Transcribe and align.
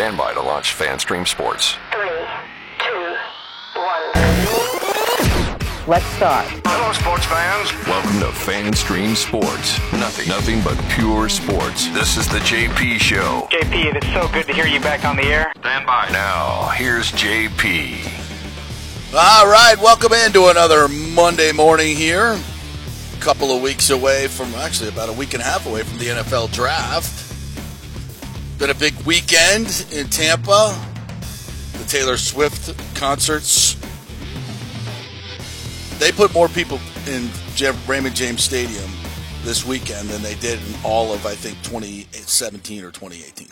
Stand 0.00 0.16
by 0.16 0.32
to 0.32 0.40
launch 0.40 0.74
FanStream 0.74 1.28
Sports. 1.28 1.76
Three, 1.92 2.08
two, 2.78 3.16
one. 3.76 4.12
Let's 5.86 6.06
start. 6.16 6.46
Hello, 6.64 6.90
sports 6.94 7.26
fans. 7.26 7.70
Welcome 7.86 8.18
to 8.20 8.28
FanStream 8.28 9.14
Sports. 9.14 9.78
Nothing, 9.92 10.28
nothing 10.28 10.62
but 10.62 10.82
pure 10.88 11.28
sports. 11.28 11.88
This 11.88 12.16
is 12.16 12.26
the 12.28 12.38
JP 12.38 12.98
Show. 12.98 13.46
JP, 13.52 13.94
it 13.94 14.02
is 14.02 14.12
so 14.14 14.26
good 14.32 14.46
to 14.46 14.54
hear 14.54 14.66
you 14.66 14.80
back 14.80 15.04
on 15.04 15.16
the 15.16 15.24
air. 15.24 15.52
Stand 15.58 15.84
by. 15.84 16.08
Now, 16.10 16.70
here's 16.70 17.12
JP. 17.12 18.02
All 19.12 19.52
right, 19.52 19.76
welcome 19.82 20.14
into 20.14 20.46
another 20.46 20.88
Monday 20.88 21.52
morning 21.52 21.94
here. 21.94 22.38
A 22.38 23.20
couple 23.20 23.54
of 23.54 23.60
weeks 23.60 23.90
away 23.90 24.28
from, 24.28 24.54
actually, 24.54 24.88
about 24.88 25.10
a 25.10 25.12
week 25.12 25.34
and 25.34 25.42
a 25.42 25.44
half 25.44 25.66
away 25.66 25.82
from 25.82 25.98
the 25.98 26.06
NFL 26.06 26.50
draft. 26.52 27.29
Been 28.60 28.68
a 28.68 28.74
big 28.74 28.94
weekend 29.06 29.86
in 29.90 30.06
Tampa. 30.08 30.78
The 31.78 31.84
Taylor 31.88 32.18
Swift 32.18 32.78
concerts. 32.94 33.74
They 35.98 36.12
put 36.12 36.34
more 36.34 36.46
people 36.46 36.78
in 37.08 37.30
Raymond 37.88 38.14
James 38.14 38.44
Stadium 38.44 38.90
this 39.44 39.64
weekend 39.64 40.10
than 40.10 40.20
they 40.20 40.34
did 40.34 40.58
in 40.58 40.74
all 40.84 41.10
of, 41.14 41.24
I 41.24 41.36
think, 41.36 41.56
2017 41.62 42.84
or 42.84 42.90
2018 42.90 43.48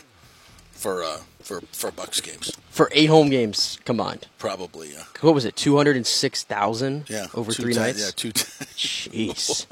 for 0.73 1.03
uh, 1.03 1.17
for 1.41 1.61
for 1.71 1.89
Bucs 1.89 2.21
games. 2.21 2.55
For 2.69 2.87
eight 2.91 3.07
home 3.07 3.31
games 3.31 3.79
combined. 3.85 4.27
Probably, 4.37 4.91
yeah. 4.91 5.05
What 5.21 5.33
was 5.33 5.43
it? 5.43 5.55
206,000 5.55 7.09
Yeah, 7.09 7.25
over 7.33 7.51
two 7.51 7.63
three 7.63 7.73
nights? 7.73 7.99
Yeah, 7.99 8.11
two. 8.15 8.31
Jeez. 8.33 9.65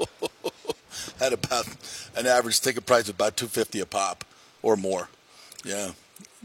had 1.20 1.32
about 1.32 1.68
an 2.16 2.26
average 2.26 2.60
ticket 2.60 2.86
price 2.86 3.08
of 3.08 3.14
about 3.14 3.36
two 3.36 3.46
fifty 3.46 3.78
a 3.78 3.86
pop 3.86 4.24
or 4.62 4.76
more. 4.76 5.08
Yeah, 5.64 5.92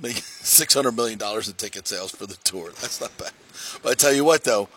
make 0.02 0.16
six 0.18 0.74
hundred 0.74 0.94
million 0.94 1.20
dollars 1.20 1.48
in 1.48 1.54
ticket 1.56 1.88
sales 1.88 2.12
for 2.12 2.26
the 2.26 2.36
tour. 2.44 2.72
That's 2.82 3.00
not 3.02 3.18
bad. 3.18 3.32
But 3.82 3.92
I 3.92 3.96
tell 3.96 4.14
you 4.14 4.24
what, 4.24 4.44
though, 4.44 4.70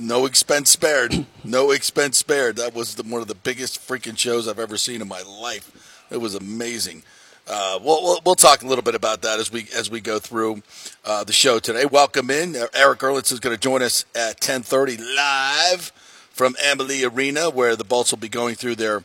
no 0.00 0.26
expense 0.26 0.70
spared. 0.70 1.26
no 1.44 1.70
expense 1.70 2.18
spared. 2.18 2.56
That 2.56 2.74
was 2.74 2.94
the, 2.94 3.02
one 3.02 3.22
of 3.22 3.28
the 3.28 3.34
biggest 3.34 3.80
freaking 3.86 4.18
shows 4.18 4.48
I've 4.48 4.58
ever 4.58 4.76
seen 4.76 5.00
in 5.00 5.08
my 5.08 5.22
life. 5.22 6.06
It 6.10 6.18
was 6.18 6.34
amazing. 6.34 7.02
Uh, 7.48 7.78
we'll, 7.80 8.02
we'll 8.02 8.20
we'll 8.24 8.34
talk 8.34 8.62
a 8.62 8.66
little 8.66 8.82
bit 8.82 8.96
about 8.96 9.22
that 9.22 9.38
as 9.38 9.52
we 9.52 9.68
as 9.74 9.88
we 9.88 10.00
go 10.00 10.18
through 10.18 10.62
uh, 11.04 11.22
the 11.22 11.32
show 11.32 11.60
today. 11.60 11.84
Welcome 11.84 12.30
in, 12.30 12.56
Eric 12.74 13.00
Erlitz 13.00 13.30
is 13.30 13.38
going 13.38 13.54
to 13.54 13.60
join 13.60 13.82
us 13.82 14.04
at 14.16 14.40
ten 14.40 14.62
thirty 14.62 14.96
live 14.96 15.92
from 16.30 16.56
Amalie 16.64 17.04
Arena, 17.04 17.48
where 17.48 17.76
the 17.76 17.84
Bolts 17.84 18.10
will 18.10 18.18
be 18.18 18.28
going 18.28 18.56
through 18.56 18.74
their 18.74 19.04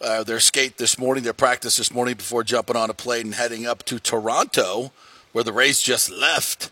uh, 0.00 0.22
their 0.24 0.40
skate 0.40 0.78
this 0.78 0.98
morning, 0.98 1.24
their 1.24 1.32
practice 1.32 1.76
this 1.76 1.92
morning 1.92 2.14
before 2.14 2.44
jumping 2.44 2.76
on 2.76 2.90
a 2.90 2.94
plane 2.94 3.26
and 3.26 3.34
heading 3.34 3.66
up 3.66 3.84
to 3.84 3.98
Toronto, 3.98 4.92
where 5.32 5.44
the 5.44 5.52
Rays 5.52 5.82
just 5.82 6.10
left, 6.10 6.70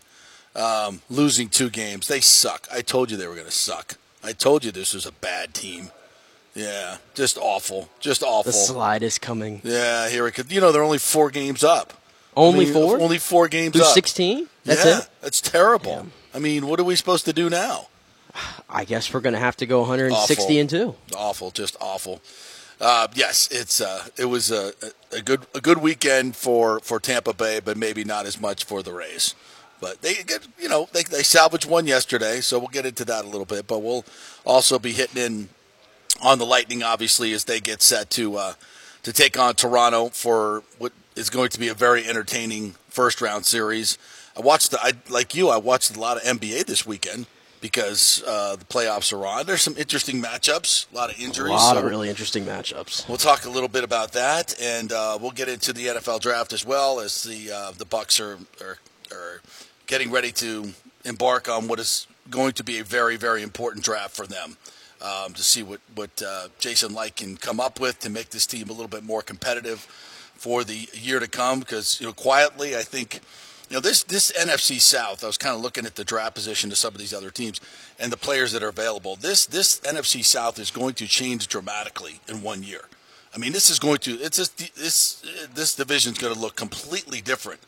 um, 0.55 1.01
losing 1.09 1.49
two 1.49 1.69
games. 1.69 2.07
They 2.07 2.19
suck. 2.19 2.67
I 2.71 2.81
told 2.81 3.11
you 3.11 3.17
they 3.17 3.27
were 3.27 3.35
going 3.35 3.45
to 3.45 3.51
suck. 3.51 3.95
I 4.23 4.33
told 4.33 4.65
you 4.65 4.71
this 4.71 4.93
was 4.93 5.05
a 5.05 5.11
bad 5.11 5.53
team. 5.53 5.91
Yeah, 6.55 6.97
just 7.13 7.37
awful, 7.37 7.87
just 7.99 8.23
awful. 8.23 8.51
the 8.51 8.57
slide 8.57 9.03
is 9.03 9.19
coming. 9.19 9.61
Yeah, 9.63 10.09
here 10.09 10.25
it 10.25 10.31
could. 10.31 10.51
You 10.51 10.59
know, 10.59 10.71
they're 10.71 10.83
only 10.83 10.97
four 10.97 11.29
games 11.29 11.63
up. 11.63 11.93
Only 12.35 12.61
I 12.61 12.63
mean, 12.65 12.73
four? 12.73 12.99
Only 12.99 13.17
four 13.19 13.47
games 13.47 13.73
Through 13.73 13.85
up. 13.85 13.93
16? 13.93 14.47
That's 14.63 14.85
yeah, 14.85 14.99
it? 14.99 15.09
That's 15.21 15.41
terrible. 15.41 16.07
I 16.33 16.39
mean, 16.39 16.67
what 16.67 16.79
are 16.79 16.83
we 16.83 16.95
supposed 16.95 17.25
to 17.25 17.33
do 17.33 17.49
now? 17.49 17.87
I 18.69 18.85
guess 18.85 19.11
we're 19.13 19.21
going 19.21 19.33
to 19.33 19.39
have 19.39 19.57
to 19.57 19.65
go 19.65 19.79
160 19.79 20.43
Awful. 20.43 20.59
and 20.59 20.69
2. 20.69 20.95
Awful, 21.15 21.51
just 21.51 21.77
awful. 21.79 22.21
Uh, 22.79 23.07
yes, 23.15 23.47
it's 23.51 23.81
uh, 23.81 24.07
it 24.17 24.25
was 24.25 24.51
a, 24.51 24.71
a 25.11 25.21
good 25.21 25.47
a 25.55 25.61
good 25.61 25.79
weekend 25.79 26.35
for, 26.35 26.79
for 26.81 26.99
Tampa 26.99 27.33
Bay, 27.33 27.59
but 27.63 27.75
maybe 27.75 28.03
not 28.03 28.25
as 28.25 28.39
much 28.39 28.65
for 28.65 28.83
the 28.83 28.93
Rays. 28.93 29.33
But 29.81 30.01
they 30.01 30.15
get 30.15 30.47
you 30.59 30.69
know 30.69 30.87
they 30.93 31.03
they 31.03 31.23
salvaged 31.23 31.67
one 31.67 31.87
yesterday, 31.87 32.39
so 32.41 32.59
we'll 32.59 32.67
get 32.67 32.85
into 32.85 33.03
that 33.05 33.25
a 33.25 33.27
little 33.27 33.45
bit. 33.45 33.67
But 33.67 33.79
we'll 33.79 34.05
also 34.45 34.77
be 34.77 34.91
hitting 34.91 35.21
in 35.21 35.49
on 36.21 36.37
the 36.37 36.45
Lightning, 36.45 36.83
obviously, 36.83 37.33
as 37.33 37.45
they 37.45 37.59
get 37.59 37.81
set 37.81 38.09
to 38.11 38.37
uh, 38.37 38.53
to 39.03 39.11
take 39.11 39.39
on 39.39 39.55
Toronto 39.55 40.09
for 40.09 40.63
what 40.77 40.93
is 41.15 41.31
going 41.31 41.49
to 41.49 41.59
be 41.59 41.69
a 41.69 41.73
very 41.73 42.07
entertaining 42.07 42.75
first 42.89 43.21
round 43.21 43.45
series. 43.45 43.97
I 44.37 44.41
watched 44.41 44.69
the 44.69 44.79
I, 44.79 44.91
like 45.09 45.33
you, 45.33 45.49
I 45.49 45.57
watched 45.57 45.95
a 45.95 45.99
lot 45.99 46.17
of 46.17 46.23
NBA 46.23 46.65
this 46.65 46.85
weekend 46.85 47.25
because 47.61 48.23
uh, 48.27 48.55
the 48.55 48.65
playoffs 48.65 49.11
are 49.13 49.25
on. 49.25 49.45
There's 49.45 49.61
some 49.61 49.75
interesting 49.77 50.21
matchups, 50.21 50.91
a 50.91 50.95
lot 50.95 51.11
of 51.11 51.19
injuries. 51.19 51.51
A 51.51 51.55
lot 51.55 51.73
so 51.73 51.79
of 51.79 51.85
really 51.85 52.09
interesting 52.09 52.45
matchups. 52.45 53.07
We'll 53.07 53.17
talk 53.17 53.45
a 53.45 53.49
little 53.49 53.69
bit 53.69 53.83
about 53.83 54.13
that, 54.13 54.59
and 54.61 54.91
uh, 54.91 55.17
we'll 55.19 55.31
get 55.31 55.49
into 55.49 55.73
the 55.73 55.87
NFL 55.87 56.21
draft 56.21 56.53
as 56.53 56.65
well 56.65 56.99
as 56.99 57.23
the 57.23 57.51
uh, 57.51 57.71
the 57.71 57.85
Bucs 57.85 58.19
are, 58.19 58.37
are 58.63 58.77
are 59.11 59.41
getting 59.87 60.11
ready 60.11 60.31
to 60.33 60.73
embark 61.05 61.49
on 61.49 61.67
what 61.67 61.79
is 61.79 62.07
going 62.29 62.51
to 62.53 62.63
be 62.63 62.79
a 62.79 62.83
very 62.83 63.15
very 63.15 63.41
important 63.41 63.83
draft 63.85 64.15
for 64.15 64.27
them 64.27 64.57
um, 65.01 65.33
to 65.33 65.43
see 65.43 65.63
what 65.63 65.79
what 65.95 66.21
uh, 66.21 66.47
Jason 66.59 66.93
Licht 66.93 67.17
can 67.17 67.37
come 67.37 67.59
up 67.59 67.79
with 67.79 67.99
to 67.99 68.09
make 68.09 68.29
this 68.29 68.45
team 68.45 68.69
a 68.69 68.73
little 68.73 68.87
bit 68.87 69.03
more 69.03 69.21
competitive 69.21 69.79
for 70.35 70.63
the 70.63 70.87
year 70.93 71.19
to 71.19 71.27
come. 71.27 71.59
Because 71.59 71.99
you 71.99 72.07
know, 72.07 72.13
quietly, 72.13 72.75
I 72.75 72.81
think 72.81 73.21
you 73.69 73.75
know 73.75 73.81
this 73.81 74.03
this 74.03 74.31
NFC 74.31 74.79
South. 74.79 75.23
I 75.23 75.27
was 75.27 75.37
kind 75.37 75.55
of 75.55 75.61
looking 75.61 75.85
at 75.85 75.95
the 75.95 76.05
draft 76.05 76.35
position 76.35 76.69
to 76.69 76.75
some 76.75 76.93
of 76.93 76.99
these 76.99 77.13
other 77.13 77.31
teams 77.31 77.59
and 77.99 78.11
the 78.11 78.17
players 78.17 78.51
that 78.53 78.63
are 78.63 78.69
available. 78.69 79.15
This 79.15 79.45
this 79.45 79.79
NFC 79.81 80.23
South 80.23 80.57
is 80.59 80.71
going 80.71 80.93
to 80.95 81.07
change 81.07 81.47
dramatically 81.47 82.21
in 82.27 82.41
one 82.41 82.63
year. 82.63 82.81
I 83.35 83.39
mean, 83.39 83.51
this 83.51 83.69
is 83.69 83.77
going 83.77 83.97
to 83.99 84.13
it's 84.13 84.37
just 84.37 84.57
this 84.75 85.21
this 85.53 85.75
division 85.75 86.13
is 86.13 86.17
going 86.17 86.33
to 86.33 86.39
look 86.39 86.55
completely 86.55 87.21
different 87.21 87.59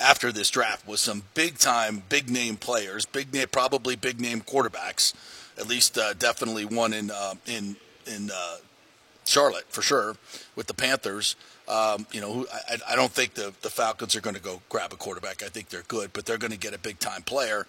after 0.00 0.32
this 0.32 0.50
draft 0.50 0.86
with 0.88 0.98
some 0.98 1.22
big 1.34 1.58
time, 1.58 2.02
big 2.08 2.28
name 2.28 2.56
players, 2.56 3.06
big 3.06 3.32
name, 3.32 3.46
probably 3.50 3.96
big 3.96 4.20
name 4.20 4.40
quarterbacks. 4.40 5.14
At 5.56 5.68
least, 5.68 5.96
uh, 5.96 6.14
definitely 6.14 6.64
one 6.64 6.92
in 6.92 7.10
uh, 7.10 7.34
in 7.46 7.76
in 8.06 8.30
uh, 8.34 8.56
Charlotte 9.24 9.66
for 9.68 9.82
sure 9.82 10.16
with 10.56 10.66
the 10.66 10.74
Panthers. 10.74 11.36
Um, 11.68 12.06
you 12.12 12.20
know, 12.20 12.46
I, 12.68 12.92
I 12.92 12.96
don't 12.96 13.10
think 13.10 13.34
the, 13.34 13.52
the 13.62 13.70
Falcons 13.70 14.14
are 14.14 14.20
going 14.20 14.36
to 14.36 14.42
go 14.42 14.60
grab 14.68 14.92
a 14.92 14.96
quarterback. 14.96 15.42
I 15.42 15.48
think 15.48 15.70
they're 15.70 15.84
good, 15.88 16.12
but 16.12 16.26
they're 16.26 16.38
going 16.38 16.52
to 16.52 16.58
get 16.58 16.74
a 16.74 16.78
big 16.78 16.98
time 16.98 17.22
player. 17.22 17.66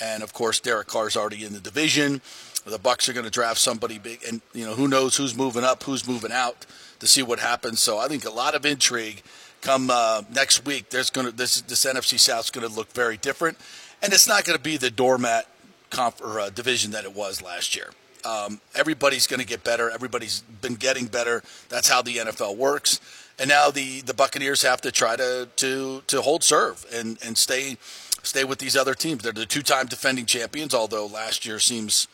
And 0.00 0.22
of 0.22 0.32
course, 0.32 0.60
Derek 0.60 0.88
Carr's 0.88 1.16
already 1.16 1.44
in 1.44 1.52
the 1.52 1.60
division. 1.60 2.20
The 2.66 2.78
Bucs 2.78 3.08
are 3.08 3.12
going 3.12 3.24
to 3.24 3.30
draft 3.30 3.58
somebody 3.58 3.98
big, 3.98 4.20
and 4.28 4.42
you 4.52 4.66
know 4.66 4.74
who 4.74 4.88
knows 4.88 5.16
who's 5.16 5.34
moving 5.34 5.64
up, 5.64 5.82
who's 5.84 6.06
moving 6.06 6.32
out 6.32 6.66
to 7.00 7.06
see 7.06 7.22
what 7.22 7.38
happens. 7.38 7.80
So 7.80 7.98
I 7.98 8.08
think 8.08 8.26
a 8.26 8.30
lot 8.30 8.54
of 8.54 8.66
intrigue 8.66 9.22
come 9.62 9.88
uh, 9.90 10.22
next 10.34 10.66
week. 10.66 10.90
There's 10.90 11.08
going 11.08 11.26
to 11.26 11.32
this 11.32 11.62
this 11.62 11.84
NFC 11.84 12.18
South 12.18 12.44
is 12.44 12.50
going 12.50 12.68
to 12.68 12.72
look 12.72 12.92
very 12.92 13.16
different, 13.16 13.56
and 14.02 14.12
it's 14.12 14.28
not 14.28 14.44
going 14.44 14.56
to 14.56 14.62
be 14.62 14.76
the 14.76 14.90
doormat 14.90 15.48
conf- 15.90 16.20
or, 16.20 16.40
uh, 16.40 16.50
division 16.50 16.90
that 16.90 17.04
it 17.04 17.14
was 17.14 17.42
last 17.42 17.74
year. 17.74 17.90
Um, 18.24 18.60
everybody's 18.74 19.26
going 19.26 19.40
to 19.40 19.46
get 19.46 19.64
better. 19.64 19.90
Everybody's 19.90 20.40
been 20.60 20.74
getting 20.74 21.06
better. 21.06 21.42
That's 21.68 21.88
how 21.88 22.02
the 22.02 22.16
NFL 22.16 22.56
works. 22.56 23.00
And 23.38 23.48
now 23.48 23.70
the, 23.70 24.00
the 24.00 24.14
Buccaneers 24.14 24.62
have 24.62 24.80
to 24.80 24.90
try 24.90 25.16
to, 25.16 25.48
to, 25.56 26.02
to 26.06 26.22
hold 26.22 26.42
serve 26.42 26.84
and, 26.92 27.18
and 27.24 27.38
stay 27.38 27.76
stay 28.22 28.44
with 28.44 28.58
these 28.58 28.76
other 28.76 28.94
teams. 28.94 29.22
They're 29.22 29.32
the 29.32 29.46
two 29.46 29.62
time 29.62 29.86
defending 29.86 30.26
champions, 30.26 30.74
although 30.74 31.06
last 31.06 31.46
year 31.46 31.58
seems 31.58 32.08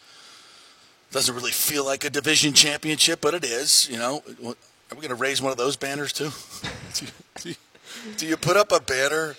doesn't 1.10 1.34
really 1.34 1.52
feel 1.52 1.84
like 1.84 2.04
a 2.04 2.10
division 2.10 2.52
championship, 2.54 3.20
but 3.20 3.34
it 3.34 3.44
is. 3.44 3.88
You 3.88 3.98
know, 3.98 4.22
are 4.44 4.54
we 4.94 4.96
going 4.96 5.08
to 5.08 5.14
raise 5.14 5.40
one 5.40 5.52
of 5.52 5.58
those 5.58 5.76
banners 5.76 6.12
too? 6.12 6.30
do, 8.16 8.26
you, 8.26 8.36
put 8.36 8.56
up 8.56 8.72
a 8.72 8.80
banner? 8.80 9.36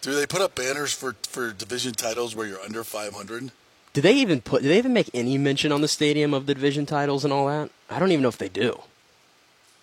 Do 0.00 0.14
they 0.14 0.26
put 0.26 0.40
up 0.40 0.54
banners 0.54 0.92
for, 0.92 1.14
for 1.28 1.52
division 1.52 1.92
titles 1.92 2.34
where 2.34 2.46
you're 2.46 2.60
under 2.60 2.82
500? 2.82 3.52
Do 3.92 4.00
they 4.00 4.14
even 4.14 4.40
put? 4.40 4.62
Do 4.62 4.68
they 4.68 4.78
even 4.78 4.92
make 4.92 5.10
any 5.14 5.38
mention 5.38 5.70
on 5.70 5.80
the 5.80 5.88
stadium 5.88 6.34
of 6.34 6.46
the 6.46 6.54
division 6.54 6.86
titles 6.86 7.24
and 7.24 7.32
all 7.32 7.46
that? 7.46 7.70
I 7.88 7.98
don't 7.98 8.10
even 8.10 8.22
know 8.22 8.28
if 8.28 8.38
they 8.38 8.48
do. 8.48 8.80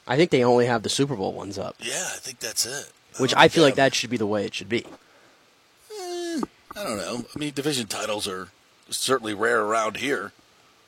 I 0.09 0.17
think 0.17 0.31
they 0.31 0.43
only 0.43 0.65
have 0.65 0.83
the 0.83 0.89
Super 0.89 1.15
Bowl 1.15 1.31
ones 1.33 1.57
up, 1.57 1.75
Yeah, 1.79 2.09
I 2.13 2.17
think 2.17 2.39
that's 2.39 2.65
it. 2.65 2.91
which 3.19 3.31
don't 3.31 3.39
I 3.39 3.47
feel 3.47 3.63
like 3.63 3.75
that 3.75 3.93
should 3.95 4.09
be 4.09 4.17
the 4.17 4.25
way 4.25 4.43
it 4.45 4.53
should 4.53 4.67
be. 4.69 4.85
I 6.75 6.83
don't 6.83 6.97
know. 6.97 7.25
I 7.35 7.39
mean, 7.39 7.53
division 7.53 7.87
titles 7.87 8.27
are 8.27 8.49
certainly 8.89 9.33
rare 9.33 9.61
around 9.61 9.97
here. 9.97 10.31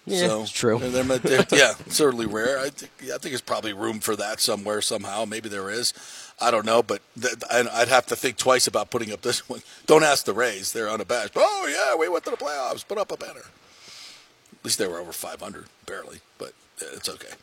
Yeah, 0.06 0.28
so, 0.28 0.42
it's 0.42 0.52
true. 0.52 0.80
they're- 0.80 1.04
they're- 1.04 1.46
yeah, 1.52 1.74
certainly 1.88 2.26
rare. 2.26 2.58
I 2.60 2.70
think 2.70 2.92
I 3.04 3.06
think 3.18 3.22
there's 3.22 3.42
probably 3.42 3.72
room 3.74 4.00
for 4.00 4.16
that 4.16 4.40
somewhere 4.40 4.82
somehow. 4.82 5.26
Maybe 5.26 5.48
there 5.50 5.70
is. 5.70 5.94
I 6.40 6.50
don't 6.50 6.66
know, 6.66 6.82
but 6.82 7.02
th- 7.22 7.36
and 7.52 7.70
I'd 7.70 7.88
have 7.90 8.08
to 8.08 8.16
think 8.16 8.38
twice 8.38 8.66
about 8.66 8.90
putting 8.90 9.12
up 9.14 9.22
this 9.22 9.48
one. 9.50 9.62
Don't 9.86 10.04
ask 10.04 10.26
the 10.26 10.34
Rays; 10.34 10.72
they're 10.72 10.90
unabashed. 10.90 11.34
Oh 11.36 11.68
yeah, 11.70 11.96
we 12.00 12.10
went 12.10 12.24
to 12.26 12.32
the 12.32 12.38
playoffs. 12.38 12.88
Put 12.88 12.98
up 12.98 13.12
a 13.12 13.18
banner. 13.18 13.42
At 13.42 14.66
least 14.66 14.80
they 14.80 14.88
were 14.88 15.00
over 15.00 15.12
500, 15.12 15.66
barely, 15.86 16.20
but 16.40 16.54
it's 16.80 17.10
okay. 17.10 17.34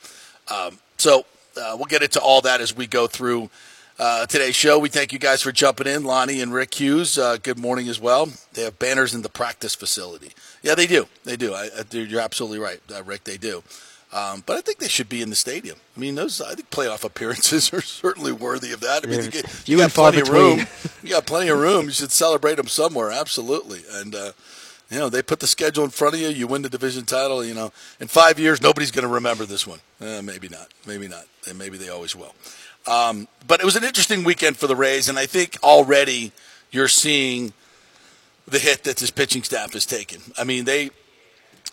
Um, 0.49 0.79
so 0.97 1.27
uh, 1.59 1.75
we'll 1.77 1.87
get 1.87 2.03
into 2.03 2.21
all 2.21 2.41
that 2.43 2.61
as 2.61 2.75
we 2.75 2.87
go 2.87 3.07
through 3.07 3.51
uh, 3.99 4.27
today's 4.27 4.55
show. 4.55 4.79
We 4.79 4.89
thank 4.89 5.13
you 5.13 5.19
guys 5.19 5.43
for 5.43 5.53
jumping 5.53 5.87
in, 5.87 6.05
Lonnie 6.05 6.41
and 6.41 6.53
Rick 6.53 6.75
Hughes. 6.75 7.19
Uh, 7.19 7.37
good 7.37 7.59
morning 7.59 7.89
as 7.89 8.01
well. 8.01 8.29
They 8.55 8.63
have 8.63 8.79
banners 8.79 9.15
in 9.15 9.23
the 9.23 9.29
practice 9.29 9.75
facility. 9.75 10.33
Yeah, 10.63 10.75
they 10.75 10.87
do. 10.87 11.09
They 11.25 11.37
do. 11.37 11.55
I, 11.55 11.69
I, 11.77 11.97
you're 11.97 12.21
absolutely 12.21 12.59
right, 12.59 12.81
uh, 12.95 13.03
Rick. 13.03 13.25
They 13.25 13.37
do. 13.37 13.63
Um, 14.11 14.43
but 14.47 14.57
I 14.57 14.63
think 14.63 14.79
they 14.79 14.89
should 14.89 15.09
be 15.09 15.21
in 15.21 15.29
the 15.29 15.37
stadium. 15.37 15.77
I 15.95 16.01
mean, 16.01 16.15
those 16.15 16.41
I 16.41 16.55
think 16.55 16.71
playoff 16.71 17.05
appearances 17.05 17.73
are 17.75 17.83
certainly 17.83 18.33
worthy 18.33 18.73
of 18.73 18.81
that. 18.81 19.05
I 19.05 19.09
mean, 19.09 19.25
you, 19.25 19.31
get, 19.31 19.49
Few 19.49 19.77
you 19.77 19.83
got 19.83 19.91
plenty 19.91 20.21
of 20.21 20.29
room. 20.29 20.67
You 21.03 21.11
got 21.11 21.27
plenty 21.27 21.49
of 21.49 21.59
room. 21.59 21.87
You 21.87 21.93
should 21.93 22.11
celebrate 22.11 22.57
them 22.57 22.67
somewhere. 22.67 23.11
Absolutely. 23.11 23.83
And 23.91 24.15
uh, 24.15 24.33
you 24.91 24.99
know, 24.99 25.09
they 25.09 25.23
put 25.23 25.41
the 25.41 25.47
schedule 25.47 25.85
in 25.85 25.91
front 25.91 26.15
of 26.15 26.21
you. 26.21 26.29
You 26.29 26.47
win 26.47 26.63
the 26.63 26.69
division 26.69 27.05
title. 27.05 27.45
You 27.45 27.55
know, 27.55 27.73
in 28.01 28.09
five 28.09 28.39
years, 28.39 28.61
nobody's 28.61 28.91
going 28.91 29.07
to 29.07 29.15
remember 29.15 29.45
this 29.45 29.67
one. 29.67 29.81
Eh, 30.01 30.21
maybe 30.23 30.49
not. 30.49 30.69
Maybe 30.87 31.09
not. 31.09 31.25
And 31.49 31.59
maybe 31.59 31.79
they 31.79 31.89
always 31.89 32.15
will. 32.15 32.35
Um, 32.87 33.29
but 33.47 33.61
it 33.61 33.65
was 33.65 33.77
an 33.77 33.85
interesting 33.85 34.25
weekend 34.25 34.57
for 34.57 34.67
the 34.67 34.77
Rays, 34.77 35.09
and 35.09 35.19
I 35.19 35.27
think 35.27 35.59
already 35.63 36.33
you're 36.71 36.89
seeing 36.89 37.53
the 38.47 38.59
hit 38.59 38.85
that 38.85 38.97
this 38.97 39.11
pitching 39.11 39.43
staff 39.43 39.73
has 39.75 39.85
taken. 39.85 40.21
I 40.39 40.45
mean, 40.45 40.65
they 40.65 40.91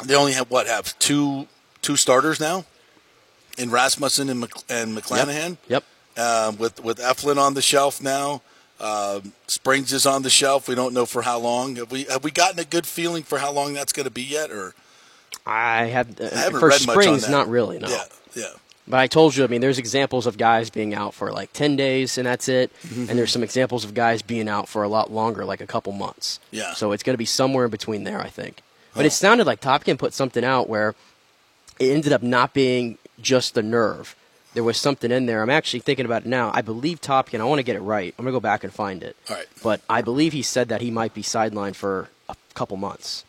they 0.03 0.15
only 0.15 0.33
have 0.33 0.49
what 0.49 0.67
have 0.67 0.97
two 0.99 1.47
two 1.81 1.95
starters 1.95 2.39
now 2.39 2.65
in 3.57 3.71
Rasmussen 3.71 4.29
and, 4.29 4.41
Mc, 4.41 4.51
and 4.69 4.97
McClanahan. 4.97 5.57
Yep. 5.67 5.83
Um, 6.17 6.57
with 6.57 6.83
with 6.83 6.99
Eflin 6.99 7.37
on 7.37 7.53
the 7.53 7.61
shelf 7.61 8.01
now, 8.01 8.41
um, 8.79 9.33
Springs 9.47 9.93
is 9.93 10.05
on 10.05 10.23
the 10.23 10.29
shelf. 10.29 10.67
We 10.67 10.75
don't 10.75 10.93
know 10.93 11.05
for 11.05 11.21
how 11.21 11.39
long. 11.39 11.77
Have 11.77 11.91
we 11.91 12.03
have 12.05 12.23
we 12.23 12.31
gotten 12.31 12.59
a 12.59 12.65
good 12.65 12.85
feeling 12.85 13.23
for 13.23 13.37
how 13.37 13.51
long 13.51 13.73
that's 13.73 13.93
going 13.93 14.05
to 14.05 14.11
be 14.11 14.23
yet? 14.23 14.51
Or 14.51 14.73
I 15.45 15.85
have 15.85 16.19
uh, 16.19 16.29
I 16.31 16.39
haven't 16.39 16.59
for 16.59 16.69
read 16.69 16.85
much 16.85 16.97
on 16.97 17.03
Springs, 17.03 17.21
that. 17.23 17.31
not 17.31 17.47
really. 17.47 17.79
No. 17.79 17.87
Yeah, 17.87 18.03
yeah. 18.35 18.53
But 18.87 18.99
I 18.99 19.07
told 19.07 19.35
you, 19.35 19.43
I 19.43 19.47
mean, 19.47 19.61
there's 19.61 19.79
examples 19.79 20.27
of 20.27 20.37
guys 20.37 20.69
being 20.69 20.93
out 20.93 21.13
for 21.15 21.31
like 21.31 21.51
10 21.53 21.75
days 21.75 22.17
and 22.17 22.27
that's 22.27 22.47
it. 22.47 22.71
Mm-hmm. 22.83 23.09
And 23.09 23.17
there's 23.17 23.31
some 23.31 23.41
examples 23.41 23.83
of 23.83 23.93
guys 23.95 24.21
being 24.21 24.47
out 24.47 24.69
for 24.69 24.83
a 24.83 24.87
lot 24.87 25.11
longer, 25.11 25.43
like 25.43 25.59
a 25.61 25.65
couple 25.65 25.91
months. 25.91 26.39
Yeah. 26.51 26.73
So 26.73 26.91
it's 26.91 27.01
going 27.01 27.15
to 27.15 27.17
be 27.17 27.25
somewhere 27.25 27.65
in 27.65 27.71
between 27.71 28.03
there, 28.03 28.21
I 28.21 28.29
think. 28.29 28.61
But 28.93 29.05
it 29.05 29.11
sounded 29.11 29.45
like 29.45 29.59
Topkin 29.59 29.97
put 29.97 30.13
something 30.13 30.45
out 30.45 30.69
where 30.69 30.95
it 31.79 31.91
ended 31.91 32.13
up 32.13 32.23
not 32.23 32.53
being 32.53 32.97
just 33.19 33.53
the 33.53 33.63
nerve. 33.63 34.15
There 34.53 34.63
was 34.63 34.77
something 34.77 35.11
in 35.11 35.25
there. 35.25 35.41
I'm 35.41 35.49
actually 35.49 35.81
thinking 35.81 36.05
about 36.05 36.21
it 36.23 36.29
now. 36.29 36.49
I 36.53 36.61
believe 36.61 37.01
Topkin, 37.01 37.41
I 37.41 37.43
want 37.43 37.59
to 37.59 37.63
get 37.63 37.75
it 37.75 37.81
right. 37.81 38.15
I'm 38.17 38.23
going 38.23 38.31
to 38.31 38.37
go 38.37 38.39
back 38.39 38.63
and 38.63 38.71
find 38.71 39.03
it. 39.03 39.17
All 39.29 39.35
right. 39.35 39.45
But 39.61 39.81
I 39.89 40.01
believe 40.01 40.31
he 40.31 40.41
said 40.41 40.69
that 40.69 40.79
he 40.79 40.91
might 40.91 41.13
be 41.13 41.23
sidelined 41.23 41.75
for 41.75 42.09
a 42.29 42.37
couple 42.53 42.77
months. 42.77 43.25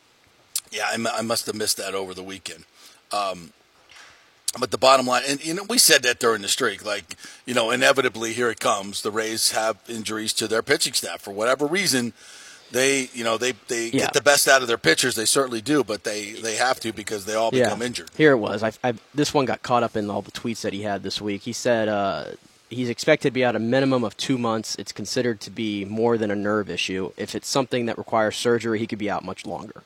Yeah, 0.71 0.87
I, 0.89 1.19
I 1.19 1.23
must 1.23 1.47
have 1.47 1.57
missed 1.57 1.79
that 1.79 1.95
over 1.95 2.15
the 2.15 2.23
weekend. 2.23 2.65
Um, 3.13 3.53
but 4.59 4.71
the 4.71 4.79
bottom 4.79 5.07
line, 5.07 5.23
and 5.29 5.45
you 5.45 5.55
know, 5.55 5.65
we 5.69 5.79
said 5.79 6.03
that 6.05 6.19
during 6.19 6.43
the 6.43 6.49
streak, 6.49 6.85
like 6.85 7.17
you 7.45 7.55
know, 7.55 7.71
inevitably 7.71 8.33
here 8.33 8.51
it 8.51 8.61
comes. 8.61 9.03
The 9.03 9.11
Rays 9.11 9.53
have 9.53 9.77
injuries 9.89 10.33
to 10.35 10.49
their 10.49 10.63
pitching 10.63 10.93
staff 10.95 11.21
for 11.21 11.33
whatever 11.33 11.67
reason. 11.67 12.13
They, 12.73 13.11
you 13.13 13.23
know, 13.23 13.39
they 13.39 13.53
they 13.69 13.87
Yeah. 13.89 14.01
get 14.07 14.13
the 14.15 14.21
best 14.23 14.49
out 14.49 14.61
of 14.63 14.69
their 14.69 14.79
pitchers. 14.79 15.15
They 15.15 15.25
certainly 15.27 15.61
do, 15.61 15.85
but 15.85 16.05
they 16.05 16.33
they 16.33 16.57
have 16.57 16.81
to 16.81 16.93
because 16.93 17.25
they 17.25 17.35
all 17.35 17.51
become 17.51 17.81
injured. 17.83 18.11
Here 18.17 18.33
it 18.33 18.39
was. 18.39 18.63
I, 18.63 18.73
I, 18.83 18.95
this 19.15 19.33
one 19.35 19.45
got 19.45 19.63
caught 19.63 19.83
up 19.83 19.97
in 19.97 20.11
all 20.11 20.23
the 20.23 20.33
tweets 20.33 20.63
that 20.63 20.73
he 20.73 20.83
had 20.83 21.03
this 21.03 21.21
week. 21.21 21.43
He 21.43 21.53
said 21.53 21.89
uh, 21.89 22.25
he's 22.71 22.89
expected 22.89 23.29
to 23.29 23.33
be 23.33 23.45
out 23.45 23.55
a 23.55 23.61
minimum 23.61 24.03
of 24.03 24.17
two 24.17 24.37
months. 24.39 24.75
It's 24.77 24.91
considered 24.91 25.41
to 25.43 25.51
be 25.51 25.85
more 25.85 26.19
than 26.19 26.31
a 26.31 26.37
nerve 26.37 26.69
issue. 26.71 27.13
If 27.17 27.35
it's 27.37 27.47
something 27.49 27.87
that 27.87 27.99
requires 27.99 28.37
surgery, 28.37 28.79
he 28.81 28.87
could 28.89 28.99
be 28.99 29.11
out 29.11 29.25
much 29.25 29.47
longer. 29.47 29.83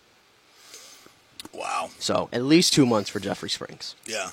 Wow. 1.52 1.90
So 1.98 2.28
at 2.32 2.42
least 2.44 2.72
two 2.72 2.86
months 2.86 3.10
for 3.10 3.20
Jeffrey 3.20 3.50
Springs. 3.50 3.94
Yeah, 4.06 4.30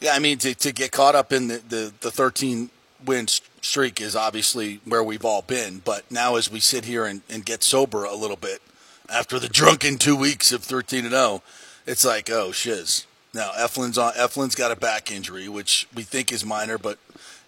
yeah. 0.00 0.12
I 0.12 0.18
mean, 0.18 0.38
to, 0.38 0.54
to 0.54 0.72
get 0.72 0.92
caught 0.92 1.14
up 1.14 1.32
in 1.32 1.48
the, 1.48 1.58
the, 1.58 1.92
the 2.00 2.10
13 2.10 2.70
win 3.04 3.26
streak 3.28 4.00
is 4.00 4.16
obviously 4.16 4.80
where 4.84 5.02
we've 5.02 5.24
all 5.24 5.42
been. 5.42 5.80
But 5.84 6.10
now, 6.10 6.36
as 6.36 6.50
we 6.50 6.60
sit 6.60 6.84
here 6.84 7.04
and, 7.04 7.22
and 7.28 7.44
get 7.44 7.62
sober 7.62 8.04
a 8.04 8.14
little 8.14 8.36
bit 8.36 8.62
after 9.10 9.38
the 9.38 9.48
drunken 9.48 9.98
two 9.98 10.16
weeks 10.16 10.52
of 10.52 10.62
13 10.62 11.04
and 11.04 11.12
0, 11.12 11.42
it's 11.86 12.04
like, 12.04 12.30
oh 12.30 12.52
shiz. 12.52 13.06
Now 13.34 13.50
Eflin's 13.56 13.98
on. 13.98 14.12
Eflin's 14.14 14.54
got 14.54 14.72
a 14.72 14.76
back 14.76 15.10
injury, 15.12 15.48
which 15.48 15.86
we 15.94 16.02
think 16.02 16.32
is 16.32 16.44
minor, 16.44 16.78
but 16.78 16.98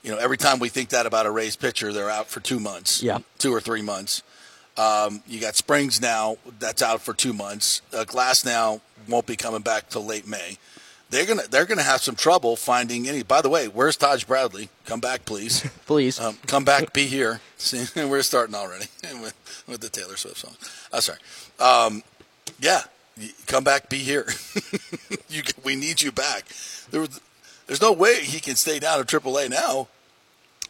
you 0.03 0.11
know, 0.11 0.19
every 0.19 0.37
time 0.37 0.59
we 0.59 0.69
think 0.69 0.91
that 0.91 1.07
about 1.07 1.27
a 1.27 1.31
Rays 1.31 1.57
pitcher, 1.57 1.93
they're 1.93 2.11
out 2.11 2.29
for 2.29 2.41
two 2.41 2.61
months. 2.61 3.03
Yeah. 3.03 3.19
two 3.39 3.53
or 3.53 3.61
three 3.61 3.83
months. 3.83 4.23
Um, 4.77 5.23
you 5.27 5.41
got 5.41 5.57
Springs 5.57 6.01
now 6.01 6.37
that's 6.61 6.83
out 6.83 7.01
for 7.01 7.13
two 7.13 7.33
months. 7.33 7.83
Uh, 7.93 8.05
Glass 8.05 8.45
now 8.45 8.81
won't 9.09 9.27
be 9.27 9.35
coming 9.35 9.63
back 9.63 9.89
till 9.89 10.05
late 10.05 10.27
May. 10.27 10.59
They're 11.11 11.25
gonna 11.25 11.45
they're 11.49 11.65
gonna 11.65 11.83
have 11.83 12.03
some 12.03 12.17
trouble 12.17 12.55
finding 12.55 13.09
any. 13.09 13.23
By 13.23 13.41
the 13.41 13.49
way, 13.49 13.67
where's 13.67 13.97
Taj 13.97 14.25
Bradley? 14.25 14.69
Come 14.85 15.01
back, 15.01 15.25
please. 15.25 15.69
Please. 15.87 16.21
Um, 16.21 16.37
come 16.47 16.65
back, 16.65 16.93
be 16.93 17.07
here. 17.07 17.41
See, 17.57 17.87
we're 18.07 18.23
starting 18.23 18.55
already 18.55 18.87
with, 19.23 19.65
with 19.67 19.81
the 19.81 19.89
Taylor 19.89 20.17
Swift 20.17 20.37
song. 20.37 20.55
I'm 20.61 20.99
oh, 20.99 21.01
sorry. 21.01 21.19
Um, 21.59 22.03
yeah, 22.61 22.83
come 23.47 23.65
back, 23.65 23.89
be 23.89 23.99
here. 23.99 24.27
you, 25.29 25.43
we 25.65 25.77
need 25.77 26.03
you 26.03 26.13
back. 26.13 26.45
There 26.91 27.01
was, 27.01 27.21
there's 27.67 27.81
no 27.81 27.93
way 27.93 28.21
he 28.21 28.41
can 28.41 28.57
stay 28.57 28.79
down 28.79 29.01
at 29.01 29.07
AAA 29.07 29.51
now. 29.51 29.89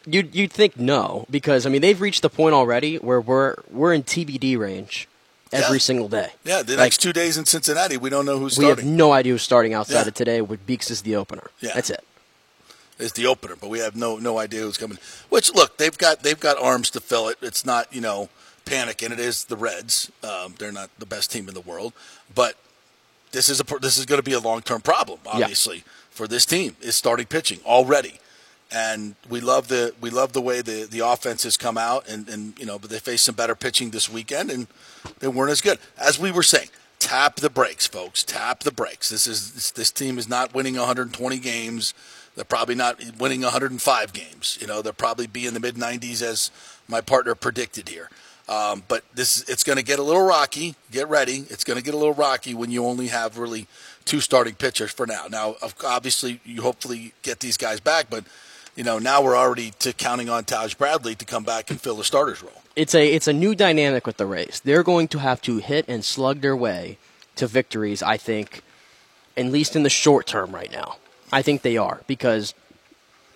You'd, 0.05 0.33
you'd 0.33 0.51
think 0.53 0.77
no, 0.79 1.25
because, 1.29 1.65
I 1.65 1.69
mean, 1.69 1.81
they've 1.81 1.99
reached 1.99 2.21
the 2.21 2.29
point 2.29 2.55
already 2.55 2.95
where 2.97 3.19
we're, 3.19 3.55
we're 3.69 3.93
in 3.93 4.03
TBD 4.03 4.57
range 4.57 5.07
every 5.51 5.77
Yeah. 5.77 5.81
single 5.81 6.07
day. 6.07 6.31
Yeah, 6.43 6.61
the 6.63 6.73
Like, 6.73 6.85
next 6.85 6.97
two 7.01 7.13
days 7.13 7.37
in 7.37 7.45
Cincinnati, 7.45 7.97
we 7.97 8.09
don't 8.09 8.25
know 8.25 8.37
who's 8.39 8.57
We 8.57 8.65
have 8.65 8.77
starting. 8.79 8.95
no 8.97 9.11
idea 9.13 9.33
who's 9.33 9.41
starting 9.43 9.73
outside 9.73 10.01
Yeah. 10.01 10.07
of 10.07 10.13
today 10.13 10.41
with 10.41 10.65
Beeks 10.65 10.89
as 10.91 11.01
the 11.01 11.15
opener. 11.15 11.49
Yeah. 11.59 11.73
That's 11.75 11.89
it. 11.89 12.03
is 12.97 13.13
the 13.13 13.25
opener, 13.25 13.55
but 13.55 13.69
we 13.69 13.79
have 13.79 13.95
no 13.95 14.17
no 14.17 14.37
idea 14.39 14.59
who's 14.59 14.75
coming. 14.77 14.97
Which 15.29 15.53
look, 15.53 15.77
they've 15.77 15.97
got 15.97 16.21
they've 16.21 16.37
got 16.39 16.57
arms 16.61 16.89
to 16.89 16.99
fill 16.99 17.29
it. 17.29 17.37
It's 17.41 17.65
not 17.65 17.87
you 17.93 18.01
know 18.01 18.27
panic, 18.65 19.01
and 19.01 19.13
it 19.13 19.21
is 19.21 19.45
the 19.45 19.55
Reds. 19.55 20.11
Um, 20.21 20.55
they're 20.59 20.73
not 20.73 20.89
the 20.99 21.05
best 21.05 21.31
team 21.31 21.47
in 21.47 21.53
the 21.53 21.61
world, 21.61 21.93
but 22.35 22.55
this 23.31 23.47
is 23.47 23.61
a 23.61 23.63
this 23.79 23.97
is 23.97 24.05
going 24.05 24.19
to 24.19 24.23
be 24.23 24.33
a 24.33 24.39
long 24.41 24.61
term 24.61 24.81
problem. 24.81 25.19
Obviously, 25.25 25.85
for 26.11 26.27
this 26.27 26.45
team 26.45 26.75
is 26.81 26.97
starting 26.97 27.25
pitching 27.25 27.61
already, 27.65 28.19
and 28.71 29.15
we 29.29 29.41
love 29.41 29.67
the 29.67 29.93
we 29.99 30.09
love 30.09 30.33
the 30.33 30.41
way 30.41 30.61
the 30.61 30.87
the 30.89 30.99
offense 30.99 31.43
has 31.43 31.57
come 31.57 31.77
out, 31.77 32.07
and 32.07 32.27
and 32.29 32.57
you 32.59 32.65
know, 32.65 32.77
but 32.79 32.89
they 32.89 32.99
faced 32.99 33.25
some 33.25 33.35
better 33.35 33.55
pitching 33.55 33.91
this 33.91 34.09
weekend, 34.09 34.51
and 34.51 34.67
they 35.19 35.27
weren't 35.27 35.51
as 35.51 35.61
good 35.61 35.79
as 35.97 36.19
we 36.19 36.31
were 36.31 36.43
saying. 36.43 36.69
Tap 36.99 37.37
the 37.37 37.49
brakes, 37.49 37.87
folks. 37.87 38.23
Tap 38.23 38.63
the 38.63 38.73
brakes. 38.73 39.09
This 39.09 39.25
is 39.25 39.53
this, 39.53 39.71
this 39.71 39.91
team 39.91 40.17
is 40.17 40.27
not 40.27 40.53
winning 40.53 40.75
120 40.75 41.39
games. 41.39 41.93
They're 42.35 42.43
probably 42.43 42.75
not 42.75 43.01
winning 43.17 43.41
105 43.41 44.13
games. 44.13 44.57
You 44.61 44.67
know, 44.67 44.81
they'll 44.81 44.93
probably 44.93 45.27
be 45.27 45.47
in 45.47 45.53
the 45.53 45.59
mid 45.59 45.75
90s 45.75 46.21
as 46.21 46.51
my 46.87 47.01
partner 47.01 47.35
predicted 47.35 47.89
here. 47.89 48.09
Um, 48.49 48.83
but 48.87 49.03
this 49.13 49.47
it's 49.47 49.63
going 49.63 49.77
to 49.77 49.83
get 49.83 49.99
a 49.99 50.03
little 50.03 50.25
rocky. 50.25 50.75
Get 50.91 51.07
ready. 51.07 51.45
It's 51.49 51.63
going 51.63 51.77
to 51.77 51.83
get 51.83 51.93
a 51.93 51.97
little 51.97 52.13
rocky 52.13 52.53
when 52.53 52.71
you 52.71 52.85
only 52.85 53.07
have 53.07 53.37
really 53.37 53.67
two 54.05 54.19
starting 54.19 54.55
pitchers 54.55 54.91
for 54.91 55.05
now. 55.05 55.27
Now, 55.29 55.55
obviously, 55.85 56.41
you 56.43 56.63
hopefully 56.63 57.13
get 57.21 57.41
these 57.41 57.57
guys 57.57 57.79
back, 57.79 58.09
but 58.09 58.23
you 58.79 58.85
know 58.85 58.97
now 58.97 59.21
we're 59.21 59.35
already 59.35 59.71
to 59.79 59.91
counting 59.91 60.29
on 60.29 60.45
Taj 60.45 60.73
Bradley 60.73 61.13
to 61.13 61.25
come 61.25 61.43
back 61.43 61.69
and 61.69 61.79
fill 61.79 61.97
the 61.97 62.05
starter's 62.05 62.41
role. 62.41 62.61
it's 62.77 62.95
a 62.95 63.13
it's 63.13 63.27
a 63.27 63.33
new 63.33 63.53
dynamic 63.53 64.07
with 64.07 64.15
the 64.15 64.25
race. 64.25 64.61
They're 64.61 64.83
going 64.83 65.09
to 65.09 65.19
have 65.19 65.41
to 65.41 65.57
hit 65.57 65.83
and 65.89 66.03
slug 66.03 66.39
their 66.39 66.55
way 66.55 66.97
to 67.35 67.45
victories. 67.45 68.01
I 68.01 68.15
think, 68.15 68.63
at 69.35 69.47
least 69.47 69.75
in 69.75 69.83
the 69.83 69.89
short 69.89 70.27
term, 70.27 70.55
right 70.55 70.71
now. 70.71 70.95
I 71.29 71.41
think 71.41 71.61
they 71.61 71.75
are 71.75 72.01
because 72.07 72.53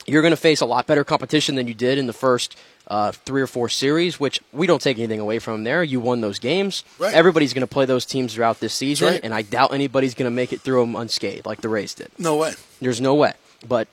you're 0.08 0.22
going 0.22 0.32
to 0.32 0.38
face 0.38 0.62
a 0.62 0.66
lot 0.66 0.88
better 0.88 1.04
competition 1.04 1.56
than 1.56 1.68
you 1.68 1.74
did 1.74 1.98
in 1.98 2.08
the 2.08 2.14
first 2.14 2.56
uh, 2.88 3.12
three 3.12 3.42
or 3.42 3.48
four 3.48 3.68
series. 3.68 4.22
Which 4.22 4.40
we 4.54 4.66
don't 4.66 4.82
take 4.82 4.98
anything 4.98 5.20
away 5.20 5.40
from 5.40 5.66
there. 5.66 5.84
You 5.84 6.00
won 6.00 6.22
those 6.22 6.40
games. 6.40 6.86
Right. 7.00 7.14
Everybody's 7.14 7.54
going 7.54 7.68
to 7.68 7.74
play 7.74 7.84
those 7.84 8.06
teams 8.06 8.34
throughout 8.34 8.62
this 8.62 8.74
season, 8.74 9.10
right. 9.10 9.22
and 9.22 9.34
I 9.34 9.42
doubt 9.42 9.74
anybody's 9.74 10.14
going 10.14 10.32
to 10.32 10.36
make 10.36 10.54
it 10.54 10.62
through 10.62 10.80
them 10.80 10.96
unscathed 10.96 11.46
like 11.46 11.60
the 11.60 11.68
Rays 11.68 11.94
did. 11.94 12.12
No 12.18 12.38
way. 12.38 12.54
There's 12.80 13.02
no 13.02 13.14
way. 13.14 13.34
But 13.68 13.90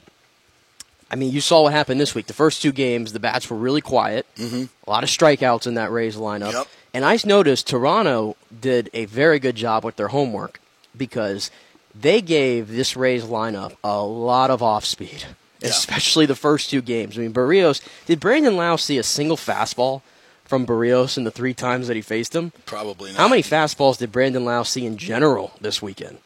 I 1.10 1.16
mean, 1.16 1.32
you 1.32 1.40
saw 1.40 1.62
what 1.62 1.72
happened 1.72 2.00
this 2.00 2.14
week. 2.14 2.26
The 2.26 2.32
first 2.32 2.62
two 2.62 2.72
games, 2.72 3.12
the 3.12 3.18
bats 3.20 3.50
were 3.50 3.56
really 3.56 3.80
quiet. 3.80 4.26
Mm-hmm. 4.36 4.64
A 4.86 4.90
lot 4.90 5.02
of 5.02 5.10
strikeouts 5.10 5.66
in 5.66 5.74
that 5.74 5.90
Rays 5.90 6.16
lineup. 6.16 6.52
Yep. 6.52 6.66
And 6.94 7.04
I 7.04 7.18
noticed 7.24 7.66
Toronto 7.68 8.36
did 8.60 8.90
a 8.94 9.04
very 9.06 9.38
good 9.38 9.56
job 9.56 9.84
with 9.84 9.96
their 9.96 10.08
homework 10.08 10.60
because 10.96 11.50
they 11.94 12.20
gave 12.20 12.68
this 12.68 12.96
Rays 12.96 13.24
lineup 13.24 13.76
a 13.82 14.00
lot 14.02 14.50
of 14.50 14.62
off 14.62 14.84
speed, 14.84 15.24
Yeah. 15.60 15.68
especially 15.70 16.26
the 16.26 16.36
first 16.36 16.70
two 16.70 16.80
games. 16.82 17.16
I 17.18 17.22
mean, 17.22 17.32
Berrios 17.32 17.80
did 18.06 18.20
Brandon 18.20 18.56
Lowe 18.56 18.76
see 18.76 18.98
a 18.98 19.02
single 19.02 19.36
fastball 19.36 20.02
from 20.44 20.66
Berrios 20.66 21.16
in 21.16 21.24
the 21.24 21.30
three 21.30 21.54
times 21.54 21.86
that 21.88 21.94
he 21.96 22.02
faced 22.02 22.34
him? 22.34 22.52
Probably 22.66 23.10
not. 23.12 23.18
How 23.18 23.28
many 23.28 23.42
fastballs 23.42 23.98
did 23.98 24.10
Brandon 24.12 24.44
Lowe 24.44 24.62
see 24.64 24.86
in 24.86 24.96
general 24.96 25.52
this 25.60 25.80
weekend? 25.82 26.18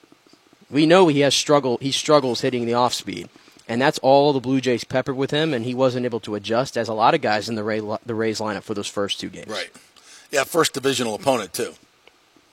We 0.70 0.86
know 0.86 1.08
he 1.08 1.20
has 1.20 1.34
struggle. 1.34 1.78
He 1.80 1.92
struggles 1.92 2.40
hitting 2.40 2.64
the 2.66 2.74
off 2.74 2.94
speed, 2.94 3.28
and 3.68 3.80
that's 3.80 3.99
all 4.00 4.33
the 4.33 4.40
Blue 4.40 4.61
Jays 4.61 4.85
peppered 4.85 5.16
with 5.16 5.30
him, 5.30 5.54
and 5.54 5.64
he 5.64 5.75
wasn't 5.75 6.04
able 6.04 6.21
to 6.21 6.35
adjust 6.35 6.76
as 6.76 6.88
a 6.88 6.94
lot 6.94 7.14
of 7.14 7.21
guys 7.21 7.49
in 7.49 7.54
the 7.54 7.64
Ray, 7.64 7.80
the 8.04 8.14
Rays 8.14 8.40
lineup 8.40 8.62
for 8.62 8.75
those 8.75 8.88
first 8.88 9.21
two 9.21 9.28
games. 9.28 9.49
Right. 9.49 9.71
Yeah, 10.30 10.44
first 10.44 10.75
divisional 10.75 11.14
opponent 11.14 11.52
too. 11.52 11.75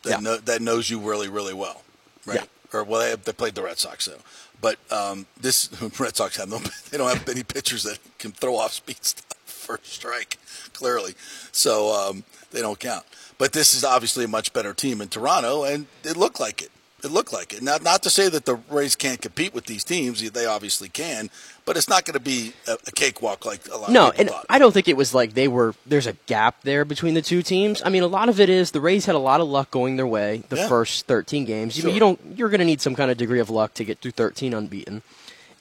That, 0.03 0.09
Yeah. 0.09 0.17
know, 0.19 0.37
that 0.37 0.61
knows 0.61 0.89
you 0.89 0.99
really, 0.99 1.29
really 1.29 1.53
well. 1.53 1.83
Right. 2.25 2.39
Yeah. 2.39 2.45
Or 2.79 2.83
well, 2.83 3.01
they, 3.01 3.15
they 3.15 3.33
played 3.33 3.55
the 3.55 3.63
Red 3.63 3.77
Sox 3.79 4.05
though. 4.05 4.19
But 4.61 4.77
um, 4.91 5.25
this 5.39 5.69
Red 5.99 6.15
Sox 6.15 6.37
have 6.37 6.49
no. 6.49 6.59
They 6.91 6.97
don't 6.97 7.09
have 7.15 7.25
many 7.27 7.43
pitchers 7.43 7.83
that 7.83 7.99
can 8.19 8.31
throw 8.31 8.55
off 8.57 8.73
speed 8.73 9.03
stuff 9.03 9.25
first 9.45 9.87
strike. 9.87 10.37
Clearly, 10.73 11.13
so 11.51 11.93
um, 11.93 12.23
they 12.51 12.61
don't 12.61 12.79
count. 12.79 13.05
But 13.37 13.53
this 13.53 13.73
is 13.73 13.83
obviously 13.83 14.25
a 14.25 14.27
much 14.27 14.53
better 14.53 14.73
team 14.73 15.01
in 15.01 15.09
Toronto, 15.09 15.63
and 15.63 15.87
it 16.03 16.15
looked 16.17 16.39
like 16.39 16.61
it. 16.61 16.71
It 17.03 17.11
looked 17.11 17.33
like 17.33 17.53
it. 17.53 17.61
Not 17.63 17.81
not 17.83 18.03
to 18.03 18.09
say 18.09 18.29
that 18.29 18.45
the 18.45 18.55
Rays 18.69 18.95
can't 18.95 19.21
compete 19.21 19.53
with 19.53 19.65
these 19.65 19.83
teams; 19.83 20.29
they 20.31 20.45
obviously 20.45 20.87
can. 20.89 21.29
But 21.65 21.77
it's 21.77 21.87
not 21.89 22.05
going 22.05 22.13
to 22.15 22.19
be 22.19 22.53
a, 22.67 22.73
a 22.87 22.91
cakewalk 22.91 23.45
like 23.45 23.61
a 23.71 23.77
lot 23.77 23.91
No, 23.91 24.07
of 24.09 24.13
people 24.13 24.21
and 24.21 24.29
thought. 24.29 24.45
I 24.49 24.57
don't 24.59 24.71
think 24.71 24.87
it 24.87 24.97
was 24.97 25.13
like 25.13 25.33
they 25.33 25.47
were. 25.47 25.73
There's 25.85 26.07
a 26.07 26.13
gap 26.25 26.61
there 26.63 26.85
between 26.85 27.13
the 27.13 27.21
two 27.21 27.41
teams. 27.43 27.81
I 27.85 27.89
mean, 27.89 28.03
a 28.03 28.07
lot 28.07 28.29
of 28.29 28.39
it 28.39 28.49
is 28.49 28.71
the 28.71 28.81
Rays 28.81 29.05
had 29.05 29.15
a 29.15 29.19
lot 29.19 29.41
of 29.41 29.47
luck 29.47 29.71
going 29.71 29.95
their 29.95 30.07
way 30.07 30.43
the 30.49 30.57
Yeah. 30.57 30.67
first 30.67 31.05
13 31.07 31.45
games. 31.45 31.75
You, 31.77 31.83
Sure. 31.83 31.91
you 31.91 31.99
don't. 31.99 32.19
You're 32.35 32.49
going 32.49 32.59
to 32.59 32.65
need 32.65 32.81
some 32.81 32.95
kind 32.95 33.09
of 33.11 33.17
degree 33.17 33.39
of 33.39 33.49
luck 33.49 33.73
to 33.75 33.83
get 33.85 33.99
through 33.99 34.11
13 34.11 34.53
unbeaten. 34.53 35.01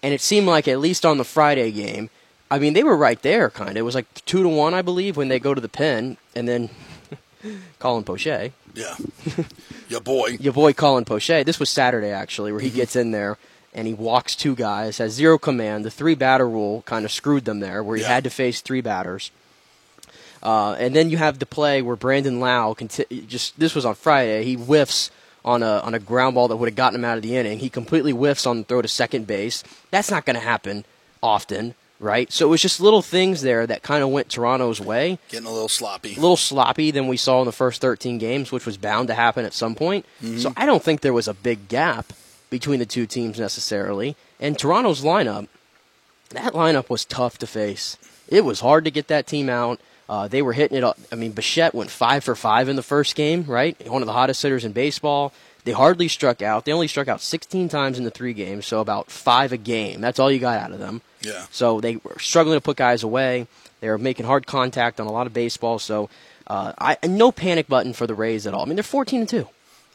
And 0.03 0.15
it 0.15 0.21
seemed 0.23 0.47
like 0.47 0.67
at 0.69 0.79
least 0.81 1.05
on 1.05 1.19
the 1.19 1.25
Friday 1.25 1.71
game, 1.71 2.09
I 2.51 2.59
mean, 2.59 2.73
they 2.73 2.83
were 2.83 2.97
right 2.97 3.21
there. 3.23 3.51
Kind 3.51 3.71
of. 3.71 3.77
It 3.77 3.83
was 3.83 3.95
like 3.95 4.07
two 4.25 4.43
to 4.43 4.49
one, 4.49 4.73
I 4.75 4.83
believe, 4.83 5.17
when 5.17 5.29
they 5.29 5.39
go 5.39 5.53
to 5.55 5.61
the 5.61 5.69
pen, 5.69 6.17
and 6.35 6.49
then 6.49 6.71
Colin 7.79 8.05
Poche, 8.05 8.27
yeah, 8.75 8.97
your 9.89 10.01
boy. 10.01 10.37
your 10.41 10.53
boy 10.53 10.73
Colin 10.73 11.05
Poche. 11.05 11.45
This 11.45 11.59
was 11.59 11.71
Saturday 11.71 12.11
actually, 12.11 12.53
where 12.53 12.61
he 12.61 12.71
gets 12.71 12.97
in 12.97 13.11
there 13.13 13.39
and 13.73 13.87
he 13.87 13.95
walks 13.95 14.35
two 14.37 14.55
guys, 14.55 14.99
has 14.99 15.13
zero 15.13 15.39
command. 15.39 15.85
The 15.85 15.91
three 15.91 16.15
batter 16.15 16.49
rule 16.49 16.83
kind 16.83 17.05
of 17.05 17.13
screwed 17.13 17.45
them 17.45 17.61
there, 17.61 17.83
where 17.83 17.97
he 17.97 18.03
Yeah. 18.03 18.09
had 18.09 18.25
to 18.25 18.31
face 18.31 18.61
three 18.61 18.81
batters. 18.81 19.31
Uh, 20.43 20.73
and 20.79 20.95
then 20.97 21.11
you 21.11 21.17
have 21.19 21.39
the 21.39 21.47
play 21.47 21.83
where 21.83 21.97
Brandon 21.97 22.41
Lowe 22.41 22.75
conti- 22.75 23.25
just 23.27 23.59
this 23.59 23.75
was 23.75 23.85
on 23.85 23.95
Friday. 23.95 24.43
He 24.45 24.55
whiffs 24.55 25.11
on 25.45 25.63
a 25.63 25.79
on 25.81 25.95
a 25.95 25.99
ground 25.99 26.35
ball 26.35 26.49
that 26.49 26.57
would 26.57 26.69
have 26.69 26.77
gotten 26.77 26.99
him 26.99 27.05
out 27.05 27.17
of 27.17 27.23
the 27.23 27.37
inning. 27.37 27.59
He 27.59 27.69
completely 27.71 28.13
whiffs 28.13 28.47
on 28.47 28.59
the 28.59 28.65
throw 28.65 28.83
to 28.83 28.89
second 28.89 29.27
base. 29.27 29.63
That's 29.91 30.11
not 30.11 30.25
going 30.25 30.35
to 30.37 30.41
happen 30.43 30.85
often, 31.23 31.75
right? 32.01 32.33
So 32.33 32.47
it 32.47 32.51
was 32.51 32.61
just 32.63 32.81
little 32.81 33.03
things 33.03 33.43
there 33.43 33.67
that 33.67 33.83
kind 33.83 34.03
of 34.03 34.09
went 34.11 34.29
Toronto's 34.29 34.81
way 34.81 35.19
Getting 35.29 35.47
a 35.47 35.53
little 35.53 35.69
sloppy. 35.69 36.13
a 36.15 36.21
little 36.21 36.37
sloppy 36.37 36.91
than 36.91 37.07
we 37.07 37.17
saw 37.17 37.41
in 37.41 37.47
the 37.47 37.53
first 37.53 37.81
13 37.81 38.19
games, 38.19 38.51
which 38.51 38.67
was 38.67 38.77
bound 38.77 39.07
to 39.09 39.15
happen 39.15 39.45
at 39.45 39.53
some 39.53 39.75
point. 39.75 40.05
So 40.39 40.53
I 40.57 40.67
don't 40.67 40.83
think 40.83 41.03
there 41.03 41.13
was 41.13 41.29
a 41.29 41.35
big 41.35 41.69
gap 41.69 42.13
between 42.49 42.81
the 42.81 42.87
two 42.87 43.07
teams 43.07 43.39
necessarily. 43.39 44.17
And 44.41 44.59
Toronto's 44.59 45.03
lineup, 45.03 45.47
that 46.31 46.55
lineup 46.55 46.89
was 46.89 47.05
tough 47.05 47.39
to 47.39 47.47
face. 47.47 47.97
It 48.29 48.45
was 48.45 48.61
hard 48.61 48.85
to 48.85 48.91
get 48.91 49.09
that 49.09 49.27
team 49.27 49.49
out. 49.49 49.79
Uh, 50.09 50.27
they 50.27 50.43
were 50.43 50.53
hitting 50.55 50.77
it. 50.79 50.83
Up. 50.83 50.99
I 51.13 51.15
mean, 51.15 51.31
Bichette 51.33 51.75
went 51.75 51.91
five 51.91 52.25
for 52.25 52.35
five 52.35 52.69
in 52.69 52.75
the 52.77 52.83
first 52.83 53.15
game, 53.15 53.45
right? 53.45 53.77
One 53.89 54.03
of 54.03 54.07
the 54.07 54.13
hottest 54.13 54.43
hitters 54.43 54.65
in 54.65 54.73
baseball. 54.73 55.33
They 55.65 55.73
hardly 55.73 56.09
struck 56.09 56.41
out. 56.43 56.65
They 56.65 56.73
only 56.73 56.89
struck 56.89 57.07
out 57.07 57.21
16 57.21 57.69
times 57.69 57.99
in 57.99 58.05
the 58.05 58.11
three 58.11 58.33
games, 58.33 58.67
so 58.67 58.81
about 58.81 59.11
five 59.11 59.53
a 59.53 59.57
game. 59.57 60.01
That's 60.01 60.19
all 60.19 60.31
you 60.31 60.39
got 60.39 60.59
out 60.59 60.73
of 60.73 60.79
them. 60.79 61.03
Yeah. 61.21 61.47
So 61.51 61.81
they 61.81 61.97
were 61.97 62.19
struggling 62.19 62.57
to 62.57 62.61
put 62.61 62.77
guys 62.77 63.03
away. 63.03 63.47
They 63.81 63.89
were 63.89 63.99
making 63.99 64.27
hard 64.27 64.47
contact 64.47 65.01
on 65.01 65.07
a 65.07 65.13
lot 65.13 65.27
of 65.27 65.33
baseball. 65.33 65.79
So 65.79 66.09
uh, 66.47 66.73
I 66.79 66.99
no 67.07 67.33
panic 67.33 67.69
button 67.69 67.93
for 67.93 68.07
the 68.07 68.15
Rays 68.15 68.47
at 68.47 68.55
all. 68.55 68.63
I 68.63 68.65
mean, 68.67 68.77
they're 68.77 68.83
14 68.83 69.21
and 69.21 69.29
two. 69.29 69.49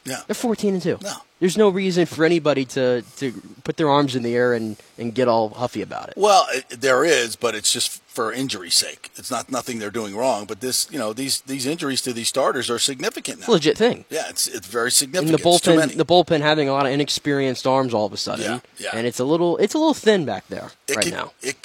Yeah. 0.06 0.20
They're 0.26 0.34
14 0.34 0.74
and 0.74 0.82
two. 0.82 0.98
No. 1.02 1.14
There's 1.40 1.58
no 1.58 1.68
reason 1.68 2.06
for 2.06 2.24
anybody 2.24 2.64
to, 2.66 3.02
to 3.18 3.42
put 3.64 3.76
their 3.76 3.90
arms 3.90 4.16
in 4.16 4.22
the 4.22 4.34
air 4.34 4.54
and, 4.54 4.76
and 4.96 5.14
get 5.14 5.28
all 5.28 5.50
huffy 5.50 5.82
about 5.82 6.08
it. 6.08 6.14
Well, 6.16 6.46
it, 6.50 6.80
there 6.80 7.04
is, 7.04 7.36
but 7.36 7.54
it's 7.54 7.70
just 7.70 8.00
for 8.04 8.32
injury's 8.32 8.74
sake. 8.74 9.10
It's 9.16 9.30
not 9.30 9.50
nothing 9.52 9.78
they're 9.78 9.90
doing 9.90 10.16
wrong. 10.16 10.46
But 10.46 10.60
this, 10.60 10.88
you 10.90 10.98
know, 10.98 11.12
these 11.12 11.42
these 11.42 11.66
injuries 11.66 12.00
to 12.02 12.14
these 12.14 12.28
starters 12.28 12.70
are 12.70 12.78
significant 12.78 13.40
now. 13.40 13.48
legit 13.48 13.76
thing. 13.76 14.06
Yeah, 14.08 14.30
it's 14.30 14.46
it's 14.46 14.66
very 14.66 14.86
And 14.86 14.92
significant. 14.94 15.42
the 15.42 15.48
It's 15.50 15.60
too 15.60 15.70
bullpen, 15.72 15.96
the 15.98 16.06
bullpen 16.06 16.40
having 16.40 16.70
a 16.70 16.72
lot 16.72 16.86
of 16.86 16.92
inexperienced 16.92 17.66
arms 17.66 17.92
all 17.92 18.06
of 18.06 18.14
a 18.14 18.16
sudden, 18.16 18.44
Yeah, 18.46 18.60
yeah. 18.78 18.90
and 18.94 19.06
it's 19.06 19.18
a 19.20 19.24
little, 19.24 19.58
it's 19.58 19.74
a 19.74 19.78
little 19.78 19.92
thin 19.94 20.24
back 20.24 20.46
there 20.48 20.70
It 20.88 20.96
right 20.96 21.04
can- 21.04 21.12
now. 21.14 21.32
It- 21.42 21.56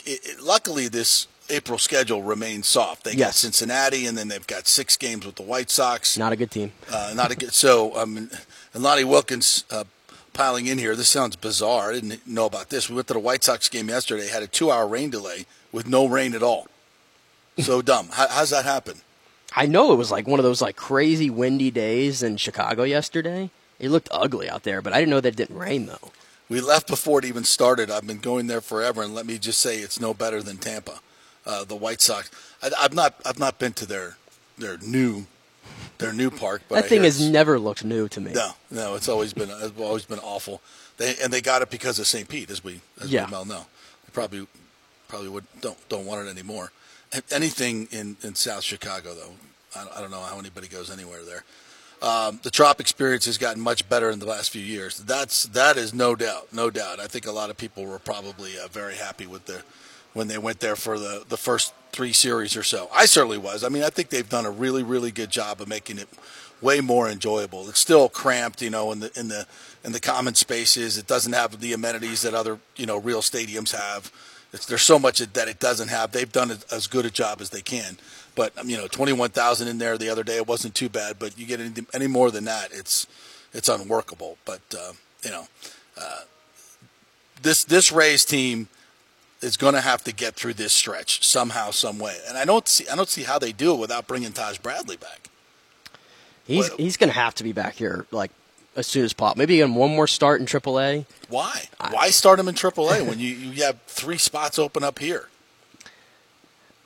luckily, 0.43 0.89
this 0.89 1.27
April 1.51 1.77
schedule 1.77 2.23
remains 2.23 2.67
soft. 2.67 3.03
They 3.03 3.15
got 3.15 3.33
Cincinnati, 3.33 4.05
and 4.05 4.17
then 4.17 4.27
they've 4.27 4.45
got 4.47 4.67
six 4.67 4.97
games 4.97 5.25
with 5.25 5.35
the 5.35 5.43
White 5.43 5.69
Sox. 5.69 6.17
Not 6.17 6.31
a 6.31 6.35
good 6.35 6.51
team. 6.51 6.71
Uh, 6.91 7.13
not 7.15 7.31
a 7.31 7.35
good. 7.35 7.53
So, 7.53 7.95
um, 7.97 8.29
and 8.73 8.83
Lonnie 8.83 9.03
Wilkins 9.03 9.65
uh, 9.69 9.83
piling 10.33 10.67
in 10.67 10.77
here. 10.77 10.95
This 10.95 11.09
sounds 11.09 11.35
bizarre. 11.35 11.91
I 11.91 11.93
didn't 11.93 12.25
know 12.27 12.45
about 12.45 12.69
this. 12.69 12.89
We 12.89 12.95
went 12.95 13.07
to 13.07 13.13
the 13.13 13.19
White 13.19 13.43
Sox 13.43 13.69
game 13.69 13.89
yesterday. 13.89 14.27
Had 14.27 14.43
a 14.43 14.47
two-hour 14.47 14.87
rain 14.87 15.09
delay 15.09 15.45
with 15.71 15.87
no 15.87 16.07
rain 16.07 16.33
at 16.33 16.43
all. 16.43 16.67
So 17.59 17.81
dumb. 17.83 18.09
How, 18.11 18.27
how's 18.29 18.49
that 18.51 18.65
happen? 18.65 19.01
I 19.55 19.65
know 19.65 19.91
it 19.91 19.97
was 19.97 20.11
like 20.11 20.27
one 20.27 20.39
of 20.39 20.43
those 20.43 20.61
like 20.61 20.77
crazy 20.77 21.29
windy 21.29 21.71
days 21.71 22.23
in 22.23 22.37
Chicago 22.37 22.83
yesterday. 22.83 23.49
It 23.79 23.89
looked 23.89 24.09
ugly 24.11 24.49
out 24.49 24.63
there, 24.63 24.81
but 24.81 24.93
I 24.93 24.99
didn't 24.99 25.09
know 25.09 25.21
that 25.21 25.33
it 25.33 25.35
didn't 25.35 25.57
rain 25.57 25.87
though. 25.87 26.11
We 26.47 26.59
left 26.59 26.87
before 26.87 27.19
it 27.19 27.25
even 27.25 27.45
started. 27.45 27.89
I've 27.89 28.05
been 28.05 28.19
going 28.19 28.47
there 28.47 28.59
forever, 28.59 29.01
and 29.01 29.15
let 29.15 29.25
me 29.25 29.37
just 29.37 29.59
say, 29.59 29.77
it's 29.77 30.01
no 30.01 30.13
better 30.13 30.43
than 30.43 30.57
Tampa, 30.57 30.99
uh, 31.45 31.63
the 31.65 31.75
White 31.75 32.01
Sox. 32.01 32.29
I, 32.61 32.69
I've 32.79 32.93
not, 32.93 33.15
I've 33.25 33.39
not 33.39 33.59
been 33.59 33.73
to 33.73 33.85
their, 33.85 34.17
their 34.57 34.77
new, 34.79 35.25
their 35.97 36.13
new 36.13 36.29
park. 36.29 36.63
But 36.69 36.75
that 36.75 36.85
I 36.85 36.87
thing 36.87 37.03
has 37.03 37.21
never 37.29 37.59
looked 37.59 37.83
new 37.83 38.07
to 38.09 38.21
me. 38.21 38.33
No, 38.33 38.51
no, 38.69 38.95
it's 38.95 39.07
always 39.09 39.33
been 39.33 39.49
it's 39.49 39.79
always 39.79 40.05
been 40.05 40.19
awful. 40.19 40.61
They 40.97 41.15
and 41.23 41.31
they 41.31 41.41
got 41.41 41.61
it 41.61 41.69
because 41.69 41.99
of 41.99 42.07
St. 42.07 42.27
Pete, 42.27 42.49
as 42.51 42.63
we 42.63 42.81
as 42.99 43.11
Yeah. 43.11 43.25
we 43.27 43.31
well 43.31 43.45
know. 43.45 43.65
They 44.05 44.11
probably 44.13 44.47
probably 45.07 45.29
would 45.29 45.45
don't 45.61 45.77
don't 45.89 46.05
want 46.05 46.25
it 46.27 46.29
anymore. 46.29 46.71
Anything 47.31 47.87
in 47.91 48.17
in 48.23 48.35
South 48.35 48.63
Chicago 48.63 49.13
though, 49.13 49.33
I 49.79 49.83
don't, 49.83 49.97
I 49.97 50.01
don't 50.01 50.11
know 50.11 50.21
how 50.21 50.39
anybody 50.39 50.67
goes 50.67 50.89
anywhere 50.89 51.23
there. 51.23 51.43
Um, 52.01 52.39
the 52.41 52.49
Trop 52.49 52.79
experience 52.79 53.25
has 53.25 53.37
gotten 53.37 53.61
much 53.61 53.87
better 53.87 54.09
in 54.09 54.17
the 54.19 54.25
last 54.25 54.49
few 54.49 54.63
years. 54.63 54.97
That's 54.97 55.43
that 55.43 55.77
is 55.77 55.93
no 55.93 56.15
doubt, 56.15 56.51
no 56.51 56.69
doubt. 56.71 56.99
I 56.99 57.05
think 57.07 57.27
a 57.27 57.31
lot 57.31 57.49
of 57.51 57.57
people 57.57 57.85
were 57.85 57.99
probably 57.99 58.57
uh, 58.57 58.67
very 58.69 58.95
happy 58.95 59.27
with 59.27 59.45
the 59.45 59.61
when 60.13 60.27
they 60.27 60.37
went 60.37 60.59
there 60.59 60.75
for 60.75 60.99
the 60.99 61.23
the 61.27 61.37
first 61.37 61.73
three 61.91 62.13
series 62.13 62.55
or 62.55 62.63
so. 62.63 62.89
I 62.93 63.05
certainly 63.05 63.37
was. 63.37 63.63
I 63.63 63.69
mean, 63.69 63.83
I 63.83 63.89
think 63.89 64.09
they've 64.09 64.27
done 64.27 64.45
a 64.45 64.51
really 64.51 64.83
really 64.83 65.11
good 65.11 65.29
job 65.29 65.61
of 65.61 65.67
making 65.67 65.97
it 65.97 66.09
way 66.61 66.79
more 66.79 67.09
enjoyable. 67.09 67.67
It's 67.67 67.79
still 67.79 68.07
cramped, 68.07 68.61
you 68.61 68.69
know, 68.69 68.91
in 68.91 68.99
the 68.99 69.11
in 69.19 69.27
the 69.27 69.47
in 69.83 69.91
the 69.91 69.99
common 69.99 70.35
spaces. 70.35 70.97
It 70.97 71.07
doesn't 71.07 71.33
have 71.33 71.59
the 71.59 71.73
amenities 71.73 72.21
that 72.21 72.33
other 72.33 72.59
you 72.75 72.85
know 72.85 72.97
real 72.97 73.21
stadiums 73.21 73.71
have. 73.71 74.11
It's, 74.53 74.65
there's 74.65 74.81
so 74.81 74.99
much 74.99 75.19
that 75.19 75.47
it 75.47 75.59
doesn't 75.59 75.87
have. 75.87 76.11
They've 76.11 76.31
done 76.31 76.51
as 76.71 76.87
good 76.87 77.05
a 77.05 77.09
job 77.09 77.39
as 77.39 77.51
they 77.51 77.61
can. 77.61 77.97
But 78.35 78.57
um, 78.57 78.69
you 78.69 78.77
know, 78.77 78.87
21,000 78.87 79.67
in 79.67 79.77
there 79.77 79.97
the 79.97 80.09
other 80.09 80.23
day, 80.23 80.37
it 80.37 80.47
wasn't 80.47 80.75
too 80.75 80.89
bad. 80.89 81.19
But 81.19 81.37
you 81.37 81.45
get 81.45 81.59
any, 81.59 81.71
any 81.93 82.07
more 82.07 82.31
than 82.31 82.45
that, 82.45 82.69
it's 82.71 83.07
it's 83.53 83.69
unworkable. 83.69 84.37
But 84.45 84.61
uh, 84.77 84.93
you 85.23 85.31
know, 85.31 85.47
uh, 85.99 86.21
this 87.41 87.63
this 87.63 87.91
Rays 87.91 88.25
team 88.25 88.67
is 89.41 89.57
going 89.57 89.73
to 89.73 89.81
have 89.81 90.03
to 90.03 90.13
get 90.13 90.35
through 90.35 90.53
this 90.53 90.73
stretch 90.73 91.25
somehow, 91.25 91.71
some 91.71 91.97
way. 91.99 92.17
And 92.27 92.37
I 92.37 92.45
don't 92.45 92.67
see 92.67 92.87
I 92.87 92.95
don't 92.95 93.09
see 93.09 93.23
how 93.23 93.39
they 93.39 93.51
do 93.51 93.73
it 93.73 93.79
without 93.79 94.07
bringing 94.07 94.31
Taj 94.33 94.57
Bradley 94.59 94.97
back. 94.97 95.29
He's 96.45 96.65
Well- 96.69 96.73
uh, 96.73 96.77
he's 96.77 96.97
going 96.97 97.09
to 97.09 97.15
have 97.15 97.35
to 97.35 97.43
be 97.43 97.51
back 97.51 97.75
here 97.75 98.05
like 98.11 98.31
as 98.75 98.87
soon 98.87 99.03
as 99.03 99.13
pop. 99.13 99.37
Maybe 99.37 99.59
again 99.61 99.75
one 99.75 99.91
more 99.95 100.07
start 100.07 100.39
in 100.39 100.45
AAA. 100.47 101.05
Why? 101.29 101.69
Why 101.89 102.09
start 102.09 102.39
him 102.39 102.47
in 102.47 102.55
AAA 102.55 103.05
when 103.07 103.19
you, 103.19 103.29
you 103.33 103.63
have 103.63 103.79
three 103.87 104.17
spots 104.17 104.57
open 104.59 104.83
up 104.83 104.99
here? 104.99 105.27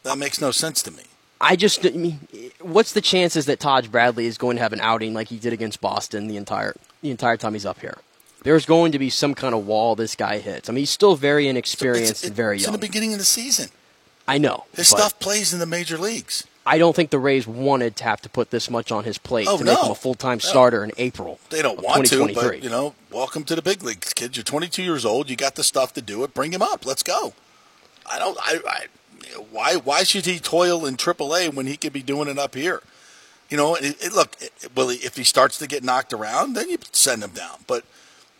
That 0.03 0.17
makes 0.17 0.39
no 0.39 0.51
sense 0.51 0.81
to 0.83 0.91
me. 0.91 1.03
I 1.41 1.55
just 1.55 1.85
I 1.85 1.89
mean, 1.89 2.19
what's 2.61 2.93
the 2.93 3.01
chances 3.01 3.45
that 3.47 3.59
Taj 3.59 3.87
Bradley 3.87 4.25
is 4.25 4.37
going 4.37 4.55
to 4.57 4.63
have 4.63 4.71
an 4.73 4.79
outing 4.79 5.13
like 5.13 5.27
he 5.27 5.37
did 5.37 5.51
against 5.51 5.81
Boston 5.81 6.27
the 6.27 6.37
entire 6.37 6.75
the 7.01 7.11
entire 7.11 7.37
time 7.37 7.53
he's 7.53 7.65
up 7.65 7.81
here? 7.81 7.97
There's 8.45 8.67
going 8.67 8.91
to 8.91 8.99
be 8.99 9.09
some 9.09 9.33
kind 9.33 9.55
of 9.55 9.65
wall 9.65 9.95
this 9.95 10.15
guy 10.15 10.37
hits. 10.37 10.69
I 10.69 10.71
mean, 10.71 10.83
he's 10.83 10.91
still 10.91 11.15
very 11.15 11.47
inexperienced 11.47 12.11
It's, 12.11 12.23
and 12.25 12.35
very 12.35 12.57
young. 12.57 12.59
it's 12.59 12.67
in 12.67 12.73
the 12.73 12.77
beginning 12.77 13.11
of 13.13 13.17
the 13.17 13.25
season. 13.25 13.69
I 14.27 14.37
know. 14.37 14.65
His 14.75 14.87
stuff 14.87 15.19
plays 15.19 15.51
in 15.51 15.59
the 15.59 15.65
major 15.65 15.97
leagues. 15.97 16.45
I 16.63 16.77
don't 16.77 16.95
think 16.95 17.09
the 17.09 17.17
Rays 17.17 17.47
wanted 17.47 17.95
to 17.97 18.03
have 18.03 18.21
to 18.21 18.29
put 18.29 18.51
this 18.51 18.69
much 18.69 18.91
on 18.91 19.03
his 19.03 19.17
plate 19.17 19.47
Oh, 19.49 19.57
to 19.57 19.63
make 19.63 19.77
him 19.77 19.91
a 19.91 19.95
full 19.95 20.13
time 20.13 20.37
No. 20.37 20.47
starter 20.49 20.83
in 20.83 20.91
April. 20.97 21.39
They 21.49 21.63
don't 21.63 21.81
want 21.81 22.05
to, 22.07 22.33
but 22.33 22.63
you 22.63 22.69
know, 22.69 22.93
welcome 23.11 23.43
to 23.45 23.55
the 23.55 23.61
big 23.63 23.83
leagues, 23.83 24.13
kids. 24.13 24.37
You're 24.37 24.43
22 24.43 24.83
years 24.83 25.05
old. 25.05 25.27
You 25.29 25.35
got 25.35 25.55
the 25.55 25.63
stuff 25.63 25.93
to 25.93 26.01
do 26.01 26.23
it. 26.23 26.33
Bring 26.35 26.53
him 26.53 26.61
up. 26.61 26.85
Let's 26.85 27.03
go. 27.03 27.33
I 28.05 28.19
don't. 28.19 28.37
I. 28.39 28.59
I 28.67 28.85
why? 29.51 29.75
Why 29.75 30.03
should 30.03 30.25
he 30.25 30.39
toil 30.39 30.85
in 30.85 30.97
AAA 30.97 31.53
when 31.53 31.65
he 31.65 31.77
could 31.77 31.93
be 31.93 32.03
doing 32.03 32.27
it 32.27 32.37
up 32.37 32.53
here? 32.55 32.81
You 33.49 33.57
know, 33.57 33.75
it, 33.75 33.97
it, 34.03 34.13
look. 34.13 34.35
It, 34.39 34.75
will 34.75 34.89
he, 34.89 34.97
if 34.97 35.17
he 35.17 35.23
starts 35.23 35.57
to 35.59 35.67
get 35.67 35.83
knocked 35.83 36.13
around, 36.13 36.53
then 36.53 36.69
you 36.69 36.77
send 36.91 37.23
him 37.23 37.31
down. 37.31 37.59
But 37.67 37.83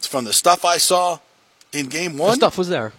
from 0.08 0.26
the 0.26 0.34
stuff 0.34 0.66
I 0.66 0.78
saw 0.78 1.20
in 1.72 1.88
Game 1.88 2.18
the 2.18 2.24
One, 2.24 2.36
stuff 2.36 2.58
was 2.58 2.70
there. 2.70 2.94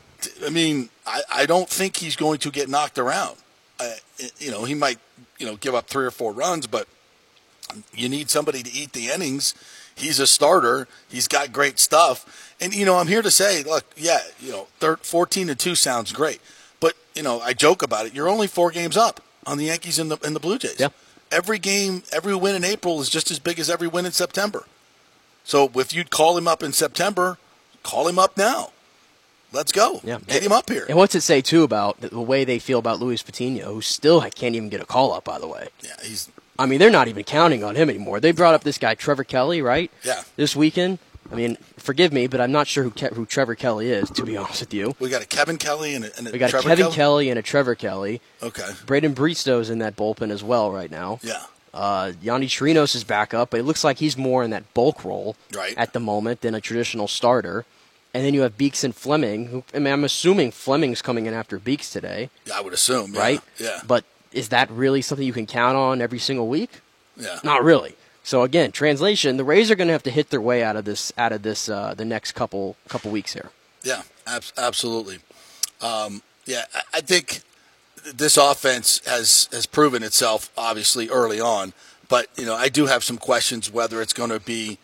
I 0.45 0.51
mean, 0.51 0.89
I, 1.07 1.23
I 1.33 1.47
don't 1.47 1.69
think 1.69 1.97
he's 1.97 2.17
going 2.17 2.39
to 2.39 2.51
get 2.51 2.69
knocked 2.69 2.99
around. 2.99 3.37
I, 3.79 3.97
you 4.39 4.51
know, 4.51 4.65
he 4.65 4.75
might, 4.75 4.99
you 5.39 5.47
know, 5.47 5.57
give 5.57 5.75
up 5.75 5.87
three 5.87 6.07
or 6.07 6.11
four 6.11 6.33
runs, 6.33 6.67
but 6.67 6.89
you 7.93 8.09
need 8.09 8.31
somebody 8.31 8.63
to 8.63 8.73
eat 8.73 8.93
the 8.93 9.09
innings. 9.09 9.55
He's 9.95 10.21
a 10.21 10.27
starter. 10.27 10.89
He's 11.09 11.29
got 11.29 11.53
great 11.53 11.79
stuff. 11.79 12.55
And, 12.61 12.75
you 12.75 12.85
know, 12.85 12.97
I'm 12.97 13.09
here 13.09 13.23
to 13.23 13.31
say, 13.31 13.63
look, 13.63 13.85
yeah, 13.97 14.21
you 14.41 14.53
know, 14.53 14.69
thir 14.79 14.97
14 14.97 15.49
to 15.49 15.55
2 15.55 15.75
sounds 15.75 16.13
great. 16.13 16.41
But, 16.81 16.95
you 17.15 17.23
know, 17.23 17.41
I 17.41 17.53
joke 17.53 17.83
about 17.83 18.07
it. 18.07 18.15
You're 18.15 18.29
only 18.29 18.47
four 18.47 18.71
games 18.71 18.97
up 18.97 19.21
on 19.47 19.59
the 19.59 19.65
Yankees 19.65 19.99
and 19.99 20.11
the, 20.11 20.19
and 20.25 20.35
the 20.35 20.41
Blue 20.41 20.59
Jays. 20.59 20.79
Yeah. 20.79 20.89
Every 21.31 21.59
game, 21.59 22.03
every 22.13 22.35
win 22.35 22.55
in 22.55 22.65
April 22.65 23.01
is 23.01 23.11
just 23.11 23.31
as 23.31 23.39
big 23.39 23.59
as 23.59 23.69
every 23.69 23.89
win 23.89 24.07
in 24.07 24.13
September. 24.13 24.65
So 25.47 25.71
if 25.77 25.95
you'd 25.95 26.11
call 26.11 26.37
him 26.37 26.49
up 26.49 26.63
in 26.63 26.73
September, 26.73 27.39
call 27.85 28.09
him 28.09 28.19
up 28.19 28.37
now. 28.37 28.73
Let's 29.53 29.71
go. 29.73 30.01
Yeah. 30.03 30.19
Get 30.27 30.43
him 30.43 30.51
up 30.53 30.69
here. 30.69 30.85
And 30.89 30.99
what's 30.99 31.15
it 31.15 31.21
say 31.23 31.41
too 31.41 31.63
about 31.63 32.01
the 32.01 32.21
way 32.21 32.45
they 32.45 32.59
feel 32.59 32.81
about 32.81 32.99
Luis 32.99 33.23
Patino, 33.23 33.73
who 33.75 33.81
still 33.81 34.21
can't 34.23 34.55
even 34.57 34.69
get 34.69 34.81
a 34.81 34.85
call 34.85 35.13
up? 35.13 35.25
By 35.25 35.39
the 35.39 35.47
way, 35.47 35.69
Yeah, 35.83 35.93
he's 36.03 36.29
I 36.59 36.67
mean 36.67 36.79
they're 36.81 36.91
not 36.91 37.07
even 37.09 37.23
counting 37.25 37.63
on 37.63 37.77
him 37.77 37.89
anymore. 37.89 38.19
They 38.19 38.33
brought 38.33 38.55
up 38.55 38.65
this 38.65 38.77
guy 38.77 38.95
Trevor 38.97 39.25
Kelly, 39.25 39.63
right? 39.63 39.91
Yeah. 40.03 40.23
This 40.35 40.57
weekend, 40.57 40.99
I 41.31 41.37
mean, 41.37 41.57
forgive 41.77 42.13
me, 42.13 42.27
but 42.27 42.41
I'm 42.41 42.51
not 42.53 42.67
sure 42.67 42.83
who 42.85 42.91
Ke- 42.91 43.15
who 43.15 43.25
Trevor 43.25 43.55
Kelly 43.55 43.89
is. 43.91 44.11
To 44.11 44.25
be 44.25 44.37
honest 44.43 44.61
with 44.61 44.75
you, 44.75 44.95
We 44.99 45.11
got 45.11 45.23
a 45.23 45.27
Kevin 45.27 45.59
Kelly 45.59 45.95
and 45.95 46.05
a, 46.07 46.19
and 46.19 46.27
a 46.27 46.33
we 46.33 46.39
got 46.39 46.51
Trevor 46.51 46.67
a 46.67 46.71
Kevin 46.71 46.85
Kelly? 46.87 46.95
Kelly 46.97 47.31
and 47.31 47.39
a 47.39 47.43
Trevor 47.43 47.75
Kelly. 47.77 48.21
Okay. 48.43 48.69
Braden 48.85 49.15
Bristo's 49.15 49.71
in 49.71 49.79
that 49.79 49.97
bullpen 49.97 50.31
as 50.31 50.43
well 50.43 50.73
right 50.73 50.91
now. 50.91 51.21
Yeah. 51.23 51.45
Uh, 51.77 52.13
Yonny 52.23 52.47
Chirinos 52.47 52.95
is 52.97 53.05
back 53.05 53.35
up, 53.35 53.51
but 53.51 53.61
it 53.61 53.65
looks 53.65 53.85
like 53.85 53.99
he's 53.99 54.17
more 54.17 54.43
in 54.43 54.51
that 54.51 54.73
bulk 54.75 55.05
role 55.05 55.37
Right. 55.55 55.75
at 55.77 55.93
the 55.93 56.01
moment 56.01 56.41
than 56.41 56.55
a 56.55 56.61
traditional 56.61 57.07
starter. 57.07 57.65
And 58.15 58.25
then 58.25 58.33
you 58.33 58.41
have 58.43 58.57
Beeks 58.57 58.83
and 58.83 58.95
Fleming. 58.97 59.47
Who, 59.49 59.65
I 59.75 59.79
mean, 59.79 59.93
I'm 59.93 60.03
assuming 60.05 60.51
Fleming's 60.53 61.03
coming 61.03 61.27
in 61.27 61.35
after 61.35 61.59
Beeks 61.59 61.91
today, 61.91 62.31
I 62.53 62.63
would 62.63 62.73
assume. 62.73 63.13
Yeah. 63.15 63.21
right? 63.21 63.41
Yeah. 63.59 63.81
But 63.87 64.05
is 64.33 64.49
that 64.49 64.71
really 64.71 65.03
something 65.03 65.27
you 65.27 65.35
can 65.35 65.47
count 65.47 65.77
on 65.77 66.01
every 66.01 66.19
single 66.19 66.49
week? 66.49 66.71
yeah. 67.17 67.41
Not 67.45 67.63
really. 67.63 67.95
So 68.25 68.43
again, 68.43 68.73
translation: 68.73 69.37
the 69.37 69.45
Rays 69.45 69.71
are 69.71 69.75
going 69.77 69.87
to 69.89 69.93
have 69.93 70.03
to 70.05 70.11
hit 70.11 70.31
their 70.31 70.41
way 70.41 70.63
out 70.63 70.77
of 70.77 70.85
this, 70.87 71.13
out 71.19 71.33
of 71.33 71.43
this, 71.43 71.69
uh, 71.69 71.95
the 71.95 72.05
next 72.07 72.33
couple 72.33 72.77
couple 72.89 73.11
weeks 73.11 73.35
here. 73.35 73.51
Yeah, 73.85 74.03
ab- 74.27 74.43
absolutely. 74.59 75.19
Um, 75.81 76.23
yeah, 76.47 76.65
I, 76.75 76.83
I 76.95 77.01
think 77.03 77.43
this 78.15 78.37
offense 78.37 79.01
has 79.07 79.49
has 79.53 79.67
proven 79.67 80.03
itself 80.03 80.51
obviously 80.57 81.09
early 81.09 81.41
on, 81.41 81.73
but 82.09 82.29
you 82.37 82.47
know 82.47 82.55
I 82.55 82.69
do 82.69 82.87
have 82.87 83.03
some 83.05 83.19
questions 83.19 83.73
whether 83.73 84.01
it's 84.03 84.13
going 84.13 84.31
to 84.31 84.41
be 84.41 84.79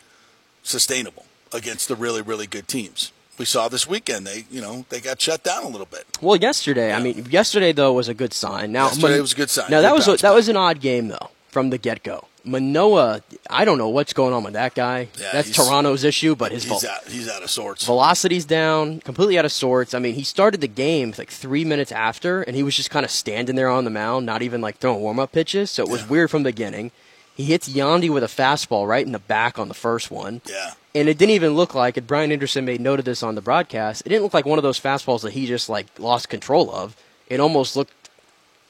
sustainable 0.63 1.25
against 1.53 1.87
the 1.87 1.95
really 1.95 2.21
really 2.21 2.47
good 2.47 2.67
teams. 2.67 3.11
We 3.37 3.45
saw 3.45 3.67
this 3.67 3.87
weekend 3.87 4.27
they 4.27 4.45
you 4.51 4.61
know 4.61 4.85
they 4.89 4.99
got 4.99 5.21
shut 5.21 5.43
down 5.43 5.63
a 5.63 5.67
little 5.67 5.87
bit. 5.87 6.05
Well, 6.21 6.35
yesterday, 6.35 6.93
I 6.93 7.01
mean, 7.01 7.25
yesterday 7.29 7.71
though 7.71 7.93
was 7.93 8.07
a 8.07 8.13
good 8.13 8.33
sign. 8.33 8.71
Now, 8.71 8.87
Yesterday 8.87 9.19
was 9.19 9.33
a 9.33 9.35
good 9.35 9.49
sign. 9.49 9.71
Now 9.71 9.77
Good 9.77 9.83
that 9.83 9.93
was 9.95 10.07
a, 10.07 10.15
that 10.17 10.33
was 10.33 10.49
an 10.49 10.57
odd 10.57 10.79
game 10.79 11.07
though 11.07 11.29
from 11.49 11.69
the 11.69 11.77
get 11.77 12.03
go. 12.03 12.27
Manoah, 12.45 13.21
I 13.49 13.65
don't 13.65 13.77
know 13.77 13.89
what's 13.89 14.13
going 14.13 14.33
on 14.33 14.43
with 14.43 14.53
that 14.53 14.75
guy. 14.75 15.07
Yeah, 15.19 15.29
That's 15.31 15.49
Toronto's 15.51 16.03
issue, 16.03 16.35
but 16.35 16.51
his 16.51 16.63
He's 16.63 16.81
vel- 16.81 16.91
out 16.91 17.07
he's 17.07 17.29
out 17.29 17.41
of 17.43 17.49
sorts. 17.49 17.85
velocity's 17.85 18.45
down, 18.45 18.99
completely 19.01 19.37
out 19.39 19.45
of 19.45 19.51
sorts. 19.51 19.93
I 19.93 19.99
mean, 19.99 20.15
he 20.15 20.23
started 20.23 20.59
the 20.61 20.67
game 20.67 21.13
like 21.17 21.29
three 21.29 21.63
minutes 21.63 21.91
after, 21.91 22.41
and 22.41 22.55
he 22.55 22.63
was 22.63 22.75
just 22.75 22.89
kind 22.89 23.05
of 23.05 23.11
standing 23.11 23.55
there 23.55 23.69
on 23.69 23.85
the 23.85 23.89
mound, 23.89 24.25
not 24.25 24.41
even 24.41 24.59
like 24.61 24.77
throwing 24.77 24.99
warm 25.01 25.19
up 25.19 25.31
pitches. 25.31 25.71
So 25.71 25.83
it 25.83 25.89
was 25.89 26.01
Yeah. 26.01 26.07
weird 26.07 26.31
from 26.31 26.43
the 26.43 26.49
beginning. 26.49 26.91
He 27.35 27.45
hits 27.45 27.67
Yandy 27.69 28.09
with 28.09 28.23
a 28.23 28.27
fastball 28.27 28.87
right 28.87 29.05
in 29.05 29.11
the 29.11 29.19
back 29.19 29.57
on 29.57 29.67
the 29.67 29.73
first 29.73 30.11
one. 30.11 30.41
Yeah. 30.47 30.71
And 30.93 31.09
it 31.09 31.17
didn't 31.17 31.31
even 31.33 31.55
look 31.55 31.73
like 31.73 31.97
it. 31.97 32.05
Brian 32.05 32.31
Anderson 32.31 32.65
made 32.65 32.79
note 32.79 32.99
of 32.99 33.05
this 33.05 33.23
on 33.23 33.33
the 33.33 33.41
broadcast. 33.41 34.03
It 34.05 34.09
didn't 34.09 34.21
look 34.23 34.33
like 34.35 34.45
one 34.45 34.59
of 34.59 34.63
those 34.63 34.79
fastballs 34.79 35.21
that 35.21 35.33
he 35.33 35.47
just 35.47 35.69
like 35.69 35.87
lost 35.97 36.29
control 36.29 36.69
of. 36.71 36.95
It 37.29 37.39
almost 37.39 37.75
looked 37.75 38.02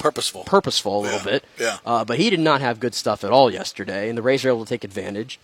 Purposeful. 0.04 0.44
purposeful 0.44 1.00
a 1.00 1.02
little 1.02 1.18
Yeah, 1.20 1.24
bit. 1.24 1.46
yeah. 1.60 1.78
Uh, 1.86 2.04
but 2.04 2.20
he 2.20 2.30
did 2.30 2.40
not 2.42 2.60
have 2.62 2.80
good 2.82 2.94
stuff 2.94 3.24
at 3.24 3.32
all 3.32 3.52
yesterday, 3.52 4.10
and 4.10 4.18
the 4.18 4.22
Rays 4.22 4.44
are 4.44 4.50
able 4.50 4.66
to 4.66 4.70
take 4.70 4.84
advantage. 4.84 5.40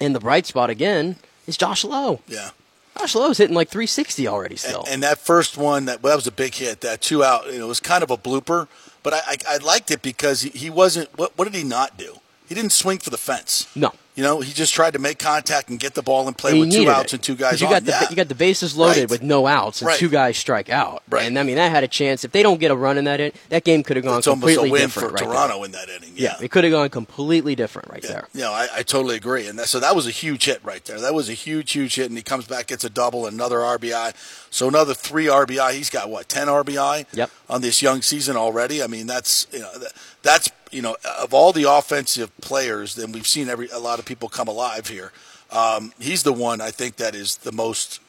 And 0.00 0.14
the 0.14 0.20
bright 0.20 0.44
spot 0.46 0.68
again 0.70 1.16
is 1.46 1.56
Josh 1.56 1.84
Lowe. 1.84 2.20
yeah. 2.28 2.50
Josh 2.98 3.14
Lowe's 3.14 3.38
hitting 3.38 3.54
like 3.54 3.68
360 3.68 4.26
already 4.28 4.56
still. 4.56 4.80
And, 4.84 4.94
and 4.94 5.02
that 5.04 5.18
first 5.18 5.56
one, 5.56 5.84
that, 5.86 6.02
well, 6.02 6.10
that 6.12 6.16
was 6.16 6.26
a 6.26 6.32
big 6.32 6.54
hit. 6.54 6.80
That 6.82 7.00
two 7.00 7.22
out, 7.24 7.46
you 7.46 7.58
know, 7.60 7.64
it 7.66 7.68
was 7.68 7.78
kind 7.80 8.02
of 8.02 8.10
a 8.10 8.16
blooper, 8.16 8.66
but 9.04 9.14
I, 9.14 9.20
I, 9.26 9.36
I 9.50 9.56
liked 9.58 9.90
it 9.92 10.02
because 10.02 10.42
he, 10.42 10.50
he 10.50 10.68
wasn't. 10.68 11.08
What, 11.16 11.32
what 11.38 11.44
did 11.44 11.54
he 11.54 11.62
not 11.64 11.96
do? 11.96 12.16
He 12.48 12.54
didn't 12.56 12.72
swing 12.72 12.98
for 12.98 13.10
the 13.10 13.16
fence. 13.18 13.68
no. 13.76 13.92
You 14.18 14.24
know, 14.24 14.40
he 14.40 14.52
just 14.52 14.74
tried 14.74 14.94
to 14.94 14.98
make 14.98 15.20
contact 15.20 15.68
and 15.70 15.78
get 15.78 15.94
the 15.94 16.02
ball 16.02 16.26
and 16.26 16.36
play 16.36 16.50
And 16.50 16.58
with 16.58 16.72
two 16.72 16.90
outs 16.90 17.12
it. 17.12 17.16
and 17.18 17.22
two 17.22 17.36
guys 17.36 17.60
you 17.60 17.68
on. 17.68 17.72
got 17.74 17.84
the 17.84 17.92
yeah. 17.92 18.06
you 18.10 18.16
got 18.16 18.26
the 18.26 18.34
bases 18.34 18.76
loaded 18.76 19.02
Right. 19.02 19.10
with 19.10 19.22
no 19.22 19.46
outs 19.46 19.80
and 19.80 19.86
Right. 19.86 19.96
two 19.96 20.08
guys 20.08 20.36
strike 20.36 20.68
out. 20.68 21.04
Right. 21.08 21.24
And 21.24 21.38
I 21.38 21.44
mean 21.44 21.54
that 21.54 21.70
had 21.70 21.84
a 21.84 21.88
chance. 21.88 22.24
If 22.24 22.32
they 22.32 22.42
don't 22.42 22.58
get 22.58 22.72
a 22.72 22.74
run 22.74 22.98
in 22.98 23.04
that 23.04 23.20
in, 23.20 23.30
that 23.50 23.62
game 23.62 23.84
could 23.84 23.94
have 23.96 24.04
gone 24.04 24.18
it's 24.18 24.26
almost 24.26 24.42
a 24.42 24.56
completely 24.56 24.70
win 24.72 24.80
different 24.88 25.08
for 25.10 25.14
right 25.14 25.22
Toronto 25.24 25.62
in 25.62 25.70
that 25.70 25.88
inning. 25.88 26.14
Yeah, 26.16 26.34
Yeah, 26.40 26.44
it 26.46 26.50
could 26.50 26.64
have 26.64 26.72
gone 26.72 26.88
completely 26.88 27.54
different 27.54 27.90
right 27.92 28.02
yeah. 28.02 28.10
there. 28.10 28.28
Know, 28.34 28.52
I, 28.52 28.66
I 28.78 28.82
totally 28.82 29.14
agree. 29.14 29.46
And 29.46 29.56
that, 29.60 29.68
so 29.68 29.78
that 29.78 29.94
was 29.94 30.08
a 30.08 30.10
huge 30.10 30.46
hit 30.46 30.58
right 30.64 30.84
there. 30.84 31.00
That 31.00 31.14
was 31.14 31.28
a 31.28 31.32
huge, 31.34 31.70
huge 31.70 31.94
hit. 31.94 32.08
And 32.08 32.16
he 32.18 32.24
comes 32.24 32.44
back, 32.48 32.66
gets 32.66 32.82
a 32.82 32.90
double, 32.90 33.24
another 33.24 33.58
RBI. 33.58 34.14
So 34.50 34.66
another 34.66 34.94
three 34.94 35.26
RBI. 35.26 35.74
He's 35.74 35.90
got 35.90 36.10
what 36.10 36.28
ten 36.28 36.48
RBI 36.48 37.06
Yep. 37.12 37.30
on 37.48 37.60
this 37.60 37.82
young 37.82 38.02
season 38.02 38.36
already. 38.36 38.82
I 38.82 38.88
mean, 38.88 39.06
that's 39.06 39.46
you 39.52 39.60
know 39.60 39.78
that, 39.78 39.92
that's 40.22 40.50
you 40.70 40.82
know 40.82 40.96
of 41.18 41.32
all 41.32 41.52
the 41.52 41.64
offensive 41.64 42.36
players, 42.40 42.94
then 42.94 43.12
we've 43.12 43.26
seen 43.26 43.48
every 43.48 43.68
a 43.70 43.78
lot 43.78 43.98
of 43.98 44.04
people 44.04 44.28
come 44.28 44.48
alive 44.48 44.88
here. 44.88 45.12
Um, 45.50 45.92
he's 45.98 46.22
the 46.24 46.32
one 46.32 46.60
I 46.60 46.70
think 46.70 46.96
that 46.96 47.14
is 47.14 47.36
the 47.38 47.52
most 47.52 48.00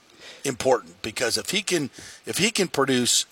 important 0.46 1.02
because 1.02 1.38
if 1.38 1.50
he 1.52 1.62
can 1.62 1.90
if 2.26 2.38
he 2.38 2.52
can 2.52 2.68
produce, 2.68 3.26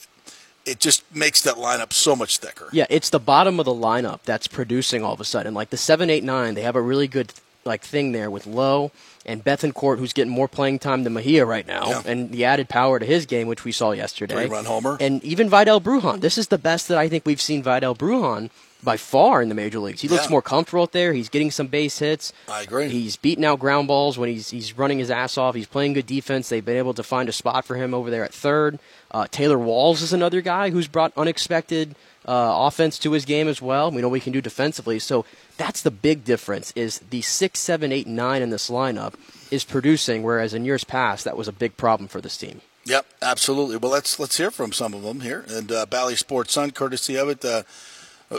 it 0.66 0.80
just 0.80 1.04
makes 1.14 1.42
that 1.42 1.56
lineup 1.56 1.92
so 1.94 2.16
much 2.16 2.38
thicker. 2.38 2.70
Yeah, 2.72 2.86
it's 2.90 3.10
the 3.10 3.20
bottom 3.20 3.60
of 3.60 3.66
the 3.66 3.74
lineup 3.74 4.22
that's 4.24 4.48
producing 4.48 5.04
all 5.04 5.14
of 5.14 5.22
a 5.22 5.26
sudden. 5.26 5.54
Like 5.54 5.70
the 5.72 5.78
seven, 5.78 6.10
eight, 6.10 6.24
nine, 6.24 6.54
they 6.56 6.62
have 6.62 6.76
a 6.76 6.82
really 6.82 7.08
good 7.08 7.34
like 7.66 7.82
thing 7.82 8.14
there 8.14 8.32
with 8.32 8.48
Lowe 8.48 8.92
and 9.26 9.44
Bethancourt, 9.44 9.98
who's 10.00 10.14
getting 10.14 10.32
more 10.32 10.48
playing 10.48 10.80
time 10.80 11.04
than 11.04 11.12
Mejia 11.12 11.46
right 11.46 11.68
now, 11.68 11.90
Yeah. 11.90 12.02
and 12.06 12.32
the 12.32 12.46
added 12.46 12.70
power 12.70 12.98
to 12.98 13.06
his 13.06 13.26
game, 13.26 13.48
which 13.50 13.66
we 13.66 13.74
saw 13.74 13.92
yesterday. 13.92 14.36
Three-run 14.46 14.64
homer. 14.64 14.96
and 15.02 15.22
even 15.22 15.50
Vidal 15.50 15.82
Brujan. 15.82 16.22
This 16.22 16.38
is 16.38 16.48
the 16.48 16.58
best 16.58 16.88
that 16.88 16.98
I 16.98 17.10
think 17.10 17.26
we've 17.26 17.42
seen 17.42 17.62
Vidal 17.62 17.94
Brujan 17.94 18.50
by 18.88 18.96
far 18.96 19.42
in 19.42 19.50
the 19.50 19.56
major 19.56 19.80
leagues. 19.80 20.00
He 20.00 20.08
looks 20.08 20.24
Yeah. 20.28 20.30
more 20.32 20.42
comfortable 20.42 20.84
out 20.84 20.94
there. 20.94 21.12
He's 21.12 21.28
getting 21.28 21.52
some 21.52 21.68
base 21.68 22.00
hits. 22.00 22.32
I 22.48 22.62
agree. 22.62 22.88
He's 22.88 23.18
beating 23.18 23.44
out 23.44 23.60
ground 23.60 23.90
balls 23.90 24.18
when 24.18 24.30
he's 24.30 24.50
he's 24.50 24.78
running 24.78 24.98
his 25.00 25.12
ass 25.12 25.38
off. 25.38 25.56
He's 25.56 25.68
playing 25.68 25.92
good 25.92 26.06
defense. 26.08 26.48
They've 26.48 26.64
been 26.64 26.78
able 26.78 26.94
to 26.94 27.04
find 27.04 27.28
a 27.28 27.34
spot 27.34 27.66
for 27.66 27.76
him 27.76 27.94
over 27.94 28.10
there 28.10 28.24
at 28.24 28.34
third. 28.34 28.80
Uh, 29.12 29.28
Taylor 29.30 29.60
Walls 29.60 30.02
is 30.02 30.14
another 30.14 30.40
guy 30.40 30.70
who's 30.70 30.88
brought 30.88 31.12
unexpected 31.18 31.96
uh, 32.26 32.68
offense 32.68 32.98
to 33.00 33.12
his 33.12 33.26
game 33.26 33.50
as 33.50 33.62
well. 33.62 33.92
We 33.92 34.02
know 34.02 34.14
he 34.14 34.22
can 34.22 34.32
do 34.34 34.42
defensively. 34.42 35.00
So 35.00 35.26
that's 35.58 35.82
the 35.82 35.92
big 35.92 36.24
difference. 36.24 36.72
Is 36.76 37.00
the 37.10 37.22
six, 37.24 37.60
seven, 37.60 37.92
eight, 37.92 38.08
nine 38.08 38.42
in 38.42 38.52
this 38.52 38.70
lineup 38.70 39.16
is 39.52 39.66
producing, 39.66 40.24
whereas 40.24 40.54
in 40.54 40.64
years 40.64 40.86
past 40.86 41.26
that 41.26 41.36
was 41.36 41.50
a 41.50 41.54
big 41.54 41.76
problem 41.76 42.08
for 42.08 42.22
this 42.22 42.38
team. 42.38 42.62
Yep, 42.86 43.06
absolutely. 43.22 43.76
Well, 43.76 43.92
let's 43.92 44.18
let's 44.18 44.38
hear 44.38 44.50
from 44.50 44.72
some 44.72 44.94
of 44.94 45.04
them 45.04 45.20
here. 45.20 45.44
And 45.50 45.70
uh, 45.74 45.86
Bally 45.86 46.16
Sports 46.16 46.54
Sun, 46.54 46.72
courtesy 46.72 47.18
of 47.18 47.28
it, 47.28 47.44
uh, 47.44 47.64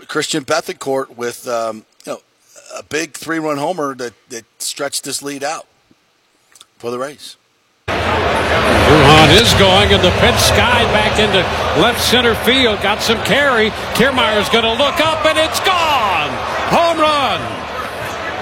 Christian 0.07 0.45
Bethancourt 0.45 1.17
with 1.17 1.49
um, 1.49 1.85
you 2.05 2.13
know 2.13 2.21
a 2.77 2.83
big 2.83 3.13
three-run 3.13 3.59
homer 3.59 3.95
that, 3.95 4.13
that 4.29 4.45
stretched 4.59 5.05
this 5.05 5.23
lead 5.23 5.43
out 5.43 5.67
for 6.77 6.91
the 6.91 6.99
race. 6.99 7.37
Brujan 7.87 9.41
is 9.41 9.53
going, 9.55 9.93
and 9.93 10.03
the 10.03 10.11
pitch 10.21 10.41
skied 10.41 10.89
back 10.93 11.19
into 11.19 11.41
left 11.81 12.01
center 12.01 12.35
field. 12.35 12.81
Got 12.83 13.03
some 13.03 13.19
carry. 13.25 13.71
Kiermaier's 13.95 14.49
going 14.49 14.65
to 14.65 14.73
look 14.73 15.01
up, 15.01 15.25
and 15.27 15.39
it's 15.39 15.61
gone. 15.61 16.31
Home 16.73 16.99
run. 16.99 17.41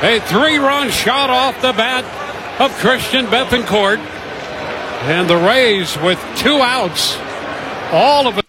A 0.05 0.21
three-run 0.21 0.91
shot 0.91 1.31
off 1.31 1.61
the 1.63 1.73
bat 1.73 2.05
of 2.61 2.73
Christian 2.79 3.27
Bethancourt. 3.27 3.99
And 5.09 5.29
the 5.29 5.37
Rays 5.37 5.97
with 5.99 6.19
two 6.37 6.59
outs. 6.61 7.17
All 7.93 8.27
of 8.27 8.39
it. 8.39 8.47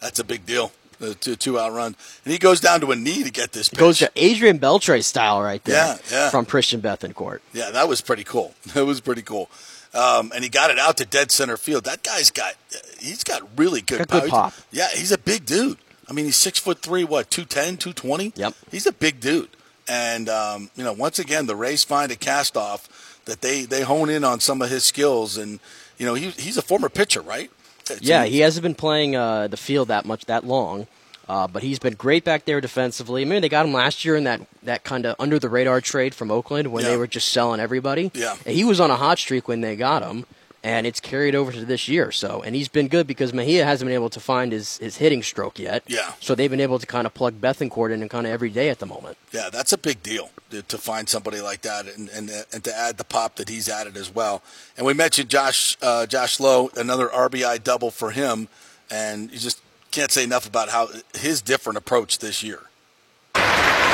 That's 0.00 0.18
a 0.18 0.24
big 0.24 0.46
deal. 0.46 0.72
The 0.98 1.14
two, 1.14 1.36
two-out 1.36 1.72
run, 1.72 1.94
and 2.24 2.32
he 2.32 2.38
goes 2.38 2.60
down 2.60 2.80
to 2.80 2.90
a 2.90 2.96
knee 2.96 3.22
to 3.22 3.30
get 3.30 3.52
this 3.52 3.68
pitch. 3.68 3.78
Goes 3.78 3.98
to 4.00 4.10
Adrian 4.16 4.58
Beltre 4.58 5.02
style 5.04 5.40
right 5.40 5.62
there 5.62 5.76
Yeah, 5.76 5.98
yeah. 6.10 6.30
from 6.30 6.44
Christian 6.44 6.80
Bethancourt. 6.82 7.38
Yeah, 7.52 7.70
that 7.70 7.88
was 7.88 8.00
pretty 8.00 8.24
cool. 8.24 8.54
That 8.74 8.84
was 8.84 9.00
pretty 9.00 9.22
cool. 9.22 9.48
Um, 9.94 10.32
and 10.34 10.42
he 10.42 10.50
got 10.50 10.70
it 10.70 10.78
out 10.78 10.96
to 10.96 11.04
dead 11.04 11.30
center 11.30 11.56
field. 11.56 11.84
That 11.84 12.02
guy's 12.02 12.30
got 12.32 12.54
he's 12.98 13.22
got 13.24 13.42
really 13.56 13.80
good, 13.80 13.98
Got 13.98 14.08
good 14.08 14.20
power. 14.22 14.50
pop. 14.50 14.54
Yeah, 14.72 14.88
he's 14.92 15.12
a 15.12 15.18
big 15.18 15.46
dude. 15.46 15.78
I 16.08 16.12
mean, 16.12 16.24
he's 16.24 16.36
six 16.36 16.58
foot 16.58 16.80
three, 16.82 17.04
what 17.04 17.30
210, 17.30 17.76
220? 17.76 18.32
Yep. 18.34 18.54
He's 18.70 18.86
a 18.86 18.92
big 18.92 19.20
dude. 19.20 19.48
And 19.88 20.28
um, 20.28 20.70
you 20.74 20.82
know, 20.84 20.92
once 20.92 21.18
again, 21.18 21.46
the 21.46 21.54
Rays 21.56 21.84
find 21.84 22.10
a 22.10 22.16
cast 22.16 22.56
off 22.56 23.20
that 23.24 23.40
they 23.40 23.64
they 23.64 23.82
hone 23.82 24.10
in 24.10 24.24
on 24.24 24.40
some 24.40 24.60
of 24.62 24.68
his 24.68 24.84
skills. 24.84 25.38
And 25.38 25.60
you 25.96 26.04
know, 26.06 26.14
he, 26.14 26.30
he's 26.30 26.56
a 26.58 26.62
former 26.62 26.88
pitcher, 26.88 27.20
right? 27.22 27.50
Yeah, 28.00 28.24
he 28.24 28.40
hasn't 28.40 28.62
been 28.62 28.74
playing 28.74 29.16
uh, 29.16 29.48
the 29.48 29.56
field 29.56 29.88
that 29.88 30.04
much 30.04 30.24
that 30.26 30.44
long, 30.46 30.86
uh, 31.28 31.46
but 31.46 31.62
he's 31.62 31.78
been 31.78 31.94
great 31.94 32.24
back 32.24 32.44
there 32.44 32.60
defensively. 32.60 33.22
I 33.22 33.24
mean, 33.24 33.42
they 33.42 33.48
got 33.48 33.66
him 33.66 33.72
last 33.72 34.04
year 34.04 34.16
in 34.16 34.24
that, 34.24 34.40
that 34.62 34.84
kind 34.84 35.04
of 35.06 35.16
under 35.18 35.38
the 35.38 35.48
radar 35.48 35.80
trade 35.80 36.14
from 36.14 36.30
Oakland 36.30 36.72
when 36.72 36.84
Yeah. 36.84 36.90
they 36.90 36.96
were 36.96 37.06
just 37.06 37.28
selling 37.28 37.60
everybody. 37.60 38.10
Yeah. 38.14 38.36
And 38.46 38.54
he 38.54 38.64
was 38.64 38.80
on 38.80 38.90
a 38.90 38.96
hot 38.96 39.18
streak 39.18 39.46
when 39.48 39.60
they 39.60 39.76
got 39.76 40.02
him, 40.02 40.24
and 40.62 40.86
it's 40.86 41.00
carried 41.00 41.34
over 41.34 41.52
to 41.52 41.64
this 41.64 41.88
year. 41.88 42.10
So, 42.10 42.42
and 42.42 42.54
he's 42.54 42.68
been 42.68 42.88
good 42.88 43.06
because 43.06 43.32
Mejia 43.32 43.64
hasn't 43.64 43.86
been 43.86 43.94
able 43.94 44.10
to 44.10 44.20
find 44.20 44.52
his, 44.52 44.78
his 44.78 44.96
hitting 44.96 45.22
stroke 45.22 45.58
yet. 45.58 45.84
Yeah. 45.86 46.12
So 46.20 46.34
they've 46.34 46.50
been 46.50 46.60
able 46.60 46.78
to 46.78 46.86
kind 46.86 47.06
of 47.06 47.14
plug 47.14 47.40
Bethancourt 47.40 47.92
in 47.92 48.02
and 48.02 48.10
kind 48.10 48.26
of 48.26 48.32
every 48.32 48.50
day 48.50 48.68
at 48.68 48.78
the 48.78 48.86
moment. 48.86 49.16
Yeah, 49.32 49.50
that's 49.50 49.72
a 49.72 49.78
big 49.78 50.02
deal 50.02 50.30
to, 50.50 50.62
to 50.62 50.78
find 50.78 51.08
somebody 51.08 51.40
like 51.40 51.62
that 51.62 51.86
and, 51.86 52.08
and 52.08 52.30
and 52.52 52.64
to 52.64 52.76
add 52.76 52.96
the 52.96 53.04
pop 53.04 53.36
that 53.36 53.48
he's 53.48 53.68
added 53.68 53.96
as 53.96 54.12
well. 54.14 54.42
And 54.76 54.86
we 54.86 54.94
mentioned 54.94 55.28
Josh 55.28 55.76
uh, 55.80 56.06
Josh 56.06 56.40
Lowe, 56.40 56.70
another 56.76 57.08
RBI 57.08 57.62
double 57.62 57.90
for 57.90 58.10
him, 58.10 58.48
and 58.90 59.30
you 59.30 59.38
just 59.38 59.60
can't 59.90 60.10
say 60.10 60.24
enough 60.24 60.46
about 60.46 60.70
how 60.70 60.88
his 61.14 61.40
different 61.40 61.78
approach 61.78 62.18
this 62.18 62.42
year. 62.42 62.60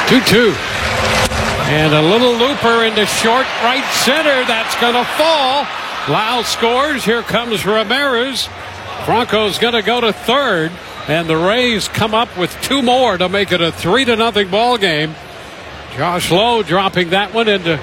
2 0.09 0.21
2. 0.21 0.55
And 1.67 1.95
a 1.95 2.03
little 2.03 2.33
looper 2.35 2.85
into 2.85 3.07
short 3.07 3.47
right 3.63 3.85
center. 3.93 4.45
That's 4.45 4.79
going 4.81 4.95
to 4.95 5.05
fall. 5.17 5.67
Lowe 6.09 6.43
scores. 6.43 7.05
Here 7.05 7.23
comes 7.23 7.65
Ramirez. 7.65 8.49
Franco's 9.05 9.59
going 9.59 9.75
to 9.75 9.83
go 9.83 10.01
to 10.01 10.13
third. 10.13 10.71
And 11.09 11.29
the 11.29 11.37
Rays 11.37 11.89
come 11.89 12.15
up 12.15 12.37
with 12.39 12.51
two 12.63 12.83
more 12.83 13.19
to 13.19 13.29
make 13.29 13.53
it 13.53 13.61
a 13.61 13.73
3 13.73 14.05
to 14.07 14.17
nothing 14.17 14.51
ball 14.51 14.79
game. 14.79 15.15
Josh 15.97 16.31
Lowe 16.31 16.63
dropping 16.63 17.11
that 17.11 17.33
one 17.33 17.49
into 17.49 17.77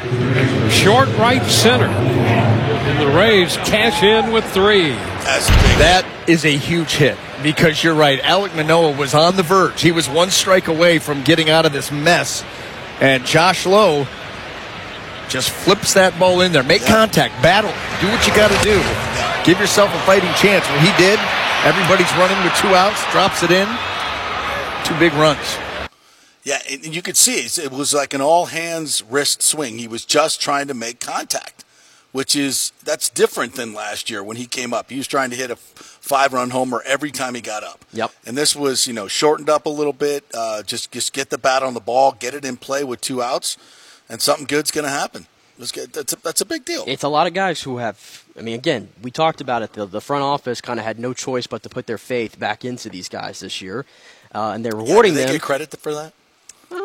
short 0.69 1.07
right 1.17 1.43
center. 1.43 1.85
And 1.85 2.99
the 2.99 3.15
Rays 3.15 3.55
cash 3.57 4.03
in 4.03 4.33
with 4.33 4.43
three. 4.51 4.89
That 5.79 6.05
is 6.27 6.43
a 6.43 6.55
huge 6.57 6.91
hit 6.91 7.17
because 7.41 7.83
you're 7.83 7.93
right. 7.95 8.19
Alek 8.21 8.55
Manoah 8.55 8.97
was 8.97 9.13
on 9.13 9.35
the 9.37 9.43
verge. 9.43 9.81
He 9.81 9.91
was 9.91 10.09
one 10.09 10.29
strike 10.29 10.67
away 10.67 10.99
from 10.99 11.23
getting 11.23 11.49
out 11.49 11.65
of 11.65 11.73
this 11.73 11.91
mess. 11.91 12.43
And 12.99 13.25
Josh 13.25 13.65
Lowe 13.65 14.07
just 15.31 15.49
flips 15.49 15.93
that 15.93 16.17
ball 16.19 16.41
in 16.41 16.51
there. 16.51 16.63
Make 16.63 16.85
contact, 16.85 17.41
battle, 17.41 17.71
do 18.03 18.11
what 18.11 18.27
you 18.27 18.35
got 18.35 18.51
to 18.51 18.61
do. 18.63 18.75
Give 19.47 19.59
yourself 19.59 19.89
a 19.95 19.99
fighting 20.05 20.31
chance. 20.35 20.67
Well, 20.67 20.83
he 20.83 20.91
did. 21.01 21.17
Everybody's 21.63 22.11
running 22.19 22.37
with 22.43 22.53
two 22.59 22.75
outs, 22.75 22.99
drops 23.11 23.41
it 23.41 23.51
in. 23.51 23.67
Two 24.83 24.97
big 24.99 25.13
runs. 25.13 25.57
Yeah, 26.43 26.59
and 26.69 26.93
you 26.93 27.01
could 27.01 27.17
see 27.17 27.35
it. 27.35 27.57
It 27.57 27.71
was 27.71 27.93
like 27.93 28.13
an 28.13 28.21
all 28.21 28.47
hands 28.47 29.03
wrist 29.03 29.41
swing. 29.41 29.77
He 29.77 29.87
was 29.87 30.05
just 30.05 30.41
trying 30.41 30.67
to 30.67 30.73
make 30.73 30.99
contact, 30.99 31.63
which 32.11 32.35
is 32.35 32.73
that's 32.83 33.09
different 33.09 33.53
than 33.53 33.73
last 33.73 34.09
year 34.09 34.23
when 34.23 34.37
he 34.37 34.47
came 34.47 34.73
up. 34.73 34.89
He 34.89 34.97
was 34.97 35.07
trying 35.07 35.29
to 35.29 35.35
hit 35.35 35.51
a 35.51 35.55
five 35.55 36.33
run 36.33 36.49
homer 36.49 36.81
every 36.85 37.11
time 37.11 37.35
he 37.35 37.41
got 37.41 37.63
up. 37.63 37.85
Yep. 37.93 38.11
And 38.25 38.35
this 38.35 38.55
was 38.55 38.87
you 38.87 38.93
know 38.93 39.07
shortened 39.07 39.49
up 39.49 39.67
a 39.67 39.69
little 39.69 39.93
bit. 39.93 40.25
Uh, 40.33 40.63
just 40.63 40.91
just 40.91 41.13
get 41.13 41.29
the 41.29 41.37
bat 41.37 41.61
on 41.61 41.75
the 41.75 41.79
ball, 41.79 42.11
get 42.11 42.33
it 42.33 42.43
in 42.43 42.57
play 42.57 42.83
with 42.83 43.01
two 43.01 43.21
outs, 43.21 43.57
and 44.11 44.21
something 44.21 44.45
good's 44.45 44.69
going 44.69 44.83
to 44.85 44.91
happen. 44.91 45.25
That's 45.57 46.13
a, 46.13 46.15
that's 46.17 46.41
a 46.41 46.45
big 46.45 46.65
deal. 46.65 46.83
It's 46.87 47.03
a 47.03 47.07
lot 47.07 47.27
of 47.27 47.33
guys 47.33 47.61
who 47.61 47.77
have. 47.77 48.23
I 48.37 48.41
mean, 48.41 48.55
again, 48.55 48.89
we 49.03 49.11
talked 49.11 49.41
about 49.41 49.61
it. 49.61 49.73
The, 49.73 49.85
the 49.85 50.01
front 50.01 50.23
office 50.23 50.59
kind 50.61 50.79
of 50.79 50.85
had 50.85 50.97
no 50.99 51.13
choice 51.13 51.45
but 51.47 51.61
to 51.63 51.69
put 51.69 51.85
their 51.87 51.99
faith 51.99 52.39
back 52.39 52.65
into 52.65 52.89
these 52.89 53.07
guys 53.09 53.39
this 53.41 53.61
year, 53.61 53.85
uh, 54.33 54.51
and 54.55 54.65
they're 54.65 54.75
Yeah, 54.75 54.87
rewarding 54.89 55.13
do 55.13 55.19
they 55.19 55.25
them. 55.25 55.33
get 55.33 55.41
credit 55.41 55.75
for 55.77 55.93
that? 55.93 56.13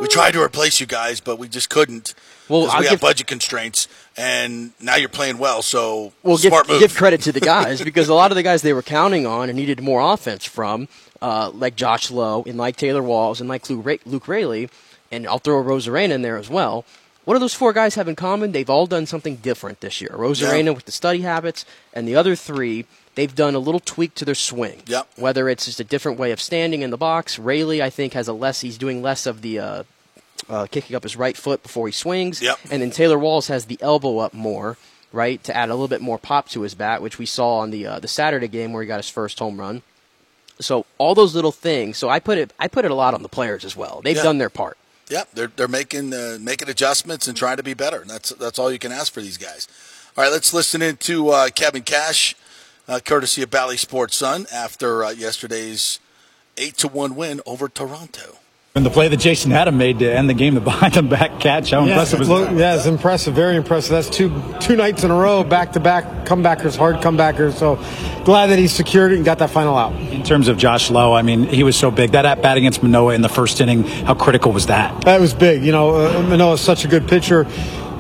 We 0.01 0.09
tried 0.09 0.33
to 0.33 0.43
replace 0.43 0.81
you 0.81 0.87
guys, 0.87 1.21
but 1.21 1.39
we 1.39 1.49
just 1.49 1.71
couldn't. 1.71 2.13
Well, 2.49 2.63
we 2.63 2.69
have 2.87 2.91
give- 2.91 3.01
budget 3.01 3.29
constraints, 3.29 3.87
and 4.17 4.73
now 4.81 4.97
you're 4.97 5.09
playing 5.09 5.39
well. 5.39 5.63
So 5.63 6.13
well, 6.25 6.37
give, 6.37 6.51
smart 6.51 6.69
move. 6.69 6.81
give 6.81 6.95
credit 6.95 7.21
to 7.23 7.33
the 7.33 7.41
guys 7.41 7.81
because 7.91 8.09
a 8.09 8.15
lot 8.15 8.31
of 8.33 8.37
the 8.37 8.43
guys 8.43 8.61
they 8.63 8.73
were 8.75 8.83
counting 8.83 9.27
on 9.27 9.49
and 9.49 9.57
needed 9.57 9.81
more 9.81 10.01
offense 10.13 10.45
from, 10.45 10.89
uh, 11.23 11.51
like 11.55 11.77
Josh 11.77 12.11
Lowe 12.11 12.43
and 12.47 12.59
like 12.59 12.77
Taylor 12.77 13.03
Walls 13.03 13.41
and 13.41 13.49
like 13.49 13.71
Luke, 13.71 13.87
Ra- 13.87 13.97
Luke 14.05 14.27
Raley, 14.29 14.69
and 15.13 15.27
I'll 15.27 15.39
throw 15.39 15.63
Arozarena 15.63 16.11
in 16.11 16.23
there 16.23 16.37
as 16.37 16.51
well. 16.51 16.85
What 17.27 17.35
do 17.35 17.41
those 17.41 17.55
four 17.55 17.73
guys 17.75 17.97
have 17.97 18.09
in 18.09 18.15
common? 18.17 18.53
They've 18.53 18.71
all 18.71 18.87
done 18.87 19.05
something 19.05 19.37
different 19.37 19.81
this 19.81 20.01
year. 20.01 20.11
Arozarena 20.15 20.65
Yeah. 20.67 20.71
with 20.71 20.85
the 20.87 20.93
study 20.93 21.21
habits, 21.23 21.65
and 21.93 22.07
the 22.09 22.15
other 22.17 22.35
three, 22.37 22.87
they've 23.17 23.35
done 23.35 23.55
a 23.55 23.59
little 23.59 23.81
tweak 23.81 24.15
to 24.15 24.25
their 24.25 24.35
swing. 24.37 24.83
Yep. 24.87 25.09
Whether 25.17 25.49
it's 25.49 25.65
just 25.67 25.81
a 25.81 25.85
different 25.85 26.19
way 26.21 26.31
of 26.31 26.41
standing 26.41 26.83
in 26.83 26.91
the 26.91 26.97
box. 26.97 27.39
Raley, 27.39 27.83
I 27.83 27.91
think, 27.91 28.13
has 28.15 28.29
a 28.29 28.33
less. 28.33 28.61
He's 28.63 28.79
doing 28.79 29.03
less 29.03 29.27
of 29.27 29.43
the. 29.43 29.59
Uh, 29.59 29.83
uh, 30.49 30.67
kicking 30.71 30.95
up 30.95 31.03
his 31.03 31.17
right 31.17 31.37
foot 31.37 31.63
before 31.65 31.89
he 31.89 31.93
swings. 31.93 32.41
Yep. 32.41 32.59
And 32.71 32.81
then 32.81 32.91
Taylor 32.91 33.19
Walls 33.19 33.49
has 33.49 33.65
the 33.65 33.79
elbow 33.81 34.19
up 34.19 34.33
more, 34.33 34.77
right, 35.11 35.43
to 35.45 35.57
add 35.57 35.71
a 35.71 35.75
little 35.75 35.89
bit 35.89 36.03
more 36.03 36.19
pop 36.19 36.49
to 36.51 36.61
his 36.61 36.75
bat, 36.75 37.03
which 37.03 37.19
we 37.19 37.27
saw 37.27 37.57
on 37.59 37.71
the 37.71 37.87
uh, 37.87 37.99
the 37.99 38.07
Saturday 38.07 38.47
game 38.47 38.73
where 38.73 38.83
he 38.83 38.87
got 38.87 38.99
his 38.99 39.09
first 39.09 39.41
home 39.41 39.59
run. 39.59 39.83
So 40.61 40.87
all 40.99 41.15
those 41.17 41.35
little 41.35 41.51
things. 41.53 41.97
So 41.99 42.09
I 42.09 42.21
put 42.21 42.39
it 42.39 42.53
I 42.61 42.69
put 42.69 42.85
it 42.85 42.91
a 42.93 42.95
lot 42.95 43.15
on 43.15 43.23
the 43.23 43.29
players 43.29 43.65
as 43.65 43.75
well. 43.77 44.01
They've 44.05 44.15
Yeah. 44.17 44.23
done 44.23 44.39
their 44.39 44.51
part. 44.51 44.77
Yep, 45.09 45.29
they're 45.35 45.53
they're 45.55 45.69
making 45.69 46.13
uh, 46.13 46.39
making 46.41 46.69
adjustments 46.69 47.29
and 47.29 47.37
trying 47.37 47.59
to 47.59 47.63
be 47.63 47.75
better. 47.75 48.05
That's 48.07 48.31
that's 48.31 48.59
all 48.59 48.73
you 48.73 48.79
can 48.79 48.93
ask 48.93 49.13
for 49.13 49.21
these 49.21 49.39
guys. 49.39 49.69
All 50.17 50.25
right, 50.25 50.33
let's 50.33 50.53
listen 50.53 50.83
in 50.83 50.97
to 50.99 51.29
uh, 51.29 51.49
Kevin 51.51 51.83
Cash, 51.83 52.35
uh, 52.89 53.01
courtesy 53.05 53.43
of 53.43 53.51
Bally 53.51 53.77
Sports 53.77 54.17
Sun, 54.17 54.47
after 54.53 55.05
uh, 55.05 55.11
yesterday's 55.11 56.01
eight 56.57 56.77
to 56.79 56.89
one 56.89 57.15
win 57.15 57.41
over 57.47 57.69
Toronto. 57.69 58.39
And 58.77 58.85
the 58.85 58.91
play 58.91 59.09
that 59.09 59.17
Jason 59.17 59.53
Adam 59.53 59.79
made 59.79 60.01
to 60.01 60.15
end 60.15 60.29
the 60.29 60.35
game, 60.35 60.55
the 60.55 60.61
behind 60.61 60.93
the 60.93 61.03
back 61.03 61.41
catch, 61.41 61.71
how 61.71 61.83
impressive 61.83 62.19
was 62.19 62.29
look, 62.29 62.51
that? 62.51 62.59
yeah, 62.59 62.77
it's 62.77 62.85
impressive, 62.85 63.33
very 63.33 63.57
impressive. 63.57 63.93
That's 63.93 64.11
two 64.11 64.31
two 64.61 64.77
nights 64.77 65.03
in 65.03 65.11
a 65.11 65.15
row, 65.15 65.43
back 65.43 65.73
to 65.73 65.81
back 65.81 66.27
comebackers, 66.27 66.77
hard 66.77 66.97
comebackers. 66.97 67.55
So 67.55 67.77
glad 68.27 68.49
that 68.49 68.59
he 68.59 68.69
secured 68.69 69.13
it 69.13 69.17
and 69.17 69.25
got 69.25 69.39
that 69.39 69.49
final 69.49 69.79
out. 69.79 69.95
In 70.13 70.23
terms 70.23 70.49
of 70.49 70.59
Josh 70.59 70.91
Lowe, 70.91 71.15
I 71.15 71.23
mean, 71.23 71.45
he 71.45 71.63
was 71.63 71.75
so 71.75 71.91
big. 71.91 72.11
That 72.11 72.27
at 72.27 72.43
bat 72.43 72.59
against 72.59 72.83
Manoah 72.83 73.15
in 73.15 73.23
the 73.23 73.31
first 73.31 73.63
inning, 73.63 73.85
how 73.85 74.13
critical 74.13 74.53
was 74.53 74.67
that? 74.67 75.07
That 75.07 75.23
was 75.23 75.33
big. 75.33 75.65
You 75.65 75.73
know, 75.73 75.95
uh, 75.95 76.23
Manoah's 76.29 76.61
such 76.61 76.85
a 76.85 76.89
good 76.89 77.09
pitcher. 77.09 77.47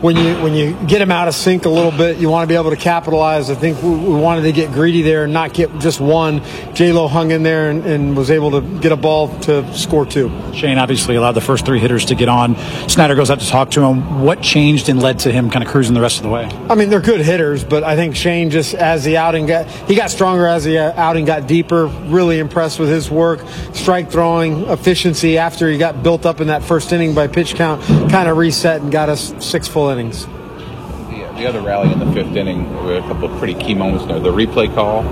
When 0.00 0.14
you 0.14 0.34
when 0.42 0.52
you 0.52 0.74
get 0.86 1.00
him 1.00 1.10
out 1.10 1.26
of 1.26 1.34
sync 1.34 1.64
a 1.64 1.70
little 1.70 1.90
bit, 1.90 2.18
you 2.18 2.28
want 2.28 2.44
to 2.44 2.46
be 2.46 2.54
able 2.54 2.68
to 2.68 2.76
capitalize. 2.76 3.48
I 3.48 3.54
think 3.54 3.82
we, 3.82 3.90
we 3.90 4.14
wanted 4.14 4.42
to 4.42 4.52
get 4.52 4.70
greedy 4.72 5.00
there 5.00 5.24
and 5.24 5.32
not 5.32 5.54
get 5.54 5.78
just 5.78 6.00
one. 6.00 6.42
J 6.74 6.92
Lo 6.92 7.08
hung 7.08 7.30
in 7.30 7.42
there 7.42 7.70
and, 7.70 7.82
and 7.86 8.14
was 8.14 8.30
able 8.30 8.50
to 8.50 8.60
get 8.80 8.92
a 8.92 8.96
ball 8.96 9.36
to 9.40 9.72
score 9.74 10.04
two. 10.04 10.30
Shane 10.52 10.76
obviously 10.76 11.16
allowed 11.16 11.32
the 11.32 11.40
first 11.40 11.64
three 11.64 11.80
hitters 11.80 12.04
to 12.06 12.14
get 12.14 12.28
on. 12.28 12.56
Snyder 12.90 13.14
goes 13.14 13.30
out 13.30 13.40
to 13.40 13.46
talk 13.46 13.70
to 13.70 13.82
him. 13.82 14.22
What 14.22 14.42
changed 14.42 14.90
and 14.90 15.02
led 15.02 15.20
to 15.20 15.32
him 15.32 15.48
kind 15.48 15.64
of 15.64 15.70
cruising 15.70 15.94
the 15.94 16.02
rest 16.02 16.18
of 16.18 16.24
the 16.24 16.28
way? 16.28 16.44
I 16.68 16.74
mean, 16.74 16.90
they're 16.90 17.00
good 17.00 17.22
hitters, 17.22 17.64
but 17.64 17.82
I 17.82 17.96
think 17.96 18.16
Shane 18.16 18.50
just 18.50 18.74
as 18.74 19.02
the 19.02 19.16
outing 19.16 19.46
got 19.46 19.66
he 19.88 19.94
got 19.94 20.10
stronger 20.10 20.46
as 20.46 20.64
the 20.64 20.78
uh, 20.78 20.92
outing 21.00 21.24
got 21.24 21.46
deeper. 21.46 21.86
Really 21.86 22.38
impressed 22.38 22.78
with 22.78 22.90
his 22.90 23.10
work, 23.10 23.40
strike 23.72 24.10
throwing 24.10 24.64
efficiency 24.64 25.38
after 25.38 25.70
he 25.70 25.78
got 25.78 26.02
built 26.02 26.26
up 26.26 26.42
in 26.42 26.48
that 26.48 26.62
first 26.62 26.92
inning 26.92 27.14
by 27.14 27.28
pitch 27.28 27.54
count. 27.54 27.82
Kind 28.10 28.28
of 28.28 28.36
reset 28.36 28.82
and 28.82 28.92
got 28.92 29.08
us 29.08 29.32
six 29.44 29.66
full 29.66 29.85
innings. 29.90 30.26
The, 30.26 31.32
the 31.36 31.46
other 31.46 31.60
rally 31.60 31.92
in 31.92 31.98
the 31.98 32.10
fifth 32.12 32.34
inning 32.36 32.72
were 32.84 32.96
a 32.96 33.00
couple 33.02 33.30
of 33.30 33.38
pretty 33.38 33.54
key 33.54 33.74
moments 33.74 34.06
there. 34.06 34.18
The 34.20 34.32
replay 34.32 34.72
call 34.74 35.02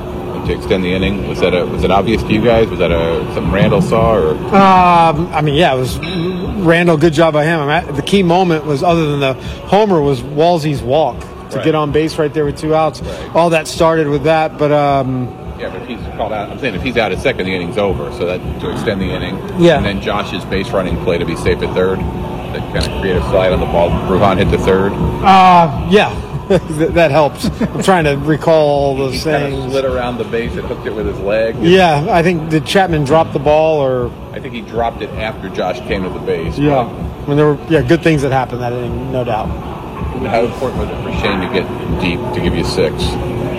to 0.46 0.52
extend 0.54 0.84
the 0.84 0.92
inning 0.92 1.26
was 1.26 1.40
that 1.40 1.54
a, 1.54 1.64
was 1.64 1.84
it 1.84 1.90
obvious 1.90 2.22
to 2.22 2.32
you 2.32 2.42
guys? 2.44 2.68
Was 2.68 2.78
that 2.80 2.90
a 2.92 3.24
something 3.34 3.50
Randall 3.52 3.80
saw 3.80 4.14
or? 4.14 4.30
Um, 4.32 5.26
I 5.32 5.40
mean, 5.40 5.54
yeah, 5.54 5.74
it 5.74 5.78
was 5.78 5.98
Randall. 5.98 6.96
Good 6.98 7.14
job 7.14 7.32
by 7.34 7.44
him. 7.44 7.60
I 7.60 7.82
mean, 7.84 7.94
the 7.94 8.02
key 8.02 8.22
moment 8.22 8.64
was 8.66 8.82
other 8.82 9.06
than 9.10 9.20
the 9.20 9.34
homer 9.68 10.00
was 10.00 10.20
Walsey's 10.20 10.82
walk 10.82 11.18
to 11.20 11.56
Right. 11.58 11.64
get 11.64 11.74
on 11.74 11.92
base 11.92 12.18
right 12.18 12.32
there 12.34 12.44
with 12.44 12.58
two 12.58 12.74
outs. 12.74 13.00
All 13.34 13.50
that 13.50 13.66
started 13.68 14.08
with 14.08 14.24
that, 14.24 14.58
but 14.58 14.72
um, 14.72 15.28
Yeah, 15.58 15.70
but 15.70 15.82
if 15.82 15.88
he's 15.88 16.00
called 16.16 16.32
out, 16.32 16.50
I'm 16.50 16.58
saying 16.58 16.74
if 16.74 16.82
he's 16.82 16.96
out 16.96 17.12
at 17.12 17.20
second, 17.20 17.46
the 17.46 17.54
inning's 17.54 17.78
over. 17.78 18.10
So 18.12 18.26
that 18.26 18.38
to 18.60 18.70
extend 18.72 19.00
the 19.00 19.06
inning. 19.10 19.36
Yeah. 19.62 19.76
And 19.76 19.84
then 19.86 20.00
Josh's 20.02 20.44
base 20.46 20.68
running 20.70 20.96
play 21.04 21.16
to 21.18 21.24
be 21.24 21.36
safe 21.36 21.62
at 21.62 21.72
third. 21.74 22.00
Kind 22.74 22.86
of 22.92 23.00
create 23.00 23.16
a 23.16 23.22
slide 23.30 23.52
on 23.52 23.60
the 23.60 23.66
ball. 23.66 23.88
Ruhan 24.08 24.36
hit 24.38 24.50
the 24.50 24.58
third. 24.58 24.92
uh, 24.92 25.86
yeah, 25.90 26.12
that 26.48 27.10
helps. 27.12 27.44
I'm 27.60 27.82
trying 27.82 28.04
to 28.04 28.16
recall 28.16 28.68
all 28.68 28.96
those 28.96 29.14
He 29.14 29.20
kind 29.30 29.44
of 29.44 29.50
things. 29.60 29.72
slid 29.72 29.84
around 29.84 30.18
the 30.18 30.24
base 30.24 30.52
and 30.56 30.66
hooked 30.66 30.84
it 30.86 30.94
with 30.94 31.06
his 31.06 31.18
leg. 31.20 31.56
Yeah, 31.62 32.04
I 32.10 32.22
think 32.24 32.50
did 32.50 32.66
Chapman 32.66 33.04
drop 33.04 33.32
the 33.32 33.38
ball 33.38 33.78
or 33.78 34.10
I 34.32 34.40
think 34.40 34.54
he 34.54 34.60
dropped 34.62 35.02
it 35.02 35.10
after 35.10 35.48
Josh 35.50 35.78
came 35.86 36.02
to 36.02 36.08
the 36.10 36.18
base. 36.18 36.58
yeah, 36.58 36.88
when 37.26 37.36
there 37.36 37.46
were 37.46 37.58
yeah 37.70 37.80
good 37.82 38.02
things 38.02 38.22
that 38.22 38.32
happened 38.32 38.60
that 38.60 38.72
inning, 38.72 39.12
no 39.12 39.22
doubt. 39.24 39.46
How 39.46 40.44
important 40.44 40.80
was 40.80 40.90
it 40.90 41.02
for 41.02 41.12
Shane 41.20 41.40
to 41.40 41.52
get 41.52 42.00
deep 42.00 42.18
to 42.34 42.40
give 42.40 42.56
you 42.56 42.64
six? 42.64 43.02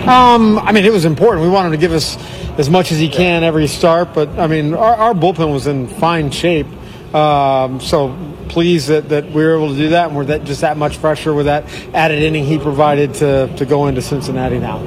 Um, 0.06 0.58
I 0.58 0.72
mean, 0.72 0.84
it 0.84 0.92
was 0.92 1.04
important. 1.04 1.42
We 1.42 1.50
wanted 1.50 1.70
to 1.70 1.76
give 1.78 1.92
us 1.92 2.16
as 2.58 2.68
much 2.70 2.92
as 2.92 2.98
he 2.98 3.08
can 3.08 3.44
every 3.44 3.66
start, 3.66 4.14
but 4.14 4.28
I 4.38 4.46
mean, 4.46 4.74
our, 4.74 4.94
our 4.94 5.14
bullpen 5.14 5.52
was 5.52 5.66
in 5.66 5.86
fine 5.88 6.30
shape. 6.30 6.66
Um, 7.14 7.80
so 7.80 8.08
pleased 8.48 8.88
that, 8.88 9.08
that 9.08 9.26
we 9.26 9.44
were 9.44 9.56
able 9.56 9.70
to 9.70 9.76
do 9.76 9.88
that, 9.90 10.08
and 10.08 10.16
we're 10.16 10.24
that 10.26 10.44
just 10.44 10.60
that 10.60 10.76
much 10.76 10.96
fresher 10.96 11.34
with 11.34 11.46
that 11.46 11.64
added 11.94 12.22
inning 12.22 12.44
he 12.44 12.58
provided 12.58 13.14
to, 13.14 13.54
to 13.56 13.66
go 13.66 13.86
into 13.86 14.02
Cincinnati 14.02 14.58
now. 14.58 14.78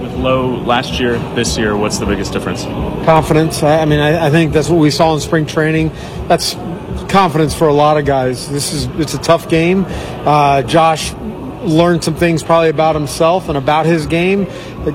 With 0.00 0.12
Lowe 0.14 0.48
last 0.48 1.00
year, 1.00 1.18
this 1.34 1.56
year, 1.56 1.76
what's 1.76 1.98
the 1.98 2.06
biggest 2.06 2.32
difference? 2.32 2.64
Confidence. 3.04 3.62
I, 3.62 3.80
I 3.80 3.84
mean, 3.84 4.00
I, 4.00 4.26
I 4.26 4.30
think 4.30 4.52
that's 4.52 4.68
what 4.68 4.78
we 4.78 4.90
saw 4.90 5.14
in 5.14 5.20
spring 5.20 5.46
training. 5.46 5.90
That's 6.28 6.54
confidence 7.08 7.54
for 7.54 7.68
a 7.68 7.72
lot 7.72 7.96
of 7.96 8.04
guys. 8.04 8.48
This 8.50 8.72
is 8.72 8.86
it's 9.00 9.14
a 9.14 9.18
tough 9.18 9.48
game. 9.48 9.84
Uh, 9.88 10.62
Josh 10.62 11.12
learned 11.62 12.04
some 12.04 12.14
things 12.14 12.42
probably 12.42 12.68
about 12.68 12.94
himself 12.94 13.48
and 13.48 13.58
about 13.58 13.86
his 13.86 14.06
game. 14.06 14.46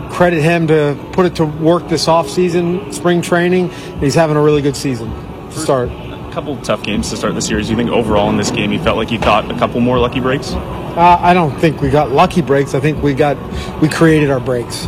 Credit 0.09 0.41
him 0.41 0.67
to 0.67 0.97
put 1.11 1.25
it 1.25 1.35
to 1.35 1.45
work 1.45 1.87
this 1.89 2.07
offseason, 2.07 2.93
spring 2.93 3.21
training. 3.21 3.69
He's 3.99 4.15
having 4.15 4.37
a 4.37 4.41
really 4.41 4.61
good 4.61 4.77
season 4.77 5.09
to 5.49 5.59
start. 5.59 5.89
A 6.31 6.33
couple 6.33 6.55
tough 6.61 6.81
games 6.81 7.09
to 7.09 7.17
start 7.17 7.33
the 7.33 7.41
series. 7.41 7.65
Do 7.67 7.71
you 7.73 7.77
think 7.77 7.89
overall 7.89 8.29
in 8.29 8.37
this 8.37 8.51
game 8.51 8.71
you 8.71 8.81
felt 8.81 8.95
like 8.95 9.11
you 9.11 9.19
caught 9.19 9.51
a 9.51 9.53
couple 9.59 9.81
more 9.81 9.99
lucky 9.99 10.21
breaks? 10.21 10.53
Uh, 10.53 11.17
I 11.19 11.33
don't 11.33 11.59
think 11.59 11.81
we 11.81 11.89
got 11.89 12.11
lucky 12.11 12.41
breaks. 12.41 12.73
I 12.73 12.79
think 12.79 13.03
we 13.03 13.13
got 13.13 13.35
we 13.81 13.89
created 13.89 14.29
our 14.29 14.39
breaks. 14.39 14.85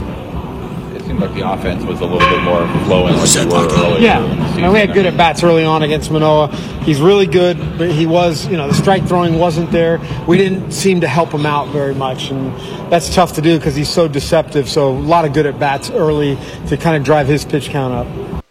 It 0.95 1.01
seemed 1.03 1.19
like 1.19 1.34
the 1.34 1.41
offense 1.51 1.84
was 1.84 1.99
a 1.99 2.06
little 2.06 2.19
bit 2.29 2.41
more 2.43 2.65
flowing 2.86 3.17
like 3.17 3.29
you 3.36 3.49
were 3.49 3.56
earlier. 3.56 3.99
Yeah, 3.99 4.23
in 4.23 4.39
the 4.39 4.47
season. 4.47 4.63
and 4.63 4.71
we 4.71 4.79
had 4.79 4.93
good 4.93 5.06
at 5.06 5.17
bats 5.17 5.43
early 5.43 5.65
on 5.65 5.84
against 5.84 6.12
Manoah. 6.12 6.47
He's 6.86 7.01
really 7.01 7.27
good, 7.27 7.58
but 7.77 7.91
he 7.91 8.06
was, 8.06 8.47
you 8.47 8.56
know, 8.56 8.69
the 8.69 8.73
strike 8.73 9.06
throwing 9.06 9.38
wasn't 9.38 9.69
there. 9.69 9.99
We 10.25 10.38
didn't 10.38 10.71
seem 10.71 11.01
to 11.01 11.10
help 11.10 11.34
him 11.34 11.45
out 11.45 11.67
very 11.73 11.93
much, 11.93 12.29
and 12.32 12.58
that's 12.89 13.13
tough 13.13 13.34
to 13.34 13.41
do 13.41 13.58
because 13.58 13.75
he's 13.75 13.89
so 13.89 14.08
deceptive. 14.08 14.69
So 14.69 14.91
a 14.91 14.97
lot 14.97 15.25
of 15.25 15.34
good 15.34 15.45
at 15.45 15.60
bats 15.60 15.89
early 15.89 16.38
to 16.67 16.77
kind 16.77 16.95
of 16.95 17.03
drive 17.03 17.27
his 17.27 17.43
pitch 17.43 17.67
count 17.67 17.93
up. 17.93 18.43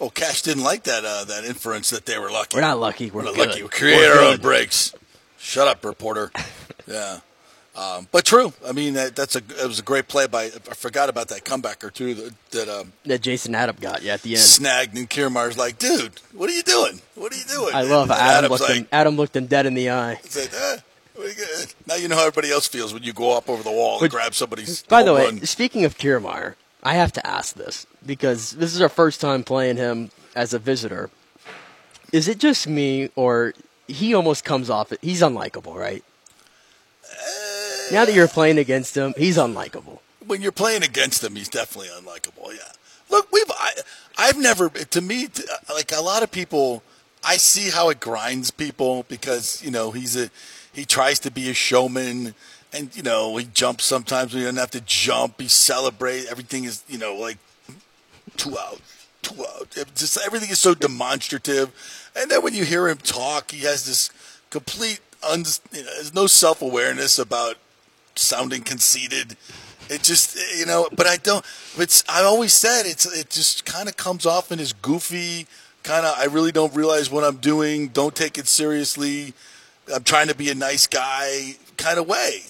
Oh, 0.00 0.10
Didn't 0.42 0.64
like 0.64 0.84
that 0.84 1.04
uh, 1.04 1.24
that 1.24 1.44
inference 1.44 1.90
that 1.90 2.06
they 2.06 2.18
were 2.18 2.30
lucky. 2.30 2.56
We're 2.56 2.62
not 2.62 2.78
lucky. 2.78 3.10
We're, 3.10 3.22
We're 3.22 3.36
not 3.36 3.38
lucky. 3.38 3.62
We 3.62 3.68
create 3.68 3.96
We're 3.96 4.18
our 4.18 4.32
own 4.32 4.38
breaks. 4.38 4.94
Shut 5.38 5.68
up, 5.68 5.84
reporter. 5.84 6.30
yeah. 6.86 7.20
Um, 7.78 8.08
but 8.10 8.24
true. 8.24 8.52
I 8.66 8.72
mean, 8.72 8.94
that, 8.94 9.14
that's 9.14 9.36
a 9.36 9.38
it 9.38 9.66
was 9.68 9.78
a 9.78 9.82
great 9.82 10.08
play 10.08 10.26
by. 10.26 10.46
I 10.46 10.74
forgot 10.74 11.08
about 11.08 11.28
that 11.28 11.44
comebacker 11.44 11.92
too 11.92 12.14
that, 12.14 12.50
that 12.50 12.68
um, 12.68 12.92
that 13.04 13.22
Jason 13.22 13.54
Adam 13.54 13.76
got 13.80 14.02
yeah 14.02 14.14
at 14.14 14.22
the 14.22 14.30
end. 14.30 14.40
snagged 14.40 14.96
and 14.96 15.08
Kiermaier's 15.08 15.56
like, 15.56 15.78
dude, 15.78 16.20
what 16.32 16.50
are 16.50 16.54
you 16.54 16.64
doing? 16.64 17.00
What 17.14 17.32
are 17.32 17.36
you 17.36 17.44
doing? 17.44 17.74
I 17.74 17.82
love 17.82 18.10
And 18.10 18.18
Adam 18.18 18.36
Adam's 18.36 18.50
looked, 18.50 18.62
like, 18.62 18.78
him, 18.78 18.88
Adam 18.90 19.16
looked 19.16 19.36
him 19.36 19.46
dead 19.46 19.66
in 19.66 19.74
the 19.74 19.90
eye. 19.90 20.18
said, 20.24 20.48
eh, 20.52 20.80
what 21.14 21.26
are 21.26 21.30
you 21.30 21.36
gonna-" 21.36 21.66
now 21.86 21.94
you 21.94 22.08
know 22.08 22.16
how 22.16 22.22
everybody 22.22 22.50
else 22.50 22.66
feels 22.66 22.92
when 22.92 23.04
you 23.04 23.12
go 23.12 23.36
up 23.36 23.48
over 23.48 23.62
the 23.62 23.70
wall 23.70 24.00
and 24.00 24.10
grab 24.10 24.34
somebody's. 24.34 24.82
By 24.82 25.04
the 25.04 25.14
way, 25.14 25.26
run. 25.26 25.46
speaking 25.46 25.84
of 25.84 25.96
Kiermaier, 25.96 26.56
I 26.82 26.94
have 26.94 27.12
to 27.12 27.24
ask 27.24 27.54
this 27.54 27.86
because 28.04 28.52
this 28.52 28.74
is 28.74 28.80
our 28.80 28.88
first 28.88 29.20
time 29.20 29.44
playing 29.44 29.76
him 29.76 30.10
as 30.38 30.54
a 30.54 30.58
visitor. 30.58 31.10
Is 32.12 32.28
it 32.28 32.38
just 32.38 32.68
me, 32.68 33.10
or 33.16 33.52
he 33.88 34.14
almost 34.14 34.44
comes 34.44 34.70
off? 34.70 34.92
He's 35.02 35.20
unlikable, 35.20 35.74
right? 35.74 36.04
Uh, 37.04 37.92
now 37.92 38.04
that 38.04 38.14
you're 38.14 38.28
playing 38.28 38.58
against 38.58 38.96
him, 38.96 39.14
he's 39.16 39.36
unlikable. 39.36 39.98
when 40.26 40.40
you're 40.42 40.52
playing 40.52 40.82
against 40.82 41.24
him, 41.24 41.34
he's 41.36 41.48
definitely 41.48 41.88
unlikable. 41.88 42.54
Yeah. 42.54 42.72
Look, 43.10 43.32
we've 43.32 43.50
I, 43.50 43.72
I've 44.16 44.38
never 44.38 44.68
to 44.68 45.00
me 45.00 45.28
like 45.72 45.92
a 45.92 46.02
lot 46.02 46.22
of 46.22 46.30
people. 46.30 46.82
I 47.24 47.36
see 47.36 47.70
how 47.70 47.88
it 47.88 47.98
grinds 47.98 48.50
people 48.50 49.04
because 49.08 49.62
you 49.64 49.70
know 49.70 49.90
he's 49.90 50.14
a 50.16 50.30
he 50.72 50.84
tries 50.84 51.18
to 51.20 51.30
be 51.30 51.50
a 51.50 51.54
showman 51.54 52.34
and 52.72 52.94
you 52.94 53.02
know 53.02 53.36
he 53.38 53.46
jumps 53.46 53.84
sometimes 53.84 54.32
when 54.32 54.40
he 54.40 54.44
doesn't 54.44 54.60
have 54.60 54.70
to 54.72 54.82
jump. 54.82 55.40
He 55.40 55.48
celebrates 55.48 56.30
everything 56.30 56.64
is 56.64 56.84
you 56.88 56.98
know 56.98 57.16
like 57.16 57.38
two 58.36 58.56
out, 58.58 58.58
two 58.58 58.58
out. 58.58 58.80
It 58.80 58.97
just 59.94 60.18
everything 60.24 60.50
is 60.50 60.60
so 60.60 60.74
demonstrative, 60.74 61.72
and 62.16 62.30
then 62.30 62.42
when 62.42 62.54
you 62.54 62.64
hear 62.64 62.88
him 62.88 62.98
talk, 62.98 63.50
he 63.50 63.64
has 63.64 63.86
this 63.86 64.10
complete 64.50 65.00
un, 65.28 65.44
you 65.72 65.82
know, 65.82 65.90
there's 65.94 66.14
no 66.14 66.26
self 66.26 66.62
awareness 66.62 67.18
about 67.18 67.56
sounding 68.14 68.62
conceited. 68.62 69.36
It 69.90 70.02
just 70.02 70.38
you 70.58 70.66
know, 70.66 70.88
but 70.94 71.06
I 71.06 71.16
don't. 71.16 71.44
It's 71.78 72.04
I 72.08 72.22
always 72.22 72.52
said 72.52 72.82
it's 72.84 73.06
it 73.06 73.30
just 73.30 73.64
kind 73.64 73.88
of 73.88 73.96
comes 73.96 74.26
off 74.26 74.52
in 74.52 74.58
his 74.58 74.72
goofy 74.72 75.46
kind 75.82 76.04
of. 76.04 76.14
I 76.18 76.24
really 76.24 76.52
don't 76.52 76.74
realize 76.74 77.10
what 77.10 77.24
I'm 77.24 77.36
doing. 77.36 77.88
Don't 77.88 78.14
take 78.14 78.36
it 78.36 78.46
seriously. 78.46 79.32
I'm 79.92 80.04
trying 80.04 80.28
to 80.28 80.34
be 80.34 80.50
a 80.50 80.54
nice 80.54 80.86
guy 80.86 81.56
kind 81.78 81.98
of 81.98 82.06
way. 82.06 82.42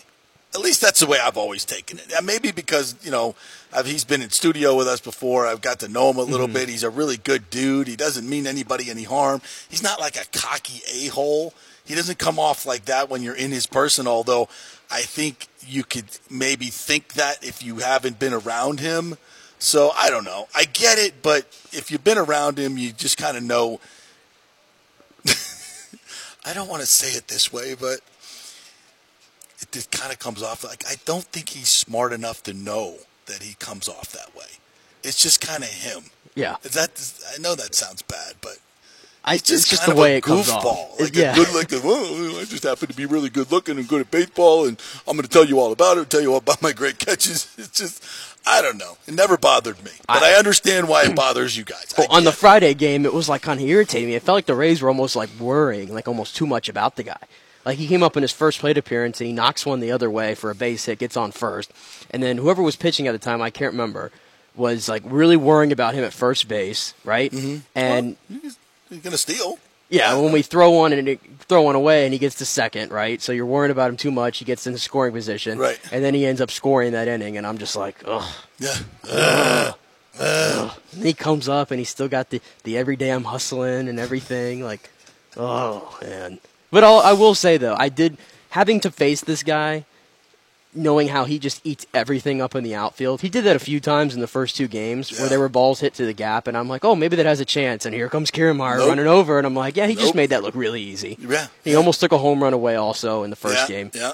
At 0.55 0.61
least 0.61 0.81
that's 0.81 1.01
the 1.01 1.07
way 1.07 1.19
I've 1.21 1.37
always 1.37 1.65
taken 1.65 1.99
it. 1.99 2.13
Maybe 2.25 2.51
because 2.51 2.97
you 3.05 3.13
know 3.13 3.37
I've, 3.73 3.87
he's 3.87 4.05
been 4.05 4.23
in 4.23 4.31
studio 4.31 4.75
with 4.75 4.89
us 4.89 5.01
before. 5.01 5.47
I've 5.47 5.61
got 5.61 5.81
to 5.81 5.89
know 5.89 6.11
him 6.11 6.17
a 6.17 6.23
little 6.23 6.47
mm-hmm. 6.47 6.55
bit. 6.55 6.69
He's 6.69 6.83
a 6.83 6.91
really 6.91 7.17
good 7.17 7.51
dude. 7.51 7.87
He 7.89 7.97
doesn't 7.97 8.29
mean 8.29 8.47
anybody 8.47 8.91
any 8.91 9.05
harm. 9.05 9.43
He's 9.69 9.83
not 9.83 10.01
like 10.01 10.17
a 10.17 10.25
cocky 10.33 10.81
a 10.91 11.09
hole. 11.09 11.53
He 11.85 11.95
doesn't 11.95 12.19
come 12.19 12.39
off 12.39 12.67
like 12.67 12.87
that 12.87 13.09
when 13.09 13.23
you're 13.23 13.35
in 13.35 13.51
his 13.51 13.67
person. 13.67 14.07
Although 14.07 14.49
I 14.91 15.03
think 15.03 15.49
you 15.67 15.85
could 15.85 16.07
maybe 16.31 16.67
think 16.67 17.15
that 17.15 17.45
if 17.45 17.63
you 17.63 17.77
haven't 17.77 18.19
been 18.19 18.33
around 18.33 18.81
him. 18.81 19.17
So 19.59 19.91
I 19.95 20.09
don't 20.09 20.25
know. 20.25 20.49
I 20.55 20.65
get 20.65 20.99
it, 20.99 21.23
but 21.23 21.45
if 21.73 21.91
you've 21.91 22.05
been 22.05 22.19
around 22.19 22.59
him, 22.59 22.79
you 22.79 22.93
just 22.93 23.19
kind 23.19 23.37
of 23.37 23.43
know. 23.43 23.81
I 26.45 26.55
don't 26.55 26.69
want 26.69 26.81
to 26.81 26.87
say 26.87 27.17
it 27.17 27.29
this 27.29 27.53
way, 27.53 27.75
but 27.75 28.01
it 29.61 29.73
just 29.73 29.91
kind 29.91 30.13
of 30.13 30.19
comes 30.19 30.43
off 30.43 30.65
like 30.65 30.85
I 30.87 30.95
don't 31.05 31.25
think 31.25 31.51
he's 31.51 31.69
smart 31.69 32.13
enough 32.13 32.43
to 32.45 32.55
know 32.55 32.99
that 33.29 33.43
he 33.43 33.55
comes 33.55 33.89
off 33.89 34.13
that 34.13 34.35
way. 34.35 34.59
It's 35.03 35.23
just 35.23 35.41
kind 35.41 35.63
of 35.63 35.71
him. 35.71 36.05
Yeah. 36.35 36.57
That 36.63 36.91
I 37.35 37.41
know 37.41 37.55
that 37.55 37.75
sounds 37.75 38.03
bad, 38.03 38.35
but 38.41 38.59
I, 39.25 39.35
it's 39.35 39.43
just, 39.43 39.69
just 39.69 39.83
kind 39.83 39.93
the 39.93 40.01
of 40.01 40.03
way 40.03 40.17
it 40.17 40.23
comes 40.23 40.49
off. 40.49 41.01
like 41.01 41.15
yeah. 41.15 41.33
a 41.33 41.35
good 41.35 41.53
looking. 41.53 41.83
Well, 41.83 42.41
I 42.41 42.45
just 42.45 42.65
happen 42.65 42.89
to 42.89 42.95
be 42.95 43.07
really 43.07 43.29
good 43.29 43.51
looking 43.53 43.79
and 43.79 43.87
good 43.87 44.01
at 44.01 44.11
baseball, 44.11 44.67
and 44.67 44.81
I'm 45.07 45.17
going 45.17 45.25
to 45.25 45.29
tell 45.29 45.45
you 45.45 45.61
all 45.61 45.73
about 45.73 45.99
it. 45.99 46.09
Tell 46.11 46.21
you 46.21 46.33
all 46.33 46.39
about 46.39 46.63
my 46.63 46.73
great 46.73 46.99
catches. 46.99 47.55
It's 47.59 47.71
just 47.71 48.03
I 48.47 48.63
don't 48.63 48.79
know. 48.79 48.97
It 49.07 49.15
never 49.15 49.37
bothered 49.37 49.85
me, 49.85 49.91
but 50.07 50.23
I, 50.23 50.35
understand 50.35 50.89
why 50.89 51.05
it 51.05 51.15
bothers 51.15 51.57
you 51.57 51.65
guys. 51.65 51.93
Well, 51.99 52.07
on 52.11 52.25
the. 52.25 52.33
Friday 52.33 52.73
game, 52.73 53.05
it 53.05 53.13
was 53.13 53.29
like 53.29 53.43
kind 53.43 53.61
of 53.61 53.67
irritating 53.67 54.09
me. 54.09 54.15
It 54.15 54.23
felt 54.23 54.37
like 54.37 54.47
the 54.47 54.55
Rays 54.55 54.81
were 54.81 54.89
almost 54.89 55.17
like 55.17 55.29
worrying, 55.39 55.93
like 55.93 56.09
almost 56.09 56.37
too 56.37 56.47
much 56.47 56.69
about 56.69 56.97
the 56.97 57.03
guy. 57.03 57.19
Like 57.69 57.77
he 57.77 57.87
came 57.87 58.03
up 58.03 58.17
in 58.17 58.23
his 58.23 58.33
first 58.33 58.61
plate 58.61 58.79
appearance 58.79 59.21
and 59.21 59.27
he 59.27 59.33
knocks 59.35 59.67
one 59.67 59.81
the 59.81 59.93
other 59.93 60.11
way 60.11 60.35
for 60.35 60.49
a 60.49 60.55
base 60.55 60.87
hit, 60.87 61.01
gets 61.01 61.19
on 61.19 61.33
first, 61.33 61.71
and 62.11 62.23
then 62.23 62.39
whoever 62.39 62.63
was 62.63 62.77
pitching 62.77 63.07
at 63.07 63.13
the 63.13 63.19
time, 63.19 63.43
I 63.43 63.51
can't 63.51 63.73
remember, 63.73 64.11
was 64.57 64.89
like 64.89 65.03
really 65.05 65.37
worrying 65.37 65.71
about 65.71 65.93
him 65.93 66.03
at 66.03 66.15
first 66.15 66.49
base, 66.49 66.95
right? 67.05 67.31
Mm-hmm. 67.31 67.59
And 67.75 68.17
he's 68.27 68.57
going 68.89 69.03
to 69.03 69.19
steal. 69.19 69.59
yeah, 69.91 70.17
when 70.17 70.33
we 70.33 70.41
throw 70.41 70.71
one 70.71 70.95
and 70.95 71.11
it, 71.11 71.21
throw 71.41 71.61
one 71.61 71.75
away 71.75 72.07
and 72.07 72.15
he 72.15 72.19
gets 72.19 72.37
to 72.37 72.47
second, 72.47 72.91
right? 72.91 73.21
So 73.21 73.33
you're 73.33 73.45
worrying 73.45 73.71
about 73.71 73.91
him 73.91 73.99
too 73.99 74.13
much. 74.13 74.39
He 74.39 74.47
gets 74.47 74.67
in 74.67 74.73
the 74.73 74.79
scoring 74.79 75.13
position, 75.13 75.59
Right. 75.59 75.79
And 75.93 76.03
then 76.03 76.15
he 76.15 76.25
ends 76.25 76.41
up 76.41 76.51
scoring 76.51 76.93
that 76.93 77.07
inning, 77.07 77.37
and 77.37 77.47
I'm 77.47 77.59
just 77.59 77.77
like, 77.77 77.97
ugh. 78.07 78.35
Yeah. 78.59 79.75
And 80.21 81.05
he 81.05 81.13
comes 81.13 81.51
up 81.51 81.71
and 81.71 81.79
he's 81.79 81.91
still 81.91 82.09
got 82.09 82.31
the, 82.31 82.41
the 82.65 82.79
everyday 82.79 83.11
I'm 83.11 83.25
hustling 83.25 83.89
and 83.89 84.01
everything. 84.01 84.65
Like, 84.65 84.89
oh 85.37 85.99
man. 86.01 86.41
But 86.71 86.85
I'll, 86.85 86.99
I 86.99 87.13
will 87.13 87.35
say 87.35 87.57
though, 87.57 87.77
I 87.79 87.89
did 87.89 88.17
having 88.51 88.81
to 88.81 88.91
face 88.91 89.21
this 89.23 89.43
guy, 89.43 89.85
knowing 90.75 91.09
how 91.09 91.25
he 91.25 91.39
just 91.39 91.61
eats 91.65 91.87
everything 91.95 92.41
up 92.41 92.55
in 92.55 92.63
the 92.63 92.75
outfield. 92.75 93.23
He 93.23 93.29
did 93.29 93.45
that 93.45 93.57
a 93.57 93.59
few 93.59 93.81
times 93.81 94.15
in 94.15 94.21
the 94.21 94.27
first 94.27 94.57
two 94.57 94.69
games 94.69 95.19
where 95.19 95.29
there 95.29 95.39
were 95.39 95.49
balls 95.49 95.81
hit 95.81 95.95
to 95.95 96.05
the 96.05 96.13
gap, 96.13 96.47
and 96.47 96.57
I'm 96.57 96.69
like, 96.69 96.85
oh, 96.85 96.95
maybe 96.95 97.17
that 97.17 97.27
has 97.27 97.41
a 97.41 97.45
chance. 97.45 97.87
And 97.87 97.95
here 97.95 98.09
comes 98.09 98.31
Kiermaier 98.31 98.79
Nope. 98.79 98.89
running 98.89 99.07
over, 99.07 99.39
and 99.39 99.47
I'm 99.47 99.55
like, 99.55 99.77
yeah, 99.77 99.87
he 99.87 99.95
just 99.95 100.15
made 100.15 100.31
that 100.31 100.43
look 100.43 100.55
really 100.55 100.83
easy. 100.83 101.17
Yeah. 101.21 101.49
He 101.65 101.75
almost 101.75 102.01
took 102.01 102.13
a 102.13 102.19
home 102.19 102.43
run 102.43 102.53
away 102.53 102.77
also 102.77 103.23
in 103.23 103.31
the 103.31 103.37
first 103.37 103.69
yeah, 103.69 103.77
game. 103.77 103.91
Yeah. 103.95 104.13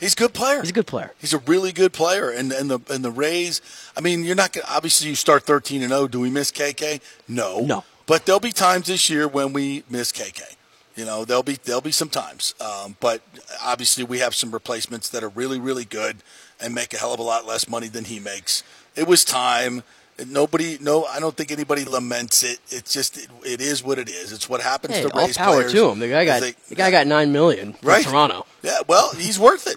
He's 0.00 0.12
a 0.12 0.16
good 0.16 0.34
player. 0.34 0.60
He's 0.60 0.70
a 0.70 0.74
good 0.74 0.86
player. 0.86 1.12
He's 1.18 1.32
a 1.32 1.38
really 1.38 1.72
good 1.72 1.92
player, 1.94 2.28
and 2.30 2.52
and 2.52 2.70
the 2.70 2.80
and 2.92 3.02
the 3.02 3.10
Rays. 3.10 3.62
I 3.96 4.02
mean, 4.02 4.24
you're 4.24 4.36
not 4.36 4.52
gonna 4.52 4.66
obviously 4.68 5.08
you 5.08 5.14
start 5.14 5.44
13 5.44 5.80
and 5.82 5.90
0. 5.90 6.08
Do 6.08 6.20
we 6.20 6.28
miss 6.28 6.52
KK? 6.52 7.00
No, 7.28 7.60
No. 7.60 7.84
But 8.06 8.26
there'll 8.26 8.38
be 8.38 8.52
times 8.52 8.88
this 8.88 9.08
year 9.08 9.26
when 9.26 9.54
we 9.54 9.84
miss 9.88 10.12
KK. 10.12 10.55
You 10.96 11.04
know, 11.04 11.24
there'll 11.24 11.42
be 11.42 11.58
there'll 11.64 11.80
be 11.82 11.92
some 11.92 12.08
times. 12.08 12.54
Um, 12.60 12.96
but 13.00 13.20
obviously, 13.62 14.02
we 14.04 14.18
have 14.20 14.34
some 14.34 14.50
replacements 14.50 15.08
that 15.10 15.22
are 15.22 15.28
really 15.28 15.60
really 15.60 15.84
good 15.84 16.16
and 16.60 16.74
make 16.74 16.94
a 16.94 16.96
hell 16.98 17.12
of 17.12 17.20
a 17.20 17.22
lot 17.22 17.46
less 17.46 17.68
money 17.68 17.88
than 17.88 18.04
he 18.04 18.18
makes. 18.18 18.62
It 18.94 19.06
was 19.06 19.24
time. 19.24 19.82
Nobody, 20.26 20.78
no, 20.80 21.04
I 21.04 21.20
don't 21.20 21.36
think 21.36 21.52
anybody 21.52 21.84
laments 21.84 22.42
it. 22.42 22.58
It's 22.70 22.90
just 22.94 23.18
it, 23.18 23.28
it 23.44 23.60
is 23.60 23.84
what 23.84 23.98
it 23.98 24.08
is. 24.08 24.32
It's 24.32 24.48
what 24.48 24.62
happens 24.62 24.94
Hey, 24.94 25.02
to 25.02 25.10
all 25.12 25.28
power 25.28 25.56
players. 25.56 25.72
to 25.72 25.90
him. 25.90 25.98
The 25.98 26.08
guy 26.08 26.24
got 26.24 26.40
They- 26.40 26.54
the 26.70 26.74
guy 26.74 26.90
got 26.90 27.06
nine 27.06 27.32
million 27.32 27.74
from 27.74 27.86
Right. 27.86 28.02
Toronto 28.06 28.46
Yeah, 28.62 28.78
well, 28.88 29.10
he's 29.12 29.38
worth 29.38 29.66
it. 29.66 29.76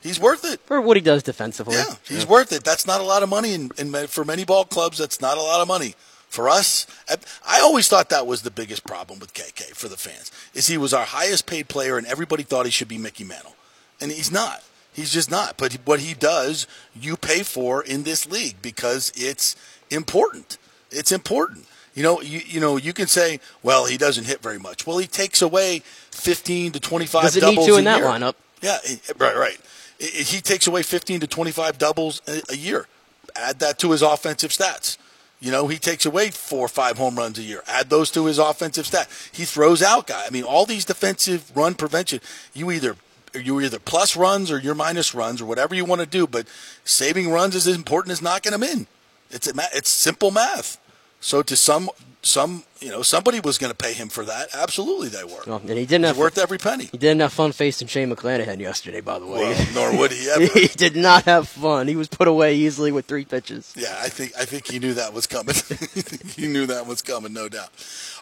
He's 0.00 0.18
worth 0.18 0.44
it. 0.44 0.60
for 0.66 0.80
what 0.80 0.96
he 0.96 1.00
does 1.00 1.22
defensively. 1.22 1.74
Yeah, 1.76 1.94
he's 2.08 2.26
worth 2.26 2.50
it. 2.52 2.64
That's 2.64 2.84
not 2.84 3.00
a 3.00 3.04
lot 3.04 3.22
of 3.22 3.28
money, 3.28 3.54
and 3.54 3.72
for 4.10 4.24
many 4.24 4.44
ball 4.44 4.64
clubs, 4.64 4.98
that's 4.98 5.20
not 5.20 5.38
a 5.38 5.42
lot 5.42 5.60
of 5.60 5.68
money. 5.68 5.94
For 6.36 6.50
us, 6.50 6.86
I, 7.08 7.16
I 7.46 7.60
always 7.62 7.88
thought 7.88 8.10
that 8.10 8.26
was 8.26 8.42
the 8.42 8.50
biggest 8.50 8.84
problem 8.84 9.18
with 9.20 9.32
KK 9.32 9.74
for 9.74 9.88
the 9.88 9.96
fans. 9.96 10.30
Is 10.52 10.66
he 10.66 10.76
was 10.76 10.92
our 10.92 11.06
highest 11.06 11.46
paid 11.46 11.66
player, 11.66 11.96
and 11.96 12.06
everybody 12.06 12.42
thought 12.42 12.66
he 12.66 12.70
should 12.70 12.88
be 12.88 12.98
Mickey 12.98 13.24
Mantle, 13.24 13.56
and 14.02 14.12
he's 14.12 14.30
not. 14.30 14.62
He's 14.92 15.10
just 15.10 15.30
not. 15.30 15.56
But 15.56 15.72
what 15.86 16.00
he 16.00 16.12
does, 16.12 16.66
you 16.94 17.16
pay 17.16 17.42
for 17.42 17.82
in 17.82 18.02
this 18.02 18.30
league 18.30 18.56
because 18.60 19.14
it's 19.16 19.56
important. 19.90 20.58
It's 20.90 21.10
important. 21.10 21.64
You 21.94 22.02
know, 22.02 22.20
you 22.20 22.42
you 22.46 22.60
know, 22.60 22.76
you 22.76 22.92
can 22.92 23.06
say, 23.06 23.40
well, 23.62 23.86
he 23.86 23.96
doesn't 23.96 24.24
hit 24.24 24.42
very 24.42 24.58
much. 24.58 24.86
Well, 24.86 24.98
he 24.98 25.06
takes 25.06 25.40
away 25.40 25.78
fifteen 26.10 26.70
to 26.72 26.80
twenty 26.80 27.06
five 27.06 27.22
Doesn't 27.22 27.40
need 27.42 27.54
doubles 27.54 27.66
to 27.68 27.74
a 27.76 27.78
in 27.78 27.84
that 27.84 28.00
year. 28.00 28.06
lineup. 28.06 28.34
Yeah, 28.60 28.76
right, 29.16 29.36
right. 29.36 29.58
He 29.98 30.42
takes 30.42 30.66
away 30.66 30.82
15 30.82 31.20
to 31.20 31.26
25 31.26 31.78
doubles 31.78 32.20
a, 32.28 32.42
a 32.50 32.56
year. 32.56 32.86
Add 33.34 33.60
that 33.60 33.78
to 33.78 33.92
his 33.92 34.02
offensive 34.02 34.50
stats. 34.50 34.98
You 35.46 35.52
know, 35.52 35.68
he 35.68 35.78
takes 35.78 36.04
away 36.04 36.30
four 36.32 36.64
or 36.64 36.68
five 36.68 36.98
home 36.98 37.14
runs 37.14 37.38
a 37.38 37.42
year. 37.42 37.62
Add 37.68 37.88
those 37.88 38.10
to 38.10 38.26
his 38.26 38.36
offensive 38.36 38.84
stat. 38.84 39.08
He 39.30 39.44
throws 39.44 39.80
out 39.80 40.08
guys. 40.08 40.26
I 40.26 40.30
mean, 40.32 40.42
all 40.42 40.66
these 40.66 40.84
defensive 40.84 41.56
run 41.56 41.74
prevention, 41.74 42.18
you 42.52 42.72
either 42.72 42.96
you 43.32 43.60
either 43.60 43.78
plus 43.78 44.16
runs 44.16 44.50
or 44.50 44.58
you're 44.58 44.74
minus 44.74 45.14
runs 45.14 45.40
or 45.40 45.44
whatever 45.46 45.72
you 45.72 45.84
want 45.84 46.00
to 46.00 46.06
do, 46.06 46.26
but 46.26 46.48
saving 46.82 47.30
runs 47.30 47.54
is 47.54 47.68
as 47.68 47.76
important 47.76 48.10
as 48.10 48.20
knocking 48.20 48.50
them 48.50 48.64
in. 48.64 48.88
It's 49.30 49.46
it's 49.72 49.88
simple 49.88 50.32
math. 50.32 50.80
So 51.20 51.42
to 51.42 51.54
some 51.54 51.90
some 52.22 52.64
you 52.80 52.90
know 52.90 53.02
somebody 53.02 53.40
was 53.40 53.56
going 53.58 53.70
to 53.70 53.76
pay 53.76 53.92
him 53.92 54.08
for 54.08 54.24
that. 54.24 54.48
Absolutely, 54.54 55.08
they 55.08 55.24
were. 55.24 55.42
Well, 55.46 55.58
and 55.58 55.78
he 55.78 55.86
didn't 55.86 56.04
have 56.04 56.18
worth 56.18 56.38
every 56.38 56.58
penny. 56.58 56.86
He 56.86 56.98
didn't 56.98 57.20
have 57.20 57.32
fun 57.32 57.52
facing 57.52 57.88
Shane 57.88 58.10
McClanahan 58.14 58.58
yesterday, 58.60 59.00
by 59.00 59.18
the 59.18 59.26
way. 59.26 59.40
Well, 59.40 59.66
nor 59.74 59.98
would 59.98 60.12
he 60.12 60.28
ever. 60.34 60.44
he 60.58 60.68
did 60.68 60.96
not 60.96 61.24
have 61.24 61.48
fun. 61.48 61.88
He 61.88 61.96
was 61.96 62.08
put 62.08 62.28
away 62.28 62.56
easily 62.56 62.92
with 62.92 63.06
three 63.06 63.24
pitches. 63.24 63.72
Yeah, 63.76 63.96
I 64.00 64.08
think 64.08 64.32
I 64.38 64.44
think 64.44 64.66
he 64.66 64.78
knew 64.78 64.94
that 64.94 65.12
was 65.12 65.26
coming. 65.26 65.54
he 66.36 66.46
knew 66.46 66.66
that 66.66 66.86
was 66.86 67.02
coming, 67.02 67.32
no 67.32 67.48
doubt. 67.48 67.70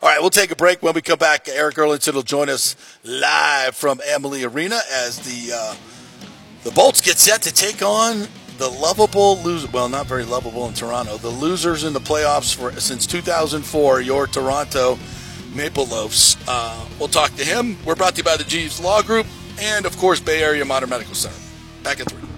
All 0.03 0.09
right, 0.09 0.21
we'll 0.21 0.31
take 0.31 0.51
a 0.51 0.57
break. 0.57 0.83
When 0.83 0.95
we 0.95 1.03
come 1.03 1.19
back, 1.19 1.49
Erik 1.49 1.77
Erlendsson 1.77 2.15
will 2.15 2.23
join 2.23 2.49
us 2.49 2.77
live 3.05 3.75
from 3.75 4.01
Amalie 4.15 4.45
Arena 4.45 4.81
as 4.93 5.19
the 5.21 5.55
uh, 5.57 5.75
the 6.65 6.71
Bolts 6.71 7.01
get 7.01 7.19
set 7.19 7.43
to 7.43 7.53
take 7.53 7.83
on 7.83 8.27
the 8.59 8.69
lovable 8.69 9.39
loser. 9.43 9.69
Well, 9.69 9.89
not 9.89 10.07
very 10.07 10.25
lovable 10.25 10.67
in 10.67 10.75
Toronto. 10.75 11.17
The 11.17 11.29
losers 11.29 11.85
in 11.85 11.93
the 11.93 12.01
playoffs 12.01 12.55
for 12.55 12.73
since 12.81 13.07
2004. 13.07 14.01
Your 14.01 14.27
Toronto 14.27 14.99
Maple 15.55 15.87
Loafs. 15.87 16.37
Uh, 16.49 16.85
we'll 16.99 17.09
talk 17.09 17.35
to 17.37 17.45
him. 17.45 17.77
We're 17.85 17.95
brought 17.95 18.15
to 18.15 18.19
you 18.19 18.25
by 18.25 18.37
the 18.37 18.45
Jeeves 18.45 18.81
Law 18.81 19.03
Group 19.03 19.27
and, 19.61 19.87
of 19.87 19.97
course, 19.97 20.21
Bay 20.21 20.43
Area 20.43 20.65
Modern 20.65 20.91
Medical 20.91 21.15
Center. 21.15 21.37
Back 21.83 22.01
at 22.01 22.11
three. 22.11 22.34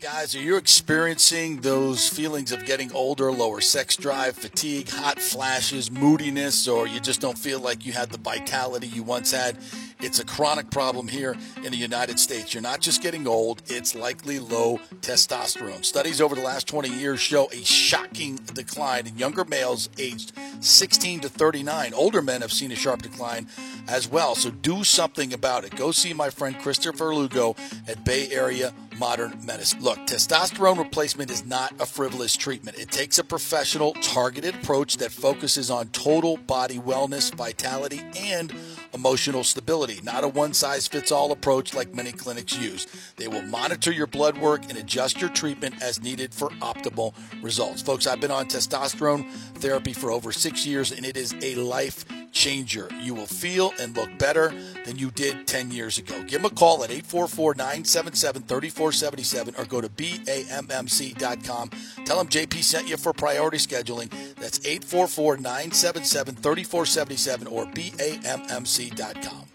Guys, 0.00 0.34
are 0.34 0.40
you 0.40 0.56
experiencing 0.56 1.60
those 1.62 2.06
feelings 2.06 2.52
of 2.52 2.66
getting 2.66 2.92
older, 2.92 3.32
lower 3.32 3.62
sex 3.62 3.96
drive, 3.96 4.36
fatigue, 4.36 4.90
hot 4.90 5.18
flashes, 5.18 5.90
moodiness, 5.90 6.68
or 6.68 6.86
you 6.86 7.00
just 7.00 7.20
don't 7.20 7.38
feel 7.38 7.60
like 7.60 7.86
you 7.86 7.92
had 7.92 8.10
the 8.10 8.18
vitality 8.18 8.86
you 8.88 9.02
once 9.02 9.30
had? 9.30 9.56
It's 10.00 10.20
a 10.20 10.26
chronic 10.26 10.70
problem 10.70 11.08
here 11.08 11.34
in 11.64 11.70
the 11.70 11.78
United 11.78 12.20
States. 12.20 12.52
You're 12.52 12.62
not 12.62 12.80
just 12.80 13.02
getting 13.02 13.26
old, 13.26 13.62
it's 13.68 13.94
likely 13.94 14.38
low 14.38 14.78
testosterone. 15.00 15.82
Studies 15.82 16.20
over 16.20 16.34
the 16.34 16.42
last 16.42 16.68
20 16.68 16.90
years 16.90 17.18
show 17.18 17.48
a 17.50 17.64
shocking 17.64 18.36
decline 18.52 19.06
in 19.06 19.16
younger 19.16 19.46
males 19.46 19.88
aged 19.96 20.32
16 20.60 21.20
to 21.20 21.28
39. 21.30 21.94
Older 21.94 22.20
men 22.20 22.42
have 22.42 22.52
seen 22.52 22.70
a 22.70 22.76
sharp 22.76 23.00
decline 23.00 23.46
as 23.88 24.06
well. 24.06 24.34
So 24.34 24.50
do 24.50 24.84
something 24.84 25.32
about 25.32 25.64
it. 25.64 25.74
Go 25.74 25.90
see 25.90 26.12
my 26.12 26.28
friend 26.28 26.58
Christopher 26.58 27.14
Lugo 27.14 27.56
at 27.88 28.04
Bay 28.04 28.28
Area 28.30 28.74
modern 28.98 29.38
medicine. 29.44 29.82
Look, 29.82 29.98
testosterone 30.06 30.78
replacement 30.78 31.30
is 31.30 31.44
not 31.44 31.72
a 31.80 31.86
frivolous 31.86 32.36
treatment. 32.36 32.78
It 32.78 32.90
takes 32.90 33.18
a 33.18 33.24
professional, 33.24 33.92
targeted 33.94 34.54
approach 34.54 34.96
that 34.98 35.12
focuses 35.12 35.70
on 35.70 35.88
total 35.88 36.36
body 36.36 36.78
wellness, 36.78 37.34
vitality, 37.34 38.02
and 38.18 38.52
emotional 38.94 39.44
stability, 39.44 40.00
not 40.02 40.24
a 40.24 40.28
one 40.28 40.54
size 40.54 40.88
fits 40.88 41.12
all 41.12 41.30
approach 41.32 41.74
like 41.74 41.94
many 41.94 42.12
clinics 42.12 42.58
use. 42.58 42.86
They 43.16 43.28
will 43.28 43.42
monitor 43.42 43.92
your 43.92 44.06
blood 44.06 44.38
work 44.38 44.62
and 44.68 44.78
adjust 44.78 45.20
your 45.20 45.30
treatment 45.30 45.82
as 45.82 46.02
needed 46.02 46.32
for 46.32 46.48
optimal 46.60 47.14
results. 47.42 47.82
Folks, 47.82 48.06
I've 48.06 48.20
been 48.20 48.30
on 48.30 48.46
testosterone 48.46 49.30
therapy 49.56 49.92
for 49.92 50.10
over 50.10 50.32
six 50.32 50.66
years, 50.66 50.92
and 50.92 51.04
it 51.04 51.16
is 51.16 51.34
a 51.42 51.54
life 51.56 52.04
changer. 52.36 52.88
You 53.00 53.14
will 53.14 53.26
feel 53.26 53.72
and 53.80 53.96
look 53.96 54.10
better 54.18 54.54
than 54.84 54.98
you 54.98 55.10
did 55.10 55.46
10 55.46 55.70
years 55.70 55.96
ago. 55.98 56.22
Give 56.22 56.42
them 56.42 56.44
a 56.44 56.54
call 56.54 56.84
at 56.84 56.90
844 56.90 57.54
977 57.54 58.42
3477 58.42 59.54
or 59.56 59.64
go 59.64 59.80
to 59.80 59.88
BAMMC.com. 59.88 61.70
Tell 62.04 62.18
them 62.18 62.28
JP 62.28 62.62
sent 62.62 62.88
you 62.88 62.98
for 62.98 63.12
priority 63.12 63.56
scheduling. 63.56 64.10
That's 64.36 64.60
844 64.60 65.38
977 65.38 66.34
3477 66.36 67.48
or 67.48 67.64
BAMMC.com. 67.66 69.46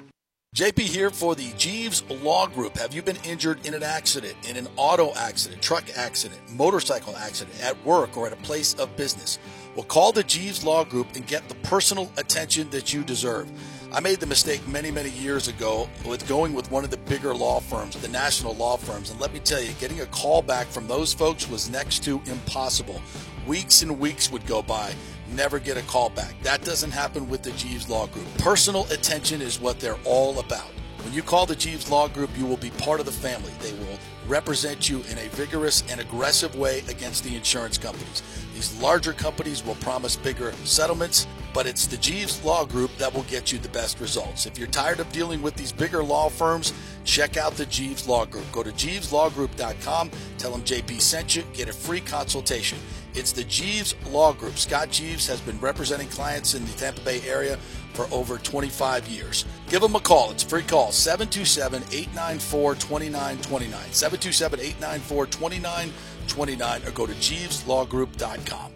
JP 0.54 0.80
here 0.80 1.10
for 1.12 1.34
the 1.34 1.54
Jeeves 1.58 2.04
Law 2.10 2.46
Group. 2.46 2.78
Have 2.78 2.94
you 2.94 3.02
been 3.02 3.16
injured 3.24 3.66
in 3.66 3.74
an 3.74 3.84
accident, 3.84 4.36
in 4.50 4.58
an 4.58 4.68
auto 4.76 5.14
accident, 5.14 5.62
truck 5.62 5.86
accident, 5.96 6.42
motorcycle 6.52 7.16
accident, 7.16 7.56
at 7.64 7.82
work, 7.86 8.18
or 8.18 8.28
at 8.28 8.34
a 8.34 8.38
place 8.38 8.74
of 8.74 8.94
business? 8.98 9.40
Well, 9.76 9.86
call 9.86 10.12
the 10.12 10.24
Jeeves 10.24 10.66
Law 10.66 10.84
Group 10.84 11.16
and 11.16 11.26
get 11.26 11.48
the 11.48 11.56
personal 11.56 12.12
attention 12.18 12.70
that 12.72 12.94
you 12.94 13.04
deserve. 13.04 13.50
I 13.94 14.02
made 14.02 14.20
the 14.20 14.26
mistake 14.26 14.66
many, 14.68 14.92
many 14.92 15.12
years 15.12 15.48
ago 15.48 15.88
with 16.06 16.28
going 16.28 16.54
with 16.54 16.70
one 16.70 16.84
of 16.84 16.92
the 16.92 16.98
bigger 16.98 17.34
law 17.34 17.62
firms, 17.62 17.96
the 17.96 18.10
national 18.10 18.54
law 18.56 18.76
firms. 18.76 19.12
And 19.12 19.20
let 19.22 19.32
me 19.32 19.40
tell 19.40 19.62
you, 19.62 19.72
getting 19.80 20.02
a 20.02 20.06
call 20.08 20.42
back 20.42 20.68
from 20.68 20.88
those 20.88 21.14
folks 21.14 21.50
was 21.50 21.70
next 21.70 22.04
to 22.04 22.22
impossible. 22.26 23.02
Weeks 23.48 23.82
and 23.82 23.98
weeks 23.98 24.30
would 24.30 24.46
go 24.46 24.62
by, 24.62 24.94
never 25.34 25.58
get 25.58 25.78
a 25.78 25.82
call 25.84 26.10
back. 26.10 26.36
That 26.44 26.64
doesn't 26.64 26.92
happen 26.92 27.30
with 27.30 27.42
the 27.42 27.52
Jeeves 27.52 27.88
Law 27.90 28.08
Group. 28.08 28.28
Personal 28.40 28.86
attention 28.92 29.42
is 29.42 29.62
what 29.62 29.80
they're 29.80 30.00
all 30.04 30.40
about. 30.40 30.72
When 31.04 31.14
you 31.14 31.24
call 31.24 31.46
the 31.46 31.56
Jeeves 31.56 31.90
Law 31.90 32.10
Group, 32.10 32.30
you 32.38 32.46
will 32.46 32.58
be 32.58 32.72
part 32.72 33.00
of 33.00 33.06
the 33.06 33.12
family. 33.12 33.52
They 33.62 33.72
will 33.74 33.98
represent 34.32 34.90
you 34.90 35.04
in 35.12 35.18
a 35.18 35.28
vigorous 35.32 35.84
and 35.90 36.00
aggressive 36.00 36.56
way 36.56 36.80
against 36.88 37.26
the 37.26 37.36
insurance 37.36 37.78
companies. 37.78 38.24
These 38.54 38.82
larger 38.82 39.12
companies 39.12 39.64
will 39.64 39.76
promise 39.76 40.16
bigger 40.16 40.54
settlements, 40.64 41.28
but 41.54 41.66
it's 41.66 41.86
the 41.86 41.98
Jeeves 41.98 42.42
Law 42.46 42.64
Group 42.64 42.96
that 42.98 43.14
will 43.14 43.24
get 43.24 43.52
you 43.52 43.60
the 43.60 43.68
best 43.70 44.00
results. 44.00 44.46
If 44.46 44.58
you're 44.58 44.70
tired 44.70 45.02
of 45.02 45.12
dealing 45.12 45.42
with 45.42 45.56
these 45.56 45.74
bigger 45.74 46.02
law 46.02 46.30
firms, 46.30 46.72
check 47.04 47.36
out 47.36 47.56
the 47.56 47.66
Jeeves 47.66 48.08
Law 48.08 48.24
Group. 48.24 48.50
Go 48.54 48.64
to 48.64 48.72
jeeveslawgroup.com, 48.72 50.12
tell 50.38 50.52
them 50.52 50.62
JP 50.62 51.02
sent 51.02 51.36
you, 51.36 51.44
get 51.54 51.68
a 51.68 51.74
free 51.74 52.00
consultation. 52.00 52.78
It's 53.14 53.34
the 53.34 53.44
Jeeves 53.44 53.96
Law 54.10 54.32
Group. 54.32 54.58
Scott 54.58 54.90
Jeeves 54.90 55.28
has 55.28 55.42
been 55.42 55.60
representing 55.60 56.08
clients 56.08 56.54
in 56.54 56.64
the 56.64 56.72
Tampa 56.74 57.02
Bay 57.02 57.22
area 57.28 57.60
for 57.94 58.08
over 58.12 58.38
25 58.38 59.08
years. 59.08 59.46
Give 59.70 59.82
them 59.82 59.96
a 59.96 60.00
call. 60.00 60.32
It's 60.32 60.44
a 60.44 60.48
free 60.48 60.64
call 60.64 60.92
727 60.92 61.84
894 61.92 62.76
2929. 62.76 63.94
727 63.94 64.60
894 64.60 65.26
2929 65.28 66.88
or 66.88 66.92
go 66.92 67.06
to 67.06 67.14
JeevesLawGroup.com. 67.14 68.72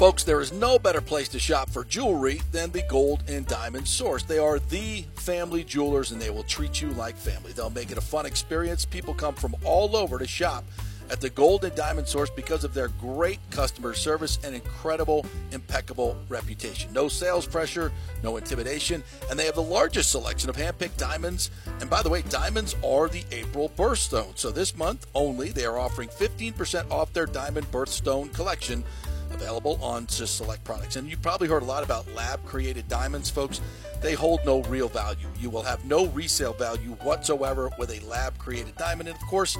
Folks, 0.00 0.24
there 0.24 0.40
is 0.40 0.50
no 0.50 0.78
better 0.78 1.02
place 1.02 1.28
to 1.28 1.38
shop 1.38 1.68
for 1.68 1.84
jewelry 1.84 2.40
than 2.52 2.70
the 2.70 2.82
Gold 2.88 3.22
and 3.28 3.46
Diamond 3.46 3.86
Source. 3.86 4.22
They 4.22 4.38
are 4.38 4.58
the 4.58 5.02
family 5.16 5.62
jewelers 5.62 6.10
and 6.10 6.18
they 6.18 6.30
will 6.30 6.42
treat 6.44 6.80
you 6.80 6.88
like 6.92 7.16
family. 7.16 7.52
They'll 7.52 7.68
make 7.68 7.90
it 7.90 7.98
a 7.98 8.00
fun 8.00 8.24
experience. 8.24 8.86
People 8.86 9.12
come 9.12 9.34
from 9.34 9.54
all 9.62 9.94
over 9.94 10.18
to 10.18 10.26
shop 10.26 10.64
at 11.10 11.20
the 11.20 11.30
Gold 11.30 11.64
and 11.64 11.74
Diamond 11.74 12.06
Source 12.06 12.30
because 12.30 12.64
of 12.64 12.74
their 12.74 12.88
great 12.88 13.38
customer 13.50 13.94
service 13.94 14.38
and 14.44 14.54
incredible, 14.54 15.26
impeccable 15.52 16.16
reputation. 16.28 16.92
No 16.92 17.08
sales 17.08 17.46
pressure, 17.46 17.92
no 18.22 18.36
intimidation, 18.36 19.02
and 19.28 19.38
they 19.38 19.46
have 19.46 19.54
the 19.54 19.62
largest 19.62 20.10
selection 20.10 20.48
of 20.48 20.56
hand-picked 20.56 20.98
diamonds. 20.98 21.50
And 21.80 21.90
by 21.90 22.02
the 22.02 22.10
way, 22.10 22.22
diamonds 22.22 22.76
are 22.84 23.08
the 23.08 23.24
April 23.32 23.70
birthstone. 23.76 24.38
So 24.38 24.50
this 24.50 24.76
month 24.76 25.06
only, 25.14 25.50
they 25.50 25.66
are 25.66 25.78
offering 25.78 26.08
15% 26.08 26.90
off 26.90 27.12
their 27.12 27.26
diamond 27.26 27.70
birthstone 27.70 28.32
collection 28.32 28.84
available 29.32 29.78
on 29.82 30.06
just 30.06 30.36
select 30.36 30.64
products. 30.64 30.96
And 30.96 31.08
you've 31.08 31.22
probably 31.22 31.48
heard 31.48 31.62
a 31.62 31.66
lot 31.66 31.84
about 31.84 32.12
lab 32.14 32.44
created 32.44 32.88
diamonds, 32.88 33.30
folks. 33.30 33.60
They 34.00 34.14
hold 34.14 34.40
no 34.44 34.62
real 34.62 34.88
value. 34.88 35.28
You 35.38 35.50
will 35.50 35.62
have 35.62 35.84
no 35.84 36.06
resale 36.06 36.54
value 36.54 36.90
whatsoever 37.02 37.70
with 37.78 37.90
a 37.90 38.04
lab 38.06 38.36
created 38.38 38.76
diamond. 38.76 39.08
And 39.08 39.16
of 39.16 39.26
course, 39.26 39.58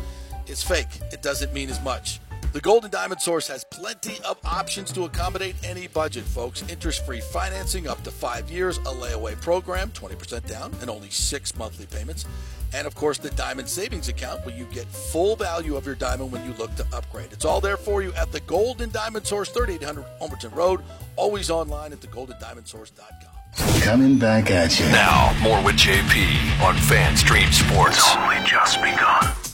it's 0.50 0.62
fake. 0.62 0.88
It 1.12 1.22
doesn't 1.22 1.52
mean 1.52 1.70
as 1.70 1.80
much. 1.82 2.20
The 2.52 2.60
Gold 2.60 2.82
and 2.82 2.92
Diamond 2.92 3.20
Source 3.20 3.46
has 3.46 3.62
plenty 3.64 4.18
of 4.24 4.36
options 4.44 4.90
to 4.92 5.04
accommodate 5.04 5.54
any 5.62 5.86
budget, 5.86 6.24
folks. 6.24 6.64
Interest 6.68 7.06
free 7.06 7.20
financing 7.20 7.86
up 7.86 8.02
to 8.02 8.10
five 8.10 8.50
years, 8.50 8.78
a 8.78 8.90
layaway 8.90 9.40
program, 9.40 9.90
20% 9.90 10.46
down, 10.48 10.74
and 10.80 10.90
only 10.90 11.10
six 11.10 11.56
monthly 11.56 11.86
payments. 11.86 12.26
And 12.74 12.88
of 12.88 12.96
course, 12.96 13.18
the 13.18 13.30
Diamond 13.30 13.68
Savings 13.68 14.08
Account 14.08 14.44
where 14.44 14.56
you 14.56 14.64
get 14.64 14.86
full 14.86 15.36
value 15.36 15.76
of 15.76 15.86
your 15.86 15.94
diamond 15.94 16.32
when 16.32 16.44
you 16.44 16.52
look 16.54 16.74
to 16.76 16.86
upgrade. 16.92 17.32
It's 17.32 17.44
all 17.44 17.60
there 17.60 17.76
for 17.76 18.02
you 18.02 18.12
at 18.14 18.32
the 18.32 18.40
Gold 18.40 18.80
and 18.80 18.92
Diamond 18.92 19.26
Source, 19.26 19.48
3800 19.50 20.04
Homerton 20.20 20.54
Road, 20.54 20.80
always 21.14 21.50
online 21.50 21.92
at 21.92 22.00
thegoldendiamondsource.com. 22.00 23.80
Coming 23.80 24.18
back 24.18 24.50
at 24.50 24.78
you. 24.78 24.86
Now, 24.86 25.36
more 25.40 25.62
with 25.64 25.76
JP 25.76 26.60
on 26.62 26.74
FanStream 26.76 27.52
Sports. 27.52 27.98
It's 27.98 28.16
only 28.16 28.36
just 28.44 28.80
begun. 28.80 29.49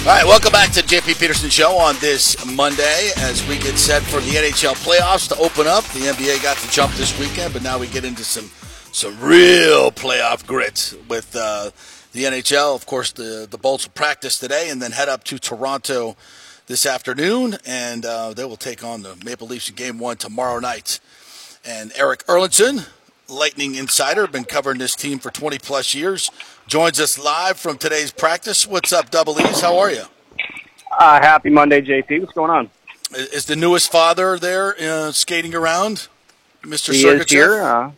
All 0.00 0.06
right, 0.06 0.24
welcome 0.24 0.50
back 0.50 0.70
to 0.72 0.80
JP 0.80 1.20
Peterson 1.20 1.50
Show 1.50 1.76
on 1.76 1.94
this 2.00 2.34
Monday 2.46 3.10
as 3.18 3.46
we 3.46 3.58
get 3.58 3.76
set 3.76 4.00
for 4.00 4.18
the 4.20 4.30
NHL 4.30 4.72
playoffs 4.82 5.28
to 5.28 5.36
open 5.36 5.66
up. 5.66 5.84
The 5.88 6.00
NBA 6.00 6.42
got 6.42 6.56
to 6.56 6.70
jump 6.70 6.94
this 6.94 7.16
weekend, 7.20 7.52
but 7.52 7.62
now 7.62 7.78
we 7.78 7.86
get 7.86 8.06
into 8.06 8.24
some 8.24 8.50
some 8.92 9.20
real 9.20 9.92
playoff 9.92 10.46
grit 10.46 10.94
with 11.06 11.36
uh, 11.36 11.70
the 12.12 12.24
NHL. 12.24 12.74
Of 12.74 12.86
course, 12.86 13.12
the 13.12 13.46
the 13.48 13.58
Bolts 13.58 13.84
will 13.84 13.92
practice 13.92 14.38
today 14.38 14.70
and 14.70 14.80
then 14.80 14.92
head 14.92 15.10
up 15.10 15.22
to 15.24 15.38
Toronto 15.38 16.16
this 16.66 16.86
afternoon, 16.86 17.58
and 17.66 18.06
uh, 18.06 18.32
they 18.32 18.46
will 18.46 18.56
take 18.56 18.82
on 18.82 19.02
the 19.02 19.16
Maple 19.22 19.48
Leafs 19.48 19.68
in 19.68 19.74
Game 19.74 19.98
One 19.98 20.16
tomorrow 20.16 20.60
night. 20.60 20.98
And 21.62 21.92
Erik 21.94 22.24
Erlendsson, 22.26 22.88
Lightning 23.28 23.74
insider, 23.74 24.26
been 24.26 24.44
covering 24.44 24.78
this 24.78 24.96
team 24.96 25.18
for 25.18 25.30
20 25.30 25.58
plus 25.58 25.94
years, 25.94 26.30
joins 26.70 27.00
us 27.00 27.18
live 27.18 27.58
from 27.58 27.76
today's 27.76 28.12
practice. 28.12 28.64
What's 28.64 28.92
up, 28.92 29.10
Double 29.10 29.40
E's? 29.40 29.60
How 29.60 29.76
are 29.80 29.90
you? 29.90 30.04
Uh, 30.96 31.20
happy 31.20 31.50
Monday, 31.50 31.82
JP. 31.82 32.20
What's 32.20 32.32
going 32.32 32.50
on? 32.50 32.70
Is 33.12 33.46
the 33.46 33.56
newest 33.56 33.90
father 33.90 34.38
there 34.38 34.76
uh, 34.80 35.10
skating 35.10 35.52
around, 35.52 36.06
Mr. 36.62 36.92
He 36.92 37.02
Sergachev? 37.02 37.20
is 37.24 37.30
here. 37.30 37.60
Uh, 37.60 37.90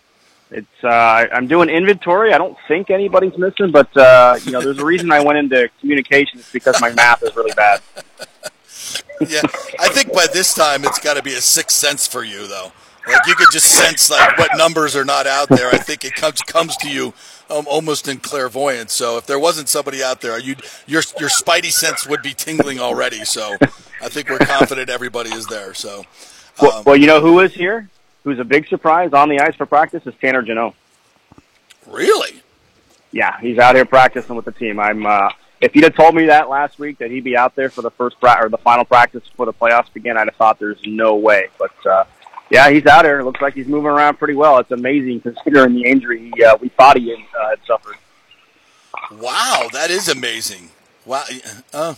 it's 0.50 0.84
uh, 0.84 0.88
I'm 0.88 1.48
doing 1.48 1.68
inventory. 1.68 2.32
I 2.32 2.38
don't 2.38 2.56
think 2.66 2.88
anybody's 2.88 3.36
missing, 3.36 3.72
but 3.72 3.94
uh, 3.94 4.38
you 4.42 4.52
know, 4.52 4.62
there's 4.62 4.78
a 4.78 4.86
reason 4.86 5.12
I 5.12 5.22
went 5.22 5.36
into 5.36 5.68
communications 5.80 6.48
because 6.50 6.80
my 6.80 6.94
math 6.94 7.22
is 7.22 7.36
really 7.36 7.52
bad. 7.52 7.82
yeah, 9.28 9.42
I 9.80 9.88
think 9.90 10.14
by 10.14 10.26
this 10.32 10.54
time 10.54 10.86
it's 10.86 10.98
got 10.98 11.18
to 11.18 11.22
be 11.22 11.34
a 11.34 11.42
sixth 11.42 11.76
sense 11.76 12.06
for 12.06 12.24
you, 12.24 12.46
though. 12.46 12.72
Like 13.06 13.26
you 13.26 13.34
could 13.34 13.48
just 13.52 13.66
sense 13.66 14.10
like 14.10 14.38
what 14.38 14.50
numbers 14.56 14.94
are 14.96 15.04
not 15.04 15.26
out 15.26 15.48
there. 15.48 15.68
I 15.68 15.76
think 15.78 16.06
it 16.06 16.14
comes 16.14 16.40
comes 16.40 16.76
to 16.78 16.88
you 16.88 17.12
almost 17.52 18.08
in 18.08 18.18
clairvoyance. 18.18 18.92
So 18.92 19.18
if 19.18 19.26
there 19.26 19.38
wasn't 19.38 19.68
somebody 19.68 20.02
out 20.02 20.20
there, 20.20 20.38
you 20.38 20.56
your 20.86 21.02
your 21.18 21.28
spidey 21.28 21.70
sense 21.70 22.06
would 22.06 22.22
be 22.22 22.34
tingling 22.34 22.80
already. 22.80 23.24
So 23.24 23.56
I 24.00 24.08
think 24.08 24.28
we're 24.28 24.38
confident 24.38 24.88
everybody 24.90 25.30
is 25.30 25.46
there. 25.46 25.74
So 25.74 26.00
um, 26.00 26.04
well, 26.60 26.82
well, 26.84 26.96
you 26.96 27.06
know 27.06 27.20
who 27.20 27.40
is 27.40 27.54
here? 27.54 27.88
Who's 28.24 28.38
a 28.38 28.44
big 28.44 28.68
surprise 28.68 29.12
on 29.12 29.28
the 29.28 29.40
ice 29.40 29.54
for 29.56 29.66
practice 29.66 30.06
is 30.06 30.14
Tanner 30.20 30.42
Jeannot. 30.42 30.74
Really? 31.86 32.42
Yeah, 33.10 33.38
he's 33.40 33.58
out 33.58 33.74
here 33.74 33.84
practicing 33.84 34.36
with 34.36 34.44
the 34.44 34.52
team. 34.52 34.78
I'm. 34.80 35.04
Uh, 35.06 35.30
if 35.60 35.74
he'd 35.74 35.84
have 35.84 35.94
told 35.94 36.14
me 36.14 36.26
that 36.26 36.48
last 36.48 36.78
week 36.78 36.98
that 36.98 37.10
he'd 37.10 37.22
be 37.22 37.36
out 37.36 37.54
there 37.54 37.70
for 37.70 37.82
the 37.82 37.90
first 37.90 38.18
pra- 38.18 38.44
or 38.44 38.48
the 38.48 38.58
final 38.58 38.84
practice 38.84 39.22
before 39.28 39.46
the 39.46 39.52
playoffs 39.52 39.92
begin, 39.92 40.16
I'd 40.16 40.26
have 40.26 40.34
thought 40.34 40.58
there's 40.58 40.80
no 40.84 41.14
way. 41.14 41.48
But 41.58 41.86
uh, 41.86 42.04
Yeah, 42.52 42.68
he's 42.68 42.84
out 42.84 43.04
there. 43.04 43.24
Looks 43.24 43.40
like 43.40 43.54
he's 43.54 43.66
moving 43.66 43.90
around 43.90 44.18
pretty 44.18 44.34
well. 44.34 44.58
It's 44.58 44.70
amazing 44.70 45.22
considering 45.22 45.72
the 45.72 45.86
injury 45.86 46.30
he, 46.36 46.44
uh, 46.44 46.58
we 46.60 46.68
thought 46.68 46.98
he 46.98 47.10
uh, 47.10 47.48
had 47.48 47.58
suffered. 47.66 47.96
Wow, 49.10 49.68
that 49.72 49.90
is 49.90 50.06
amazing. 50.06 50.68
Wow, 51.06 51.24
uh, 51.72 51.94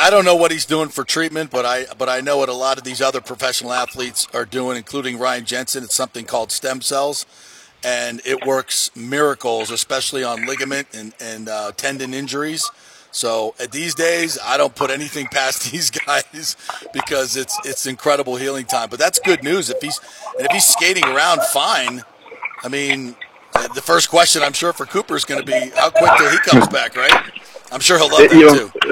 I 0.00 0.08
don't 0.08 0.24
know 0.24 0.34
what 0.34 0.52
he's 0.52 0.64
doing 0.64 0.88
for 0.88 1.04
treatment, 1.04 1.50
but 1.50 1.66
I 1.66 1.84
but 1.98 2.08
I 2.08 2.22
know 2.22 2.38
what 2.38 2.48
a 2.48 2.54
lot 2.54 2.78
of 2.78 2.84
these 2.84 3.02
other 3.02 3.20
professional 3.20 3.74
athletes 3.74 4.26
are 4.32 4.46
doing, 4.46 4.78
including 4.78 5.18
Ryan 5.18 5.44
Jensen. 5.44 5.84
It's 5.84 5.94
something 5.94 6.24
called 6.24 6.50
stem 6.50 6.80
cells, 6.80 7.26
and 7.84 8.22
it 8.24 8.46
works 8.46 8.90
miracles, 8.96 9.70
especially 9.70 10.24
on 10.24 10.46
ligament 10.46 10.88
and 10.94 11.12
and 11.20 11.46
uh, 11.46 11.72
tendon 11.76 12.14
injuries. 12.14 12.70
So 13.12 13.54
uh, 13.60 13.66
these 13.70 13.94
days, 13.94 14.38
I 14.42 14.56
don't 14.56 14.74
put 14.74 14.90
anything 14.90 15.26
past 15.32 15.70
these 15.70 15.90
guys 15.90 16.56
because 16.92 17.36
it's 17.36 17.58
it's 17.64 17.86
incredible 17.86 18.36
healing 18.36 18.66
time. 18.66 18.88
But 18.90 18.98
that's 18.98 19.18
good 19.18 19.42
news 19.42 19.70
if 19.70 19.80
he's 19.80 20.00
and 20.38 20.46
if 20.46 20.52
he's 20.52 20.66
skating 20.66 21.04
around 21.04 21.42
fine. 21.52 22.02
I 22.62 22.68
mean, 22.68 23.16
the 23.74 23.82
first 23.82 24.10
question 24.10 24.42
I'm 24.42 24.52
sure 24.52 24.72
for 24.72 24.86
Cooper 24.86 25.16
is 25.16 25.24
going 25.24 25.40
to 25.40 25.46
be 25.46 25.70
how 25.74 25.90
quick 25.90 26.10
till 26.18 26.30
he 26.30 26.38
comes 26.38 26.68
back, 26.68 26.96
right? 26.96 27.30
I'm 27.72 27.80
sure 27.80 27.98
he'll 27.98 28.10
love 28.10 28.30
that 28.30 28.30
too. 28.30 28.90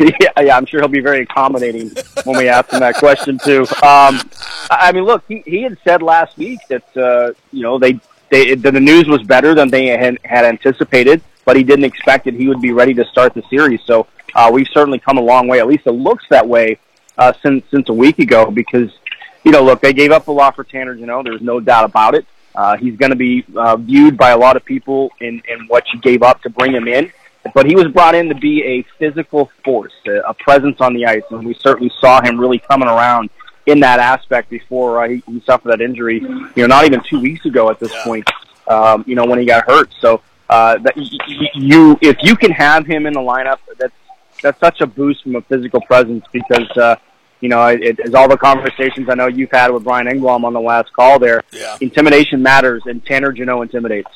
yeah, 0.20 0.42
yeah, 0.42 0.56
I'm 0.56 0.66
sure 0.66 0.80
he'll 0.80 0.88
be 0.88 1.00
very 1.00 1.22
accommodating 1.22 1.90
when 2.24 2.36
we 2.36 2.48
ask 2.48 2.70
him 2.72 2.80
that 2.80 2.96
question 2.96 3.38
too. 3.38 3.62
Um, 3.82 4.20
I 4.70 4.92
mean, 4.92 5.04
look, 5.04 5.24
he, 5.28 5.42
he 5.46 5.62
had 5.62 5.78
said 5.84 6.02
last 6.02 6.36
week 6.36 6.58
that 6.68 6.96
uh, 6.96 7.32
you 7.52 7.62
know 7.62 7.78
they, 7.78 8.00
they 8.30 8.54
the 8.54 8.70
the 8.72 8.80
news 8.80 9.06
was 9.06 9.22
better 9.22 9.54
than 9.54 9.68
they 9.68 9.86
had, 9.86 10.18
had 10.24 10.44
anticipated, 10.44 11.22
but 11.48 11.56
he 11.56 11.64
didn't 11.64 11.86
expect 11.86 12.26
that 12.26 12.34
he 12.34 12.46
would 12.46 12.60
be 12.60 12.72
ready 12.72 12.92
to 12.92 13.06
start 13.06 13.32
the 13.32 13.42
series. 13.48 13.80
So 13.86 14.06
uh, 14.34 14.50
we've 14.52 14.68
certainly 14.74 14.98
come 14.98 15.16
a 15.16 15.22
long 15.22 15.48
way. 15.48 15.60
At 15.60 15.66
least 15.66 15.86
it 15.86 15.92
looks 15.92 16.22
that 16.28 16.46
way 16.46 16.78
uh, 17.16 17.32
since 17.42 17.64
since 17.70 17.88
a 17.88 17.92
week 17.94 18.18
ago. 18.18 18.50
Because 18.50 18.90
you 19.44 19.50
know, 19.50 19.64
look, 19.64 19.80
they 19.80 19.94
gave 19.94 20.10
up 20.10 20.28
a 20.28 20.30
lot 20.30 20.54
for 20.54 20.62
Tanner. 20.62 20.92
You 20.92 21.06
know, 21.06 21.22
there's 21.22 21.40
no 21.40 21.58
doubt 21.58 21.86
about 21.86 22.14
it. 22.14 22.26
Uh, 22.54 22.76
he's 22.76 22.98
going 22.98 23.12
to 23.12 23.16
be 23.16 23.46
uh, 23.56 23.76
viewed 23.78 24.18
by 24.18 24.32
a 24.32 24.36
lot 24.36 24.56
of 24.56 24.64
people 24.66 25.10
in, 25.20 25.40
in 25.48 25.66
what 25.68 25.84
you 25.90 25.98
gave 26.00 26.22
up 26.22 26.42
to 26.42 26.50
bring 26.50 26.74
him 26.74 26.86
in. 26.86 27.10
But 27.54 27.64
he 27.64 27.74
was 27.74 27.88
brought 27.88 28.14
in 28.14 28.28
to 28.28 28.34
be 28.34 28.62
a 28.62 28.82
physical 28.98 29.50
force, 29.64 29.94
a, 30.06 30.18
a 30.28 30.34
presence 30.34 30.82
on 30.82 30.92
the 30.92 31.06
ice, 31.06 31.22
and 31.30 31.46
we 31.46 31.54
certainly 31.54 31.90
saw 31.98 32.20
him 32.20 32.38
really 32.38 32.58
coming 32.58 32.90
around 32.90 33.30
in 33.64 33.80
that 33.80 34.00
aspect 34.00 34.50
before 34.50 35.02
uh, 35.02 35.08
he, 35.08 35.22
he 35.26 35.40
suffered 35.46 35.70
that 35.70 35.80
injury. 35.80 36.20
You 36.20 36.52
know, 36.56 36.66
not 36.66 36.84
even 36.84 37.00
two 37.08 37.20
weeks 37.20 37.46
ago 37.46 37.70
at 37.70 37.80
this 37.80 37.94
point. 38.04 38.28
Um, 38.66 39.02
you 39.06 39.14
know, 39.14 39.24
when 39.24 39.38
he 39.38 39.46
got 39.46 39.64
hurt. 39.64 39.94
So 39.98 40.20
uh, 40.48 40.78
that 40.78 40.96
you, 41.54 41.98
if 42.00 42.16
you 42.22 42.36
can 42.36 42.50
have 42.52 42.86
him 42.86 43.06
in 43.06 43.12
the 43.12 43.20
lineup, 43.20 43.58
that's 43.78 43.92
that's 44.42 44.60
such 44.60 44.80
a 44.80 44.86
boost 44.86 45.22
from 45.22 45.36
a 45.36 45.42
physical 45.42 45.80
presence 45.82 46.24
because. 46.32 46.70
Uh, 46.76 46.96
you 47.40 47.48
know, 47.48 47.64
it, 47.68 47.80
it, 47.82 48.00
as 48.00 48.14
all 48.14 48.28
the 48.28 48.36
conversations 48.36 49.08
I 49.08 49.14
know 49.14 49.28
you've 49.28 49.52
had 49.52 49.70
with 49.70 49.84
Brian 49.84 50.08
Engblom 50.08 50.42
on 50.42 50.52
the 50.52 50.60
last 50.60 50.92
call 50.92 51.20
there, 51.20 51.44
Yeah. 51.52 51.76
intimidation 51.80 52.42
matters, 52.42 52.82
and 52.86 53.04
Tanner 53.06 53.30
Jeannot 53.30 53.62
intimidates. 53.62 54.10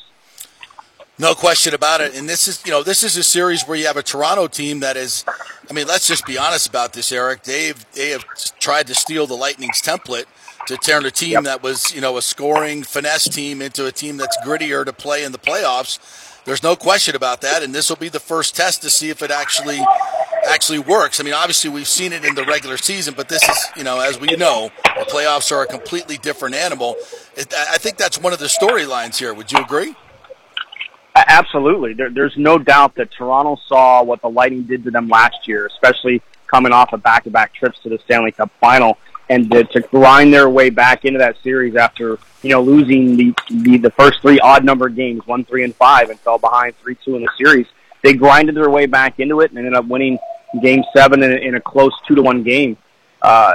No 1.18 1.34
question 1.34 1.72
about 1.72 2.00
it. 2.00 2.16
And 2.18 2.28
this 2.28 2.48
is, 2.48 2.64
you 2.66 2.72
know, 2.72 2.82
this 2.82 3.04
is 3.04 3.16
a 3.16 3.22
series 3.22 3.62
where 3.62 3.76
you 3.76 3.86
have 3.86 3.96
a 3.96 4.02
Toronto 4.02 4.48
team 4.48 4.80
that 4.80 4.96
is, 4.96 5.24
I 5.70 5.72
mean, 5.72 5.86
let's 5.86 6.08
just 6.08 6.26
be 6.26 6.36
honest 6.36 6.66
about 6.66 6.94
this, 6.94 7.12
Erik. 7.12 7.44
They've 7.44 7.86
they 7.92 8.10
have 8.10 8.24
tried 8.58 8.88
to 8.88 8.94
steal 8.94 9.28
the 9.28 9.36
Lightning's 9.36 9.80
template 9.80 10.24
to 10.66 10.76
turn 10.76 11.04
a 11.04 11.10
team 11.12 11.44
that 11.44 11.62
was, 11.62 11.94
you 11.94 12.00
know, 12.00 12.16
a 12.16 12.22
scoring 12.22 12.82
finesse 12.82 13.28
team 13.28 13.62
into 13.62 13.86
a 13.86 13.92
team 13.92 14.16
that's 14.16 14.36
grittier 14.44 14.84
to 14.84 14.92
play 14.92 15.22
in 15.22 15.30
the 15.32 15.38
playoffs. 15.38 15.98
There's 16.44 16.62
no 16.62 16.74
question 16.74 17.14
about 17.14 17.40
that, 17.42 17.62
and 17.62 17.74
this 17.74 17.88
will 17.88 17.96
be 17.96 18.08
the 18.08 18.20
first 18.20 18.56
test 18.56 18.82
to 18.82 18.90
see 18.90 19.10
if 19.10 19.22
it 19.22 19.30
actually 19.30 19.80
actually 20.48 20.80
works. 20.80 21.20
I 21.20 21.22
mean, 21.22 21.34
obviously 21.34 21.70
we've 21.70 21.86
seen 21.86 22.12
it 22.12 22.24
in 22.24 22.34
the 22.34 22.44
regular 22.44 22.76
season, 22.76 23.14
but 23.16 23.28
this 23.28 23.48
is, 23.48 23.66
you 23.76 23.84
know, 23.84 24.00
as 24.00 24.18
we 24.18 24.26
know, 24.34 24.70
the 24.98 25.04
playoffs 25.04 25.52
are 25.52 25.62
a 25.62 25.66
completely 25.66 26.18
different 26.18 26.56
animal. 26.56 26.96
I 27.38 27.78
think 27.78 27.96
that's 27.96 28.18
one 28.18 28.32
of 28.32 28.40
the 28.40 28.46
storylines 28.46 29.18
here. 29.18 29.32
Would 29.32 29.52
you 29.52 29.58
agree? 29.58 29.94
Absolutely. 31.14 31.92
There, 31.92 32.10
there's 32.10 32.36
no 32.36 32.58
doubt 32.58 32.96
that 32.96 33.12
Toronto 33.12 33.56
saw 33.68 34.02
what 34.02 34.20
the 34.20 34.28
Lightning 34.28 34.64
did 34.64 34.82
to 34.84 34.90
them 34.90 35.08
last 35.08 35.46
year, 35.46 35.66
especially 35.66 36.22
coming 36.48 36.72
off 36.72 36.92
of 36.92 37.02
back-to-back 37.02 37.54
trips 37.54 37.78
to 37.84 37.88
the 37.88 37.98
Stanley 38.04 38.32
Cup 38.32 38.50
final, 38.60 38.98
and 39.28 39.50
to, 39.50 39.64
to 39.64 39.80
grind 39.80 40.32
their 40.32 40.48
way 40.50 40.70
back 40.70 41.04
into 41.04 41.18
that 41.18 41.36
series 41.42 41.76
after 41.76 42.18
you 42.42 42.50
know 42.50 42.62
losing 42.62 43.16
the 43.16 43.34
the, 43.50 43.78
the 43.78 43.90
first 43.90 44.20
three 44.20 44.38
odd 44.40 44.64
number 44.64 44.88
games, 44.88 45.26
one, 45.26 45.44
three, 45.44 45.64
and 45.64 45.74
five, 45.76 46.10
and 46.10 46.18
fell 46.20 46.38
behind 46.38 46.74
three 46.82 46.96
two 47.04 47.16
in 47.16 47.22
the 47.22 47.30
series. 47.38 47.66
They 48.02 48.14
grinded 48.14 48.56
their 48.56 48.70
way 48.70 48.86
back 48.86 49.20
into 49.20 49.40
it 49.40 49.50
and 49.50 49.58
ended 49.58 49.74
up 49.74 49.86
winning 49.86 50.18
Game 50.60 50.82
Seven 50.94 51.22
in, 51.22 51.32
a- 51.32 51.36
in 51.36 51.54
a 51.54 51.60
close 51.60 51.92
two 52.06 52.14
to 52.16 52.22
one 52.22 52.42
game. 52.42 52.76
Uh, 53.20 53.54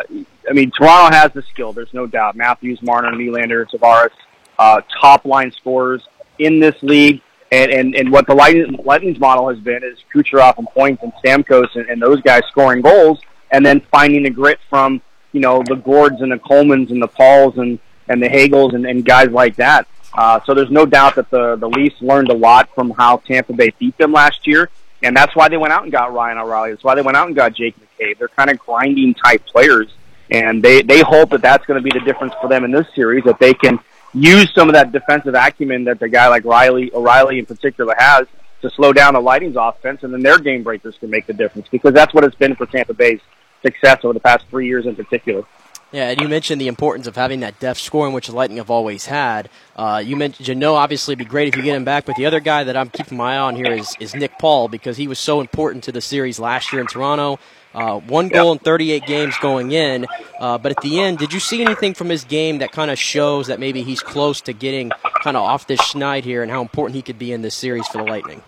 I 0.49 0.53
mean, 0.53 0.71
Toronto 0.71 1.13
has 1.13 1.33
the 1.33 1.41
skill. 1.43 1.73
There's 1.73 1.93
no 1.93 2.07
doubt. 2.07 2.37
Matthews, 2.37 2.81
Marner, 2.81 3.11
Nylander, 3.11 3.69
Tavares, 3.69 4.11
uh, 4.57 4.79
top 5.01 5.25
line 5.25 5.51
scorers 5.51 6.01
in 6.39 6.59
this 6.61 6.75
league. 6.81 7.21
And, 7.51 7.71
and, 7.71 7.95
and 7.95 8.11
what 8.11 8.27
the 8.27 8.33
Lightning, 8.35 8.77
Lightning's 8.83 9.19
model 9.19 9.47
has 9.49 9.57
been 9.59 9.83
is 9.83 9.97
Kucherov 10.13 10.57
and 10.57 10.67
Points 10.67 11.01
and 11.03 11.11
Stamkos 11.23 11.75
and, 11.75 11.89
and 11.89 12.01
those 12.01 12.21
guys 12.21 12.41
scoring 12.49 12.81
goals 12.81 13.19
and 13.51 13.65
then 13.65 13.81
finding 13.91 14.23
the 14.23 14.29
grit 14.29 14.59
from, 14.69 15.01
you 15.31 15.39
know, 15.39 15.63
the 15.63 15.75
Gourdes 15.75 16.21
and 16.21 16.31
the 16.31 16.37
Colemans 16.37 16.89
and 16.89 17.01
the 17.01 17.07
Pauls 17.07 17.57
and, 17.57 17.79
and 18.07 18.21
the 18.21 18.27
Hagels 18.27 18.73
and, 18.73 18.85
and 18.85 19.05
guys 19.05 19.29
like 19.29 19.55
that. 19.57 19.87
Uh, 20.13 20.39
so 20.45 20.53
there's 20.53 20.71
no 20.71 20.85
doubt 20.85 21.15
that 21.15 21.29
the, 21.29 21.55
the 21.57 21.69
Leafs 21.69 22.01
learned 22.01 22.29
a 22.29 22.33
lot 22.33 22.73
from 22.73 22.89
how 22.91 23.17
Tampa 23.17 23.53
Bay 23.53 23.71
beat 23.77 23.97
them 23.97 24.11
last 24.11 24.47
year. 24.47 24.69
And 25.03 25.15
that's 25.15 25.35
why 25.35 25.47
they 25.47 25.57
went 25.57 25.73
out 25.73 25.83
and 25.83 25.91
got 25.91 26.13
Ryan 26.13 26.39
O'Reilly. 26.39 26.71
That's 26.71 26.83
why 26.83 26.95
they 26.95 27.03
went 27.03 27.17
out 27.17 27.27
and 27.27 27.35
got 27.35 27.53
Jake 27.53 27.75
McCabe. 27.79 28.17
They're 28.17 28.29
kind 28.29 28.49
of 28.49 28.57
grinding 28.57 29.13
type 29.13 29.45
players. 29.45 29.93
And 30.31 30.63
they, 30.63 30.81
they 30.81 31.01
hope 31.01 31.29
that 31.29 31.41
that's 31.41 31.65
going 31.65 31.81
to 31.81 31.83
be 31.83 31.97
the 31.97 32.03
difference 32.03 32.33
for 32.41 32.49
them 32.49 32.63
in 32.65 32.71
this 32.71 32.87
series, 32.95 33.23
that 33.25 33.39
they 33.39 33.53
can 33.53 33.79
use 34.13 34.51
some 34.53 34.69
of 34.69 34.73
that 34.73 34.91
defensive 34.91 35.35
acumen 35.35 35.83
that 35.85 35.99
the 35.99 36.09
guy 36.09 36.27
like 36.27 36.43
Riley, 36.45 36.91
O'Reilly 36.93 37.39
in 37.39 37.45
particular 37.45 37.93
has 37.97 38.27
to 38.61 38.69
slow 38.71 38.91
down 38.91 39.13
the 39.13 39.19
Lightning's 39.19 39.55
offense, 39.55 40.03
and 40.03 40.13
then 40.13 40.21
their 40.21 40.39
game 40.39 40.63
breakers 40.63 40.97
can 40.97 41.09
make 41.09 41.27
the 41.27 41.33
difference 41.33 41.67
because 41.69 41.93
that's 41.93 42.13
what 42.13 42.23
it's 42.23 42.35
been 42.35 42.55
for 42.55 42.65
Tampa 42.65 42.93
Bay's 42.93 43.21
success 43.61 43.99
over 44.03 44.13
the 44.13 44.19
past 44.19 44.45
three 44.49 44.67
years 44.67 44.85
in 44.85 44.95
particular. 44.95 45.43
Yeah, 45.91 46.09
and 46.09 46.19
you 46.19 46.27
mentioned 46.27 46.59
the 46.59 46.67
importance 46.67 47.07
of 47.07 47.15
having 47.15 47.39
that 47.39 47.61
depth 47.61 47.79
scoring, 47.79 48.13
which 48.13 48.27
the 48.27 48.35
Lightning 48.35 48.57
have 48.57 48.69
always 48.69 49.05
had. 49.05 49.49
Uh, 49.77 50.03
you 50.05 50.17
mentioned 50.17 50.45
Jeannot, 50.45 50.75
obviously, 50.75 51.13
it'd 51.13 51.19
be 51.19 51.29
great 51.29 51.47
if 51.47 51.55
you 51.55 51.63
get 51.63 51.77
him 51.77 51.85
back, 51.85 52.05
but 52.05 52.17
the 52.17 52.25
other 52.25 52.41
guy 52.41 52.65
that 52.65 52.75
I'm 52.75 52.89
keeping 52.89 53.17
my 53.17 53.35
eye 53.35 53.37
on 53.37 53.55
here 53.55 53.71
is, 53.71 53.95
is 54.01 54.13
Nick 54.13 54.37
Paul 54.37 54.67
because 54.67 54.97
he 54.97 55.07
was 55.07 55.17
so 55.17 55.39
important 55.39 55.85
to 55.85 55.93
the 55.93 56.01
series 56.01 56.39
last 56.39 56.73
year 56.73 56.81
in 56.81 56.87
Toronto. 56.87 57.39
Uh, 57.73 57.99
one 57.99 58.27
goal 58.27 58.51
in 58.51 58.59
38 58.59 59.05
games 59.05 59.37
going 59.39 59.71
in, 59.71 60.05
uh, 60.39 60.57
but 60.57 60.71
at 60.71 60.81
the 60.81 60.99
end, 60.99 61.19
did 61.19 61.31
you 61.31 61.39
see 61.39 61.61
anything 61.61 61.93
from 61.93 62.09
his 62.09 62.25
game 62.25 62.57
that 62.57 62.71
kind 62.71 62.91
of 62.91 62.99
shows 62.99 63.47
that 63.47 63.59
maybe 63.59 63.83
he's 63.83 64.01
close 64.01 64.41
to 64.41 64.51
getting 64.51 64.91
kind 65.23 65.37
of 65.37 65.43
off 65.43 65.67
this 65.67 65.79
schneid 65.81 66.23
here 66.23 66.41
and 66.41 66.51
how 66.51 66.61
important 66.61 66.95
he 66.95 67.01
could 67.01 67.19
be 67.19 67.31
in 67.31 67.43
this 67.43 67.55
series 67.55 67.87
for 67.87 67.99
the 67.99 68.03
Lightning? 68.03 68.41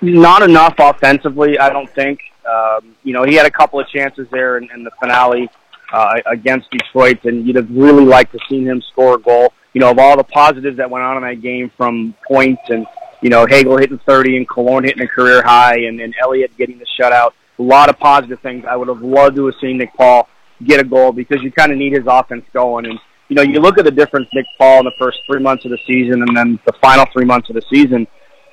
Not 0.00 0.42
enough 0.42 0.76
offensively, 0.78 1.58
I 1.58 1.68
don't 1.68 1.90
think. 1.90 2.20
Um, 2.50 2.96
you 3.04 3.12
know, 3.12 3.24
he 3.24 3.34
had 3.34 3.46
a 3.46 3.50
couple 3.50 3.78
of 3.80 3.88
chances 3.88 4.26
there 4.30 4.58
in, 4.58 4.68
in 4.74 4.82
the 4.84 4.90
finale 5.00 5.48
uh, 5.92 6.20
against 6.26 6.70
Detroit, 6.70 7.24
and 7.24 7.46
you'd 7.46 7.56
have 7.56 7.70
really 7.70 8.04
liked 8.04 8.32
to 8.32 8.38
seen 8.48 8.66
him 8.66 8.82
score 8.92 9.16
a 9.16 9.18
goal. 9.18 9.52
You 9.72 9.80
know, 9.80 9.90
of 9.90 9.98
all 9.98 10.16
the 10.16 10.24
positives 10.24 10.76
that 10.78 10.90
went 10.90 11.04
on 11.04 11.16
in 11.16 11.22
that 11.22 11.42
game 11.42 11.70
from 11.76 12.14
points 12.26 12.62
and, 12.70 12.86
you 13.22 13.30
know, 13.30 13.46
Hagel 13.46 13.76
hitting 13.76 14.00
30 14.06 14.38
and 14.38 14.48
Killorn 14.48 14.84
hitting 14.84 15.02
a 15.02 15.08
career 15.08 15.42
high 15.42 15.78
and, 15.80 16.00
and 16.00 16.14
Elliott 16.20 16.56
getting 16.56 16.78
the 16.78 16.86
shutout, 16.98 17.32
a 17.58 17.62
lot 17.62 17.88
of 17.88 17.98
positive 17.98 18.40
things. 18.40 18.64
I 18.68 18.74
would 18.74 18.88
have 18.88 19.02
loved 19.02 19.36
to 19.36 19.46
have 19.46 19.54
seen 19.60 19.78
Nick 19.78 19.94
Paul 19.96 20.28
get 20.64 20.80
a 20.80 20.84
goal 20.84 21.12
because 21.12 21.42
you 21.42 21.52
kind 21.52 21.70
of 21.70 21.78
need 21.78 21.92
his 21.92 22.04
offense 22.06 22.44
going. 22.52 22.86
And, 22.86 22.98
you 23.28 23.36
know, 23.36 23.42
you 23.42 23.60
look 23.60 23.78
at 23.78 23.84
the 23.84 23.92
difference 23.92 24.28
Nick 24.34 24.46
Paul 24.58 24.80
in 24.80 24.84
the 24.86 24.92
first 24.98 25.20
three 25.26 25.40
months 25.40 25.64
of 25.64 25.70
the 25.70 25.78
season 25.86 26.22
and 26.22 26.36
then 26.36 26.58
the 26.66 26.72
final 26.82 27.06
three 27.12 27.24
months 27.24 27.48
of 27.48 27.54
the 27.54 27.62
season, 27.72 28.08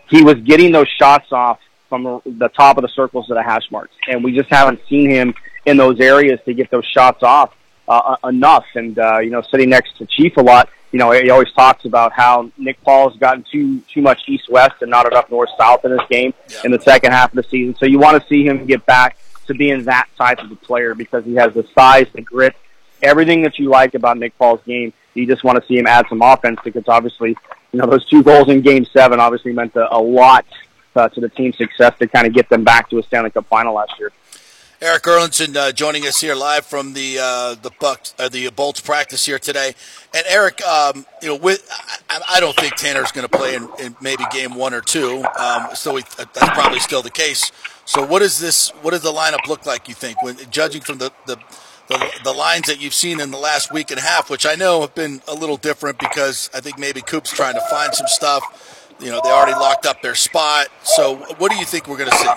he 0.10 0.24
was 0.24 0.36
getting 0.46 0.72
those 0.72 0.88
shots 1.00 1.32
off 1.32 1.58
from 1.90 2.22
the 2.26 2.50
top 2.50 2.78
of 2.78 2.82
the 2.82 2.90
circles 2.90 3.28
to 3.28 3.34
the 3.34 3.44
hash 3.44 3.70
marks. 3.72 3.94
And 4.08 4.24
we 4.24 4.36
just 4.36 4.50
haven't 4.50 4.80
seen 4.90 5.10
him 5.10 5.34
in 5.66 5.78
those 5.78 6.00
areas 6.00 6.40
to 6.46 6.54
get 6.54 6.70
those 6.72 6.86
shots 6.86 7.24
off 7.24 7.54
uh, 7.88 8.16
enough. 8.24 8.66
And, 8.76 8.98
uh, 8.98 9.20
you 9.20 9.30
know, 9.30 9.42
sitting 9.42 9.70
next 9.70 9.98
to 9.98 10.06
Chief 10.06 10.38
a 10.38 10.42
lot, 10.42 10.70
you 10.92 11.00
know, 11.00 11.12
he 11.12 11.30
always 11.30 11.52
talks 11.52 11.86
about 11.86 12.14
how 12.14 12.50
Nick 12.58 12.82
Paul 12.82 13.10
has 13.10 13.20
gotten 13.20 13.44
too 13.52 13.82
too 13.94 14.02
much 14.02 14.22
east 14.28 14.50
west 14.50 14.76
and 14.82 14.90
not 14.90 15.06
enough 15.06 15.30
north 15.30 15.50
south 15.58 15.84
in 15.84 15.92
his 15.92 16.02
game 16.10 16.34
in 16.64 16.72
the 16.72 16.80
second 16.80 17.12
half 17.12 17.32
of 17.32 17.36
the 17.36 17.44
season. 17.44 17.76
So 17.76 17.86
you 17.86 18.00
want 18.00 18.22
to 18.22 18.28
see 18.30 18.46
him 18.46 18.66
get 18.66 18.86
back 18.86 19.18
to 19.48 19.54
being 19.54 19.84
that 19.86 20.08
type 20.18 20.40
of 20.40 20.52
a 20.52 20.56
player 20.56 20.96
because 20.96 21.26
he 21.26 21.36
has 21.36 21.54
the 21.54 21.68
size, 21.76 22.08
the 22.14 22.22
grit, 22.22 22.56
everything 23.02 23.42
that 23.42 23.60
you 23.60 23.70
like 23.70 23.96
about 23.96 24.18
Nick 24.18 24.38
Paul's 24.38 24.62
game. 24.66 24.94
You 25.14 25.26
just 25.26 25.44
want 25.44 25.62
to 25.62 25.68
see 25.68 25.78
him 25.78 25.88
add 25.88 26.06
some 26.10 26.22
offense 26.22 26.60
because 26.64 26.84
obviously, 26.88 27.36
you 27.72 27.80
know, 27.80 27.88
those 27.88 28.06
two 28.06 28.24
goals 28.24 28.50
in 28.50 28.62
Game 28.62 28.86
Seven 28.86 29.20
obviously 29.20 29.52
meant 29.52 29.76
a, 29.76 29.94
a 29.94 30.00
lot 30.00 30.46
uh, 30.98 31.10
to 31.10 31.22
the 31.22 31.30
team's 31.30 31.58
success 31.58 31.98
to 32.00 32.08
kind 32.08 32.28
of 32.28 32.34
get 32.34 32.50
them 32.50 32.64
back 32.64 32.90
to 32.90 33.00
a 33.00 33.04
Stanley 33.04 33.30
Cup 33.30 33.46
final 33.48 33.74
last 33.74 33.94
year. 34.00 34.12
Erik 34.80 35.04
Erlendsson 35.04 35.56
uh, 35.56 35.72
joining 35.72 36.04
us 36.04 36.22
here 36.22 36.36
live 36.36 36.64
from 36.64 36.94
the 36.94 37.18
uh, 37.20 37.56
the 37.56 37.72
Bucs 37.72 38.14
uh, 38.20 38.30
the 38.30 38.52
Bolts 38.52 38.80
practice 38.80 39.26
here 39.26 39.40
today. 39.40 39.74
And 40.14 40.24
Erik, 40.30 40.64
um, 40.64 41.04
you 41.20 41.30
know, 41.30 41.36
with 41.36 41.68
I, 42.12 42.22
I 42.36 42.40
don't 42.40 42.56
think 42.56 42.76
Tanner's 42.76 43.12
going 43.12 43.28
to 43.28 43.38
play 43.38 43.56
in, 43.56 43.68
in 43.80 43.96
maybe 44.02 44.24
game 44.32 44.54
one 44.54 44.76
or 44.76 44.82
two. 44.82 45.26
Um, 45.40 45.70
so 45.74 45.96
we, 45.96 46.04
that's 46.18 46.50
probably 46.50 46.80
still 46.80 47.02
the 47.02 47.10
case. 47.10 47.52
So 47.86 48.06
what 48.06 48.22
is 48.22 48.38
this? 48.38 48.70
What 48.84 48.92
does 48.92 49.02
the 49.02 49.12
lineup 49.12 49.48
look 49.48 49.66
like? 49.66 49.88
You 49.88 49.96
think, 49.96 50.22
when 50.22 50.38
judging 50.52 50.82
from 50.82 51.00
the 51.00 51.12
the, 51.26 51.38
the, 51.88 52.12
the 52.24 52.34
lines 52.34 52.68
that 52.68 52.80
you've 52.80 52.94
seen 52.94 53.20
in 53.20 53.32
the 53.32 53.38
last 53.40 53.74
week 53.74 53.90
and 53.90 54.00
a 54.00 54.04
half, 54.04 54.30
which 54.30 54.46
I 54.46 54.54
know 54.54 54.82
have 54.82 54.94
been 54.94 55.24
a 55.28 55.34
little 55.34 55.58
different 55.58 55.98
because 55.98 56.52
I 56.54 56.60
think 56.60 56.78
maybe 56.78 57.02
Coop's 57.02 57.32
trying 57.32 57.56
to 57.56 57.62
find 57.62 57.96
some 57.96 58.08
stuff. 58.08 58.67
You 59.00 59.12
know, 59.12 59.22
they 59.24 59.30
already 59.30 59.54
locked 59.54 59.86
up 59.86 60.02
their 60.02 60.16
spot. 60.16 60.68
So, 60.84 61.18
what 61.38 61.52
do 61.52 61.58
you 61.58 61.66
think 61.66 61.88
we're 61.88 61.98
going 61.98 62.10
to 62.10 62.16
see? 62.18 62.30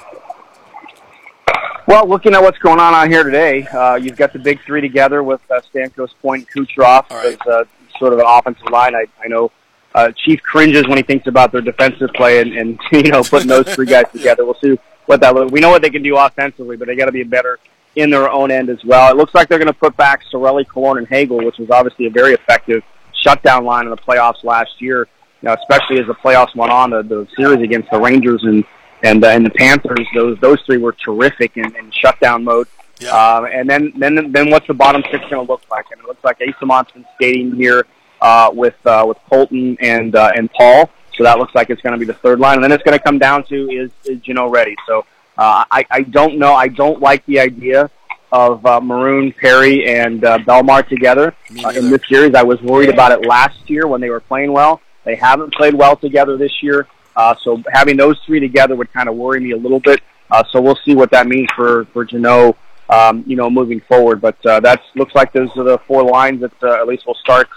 Well, 1.86 2.06
looking 2.06 2.34
at 2.34 2.42
what's 2.42 2.58
going 2.58 2.78
on 2.78 2.94
out 2.94 3.08
here 3.08 3.24
today, 3.24 3.66
uh, 3.66 3.96
you've 3.96 4.16
got 4.16 4.32
the 4.32 4.38
big 4.38 4.61
three 4.62 4.80
together 4.80 5.22
with 5.22 5.40
uh, 5.50 5.61
Stamkos, 5.72 6.11
Point, 6.20 6.46
Kucherov 6.48 7.11
right. 7.11 7.32
as 7.32 7.40
uh, 7.46 7.64
sort 7.98 8.12
of 8.12 8.18
an 8.18 8.26
offensive 8.28 8.68
line. 8.70 8.94
I, 8.94 9.06
I 9.22 9.28
know 9.28 9.50
uh, 9.94 10.12
Chief 10.12 10.42
cringes 10.42 10.86
when 10.86 10.98
he 10.98 11.02
thinks 11.02 11.26
about 11.26 11.50
their 11.50 11.62
defensive 11.62 12.11
play 12.14 12.40
and, 12.40 12.52
and 12.52 12.78
you 12.92 13.11
know 13.11 13.22
putting 13.22 13.48
those 13.48 13.74
three 13.74 13.86
guys 13.86 14.04
together. 14.12 14.44
We'll 14.44 14.58
see 14.61 14.78
what 15.06 15.20
that. 15.20 15.34
Looks. 15.34 15.50
We 15.50 15.61
know 15.61 15.70
what 15.70 15.82
they 15.82 15.90
can 15.90 16.02
do 16.02 16.16
offensively, 16.16 16.76
but 16.76 16.86
they 16.86 16.94
got 16.94 17.06
to 17.06 17.12
be 17.12 17.22
better 17.22 17.58
in 17.96 18.11
their 18.11 18.30
own 18.30 18.50
end 18.50 18.68
as 18.68 18.84
well. 18.84 19.11
It 19.11 19.16
looks 19.16 19.34
like 19.34 19.48
they're 19.48 19.58
going 19.58 19.66
to 19.66 19.72
put 19.72 19.96
back 19.96 20.22
Cirelli, 20.32 20.64
Killorn, 20.66 20.98
and 20.98 21.08
Hagel, 21.08 21.44
which 21.44 21.58
was 21.58 21.70
obviously 21.70 22.06
a 22.06 22.11
very 22.11 22.34
effective 22.34 22.84
shutdown 23.20 23.64
line 23.64 23.84
in 23.84 23.90
the 23.90 23.96
playoffs 23.96 24.44
last 24.44 24.80
year. 24.80 25.08
You 25.43 25.49
know, 25.49 25.55
especially 25.55 26.01
as 26.01 26.07
the 26.07 26.14
playoffs 26.14 26.55
went 26.55 26.70
on, 26.70 26.91
the, 26.91 27.03
the 27.03 27.26
series 27.36 27.62
against 27.62 27.91
the 27.91 27.99
Rangers 27.99 28.43
and 28.45 28.64
and 29.03 29.24
uh, 29.24 29.28
and 29.28 29.45
the 29.47 29.51
Panthers, 29.51 30.07
those 30.14 30.38
those 30.41 30.61
three 30.66 30.76
were 30.76 30.93
terrific 30.93 31.57
in, 31.57 31.64
in 31.76 31.91
shutdown 31.91 32.45
mode. 32.45 32.68
Yeah. 32.99 33.11
Um, 33.11 33.47
and 33.47 33.68
then 33.68 33.93
then 33.97 34.32
then 34.32 34.51
what's 34.51 34.66
the 34.66 34.74
bottom 34.74 35.03
six 35.11 35.24
going 35.30 35.47
to 35.47 35.51
look 35.51 35.62
like? 35.70 35.86
And 35.91 36.01
it 36.01 36.07
looks 36.07 36.22
like 36.22 36.38
Eyssimont's 36.41 36.93
been 36.93 37.07
skating 37.14 37.55
here 37.57 37.86
uh, 38.20 38.51
with 38.53 38.74
uh, 38.84 39.05
with 39.07 39.16
Colton 39.28 39.76
and 39.80 40.14
uh, 40.14 40.32
and 40.36 40.51
Paul. 40.53 40.91
So 41.16 41.24
that 41.24 41.38
looks 41.38 41.55
like 41.55 41.70
it's 41.70 41.82
going 41.82 41.93
to 41.93 41.99
be 41.99 42.07
the 42.07 42.14
third 42.14 42.41
line, 42.41 42.57
and 42.57 42.64
then 42.64 42.72
it's 42.72 42.82
going 42.82 42.97
to 42.97 43.03
come 43.03 43.18
down 43.18 43.45
to 43.45 43.70
is 43.70 43.91
is 44.05 44.20
Jeannot 44.20 44.51
ready? 44.51 44.76
So 44.86 45.01
uh, 45.38 45.64
I 45.70 45.84
I 45.91 46.03
don't 46.03 46.38
know. 46.38 46.55
I 46.55 46.68
don't 46.68 47.01
like 47.01 47.24
the 47.26 47.41
idea 47.41 47.91
of 48.32 48.64
uh, 48.64 48.80
Maroon, 48.80 49.32
Perry, 49.32 49.88
and 49.88 50.24
uh, 50.24 50.38
Bellemare 50.38 50.86
together 50.88 51.34
uh, 51.64 51.70
in 51.70 51.91
this 51.91 52.03
series. 52.09 52.34
I 52.34 52.43
was 52.43 52.61
worried 52.62 52.91
about 52.91 53.12
it 53.12 53.26
last 53.26 53.68
year 53.68 53.86
when 53.86 54.01
they 54.01 54.11
were 54.11 54.20
playing 54.20 54.53
well. 54.53 54.80
They 55.11 55.16
haven't 55.16 55.52
played 55.54 55.74
well 55.74 55.96
together 55.96 56.36
this 56.36 56.62
year. 56.62 56.86
Uh, 57.16 57.34
so 57.42 57.61
having 57.72 57.96
those 57.96 58.16
three 58.24 58.38
together 58.38 58.76
would 58.76 58.92
kind 58.92 59.08
of 59.08 59.16
worry 59.16 59.40
me 59.40 59.50
a 59.50 59.56
little 59.56 59.80
bit. 59.80 60.00
Uh, 60.30 60.44
so 60.52 60.61
we'll 60.61 60.78
see 60.84 60.94
what 60.94 61.11
that 61.11 61.26
means 61.26 61.48
for 61.56 61.86
for 61.86 62.04
Jeannot, 62.04 62.56
um, 62.88 63.24
you 63.26 63.34
know, 63.34 63.50
moving 63.50 63.80
forward. 63.80 64.20
But 64.20 64.36
uh, 64.46 64.61
that 64.61 64.80
looks 64.94 65.12
like 65.16 65.32
those 65.32 65.50
are 65.56 65.64
the 65.64 65.78
four 65.78 66.04
lines 66.04 66.42
that 66.42 66.52
uh, 66.62 66.74
at 66.74 66.86
least 66.86 67.08
will 67.08 67.16
start 67.16 67.48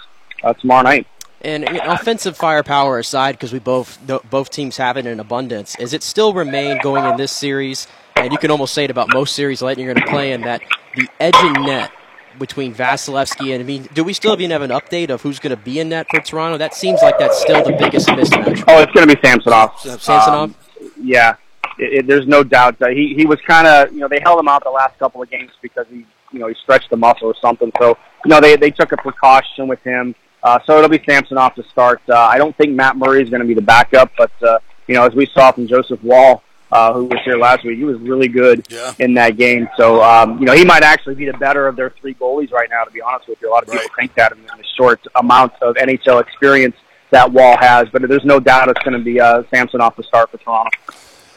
uh, 0.42 0.52
tomorrow 0.54 0.82
night. 0.82 1.06
And 1.42 1.62
offensive 1.64 2.36
firepower 2.36 2.98
aside, 2.98 3.32
because 3.36 3.52
we 3.52 3.60
both 3.60 4.00
both 4.28 4.50
teams 4.50 4.78
have 4.78 4.96
it 4.96 5.06
in 5.06 5.20
abundance, 5.20 5.76
is 5.78 5.92
it 5.92 6.02
still 6.02 6.34
remain 6.34 6.80
going 6.82 7.04
in 7.04 7.16
this 7.16 7.30
series? 7.30 7.86
And 8.16 8.32
you 8.32 8.38
can 8.38 8.50
almost 8.50 8.74
say 8.74 8.82
it 8.82 8.90
about 8.90 9.14
most 9.14 9.36
series 9.36 9.62
Lightning 9.62 9.88
are 9.88 9.94
going 9.94 10.04
to 10.04 10.10
play 10.10 10.32
in 10.32 10.40
that 10.40 10.60
the 10.96 11.06
edge 11.20 11.36
in 11.36 11.52
net 11.62 11.92
between 12.38 12.74
Vasilevskiy 12.74 13.52
and 13.52 13.62
I 13.62 13.66
mean, 13.66 13.88
do 13.94 14.04
we 14.04 14.12
still 14.12 14.32
even 14.32 14.50
have 14.50 14.62
an 14.62 14.70
update 14.70 15.10
of 15.10 15.22
who's 15.22 15.38
going 15.38 15.56
to 15.56 15.62
be 15.62 15.80
in 15.80 15.90
net 15.90 16.06
for 16.10 16.20
Toronto? 16.20 16.58
That 16.58 16.74
seems 16.74 17.00
like 17.02 17.18
that's 17.18 17.40
still 17.40 17.64
the 17.64 17.72
biggest 17.72 18.08
mismatch. 18.08 18.64
Oh, 18.68 18.80
it's 18.80 18.92
going 18.92 19.08
to 19.08 19.14
be 19.14 19.20
Samsonov. 19.22 19.78
Samsonov? 19.80 20.50
Um, 20.50 20.54
yeah, 21.00 21.36
it, 21.78 21.92
it, 21.92 22.06
there's 22.06 22.26
no 22.26 22.44
doubt 22.44 22.78
that 22.78 22.92
he 22.92 23.14
he 23.14 23.26
was 23.26 23.40
kind 23.46 23.66
of 23.66 23.92
you 23.92 24.00
know 24.00 24.08
they 24.08 24.20
held 24.20 24.38
him 24.38 24.48
out 24.48 24.64
the 24.64 24.70
last 24.70 24.98
couple 24.98 25.22
of 25.22 25.30
games 25.30 25.50
because 25.62 25.86
he 25.90 26.06
you 26.32 26.38
know 26.38 26.48
he 26.48 26.54
stretched 26.62 26.90
the 26.90 26.96
muscle 26.96 27.28
or 27.28 27.34
something. 27.40 27.72
So 27.78 27.98
you 28.24 28.28
know 28.28 28.40
they 28.40 28.56
they 28.56 28.70
took 28.70 28.92
a 28.92 28.96
precaution 28.96 29.68
with 29.68 29.82
him. 29.82 30.14
Uh, 30.42 30.58
so 30.66 30.76
it'll 30.76 30.90
be 30.90 31.02
Samsonov 31.08 31.54
to 31.54 31.62
start. 31.70 32.02
Uh, 32.08 32.18
I 32.18 32.36
don't 32.36 32.54
think 32.56 32.72
Matt 32.72 32.96
Murray 32.96 33.22
is 33.22 33.30
going 33.30 33.40
to 33.40 33.48
be 33.48 33.54
the 33.54 33.62
backup, 33.62 34.12
but 34.16 34.30
uh, 34.42 34.58
you 34.86 34.94
know 34.94 35.04
as 35.04 35.14
we 35.14 35.26
saw 35.26 35.52
from 35.52 35.66
Joseph 35.66 36.02
Woll. 36.02 36.42
Uh, 36.72 36.92
who 36.92 37.04
was 37.04 37.20
here 37.24 37.36
last 37.36 37.64
week? 37.64 37.78
He 37.78 37.84
was 37.84 37.98
really 38.00 38.26
good 38.26 38.66
Yeah. 38.68 38.94
in 38.98 39.14
that 39.14 39.36
game. 39.36 39.68
So, 39.76 40.02
um, 40.02 40.38
you 40.40 40.44
know, 40.46 40.54
he 40.54 40.64
might 40.64 40.82
actually 40.82 41.14
be 41.14 41.26
the 41.26 41.34
better 41.38 41.68
of 41.68 41.76
their 41.76 41.90
three 42.00 42.14
goalies 42.14 42.50
right 42.50 42.68
now. 42.68 42.82
To 42.84 42.90
be 42.90 43.00
honest 43.00 43.28
with 43.28 43.40
you, 43.40 43.48
a 43.48 43.52
lot 43.52 43.62
of 43.62 43.70
people 43.70 43.88
think 43.96 44.14
that 44.16 44.32
in 44.32 44.38
the 44.44 44.64
short 44.76 45.00
amount 45.14 45.52
of 45.62 45.76
NHL 45.76 46.20
experience 46.20 46.74
that 47.10 47.30
Woll 47.32 47.56
has. 47.58 47.88
But 47.92 48.08
there's 48.08 48.24
no 48.24 48.40
doubt 48.40 48.68
it's 48.70 48.82
going 48.82 48.98
to 48.98 49.04
be 49.04 49.20
uh, 49.20 49.44
Samsonov 49.50 49.94
to 49.96 50.02
start 50.02 50.30
for 50.32 50.38
Toronto. 50.38 50.70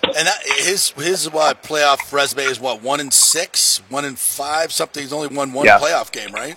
And 0.04 0.26
that, 0.28 0.40
his 0.60 0.92
his 0.92 1.30
what 1.30 1.62
playoff 1.62 2.12
resume 2.14 2.44
is 2.46 2.60
what 2.60 2.82
one 2.82 3.00
in 3.00 3.12
six, 3.12 3.82
one 3.90 4.06
in 4.06 4.16
five, 4.16 4.72
something. 4.72 5.04
He's 5.04 5.12
only 5.14 5.28
won 5.28 5.52
one 5.54 5.66
Yeah. 5.66 5.78
playoff 5.80 6.12
game, 6.12 6.32
right? 6.34 6.56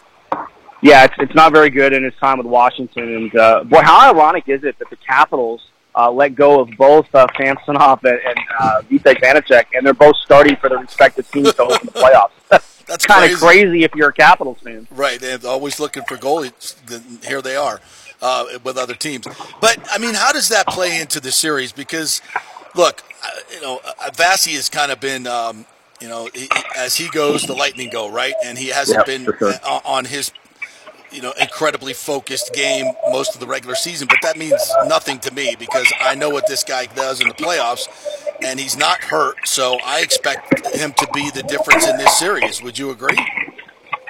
Yeah, 0.82 1.04
it's 1.04 1.14
it's 1.18 1.34
not 1.34 1.52
very 1.52 1.68
good 1.68 1.92
in 1.92 2.02
his 2.04 2.14
time 2.20 2.38
with 2.38 2.46
Washington. 2.46 3.02
And 3.14 3.36
uh, 3.36 3.64
boy, 3.64 3.82
how 3.82 4.10
ironic 4.14 4.44
is 4.46 4.64
it 4.64 4.78
that 4.78 4.88
the 4.88 4.96
Capitals 4.96 5.60
uh, 5.95 6.11
let 6.11 6.34
go 6.34 6.61
of 6.61 6.70
both 6.76 7.12
uh, 7.14 7.26
Samsonov 7.36 8.05
and, 8.05 8.18
and 8.26 8.38
uh, 8.59 8.82
Vitek 8.91 9.20
Vanecek, 9.20 9.66
and 9.74 9.84
they're 9.84 9.95
both 9.95 10.16
starting 10.16 10.57
for 10.57 10.68
their 10.68 10.78
respective 10.78 11.30
teams 11.30 11.53
to 11.55 11.62
open 11.62 11.86
the 11.86 11.93
playoffs. 11.93 12.30
That's 12.86 13.07
kind 13.07 13.32
of 13.32 13.38
crazy. 13.38 13.84
if 13.84 13.95
you're 13.95 14.09
a 14.09 14.12
Capitals 14.12 14.59
fan. 14.64 14.88
Right. 14.91 15.20
They're 15.20 15.38
always 15.47 15.78
looking 15.78 16.03
for 16.09 16.16
goalies. 16.16 16.74
Then 16.86 17.20
Here 17.24 17.41
they 17.41 17.55
are 17.55 17.80
uh, 18.20 18.47
with 18.64 18.76
other 18.76 18.95
teams. 18.95 19.26
But 19.61 19.78
I 19.93 19.99
mean, 19.99 20.14
how 20.14 20.32
does 20.32 20.49
that 20.49 20.66
play 20.66 21.01
into 21.01 21.20
the 21.20 21.30
series? 21.30 21.70
Because 21.72 22.20
look, 22.74 23.03
you 23.55 23.61
know, 23.61 23.80
uh, 23.84 24.11
Vasi 24.11 24.55
has 24.57 24.68
kind 24.68 24.91
of 24.91 24.99
been. 25.01 25.26
Um, 25.26 25.66
you 26.01 26.09
know, 26.09 26.30
as 26.74 26.97
he 26.97 27.11
goes, 27.11 27.43
the 27.43 27.53
Lightning 27.53 27.91
go 27.91 28.11
right, 28.11 28.32
and 28.43 28.57
he 28.57 28.68
hasn't 28.68 29.07
Yeah, 29.07 29.18
been 29.18 29.24
sure. 29.38 29.53
on 29.84 30.07
his, 30.07 30.32
you 31.12 31.20
know, 31.22 31.32
incredibly 31.40 31.92
focused 31.92 32.52
game 32.54 32.86
most 33.11 33.34
of 33.34 33.40
the 33.40 33.46
regular 33.46 33.74
season. 33.74 34.06
But 34.08 34.18
that 34.22 34.36
means 34.36 34.61
nothing 34.86 35.18
to 35.20 35.32
me 35.34 35.56
because 35.58 35.92
I 36.00 36.14
know 36.14 36.30
what 36.30 36.46
this 36.46 36.62
guy 36.64 36.86
does 36.86 37.20
in 37.20 37.28
the 37.28 37.34
playoffs, 37.34 37.88
and 38.42 38.58
he's 38.61 38.76
not 38.76 39.02
hurt. 39.02 39.36
So 39.46 39.78
I 39.84 40.00
expect 40.00 40.74
him 40.74 40.92
to 40.94 41.08
be 41.12 41.30
the 41.30 41.42
difference 41.42 41.86
in 41.88 41.96
this 41.96 42.18
series. 42.18 42.62
Would 42.62 42.78
you 42.78 42.90
agree? 42.90 43.18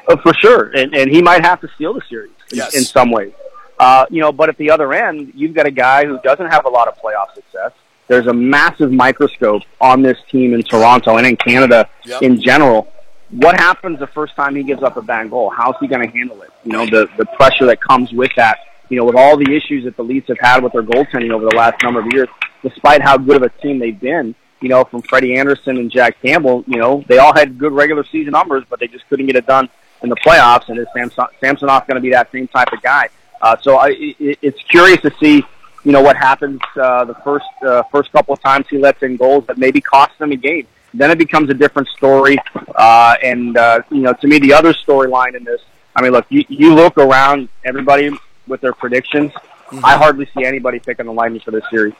Uh, 0.08 0.16
for 0.16 0.32
sure, 0.34 0.70
and 0.76 0.94
and 0.94 1.10
he 1.10 1.22
might 1.22 1.44
have 1.44 1.60
to 1.60 1.68
steal 1.74 1.92
the 1.94 2.02
series 2.08 2.32
in, 2.50 2.58
Yes. 2.58 2.74
in 2.74 2.82
some 2.82 3.10
ways. 3.10 3.32
Uh, 3.78 4.04
you 4.10 4.20
know, 4.20 4.30
but 4.32 4.48
at 4.48 4.56
the 4.58 4.70
other 4.70 4.92
end, 4.92 5.32
you've 5.34 5.54
got 5.54 5.66
a 5.66 5.70
guy 5.70 6.04
who 6.04 6.18
doesn't 6.22 6.48
have 6.50 6.64
a 6.66 6.68
lot 6.68 6.86
of 6.88 6.94
playoff 6.98 7.32
success. 7.34 7.72
There's 8.08 8.26
a 8.26 8.32
massive 8.34 8.90
microscope 8.92 9.62
on 9.80 10.02
this 10.02 10.18
team 10.30 10.52
in 10.52 10.62
Toronto 10.64 11.16
and 11.16 11.26
in 11.26 11.36
Canada 11.36 11.88
Yep. 12.04 12.22
in 12.22 12.40
general. 12.42 12.88
What 13.30 13.58
happens 13.60 14.00
the 14.00 14.08
first 14.08 14.34
time 14.34 14.56
he 14.56 14.62
gives 14.62 14.82
up 14.82 14.96
a 14.96 15.02
bad 15.02 15.30
goal? 15.30 15.50
How's 15.50 15.76
he 15.80 15.86
going 15.86 16.06
to 16.06 16.12
handle 16.16 16.42
it? 16.42 16.50
You 16.64 16.72
know, 16.72 16.86
the 16.86 17.08
the 17.16 17.26
pressure 17.26 17.66
that 17.66 17.80
comes 17.80 18.12
with 18.12 18.30
that. 18.36 18.58
You 18.88 18.96
know, 18.96 19.04
with 19.04 19.14
all 19.14 19.36
the 19.36 19.54
issues 19.54 19.84
that 19.84 19.96
the 19.96 20.02
Leafs 20.02 20.26
have 20.28 20.40
had 20.40 20.64
with 20.64 20.72
their 20.72 20.82
goaltending 20.82 21.30
over 21.30 21.44
the 21.44 21.54
last 21.54 21.80
number 21.84 22.00
of 22.00 22.06
years, 22.12 22.28
despite 22.62 23.02
how 23.02 23.16
good 23.16 23.36
of 23.36 23.42
a 23.42 23.48
team 23.48 23.78
they've 23.78 23.98
been, 23.98 24.34
you 24.60 24.68
know, 24.68 24.82
from 24.82 25.02
Freddie 25.02 25.36
Andersen 25.36 25.76
and 25.76 25.92
Jack 25.92 26.20
Campbell, 26.20 26.64
you 26.66 26.78
know, 26.78 27.04
they 27.06 27.18
all 27.18 27.32
had 27.32 27.56
good 27.56 27.72
regular 27.72 28.04
season 28.04 28.32
numbers, 28.32 28.64
but 28.68 28.80
they 28.80 28.88
just 28.88 29.08
couldn't 29.08 29.26
get 29.26 29.36
it 29.36 29.46
done 29.46 29.68
in 30.02 30.08
the 30.08 30.16
playoffs. 30.16 30.68
And 30.68 30.78
is 30.78 30.86
Samson, 30.92 31.26
Samsonov 31.40 31.86
going 31.86 31.96
to 31.96 32.00
be 32.00 32.10
that 32.10 32.32
same 32.32 32.48
type 32.48 32.72
of 32.72 32.82
guy? 32.82 33.08
Uh, 33.40 33.56
so 33.62 33.76
I, 33.76 33.90
it, 33.90 34.38
it's 34.42 34.62
curious 34.64 35.00
to 35.02 35.12
see, 35.20 35.44
you 35.84 35.92
know, 35.92 36.02
what 36.02 36.16
happens 36.16 36.60
uh, 36.76 37.04
the 37.04 37.14
first 37.14 37.46
uh, 37.62 37.82
first 37.92 38.12
couple 38.12 38.34
of 38.34 38.42
times 38.42 38.66
he 38.68 38.76
lets 38.76 39.02
in 39.02 39.16
goals 39.16 39.46
that 39.46 39.56
maybe 39.56 39.80
cost 39.80 40.18
them 40.18 40.32
a 40.32 40.36
game. 40.36 40.66
Then 40.92 41.10
it 41.10 41.18
becomes 41.18 41.50
a 41.50 41.54
different 41.54 41.88
story. 41.88 42.38
Uh, 42.74 43.16
and 43.22 43.56
uh, 43.56 43.82
you 43.90 44.02
know, 44.02 44.12
to 44.14 44.26
me, 44.26 44.38
the 44.38 44.52
other 44.52 44.72
storyline 44.72 45.36
in 45.36 45.44
this, 45.44 45.60
I 45.94 46.02
mean, 46.02 46.12
look, 46.12 46.26
you, 46.28 46.44
you 46.48 46.74
look 46.74 46.98
around 46.98 47.48
everybody 47.64 48.10
with 48.46 48.60
their 48.60 48.72
predictions. 48.72 49.32
I 49.84 49.96
hardly 49.96 50.28
see 50.36 50.44
anybody 50.44 50.80
picking 50.80 51.06
the 51.06 51.12
Lightning 51.12 51.40
for 51.40 51.52
this 51.52 51.64
series. 51.70 51.94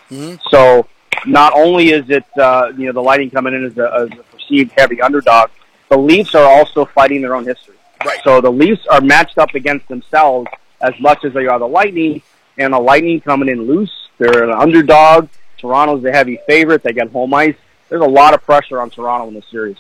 So 0.51 0.89
not 1.27 1.53
only 1.55 1.91
is 1.91 2.09
it 2.09 2.25
uh, 2.37 2.73
you 2.77 2.87
know 2.87 2.93
the 2.93 3.03
Lightning 3.03 3.31
coming 3.31 3.55
in 3.55 3.65
as 3.65 3.79
a, 3.79 3.93
as 3.95 4.19
a 4.19 4.23
perceived 4.25 4.73
heavy 4.77 5.01
underdog, 5.01 5.51
the 5.89 5.99
Leafs 5.99 6.35
are 6.35 6.49
also 6.49 6.85
fighting 6.85 7.23
their 7.23 7.35
own 7.35 7.45
history. 7.45 7.77
Right. 8.05 8.19
So 8.25 8.41
the 8.41 8.51
Leafs 8.51 8.87
are 8.87 9.01
matched 9.01 9.39
up 9.39 9.55
against 9.55 9.87
themselves 9.89 10.49
as 10.81 10.95
much 10.99 11.25
as 11.25 11.33
they 11.35 11.47
are 11.47 11.59
the 11.59 11.69
Lightning, 11.69 12.23
and 12.59 12.73
the 12.73 12.79
Lightning 12.79 13.21
coming 13.21 13.49
in 13.49 13.67
loose. 13.67 13.93
They're 14.19 14.45
an 14.45 14.51
underdog. 14.51 15.29
Toronto's 15.59 16.03
the 16.03 16.11
heavy 16.11 16.39
favorite. 16.47 16.83
They 16.83 16.93
got 16.93 17.11
home 17.11 17.35
ice. 17.35 17.57
There's 17.91 18.03
a 18.03 18.09
lot 18.09 18.35
of 18.35 18.43
pressure 18.43 18.81
on 18.81 18.89
Toronto 18.89 19.29
in 19.29 19.35
this 19.35 19.45
series. 19.51 19.77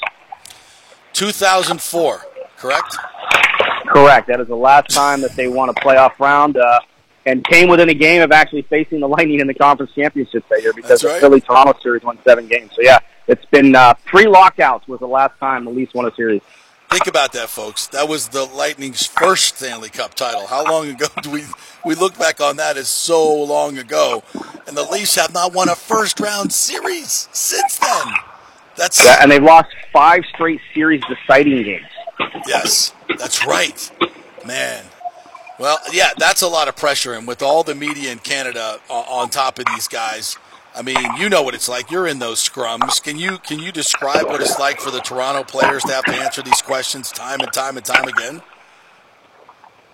2004, 1.15 2.21
correct? 2.57 2.97
Correct. 3.87 4.27
That 4.27 4.41
is 4.41 4.49
the 4.49 4.57
last 4.57 4.91
time 4.91 5.21
that 5.21 5.35
they 5.37 5.49
won 5.49 5.69
a 5.69 5.75
playoff 5.75 6.19
round, 6.19 6.57
uh, 6.57 6.81
and 7.27 7.45
came 7.45 7.69
within 7.69 7.89
a 7.89 7.95
game 7.95 8.23
of 8.23 8.33
actually 8.33 8.63
facing 8.63 9.01
the 9.01 9.09
Lightning 9.09 9.41
in 9.41 9.47
the 9.47 9.55
conference 9.55 9.93
championship 9.95 10.45
that 10.49 10.63
year 10.63 10.73
because 10.73 10.89
That's 10.89 11.03
the 11.03 11.09
right. 11.09 11.21
Philly 11.21 11.41
Toronto 11.41 11.79
series 11.81 12.03
won 12.03 12.19
seven 12.25 12.49
games. 12.49 12.73
So 12.75 12.83
yeah, 12.83 12.99
it's 13.29 13.45
been 13.47 13.77
uh, 13.77 13.95
three 14.11 14.27
lockouts 14.27 14.89
was 14.89 15.01
the 15.01 15.07
last 15.07 15.39
time 15.39 15.65
the 15.65 15.71
Leafs 15.71 15.95
won 15.95 16.07
a 16.07 16.15
series. 16.15 16.43
Think 16.91 17.07
about 17.07 17.32
that, 17.34 17.49
folks. 17.49 17.86
That 17.88 18.09
was 18.09 18.28
the 18.28 18.45
Lightning's 18.45 19.07
first 19.07 19.57
Stanley 19.57 19.91
Cup 19.91 20.14
title. 20.14 20.47
How 20.49 20.64
long 20.64 20.88
ago 20.88 21.07
do 21.22 21.30
we 21.30 21.45
we 21.84 21.95
look 21.95 22.18
back 22.18 22.41
on 22.41 22.57
that 22.57 22.76
as 22.76 22.88
so 22.88 23.32
long 23.45 23.78
ago? 23.78 24.24
And 24.66 24.76
the 24.76 24.82
Leafs 24.82 25.14
have 25.14 25.32
not 25.32 25.53
won 25.55 25.68
a 25.68 25.76
first 25.76 26.18
round 26.18 26.53
series 26.53 27.28
since 27.32 27.78
then. 27.78 28.07
That's 28.76 29.05
Yeah, 29.05 29.18
and 29.22 29.30
they've 29.30 29.43
lost 29.43 29.68
five 29.93 30.22
straight 30.34 30.61
series 30.74 31.03
deciding 31.09 31.62
games. 31.62 31.86
yes, 32.47 32.93
that's 33.18 33.47
right, 33.47 33.91
man. 34.45 34.84
Well, 35.59 35.78
yeah, 35.93 36.11
that's 36.16 36.43
a 36.43 36.49
lot 36.49 36.68
of 36.68 36.76
pressure, 36.76 37.12
and 37.12 37.26
with 37.26 37.43
all 37.43 37.62
the 37.62 37.74
media 37.74 38.11
in 38.11 38.18
Canada 38.18 38.80
uh, 38.88 38.95
on 38.95 39.28
top 39.28 39.59
of 39.59 39.66
these 39.66 39.86
guys, 39.88 40.38
I 40.75 40.83
mean, 40.83 40.97
you 41.18 41.29
know 41.29 41.43
what 41.43 41.55
it's 41.55 41.68
like. 41.68 41.91
You're 41.91 42.07
in 42.07 42.18
those 42.18 42.47
scrums. 42.47 43.03
Can 43.03 43.18
you 43.18 43.39
can 43.39 43.59
you 43.59 43.73
describe 43.73 44.27
what 44.27 44.41
it's 44.41 44.59
like 44.59 44.81
for 44.81 44.91
the 44.91 45.01
Toronto 45.01 45.43
players 45.43 45.83
to 45.85 45.93
have 45.93 46.05
to 46.05 46.14
answer 46.14 46.43
these 46.43 46.62
questions 46.62 47.11
time 47.11 47.41
and 47.41 47.53
time 47.53 47.77
and 47.77 47.85
time 47.85 48.09
again? 48.09 48.41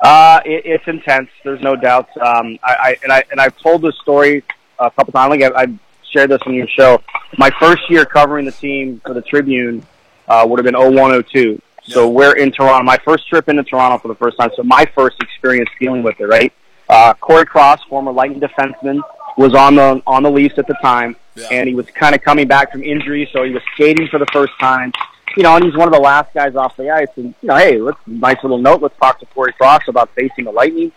Uh, 0.01 0.41
it, 0.45 0.62
it's 0.66 0.87
intense. 0.87 1.31
There's 1.45 1.62
no 1.62 1.77
doubt. 1.77 2.09
Um, 2.18 2.59
I, 2.62 2.74
I 2.74 2.97
and 3.03 3.12
I 3.12 3.24
and 3.31 3.41
I've 3.41 3.57
told 3.59 3.83
this 3.83 3.97
story 4.03 4.45
a 4.79 4.91
couple 4.91 5.12
times. 5.12 5.33
I 5.33 5.39
think 5.39 5.55
I, 5.57 5.62
I 5.62 5.79
shared 6.12 6.31
this 6.31 6.43
on 6.47 6.55
your 6.55 6.68
show. 6.68 7.03
My 7.39 7.51
first 7.59 7.89
year 7.89 8.05
covering 8.05 8.45
the 8.45 8.53
team 8.53 9.01
for 9.05 9.14
the 9.14 9.22
Tribune 9.22 9.85
uh, 10.29 10.47
would 10.49 10.59
have 10.59 10.64
been 10.64 10.79
0102. 10.79 11.61
So 11.85 12.09
we're 12.09 12.37
in 12.37 12.53
Toronto. 12.53 12.83
My 12.85 12.99
first 13.05 13.29
trip 13.29 13.49
into 13.49 13.62
Toronto 13.62 13.99
for 13.99 14.09
the 14.09 14.14
first 14.16 14.39
time. 14.39 14.51
So 14.57 14.62
my 14.62 14.87
first 14.95 15.16
experience 15.22 15.70
dealing 15.81 16.03
with 16.03 16.20
it. 16.20 16.27
Right. 16.27 16.53
Uh, 16.89 17.14
Cory 17.14 17.47
Cross, 17.47 17.83
former 17.89 18.12
Lightning 18.12 18.41
defenseman, 18.41 19.01
was 19.37 19.55
on 19.55 19.74
the 19.74 20.03
on 20.07 20.22
the 20.22 20.30
Leafs 20.30 20.59
at 20.59 20.66
the 20.66 20.76
time, 20.82 21.16
and 21.51 21.68
he 21.68 21.74
was 21.74 21.87
kind 21.87 22.14
of 22.14 22.22
coming 22.22 22.47
back 22.49 22.72
from 22.72 22.82
injury, 22.82 23.28
so 23.32 23.43
he 23.45 23.51
was 23.53 23.62
skating 23.74 24.09
for 24.09 24.18
the 24.18 24.26
first 24.32 24.53
time. 24.59 24.93
You 25.37 25.43
know, 25.43 25.55
and 25.55 25.64
he's 25.64 25.76
one 25.76 25.87
of 25.87 25.93
the 25.93 26.01
last 26.01 26.32
guys 26.32 26.55
off 26.57 26.76
the 26.78 26.89
ice. 26.91 27.09
And 27.16 27.34
you 27.43 27.49
know, 27.49 27.57
hey, 27.57 27.78
let's 27.78 27.99
nice 28.07 28.39
little 28.43 28.59
note. 28.59 28.80
Let's 28.80 28.97
talk 28.99 29.20
to 29.20 29.26
Cory 29.26 29.53
Cross 29.53 29.82
about 29.89 30.09
facing 30.14 30.45
the 30.45 30.51
Lightning. 30.53 30.93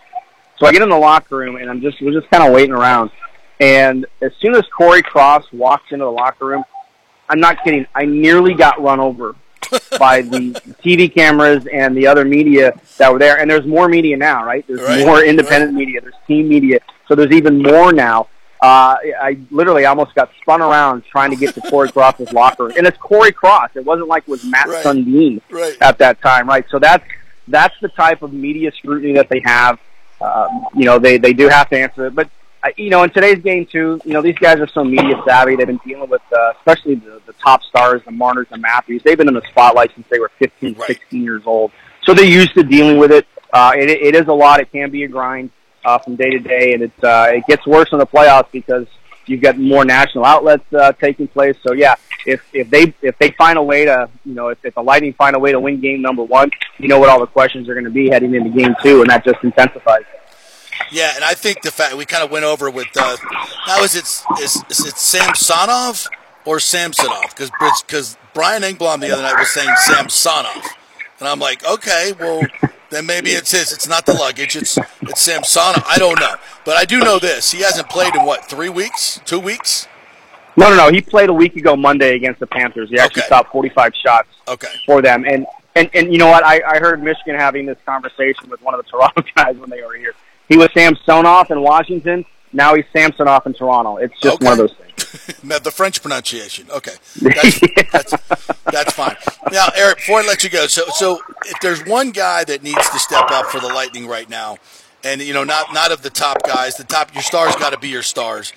So 0.57 0.65
I 0.65 0.71
get 0.71 0.81
in 0.81 0.89
the 0.89 0.97
locker 0.97 1.37
room, 1.37 1.57
and 1.57 1.69
I'm 1.69 1.81
just 1.81 2.01
we're 2.01 2.13
just 2.13 2.29
kind 2.31 2.43
of 2.43 2.53
waiting 2.53 2.73
around. 2.73 3.11
And 3.59 4.05
as 4.21 4.31
soon 4.39 4.55
as 4.55 4.63
Cory 4.67 5.01
Cross 5.01 5.51
walks 5.51 5.91
into 5.91 6.05
the 6.05 6.11
locker 6.11 6.45
room, 6.45 6.63
I'm 7.27 7.41
not 7.41 7.61
kidding. 7.63 7.85
I 7.93 8.05
nearly 8.05 8.53
got 8.53 8.81
run 8.81 9.01
over 9.01 9.35
by 9.99 10.21
the 10.21 10.51
TV 10.83 11.13
cameras 11.13 11.67
and 11.71 11.95
the 11.95 12.07
other 12.07 12.23
media 12.23 12.79
that 12.97 13.11
were 13.11 13.19
there. 13.19 13.39
And 13.39 13.51
there's 13.51 13.65
more 13.65 13.89
media 13.89 14.15
now, 14.15 14.45
right? 14.45 14.65
There's 14.67 14.81
Right, 14.81 15.05
more 15.05 15.21
independent 15.23 15.73
media. 15.73 15.99
There's 15.99 16.15
team 16.27 16.47
media. 16.47 16.79
So 17.10 17.16
there's 17.16 17.32
even 17.32 17.62
more 17.62 17.91
now. 17.91 18.28
Uh, 18.62 18.95
I 19.20 19.38
literally 19.51 19.86
almost 19.86 20.14
got 20.16 20.30
spun 20.41 20.62
around 20.62 21.03
trying 21.10 21.32
to 21.32 21.36
get 21.38 21.55
to 21.55 21.62
Cory 21.62 21.91
Cross's 21.91 22.32
locker, 22.34 22.68
and 22.78 22.86
it's 22.86 22.97
Cory 22.97 23.32
Cross. 23.32 23.72
It 23.76 23.84
wasn't 23.86 24.10
like 24.10 24.24
it 24.24 24.30
was 24.30 24.43
Mats 24.45 24.70
Sundin 24.84 25.41
Right. 25.49 25.76
at 25.82 25.97
that 25.97 26.22
time, 26.22 26.47
right? 26.47 26.66
So 26.70 26.78
that's 26.78 27.03
that's 27.47 27.74
the 27.82 27.88
type 27.89 28.22
of 28.22 28.32
media 28.32 28.72
scrutiny 28.74 29.14
that 29.14 29.28
they 29.30 29.41
have. 29.43 29.80
Um, 30.22 30.68
you 30.76 30.86
know, 30.86 30.99
they 30.99 31.18
they 31.18 31.34
do 31.34 31.47
have 31.47 31.70
to 31.70 31.80
answer 31.80 32.05
it, 32.07 32.16
but 32.16 32.30
uh, 32.62 32.68
you 32.76 32.89
know, 32.89 33.03
in 33.03 33.10
today's 33.12 33.39
game 33.41 33.66
too, 33.66 34.01
you 34.03 34.12
know, 34.12 34.22
these 34.22 34.38
guys 34.38 34.60
are 34.60 34.68
so 34.68 34.84
media 34.84 35.16
savvy. 35.26 35.55
They've 35.55 35.66
been 35.66 35.80
dealing 35.88 36.10
with, 36.10 36.22
uh, 36.32 36.51
especially 36.60 36.95
the, 36.95 37.22
the 37.26 37.34
top 37.41 37.64
stars, 37.64 38.01
the 38.03 38.12
Marners 38.12 38.47
and 38.51 38.62
Matthews. 38.62 39.01
They've 39.03 39.18
been 39.18 39.30
in 39.30 39.34
the 39.36 39.47
spotlight 39.49 39.91
since 39.95 40.05
they 40.10 40.20
were 40.20 40.32
15, 40.38 40.76
16 40.86 41.24
years 41.24 41.43
old. 41.45 41.72
So 42.03 42.14
they're 42.14 42.26
used 42.26 42.53
to 42.55 42.64
dealing 42.64 42.97
with 42.97 43.14
it. 43.14 43.26
Uh, 43.53 43.72
it, 43.78 43.89
it 43.89 44.14
is 44.16 44.28
a 44.28 44.34
lot. 44.34 44.60
It 44.60 44.70
can 44.74 44.91
be 44.91 45.05
a 45.05 45.07
grind 45.07 45.51
uh, 45.86 45.97
from 45.99 46.15
day 46.15 46.32
to 46.32 46.39
day, 46.39 46.73
and 46.73 46.84
it's 46.84 47.03
uh, 47.03 47.32
it 47.34 47.43
gets 47.47 47.65
worse 47.65 47.91
in 47.91 47.99
the 47.99 48.07
playoffs 48.07 48.51
because 48.51 48.88
you've 49.25 49.41
got 49.41 49.57
more 49.57 49.86
national 49.86 50.25
outlets 50.25 50.65
uh, 50.73 50.91
taking 50.93 51.27
place. 51.27 51.55
So 51.63 51.73
yeah, 51.73 51.95
if 52.25 52.41
if 52.53 52.69
they 52.69 52.93
if 53.01 53.17
they 53.19 53.32
find 53.32 53.57
a 53.57 53.63
way 53.63 53.86
to 53.86 54.09
you 54.25 54.34
know 54.34 54.49
if, 54.49 54.63
if 54.63 54.75
the 54.75 54.84
Lightning 54.84 55.13
find 55.13 55.36
a 55.36 55.39
way 55.39 55.51
to 55.51 55.59
win 55.59 55.80
game 55.80 56.01
number 56.01 56.23
one, 56.23 56.51
you 56.77 56.88
know 56.88 56.99
what 56.99 57.09
all 57.09 57.19
the 57.19 57.27
questions 57.27 57.69
are 57.69 57.73
going 57.73 57.86
to 57.86 57.91
be 57.91 58.09
heading 58.09 58.34
into 58.34 58.49
game 58.49 58.75
two, 58.82 59.01
and 59.01 59.09
that 59.09 59.23
just 59.23 59.43
intensifies. 59.43 60.03
Yeah, 60.91 61.11
and 61.15 61.23
I 61.23 61.34
think 61.34 61.61
the 61.61 61.71
fact 61.71 61.95
we 61.95 62.05
kind 62.05 62.23
of 62.23 62.32
went 62.32 62.45
over 62.45 62.69
with 62.69 62.88
uh, 62.95 63.17
is 63.82 63.95
it 63.95 64.05
is, 64.41 64.63
is 64.69 64.86
it 64.86 64.97
Samsonov 64.97 66.07
or 66.45 66.59
Samsonov 66.59 67.30
because 67.30 67.51
because 67.86 68.17
Brian 68.34 68.63
Engblom 68.63 69.01
the 69.01 69.11
other 69.11 69.21
night 69.21 69.38
was 69.38 69.51
saying 69.51 69.69
Samsonov, 69.77 70.63
and 71.19 71.27
I'm 71.27 71.39
like, 71.39 71.65
okay, 71.65 72.13
well 72.19 72.41
then 72.91 73.05
maybe 73.05 73.29
it's 73.31 73.51
his. 73.51 73.71
It's 73.71 73.87
not 73.87 74.05
the 74.05 74.13
luggage. 74.13 74.55
It's 74.55 74.77
it's 75.01 75.21
Samsonov. 75.21 75.83
I 75.87 75.97
don't 75.97 76.19
know, 76.19 76.35
but 76.65 76.75
I 76.77 76.85
do 76.85 76.99
know 76.99 77.19
this: 77.19 77.51
he 77.51 77.61
hasn't 77.61 77.89
played 77.89 78.15
in 78.15 78.25
what 78.25 78.45
three 78.49 78.69
weeks, 78.69 79.19
two 79.25 79.39
weeks. 79.39 79.87
No, 80.57 80.69
no, 80.69 80.75
no. 80.75 80.91
He 80.91 80.99
played 80.99 81.29
a 81.29 81.33
week 81.33 81.55
ago 81.55 81.75
Monday 81.77 82.15
against 82.15 82.39
the 82.41 82.47
Panthers. 82.47 82.89
He 82.89 82.99
actually 82.99 83.21
stopped 83.21 83.49
45 83.51 83.93
shots 83.95 84.27
Okay. 84.45 84.67
for 84.85 85.01
them. 85.01 85.23
And, 85.25 85.45
and, 85.75 85.89
and 85.93 86.11
you 86.11 86.17
know 86.17 86.27
what? 86.27 86.43
I, 86.43 86.61
I 86.67 86.79
heard 86.79 86.99
Mishkin 87.01 87.37
having 87.37 87.65
this 87.65 87.77
conversation 87.85 88.49
with 88.49 88.61
one 88.61 88.73
of 88.73 88.83
the 88.83 88.89
Toronto 88.89 89.23
guys 89.35 89.55
when 89.55 89.69
they 89.69 89.81
were 89.81 89.93
here. 89.95 90.13
He 90.49 90.57
was 90.57 90.67
Samsonoff 90.69 91.49
in 91.51 91.61
Washington. 91.61 92.25
Now 92.51 92.75
he's 92.75 92.83
Samsonoff 92.93 93.45
in 93.45 93.53
Toronto. 93.53 93.97
It's 93.97 94.19
just 94.19 94.41
one 94.41 94.51
of 94.53 94.57
those 94.57 94.73
things. 94.73 94.88
The 95.59 95.71
French 95.71 96.01
pronunciation. 96.01 96.67
Okay, 96.69 96.93
that's, 97.21 97.59
that's, 97.91 98.13
that's 98.65 98.93
fine. 98.93 99.15
Now, 99.51 99.67
Erik, 99.75 99.97
before 99.97 100.21
I 100.21 100.25
let 100.25 100.43
you 100.43 100.49
go, 100.49 100.67
so 100.67 100.83
so 100.93 101.19
if 101.45 101.59
there's 101.61 101.83
one 101.85 102.11
guy 102.11 102.43
that 102.43 102.63
needs 102.63 102.89
to 102.89 102.99
step 102.99 103.29
up 103.31 103.47
for 103.47 103.59
the 103.59 103.67
Lightning 103.67 104.07
right 104.07 104.29
now, 104.29 104.57
and 105.03 105.21
you 105.21 105.33
know, 105.33 105.43
not 105.43 105.73
not 105.73 105.91
of 105.91 106.01
the 106.01 106.09
top 106.09 106.43
guys, 106.43 106.77
the 106.77 106.83
top 106.83 107.13
your 107.13 107.23
stars 107.23 107.55
got 107.55 107.73
to 107.73 107.79
be 107.79 107.89
your 107.89 108.03
stars. 108.03 108.53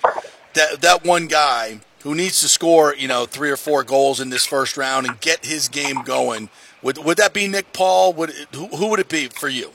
That 0.53 0.81
that 0.81 1.03
one 1.03 1.27
guy 1.27 1.81
who 2.03 2.13
needs 2.15 2.41
to 2.41 2.47
score, 2.49 2.93
you 2.95 3.07
know, 3.07 3.25
three 3.25 3.49
or 3.49 3.57
four 3.57 3.83
goals 3.83 4.19
in 4.19 4.29
this 4.29 4.45
first 4.45 4.77
round 4.77 5.07
and 5.07 5.19
get 5.21 5.45
his 5.45 5.69
game 5.69 6.03
going. 6.03 6.49
Would 6.81 6.99
would 6.99 7.17
that 7.17 7.33
be 7.33 7.47
Nick 7.47 7.73
Paul? 7.73 8.13
Would 8.13 8.31
who, 8.53 8.67
who 8.67 8.87
would 8.89 8.99
it 8.99 9.09
be 9.09 9.27
for 9.27 9.49
you? 9.49 9.71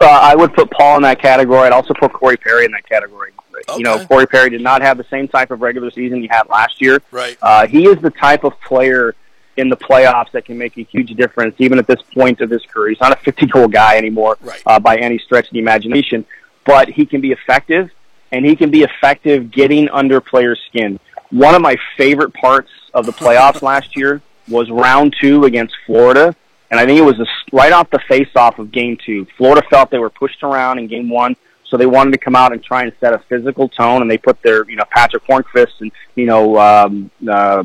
Uh, 0.00 0.06
I 0.06 0.34
would 0.34 0.52
put 0.54 0.70
Paul 0.70 0.96
in 0.96 1.02
that 1.02 1.20
category. 1.20 1.66
I'd 1.66 1.72
also 1.72 1.94
put 1.94 2.12
Corey 2.12 2.36
Perry 2.36 2.64
in 2.64 2.72
that 2.72 2.88
category. 2.88 3.32
You 3.76 3.84
know, 3.84 4.04
Corey 4.06 4.26
Perry 4.26 4.50
did 4.50 4.62
not 4.62 4.82
have 4.82 4.96
the 4.96 5.06
same 5.10 5.28
type 5.28 5.50
of 5.50 5.60
regular 5.60 5.90
season 5.90 6.20
he 6.20 6.28
had 6.28 6.48
last 6.48 6.80
year. 6.80 7.00
Right. 7.10 7.36
Uh, 7.40 7.66
he 7.66 7.86
is 7.86 8.00
the 8.00 8.10
type 8.10 8.44
of 8.44 8.60
player 8.60 9.14
in 9.56 9.68
the 9.68 9.76
playoffs 9.76 10.30
that 10.32 10.44
can 10.44 10.56
make 10.56 10.76
a 10.78 10.82
huge 10.82 11.14
difference, 11.14 11.54
even 11.58 11.78
at 11.78 11.86
this 11.86 12.00
point 12.14 12.40
of 12.40 12.50
his 12.50 12.64
career. 12.66 12.90
He's 12.90 13.00
not 13.00 13.12
a 13.12 13.16
50 13.16 13.46
goal 13.46 13.68
guy 13.68 13.96
anymore 13.96 14.38
uh, 14.66 14.78
by 14.80 14.96
any 14.96 15.18
stretch 15.18 15.46
of 15.46 15.52
the 15.52 15.58
imagination, 15.58 16.24
but 16.64 16.88
he 16.88 17.04
can 17.04 17.20
be 17.20 17.32
effective, 17.32 17.90
and 18.32 18.44
he 18.44 18.56
can 18.56 18.70
be 18.70 18.82
effective 18.82 19.50
getting 19.50 19.88
under 19.90 20.20
players' 20.20 20.60
skin. 20.68 20.98
One 21.30 21.54
of 21.54 21.62
my 21.62 21.76
favorite 21.96 22.32
parts 22.34 22.70
of 22.94 23.06
the 23.06 23.12
playoffs 23.12 23.62
last 23.72 23.96
year 23.96 24.22
was 24.48 24.70
round 24.70 25.14
two 25.20 25.44
against 25.44 25.76
Florida, 25.86 26.34
and 26.70 26.80
I 26.80 26.86
think 26.86 26.98
it 26.98 27.04
was 27.04 27.20
a, 27.20 27.26
right 27.52 27.72
off 27.72 27.90
the 27.90 28.00
face-off 28.08 28.58
of 28.58 28.72
game 28.72 28.96
two. 29.04 29.26
Florida 29.36 29.66
felt 29.68 29.90
they 29.90 29.98
were 29.98 30.10
pushed 30.10 30.42
around 30.42 30.78
in 30.78 30.86
game 30.86 31.10
one, 31.10 31.36
so 31.70 31.76
they 31.76 31.86
wanted 31.86 32.10
to 32.10 32.18
come 32.18 32.34
out 32.34 32.52
and 32.52 32.62
try 32.62 32.82
and 32.82 32.92
set 33.00 33.14
a 33.14 33.20
physical 33.20 33.68
tone, 33.68 34.02
and 34.02 34.10
they 34.10 34.18
put 34.18 34.42
their, 34.42 34.68
you 34.68 34.76
know, 34.76 34.84
Patric 34.90 35.24
Hornqvist 35.24 35.80
and, 35.80 35.92
you 36.16 36.26
know, 36.26 36.58
um, 36.58 37.10
uh, 37.26 37.62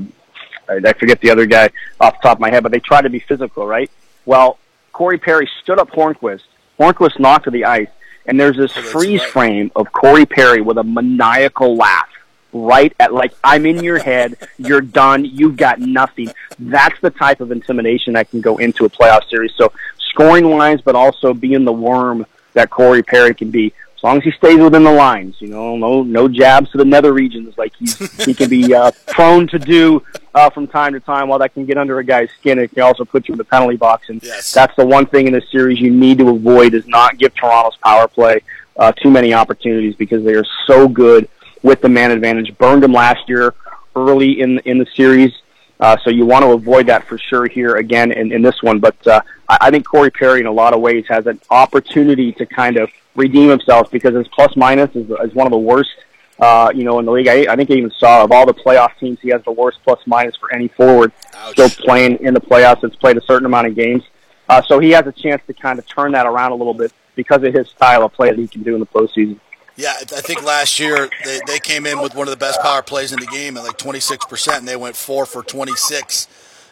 I 0.69 0.93
forget 0.93 1.19
the 1.21 1.31
other 1.31 1.45
guy 1.45 1.69
off 1.99 2.21
the 2.21 2.27
top 2.27 2.37
of 2.37 2.39
my 2.39 2.51
head, 2.51 2.63
but 2.63 2.71
they 2.71 2.79
tried 2.79 3.01
to 3.01 3.09
be 3.09 3.19
physical, 3.19 3.65
right? 3.65 3.89
Well, 4.25 4.59
Corey 4.93 5.17
Perry 5.17 5.49
stood 5.63 5.79
up 5.79 5.89
Hornqvist. 5.89 6.43
Hornqvist 6.79 7.19
knocked 7.19 7.45
to 7.45 7.51
the 7.51 7.65
ice, 7.65 7.89
and 8.25 8.39
there's 8.39 8.57
this 8.57 8.71
freeze 8.71 9.23
frame 9.23 9.71
of 9.75 9.91
Corey 9.91 10.25
Perry 10.25 10.61
with 10.61 10.77
a 10.77 10.83
maniacal 10.83 11.75
laugh 11.75 12.09
right 12.53 12.93
at 13.01 13.13
like 13.13 13.33
I'm 13.43 13.65
in 13.65 13.83
your 13.83 13.99
head, 13.99 14.37
you're 14.57 14.81
done, 14.81 15.25
you've 15.25 15.57
got 15.57 15.79
nothing. 15.79 16.31
That's 16.57 16.99
the 17.01 17.09
type 17.09 17.41
of 17.41 17.51
intimidation 17.51 18.13
that 18.13 18.29
can 18.29 18.39
go 18.39 18.57
into 18.57 18.85
a 18.85 18.89
playoff 18.89 19.27
series. 19.29 19.53
So 19.55 19.73
scoring 20.11 20.49
wise, 20.49 20.79
but 20.81 20.95
also 20.95 21.33
being 21.33 21.65
the 21.65 21.73
worm 21.73 22.25
that 22.53 22.69
Corey 22.69 23.03
Perry 23.03 23.35
can 23.35 23.51
be. 23.51 23.73
As 24.05 24.07
long 24.07 24.17
as 24.17 24.23
he 24.23 24.31
stays 24.33 24.59
within 24.59 24.83
the 24.83 24.91
lines, 24.91 25.35
you 25.39 25.47
know, 25.47 25.75
no 25.75 26.03
no 26.03 26.27
jabs 26.27 26.69
to 26.69 26.77
the 26.77 26.85
nether 26.85 27.11
regions 27.11 27.57
like 27.57 27.73
he 27.79 27.87
he 28.23 28.35
can 28.35 28.47
be 28.51 28.71
uh, 28.71 28.91
prone 29.07 29.47
to 29.47 29.57
do 29.57 30.03
uh, 30.35 30.47
from 30.51 30.67
time 30.67 30.93
to 30.93 30.99
time. 30.99 31.27
While 31.27 31.39
that 31.39 31.55
can 31.55 31.65
get 31.65 31.79
under 31.79 31.97
a 31.97 32.03
guy's 32.03 32.29
skin, 32.39 32.59
it 32.59 32.71
can 32.71 32.83
also 32.83 33.03
put 33.03 33.27
you 33.27 33.33
in 33.33 33.39
the 33.39 33.43
penalty 33.43 33.77
box. 33.77 34.09
And 34.09 34.21
that's 34.21 34.75
the 34.75 34.85
one 34.85 35.07
thing 35.07 35.25
in 35.25 35.33
this 35.33 35.49
series 35.49 35.81
you 35.81 35.89
need 35.89 36.19
to 36.19 36.29
avoid 36.29 36.75
is 36.75 36.85
not 36.85 37.17
give 37.17 37.33
Toronto's 37.33 37.77
power 37.77 38.07
play 38.07 38.41
uh, 38.77 38.91
too 38.91 39.09
many 39.09 39.33
opportunities 39.33 39.95
because 39.95 40.23
they 40.23 40.35
are 40.35 40.45
so 40.67 40.87
good 40.87 41.27
with 41.63 41.81
the 41.81 41.89
man 41.89 42.11
advantage. 42.11 42.55
Burned 42.59 42.83
them 42.83 42.93
last 42.93 43.27
year 43.27 43.55
early 43.95 44.39
in 44.39 44.59
in 44.59 44.77
the 44.77 44.85
series. 44.95 45.33
Uh, 45.79 45.97
so 46.03 46.11
you 46.11 46.27
want 46.27 46.43
to 46.43 46.51
avoid 46.51 46.85
that 46.85 47.07
for 47.07 47.17
sure 47.17 47.47
here 47.47 47.77
again 47.77 48.11
in, 48.11 48.31
in 48.31 48.43
this 48.43 48.61
one. 48.61 48.77
But 48.77 49.07
uh, 49.07 49.21
I, 49.47 49.57
I 49.61 49.71
think 49.71 49.85
Corey 49.85 50.11
Perry, 50.11 50.41
in 50.41 50.45
a 50.45 50.51
lot 50.51 50.73
of 50.73 50.81
ways, 50.81 51.05
has 51.07 51.27
an 51.27 51.39
opportunity 51.49 52.31
to 52.33 52.45
kind 52.45 52.77
of 52.77 52.89
redeem 53.15 53.49
himself 53.49 53.91
because 53.91 54.13
his 54.13 54.27
plus 54.29 54.55
minus 54.55 54.95
is, 54.95 55.09
is 55.09 55.33
one 55.33 55.47
of 55.47 55.51
the 55.51 55.57
worst. 55.57 55.91
Uh, 56.37 56.69
you 56.75 56.83
know, 56.83 56.99
in 56.99 57.05
the 57.05 57.11
league, 57.11 57.29
I, 57.29 57.51
I 57.51 57.55
think 57.55 57.71
I 57.71 57.75
even 57.75 57.91
saw 57.91 58.23
of 58.25 58.31
all 58.31 58.45
the 58.45 58.53
playoff 58.53 58.97
teams, 58.99 59.19
he 59.21 59.29
has 59.29 59.41
the 59.45 59.53
worst 59.53 59.79
plus 59.85 59.99
minus 60.05 60.35
for 60.35 60.53
any 60.53 60.67
forward 60.67 61.13
still 61.51 61.69
playing 61.69 62.17
in 62.17 62.33
the 62.33 62.41
playoffs. 62.41 62.81
That's 62.81 62.95
played 62.97 63.15
a 63.15 63.21
certain 63.21 63.45
amount 63.45 63.67
of 63.67 63.75
games, 63.75 64.03
uh, 64.49 64.61
so 64.63 64.79
he 64.79 64.91
has 64.91 65.07
a 65.07 65.13
chance 65.13 65.41
to 65.47 65.53
kind 65.53 65.79
of 65.79 65.87
turn 65.87 66.11
that 66.11 66.25
around 66.25 66.51
a 66.51 66.55
little 66.55 66.73
bit 66.73 66.91
because 67.15 67.41
of 67.43 67.53
his 67.53 67.69
style 67.69 68.03
of 68.03 68.11
play 68.11 68.29
that 68.29 68.37
he 68.37 68.49
can 68.49 68.63
do 68.63 68.73
in 68.73 68.81
the 68.81 68.85
postseason. 68.85 69.39
Yeah, 69.77 69.93
I 69.97 70.01
I 70.01 70.21
think 70.21 70.43
last 70.43 70.79
year 70.79 71.09
they, 71.23 71.39
they 71.47 71.59
came 71.59 71.85
in 71.85 72.01
with 72.01 72.15
one 72.15 72.27
of 72.27 72.31
the 72.31 72.37
best 72.37 72.61
power 72.61 72.81
plays 72.81 73.11
in 73.11 73.19
the 73.19 73.27
game 73.27 73.57
at 73.57 73.63
like 73.63 73.77
26%, 73.77 74.57
and 74.57 74.67
they 74.67 74.75
went 74.75 74.95
four 74.95 75.25
for 75.25 75.41
26. 75.41 76.27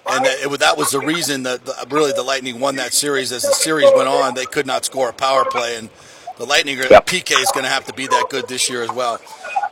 And 0.05 0.25
that, 0.25 0.39
it, 0.41 0.59
that 0.59 0.77
was 0.77 0.91
the 0.91 0.99
reason 0.99 1.43
that 1.43 1.65
the, 1.65 1.87
really 1.89 2.11
the 2.11 2.23
Lightning 2.23 2.59
won 2.59 2.75
that 2.75 2.93
series. 2.93 3.31
As 3.31 3.43
the 3.43 3.53
series 3.53 3.89
went 3.95 4.07
on, 4.07 4.33
they 4.33 4.45
could 4.45 4.67
not 4.67 4.85
score 4.85 5.09
a 5.09 5.13
power 5.13 5.45
play, 5.45 5.77
and 5.77 5.89
the 6.37 6.45
Lightning, 6.45 6.79
or 6.79 6.83
PK 6.83 7.41
is 7.41 7.51
going 7.51 7.63
to 7.63 7.69
have 7.69 7.85
to 7.85 7.93
be 7.93 8.07
that 8.07 8.25
good 8.29 8.47
this 8.47 8.69
year 8.69 8.83
as 8.83 8.91
well. 8.91 9.21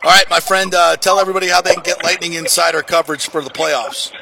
All 0.04 0.10
right, 0.10 0.28
my 0.30 0.40
friend, 0.40 0.74
uh, 0.74 0.96
tell 0.96 1.18
everybody 1.20 1.48
how 1.48 1.60
they 1.60 1.74
can 1.74 1.82
get 1.82 2.02
Lightning 2.02 2.34
Insider 2.34 2.82
coverage 2.82 3.28
for 3.28 3.42
the 3.42 3.50
playoffs. 3.50 4.12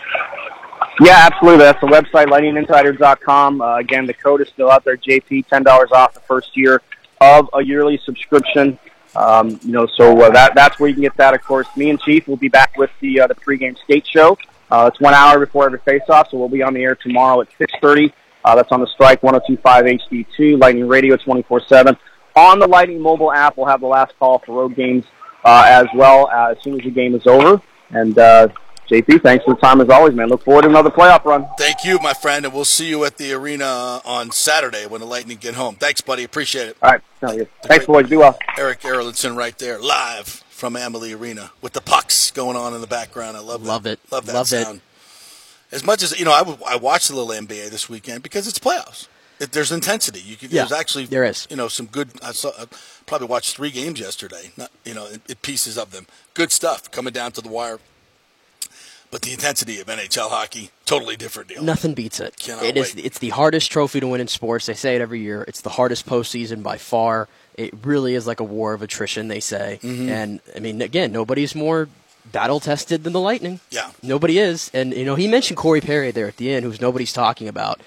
Yeah, 1.01 1.29
absolutely. 1.31 1.65
That's 1.65 1.81
the 1.81 1.87
website, 1.87 2.27
lightninginsiders.com. 2.27 3.63
Uh, 3.63 3.77
again, 3.77 4.07
the 4.07 4.13
code 4.13 4.43
is 4.43 4.49
still 4.49 4.71
out 4.71 4.85
there, 4.85 4.99
JP, 4.99 5.47
$10 5.47 5.93
off 5.93 6.13
the 6.13 6.21
first 6.21 6.57
year 6.57 6.83
of 7.21 7.49
a 7.55 7.63
yearly 7.63 7.99
subscription. 8.05 8.79
Um, 9.17 9.59
you 9.63 9.73
know, 9.73 9.87
so 9.87 10.21
uh, 10.21 10.31
that 10.31 10.55
that's 10.55 10.79
where 10.79 10.89
you 10.89 10.95
can 10.95 11.03
get 11.03 11.17
that. 11.17 11.35
Of 11.35 11.43
course, 11.43 11.67
me 11.77 11.91
and 11.91 12.01
Chief 12.01 12.29
will 12.29 12.37
be 12.37 12.49
back 12.49 12.77
with 12.77 12.91
the 13.01 13.21
uh, 13.21 13.27
the 13.27 13.35
pregame 13.35 13.77
skate 13.79 14.07
show. 14.07 14.39
Uh, 14.71 14.89
it's 14.93 15.01
one 15.01 15.14
hour 15.14 15.39
before 15.39 15.66
every 15.66 15.81
face-off, 15.81 16.31
so 16.31 16.39
we'll 16.39 16.49
be 16.49 16.62
on 16.62 16.75
the 16.75 16.83
air 16.83 16.95
tomorrow 16.95 17.41
at 17.41 17.49
6:30. 17.59 18.12
Uh, 18.45 18.55
that's 18.55 18.71
on 18.73 18.81
the 18.81 18.87
Strike 18.87 19.23
1025 19.23 19.87
HD2 19.87 20.59
Lightning 20.59 20.89
Radio 20.89 21.16
24/7. 21.16 21.97
On 22.37 22.59
the 22.59 22.66
Lightning 22.66 23.01
mobile 23.01 23.33
app, 23.33 23.57
we'll 23.57 23.66
have 23.66 23.81
the 23.81 23.87
last 23.87 24.14
call 24.18 24.39
for 24.39 24.62
road 24.62 24.77
games 24.77 25.05
uh, 25.45 25.64
as 25.66 25.87
well 25.95 26.29
uh, 26.33 26.53
as 26.53 26.62
soon 26.62 26.75
as 26.75 26.85
the 26.85 26.91
game 26.91 27.14
is 27.14 27.27
over. 27.27 27.61
And 27.91 28.16
uh, 28.18 28.49
JP, 28.89 29.23
thanks 29.23 29.45
for 29.45 29.55
the 29.55 29.61
time 29.61 29.81
as 29.81 29.89
always, 29.89 30.14
man. 30.14 30.29
Look 30.29 30.45
forward 30.45 30.62
to 30.62 30.68
another 30.68 30.91
playoff 30.91 31.25
run. 31.25 31.47
Thank 31.59 31.85
you, 31.85 31.99
my 32.01 32.14
friend, 32.14 32.45
and 32.45 32.55
we'll 32.55 32.64
see 32.64 32.89
you 32.89 33.05
at 33.05 33.16
the 33.18 33.33
arena 33.33 34.01
on 34.05 34.31
Saturday 34.31 34.87
when 34.87 35.01
the 35.01 35.07
Lightning 35.07 35.39
get 35.39 35.55
home. 35.55 35.75
Thanks, 35.75 36.01
buddy. 36.01 36.25
Appreciate 36.25 36.68
it. 36.68 36.77
All 36.83 36.93
right. 36.93 37.01
No, 37.21 37.33
yeah. 37.33 37.45
Thanks, 37.64 37.87
boys. 37.87 38.09
Be 38.09 38.16
well. 38.16 38.39
Erik 38.57 38.81
Erlendsson 38.83 39.37
right 39.37 39.59
there, 39.59 39.81
live 39.81 40.45
from 40.61 40.77
Amalie 40.77 41.15
Arena 41.15 41.53
with 41.63 41.73
the 41.73 41.81
pucks 41.81 42.31
going 42.31 42.55
on 42.55 42.75
in 42.75 42.83
the 42.83 42.87
background. 42.87 43.35
I 43.35 43.41
love 43.41 43.65
that. 43.65 43.69
Love 43.69 43.87
it. 43.87 43.99
Love 44.11 44.27
that 44.27 44.35
Love 44.35 44.53
it. 44.53 44.65
sound. 44.65 44.81
As 45.73 45.83
much 45.83 46.03
as 46.03 46.19
you 46.19 46.27
know, 46.27 46.33
I, 46.33 46.75
I 46.75 46.77
watched 46.77 47.09
a 47.09 47.17
little 47.17 47.33
NBA 47.35 47.71
this 47.71 47.89
weekend 47.89 48.23
because 48.23 48.47
it's 48.47 48.59
playoffs. 48.59 49.09
It, 49.41 49.53
there's 49.53 49.73
intensity. 49.73 50.21
You 50.21 50.37
could, 50.37 50.53
Yeah, 50.53 50.63
there's 50.63 50.79
actually 50.79 51.07
there 51.07 51.25
is. 51.25 51.47
You 51.49 51.57
know, 51.57 51.69
some 51.69 51.87
good. 51.87 52.11
I 52.23 52.33
saw. 52.33 52.51
I 52.59 52.67
probably 53.07 53.29
watched 53.29 53.57
three 53.57 53.71
games 53.71 53.99
yesterday. 53.99 54.51
Not 54.59 54.71
you 54.85 54.93
know, 54.93 55.07
in, 55.07 55.23
in 55.29 55.37
pieces 55.37 55.79
of 55.79 55.93
them. 55.93 56.07
Good 56.35 56.53
stuff 56.53 56.91
coming 56.91 57.15
down 57.15 57.33
to 57.33 57.41
the 57.41 57.49
wire. 57.49 57.79
But 59.11 59.23
the 59.23 59.33
intensity 59.33 59.81
of 59.81 59.87
NHL 59.89 60.29
hockey, 60.29 60.71
totally 60.85 61.17
different 61.17 61.49
deal. 61.49 61.65
Nothing 61.65 61.95
beats 61.95 62.21
it. 62.21 62.37
Cannot 62.37 62.65
It 62.65 62.77
is. 62.77 62.95
It's 62.95 63.19
the 63.19 63.31
hardest 63.31 63.73
trophy 63.73 63.99
to 63.99 64.07
win 64.07 64.21
in 64.21 64.29
sports. 64.29 64.67
They 64.67 64.75
say 64.75 64.95
it 64.95 65.01
every 65.01 65.21
year. 65.21 65.45
It's 65.49 65.63
the 65.63 65.71
hardest 65.71 66.07
postseason 66.07 66.63
by 66.63 66.77
far. 66.77 67.29
It 67.57 67.72
really 67.82 68.14
is 68.14 68.26
like 68.26 68.40
a 68.40 68.44
war 68.44 68.72
of 68.72 68.82
attrition. 68.82 69.28
They 69.28 69.40
say, 69.40 69.78
Mhm. 69.82 70.09
and 70.09 70.40
I 70.57 70.59
mean, 70.61 70.80
again, 70.82 71.12
nobody's 71.12 71.55
more 71.55 71.88
battle 72.32 72.61
tested 72.61 73.05
than 73.05 73.12
the 73.12 73.20
Lightning. 73.20 73.61
Yeah. 73.70 73.90
Nobody 74.03 74.38
is, 74.38 74.70
and 74.74 74.92
you 74.94 75.05
know, 75.05 75.14
he 75.16 75.26
mentioned 75.28 75.57
Corey 75.57 75.80
Perry 75.80 76.11
there 76.11 76.28
at 76.28 76.36
the 76.36 76.53
end, 76.53 76.64
who's 76.64 76.80
nobody's 76.80 77.12
talking 77.12 77.48
about. 77.48 77.80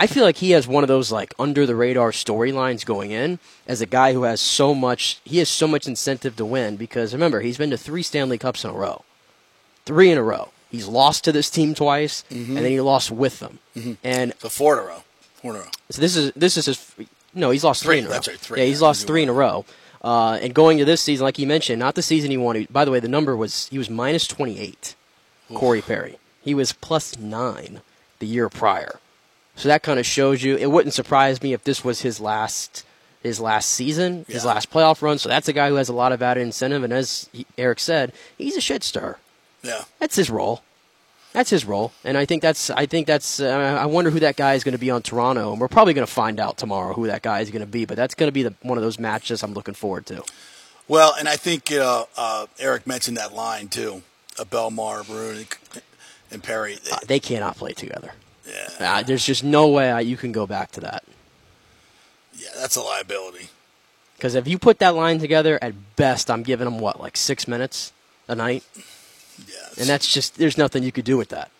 I 0.00 0.06
feel 0.06 0.22
like 0.24 0.36
he 0.36 0.52
has 0.52 0.68
one 0.68 0.84
of 0.84 0.88
those 0.88 1.10
like 1.10 1.34
under 1.40 1.66
the 1.66 1.74
radar 1.74 2.12
storylines 2.12 2.84
going 2.86 3.10
in 3.10 3.40
as 3.66 3.80
a 3.80 3.86
guy 3.86 4.12
who 4.12 4.22
has 4.22 4.40
so 4.40 4.72
much. 4.74 5.18
He 5.24 5.38
has 5.38 5.48
so 5.48 5.66
much 5.66 5.88
incentive 5.88 6.36
to 6.36 6.44
win 6.44 6.76
because 6.76 7.12
remember 7.12 7.40
he's 7.40 7.58
been 7.58 7.70
to 7.70 7.76
three 7.76 8.02
Stanley 8.04 8.38
Cups 8.38 8.62
in 8.62 8.70
a 8.70 8.74
row, 8.74 9.02
three 9.84 10.10
in 10.10 10.18
a 10.18 10.22
row. 10.22 10.50
He's 10.70 10.86
lost 10.86 11.24
to 11.24 11.32
this 11.32 11.50
team 11.50 11.74
twice, 11.74 12.24
Mhm. 12.30 12.48
and 12.48 12.56
then 12.58 12.66
he 12.70 12.80
lost 12.80 13.10
with 13.10 13.40
them. 13.40 13.58
Mhm. 13.76 13.96
And 14.04 14.34
So 14.40 14.48
four 14.48 14.74
in 14.78 14.84
a 14.84 14.86
row. 14.86 15.02
Four 15.42 15.50
in 15.52 15.56
a 15.56 15.60
row. 15.60 15.70
so 15.90 16.00
this 16.00 16.14
is 16.14 16.30
this 16.36 16.56
is 16.56 16.66
his. 16.66 16.78
No, 17.38 17.50
he's 17.50 17.64
lost 17.64 17.82
three, 17.82 17.96
Three, 17.96 17.98
in 18.00 18.04
a 18.04 18.08
row. 18.08 18.12
that's 18.14 18.28
right, 18.28 18.38
three. 18.38 18.60
Yeah, 18.60 18.66
he's 18.66 18.82
lost 18.82 19.06
three 19.06 19.22
in 19.22 19.28
a 19.28 19.32
row. 19.32 19.64
Uh, 20.02 20.34
and 20.42 20.54
going 20.54 20.78
to 20.78 20.84
this 20.84 21.00
season, 21.00 21.24
like 21.24 21.38
you 21.38 21.46
mentioned, 21.46 21.78
not 21.80 21.94
the 21.94 22.02
season 22.02 22.30
he 22.30 22.36
won. 22.36 22.66
By 22.70 22.84
the 22.84 22.90
way, 22.90 23.00
the 23.00 23.08
number 23.08 23.36
was 23.36 23.68
he 23.68 23.78
was 23.78 23.88
minus 23.90 24.26
twenty 24.26 24.58
eight. 24.60 24.94
Corey 25.54 25.80
Perry. 25.80 26.18
He 26.42 26.54
was 26.54 26.72
plus 26.72 27.18
nine 27.18 27.80
the 28.18 28.26
year 28.26 28.48
prior. 28.48 29.00
So 29.56 29.68
that 29.68 29.82
kind 29.82 29.98
of 29.98 30.06
shows 30.06 30.42
you. 30.42 30.56
It 30.56 30.70
wouldn't 30.70 30.94
surprise 30.94 31.42
me 31.42 31.52
if 31.52 31.64
this 31.64 31.82
was 31.84 32.02
his 32.02 32.20
last 32.20 32.84
his 33.22 33.40
last 33.40 33.70
season, 33.70 34.24
his 34.28 34.44
last 34.44 34.70
playoff 34.70 35.02
run. 35.02 35.18
So 35.18 35.28
that's 35.28 35.48
a 35.48 35.52
guy 35.52 35.68
who 35.68 35.74
has 35.74 35.88
a 35.88 35.92
lot 35.92 36.12
of 36.12 36.22
added 36.22 36.42
incentive. 36.42 36.84
And 36.84 36.92
as 36.92 37.28
he, 37.32 37.44
Erik 37.56 37.80
said, 37.80 38.12
he's 38.36 38.56
a 38.56 38.60
shit 38.60 38.84
stir. 38.84 39.16
Yeah. 39.62 39.82
That's 39.98 40.14
his 40.14 40.30
role. 40.30 40.62
That's 41.32 41.50
his 41.50 41.64
role, 41.64 41.92
and 42.04 42.16
I 42.16 42.24
think 42.24 42.42
that's. 42.42 42.70
I 42.70 42.86
think 42.86 43.06
that's. 43.06 43.38
Uh, 43.38 43.78
I 43.80 43.86
wonder 43.86 44.10
who 44.10 44.20
that 44.20 44.36
guy 44.36 44.54
is 44.54 44.64
going 44.64 44.72
to 44.72 44.78
be 44.78 44.90
on 44.90 45.02
Toronto, 45.02 45.52
and 45.52 45.60
we're 45.60 45.68
probably 45.68 45.92
going 45.92 46.06
to 46.06 46.12
find 46.12 46.40
out 46.40 46.56
tomorrow 46.56 46.94
who 46.94 47.06
that 47.06 47.22
guy 47.22 47.40
is 47.40 47.50
going 47.50 47.60
to 47.60 47.66
be. 47.66 47.84
But 47.84 47.96
that's 47.96 48.14
going 48.14 48.28
to 48.28 48.32
be 48.32 48.42
the, 48.42 48.54
one 48.62 48.78
of 48.78 48.82
those 48.82 48.98
matches 48.98 49.42
I'm 49.42 49.52
looking 49.52 49.74
forward 49.74 50.06
to. 50.06 50.22
Well, 50.88 51.14
and 51.18 51.28
I 51.28 51.36
think 51.36 51.70
uh, 51.70 52.06
uh, 52.16 52.46
Erik 52.58 52.86
mentioned 52.86 53.18
that 53.18 53.34
line 53.34 53.68
too. 53.68 54.02
Uh, 54.38 54.44
Bellemare, 54.44 55.06
Maroon, 55.08 55.46
and, 56.30 56.42
Perry. 56.42 56.78
Uh, 56.90 56.98
they 57.06 57.20
cannot 57.20 57.56
play 57.56 57.72
together. 57.72 58.12
Yeah. 58.46 58.68
Uh, 58.80 59.02
there's 59.02 59.24
just 59.24 59.44
no 59.44 59.68
way 59.68 59.90
I, 59.90 60.00
you 60.00 60.16
can 60.16 60.32
go 60.32 60.46
back 60.46 60.70
to 60.72 60.80
that. 60.80 61.04
Yeah, 62.34 62.48
that's 62.56 62.76
a 62.76 62.80
liability. 62.80 63.48
Because 64.16 64.34
if 64.34 64.48
you 64.48 64.58
put 64.58 64.78
that 64.78 64.94
line 64.94 65.18
together, 65.18 65.58
at 65.60 65.74
best, 65.96 66.30
I'm 66.30 66.42
giving 66.42 66.64
them 66.64 66.78
what, 66.78 66.98
like 67.00 67.16
six 67.16 67.46
minutes 67.46 67.92
a 68.26 68.34
night. 68.34 68.64
And 69.80 69.88
that's 69.88 70.12
just. 70.12 70.36
There's 70.38 70.58
nothing 70.58 70.82
you 70.82 70.92
could 70.92 71.04
do 71.04 71.16
with 71.16 71.28
that. 71.30 71.50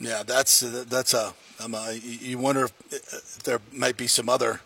Yeah, 0.00 0.22
that's 0.22 0.60
that's 0.60 1.14
a. 1.14 1.32
Um, 1.62 1.74
uh, 1.74 1.90
you 2.02 2.36
wonder 2.38 2.64
if, 2.64 3.38
there 3.44 3.60
might 3.72 3.96
be 3.96 4.08
some 4.08 4.28
other 4.28 4.60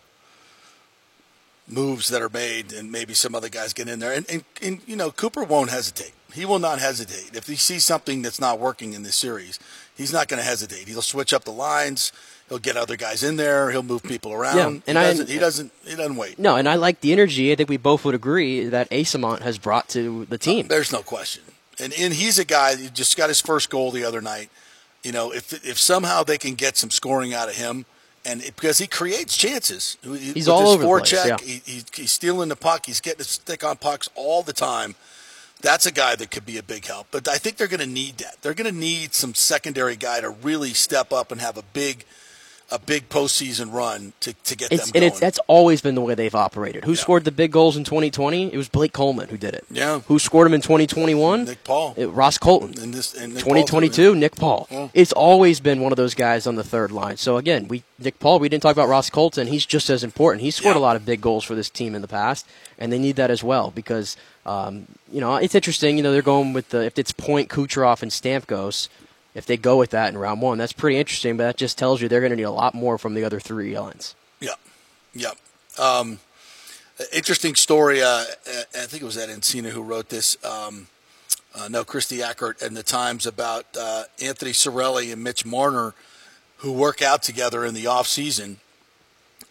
moves 1.67 2.09
that 2.09 2.21
are 2.21 2.29
made, 2.29 2.73
and 2.73 2.91
maybe 2.91 3.13
some 3.13 3.35
other 3.35 3.49
guys 3.49 3.73
get 3.73 3.87
in 3.87 3.99
there. 3.99 4.11
And, 4.11 4.25
and, 4.29 4.43
and 4.61 4.81
you 4.87 4.95
know, 4.95 5.11
Cooper 5.11 5.43
won't 5.43 5.69
hesitate. 5.69 6.13
He 6.33 6.45
will 6.45 6.59
not 6.59 6.79
hesitate 6.79 7.35
if 7.35 7.47
he 7.47 7.55
sees 7.55 7.85
something 7.85 8.21
that's 8.21 8.39
not 8.39 8.59
working 8.59 8.93
in 8.93 9.03
this 9.03 9.15
series. 9.15 9.59
He's 9.95 10.13
not 10.13 10.27
going 10.27 10.39
to 10.39 10.45
hesitate. 10.45 10.87
He'll 10.87 11.01
switch 11.01 11.33
up 11.33 11.43
the 11.43 11.51
lines. 11.51 12.11
He'll 12.47 12.57
get 12.59 12.77
other 12.77 12.95
guys 12.95 13.21
in 13.21 13.35
there. 13.35 13.69
He'll 13.69 13.83
move 13.83 14.01
people 14.01 14.33
around. 14.33 14.57
Yeah, 14.57 14.67
and 14.67 14.81
he 14.85 14.91
I- 14.97 15.09
doesn't. 15.11 15.29
He 15.29 15.37
doesn't. 15.39 15.71
He 15.85 15.95
doesn't 15.95 16.15
wait. 16.15 16.39
No, 16.39 16.55
and 16.55 16.67
I 16.67 16.75
like 16.75 17.01
the 17.01 17.11
energy. 17.13 17.51
I 17.51 17.55
think 17.55 17.69
we 17.69 17.77
both 17.77 18.03
would 18.05 18.15
agree 18.15 18.65
that 18.65 18.89
Eyssimont 18.89 19.41
has 19.41 19.59
brought 19.59 19.89
to 19.89 20.25
the 20.25 20.37
team. 20.39 20.67
There's 20.67 20.91
no 20.91 21.03
question. 21.03 21.43
And 21.81 21.93
and 21.93 22.13
he's 22.13 22.39
a 22.39 22.45
guy 22.45 22.75
who 22.75 22.89
just 22.89 23.15
got 23.17 23.29
his 23.29 23.41
first 23.41 23.69
goal 23.69 23.91
the 23.91 24.03
other 24.03 24.21
night. 24.21 24.49
You 25.03 25.11
know, 25.11 25.31
if 25.31 25.53
if 25.65 25.77
somehow 25.77 26.23
they 26.23 26.37
can 26.37 26.55
get 26.55 26.77
some 26.77 26.89
scoring 26.89 27.33
out 27.33 27.49
of 27.49 27.55
him, 27.55 27.85
and 28.25 28.41
it, 28.41 28.55
because 28.55 28.77
he 28.79 28.87
creates 28.87 29.37
chances, 29.37 29.97
He's 30.03 30.35
with 30.35 30.49
all 30.49 30.67
over 30.67 30.83
the 30.83 30.89
place, 30.89 31.13
yeah. 31.13 31.37
he, 31.41 31.61
he, 31.65 31.83
he's 31.93 32.11
stealing 32.11 32.49
the 32.49 32.55
puck. 32.55 32.85
He's 32.85 32.99
getting 32.99 33.19
his 33.19 33.29
stick 33.29 33.63
on 33.63 33.77
pucks 33.77 34.09
all 34.15 34.43
the 34.43 34.53
time. 34.53 34.95
That's 35.61 35.85
a 35.85 35.91
guy 35.91 36.15
that 36.15 36.31
could 36.31 36.45
be 36.45 36.57
a 36.57 36.63
big 36.63 36.85
help. 36.85 37.07
But 37.11 37.27
I 37.27 37.37
think 37.37 37.57
they're 37.57 37.67
going 37.67 37.81
to 37.81 37.85
need 37.85 38.17
that. 38.19 38.37
They're 38.41 38.53
going 38.53 38.71
to 38.71 38.77
need 38.77 39.13
some 39.13 39.33
secondary 39.33 39.95
guy 39.97 40.21
to 40.21 40.29
really 40.29 40.73
step 40.73 41.11
up 41.11 41.31
and 41.31 41.41
have 41.41 41.57
a 41.57 41.63
big, 41.63 42.05
a 42.71 42.79
big 42.79 43.09
postseason 43.09 43.73
run 43.73 44.13
to, 44.19 44.33
to 44.33 44.55
get 44.55 44.71
It's, 44.71 44.85
them 44.85 44.91
and 44.95 45.03
it's 45.03 45.19
that's 45.19 45.39
always 45.47 45.81
been 45.81 45.95
the 45.95 46.01
way 46.01 46.15
they've 46.15 46.35
operated. 46.35 46.85
Who 46.85 46.95
scored 46.95 47.23
the 47.23 47.31
big 47.31 47.51
goals 47.51 47.75
in 47.77 47.83
2020? 47.83 48.53
It 48.53 48.57
was 48.57 48.69
Blake 48.69 48.93
Coleman 48.93 49.29
who 49.29 49.37
did 49.37 49.53
it. 49.53 49.65
Yeah. 49.71 49.99
Who 50.01 50.19
scored 50.19 50.45
them 50.45 50.53
in 50.53 50.61
2021? 50.61 51.45
Nick 51.45 51.63
Paul. 51.63 51.93
It- 51.97 52.07
Ross 52.07 52.37
Colton. 52.37 52.79
And 52.81 52.93
this, 52.93 53.13
and 53.13 53.33
Nick 53.33 53.43
Paul, 53.43 53.53
too, 53.53 53.61
2022, 53.61 54.15
Nick 54.15 54.35
Paul. 54.35 54.67
Yeah. 54.69 54.89
It's 54.93 55.11
always 55.13 55.59
been 55.59 55.81
one 55.81 55.91
of 55.91 55.97
those 55.97 56.13
guys 56.15 56.45
on 56.47 56.55
the 56.55 56.63
third 56.63 56.91
line. 56.91 57.17
So 57.17 57.37
again, 57.37 57.67
we 57.67 57.83
Nick 57.97 58.19
Paul. 58.19 58.39
We 58.39 58.49
didn't 58.49 58.63
talk 58.63 58.73
about 58.73 58.87
Ross 58.87 59.09
Colton. 59.09 59.47
He's 59.47 59.65
just 59.65 59.89
as 59.89 60.03
important. 60.03 60.41
He 60.41 60.51
scored 60.51 60.75
a 60.75 60.79
lot 60.79 60.95
of 60.95 61.05
big 61.05 61.21
goals 61.21 61.43
for 61.43 61.55
this 61.55 61.69
team 61.69 61.95
in 61.95 62.01
the 62.01 62.07
past, 62.07 62.45
and 62.77 62.91
they 62.91 62.99
need 62.99 63.15
that 63.17 63.29
as 63.29 63.43
well 63.43 63.71
because 63.71 64.15
um, 64.45 64.87
you 65.11 65.19
know 65.19 65.35
it's 65.35 65.55
interesting. 65.55 65.97
You 65.97 66.03
know 66.03 66.11
they're 66.11 66.21
going 66.21 66.53
with 66.53 66.69
the 66.69 66.85
if 66.85 66.97
it's 66.97 67.11
Point, 67.11 67.49
Kucherov, 67.49 68.01
and 68.01 68.11
Stamkos. 68.11 68.87
If 69.35 69.45
they 69.45 69.57
go 69.57 69.77
with 69.77 69.91
that 69.91 70.09
in 70.09 70.17
round 70.17 70.41
one, 70.41 70.57
that's 70.57 70.73
pretty 70.73 70.97
interesting. 70.97 71.37
But 71.37 71.43
that 71.43 71.57
just 71.57 71.77
tells 71.77 72.01
you 72.01 72.07
they're 72.07 72.19
going 72.19 72.31
to 72.31 72.35
need 72.35 72.43
a 72.43 72.51
lot 72.51 72.73
more 72.73 72.97
from 72.97 73.13
the 73.13 73.23
other 73.23 73.39
three 73.39 73.77
lines. 73.77 74.15
Yeah, 74.39 74.55
yeah. 75.13 75.31
Um, 75.77 76.19
interesting 77.13 77.55
story. 77.55 78.01
Uh, 78.01 78.25
I 78.47 78.85
think 78.85 79.01
it 79.01 79.05
was 79.05 79.17
Ed 79.17 79.29
Encina 79.29 79.69
who 79.69 79.81
wrote 79.81 80.09
this. 80.09 80.37
Um, 80.43 80.87
uh, 81.55 81.67
no, 81.67 81.83
Kristie 81.83 82.23
Ackert 82.23 82.61
and 82.61 82.75
the 82.77 82.83
Times 82.83 83.25
about 83.25 83.65
uh, 83.79 84.03
Anthony 84.21 84.51
Cirelli 84.51 85.11
and 85.11 85.23
Mitch 85.23 85.45
Marner, 85.45 85.93
who 86.57 86.71
work 86.71 87.01
out 87.01 87.23
together 87.23 87.65
in 87.65 87.73
the 87.73 87.87
off 87.87 88.07
season, 88.07 88.57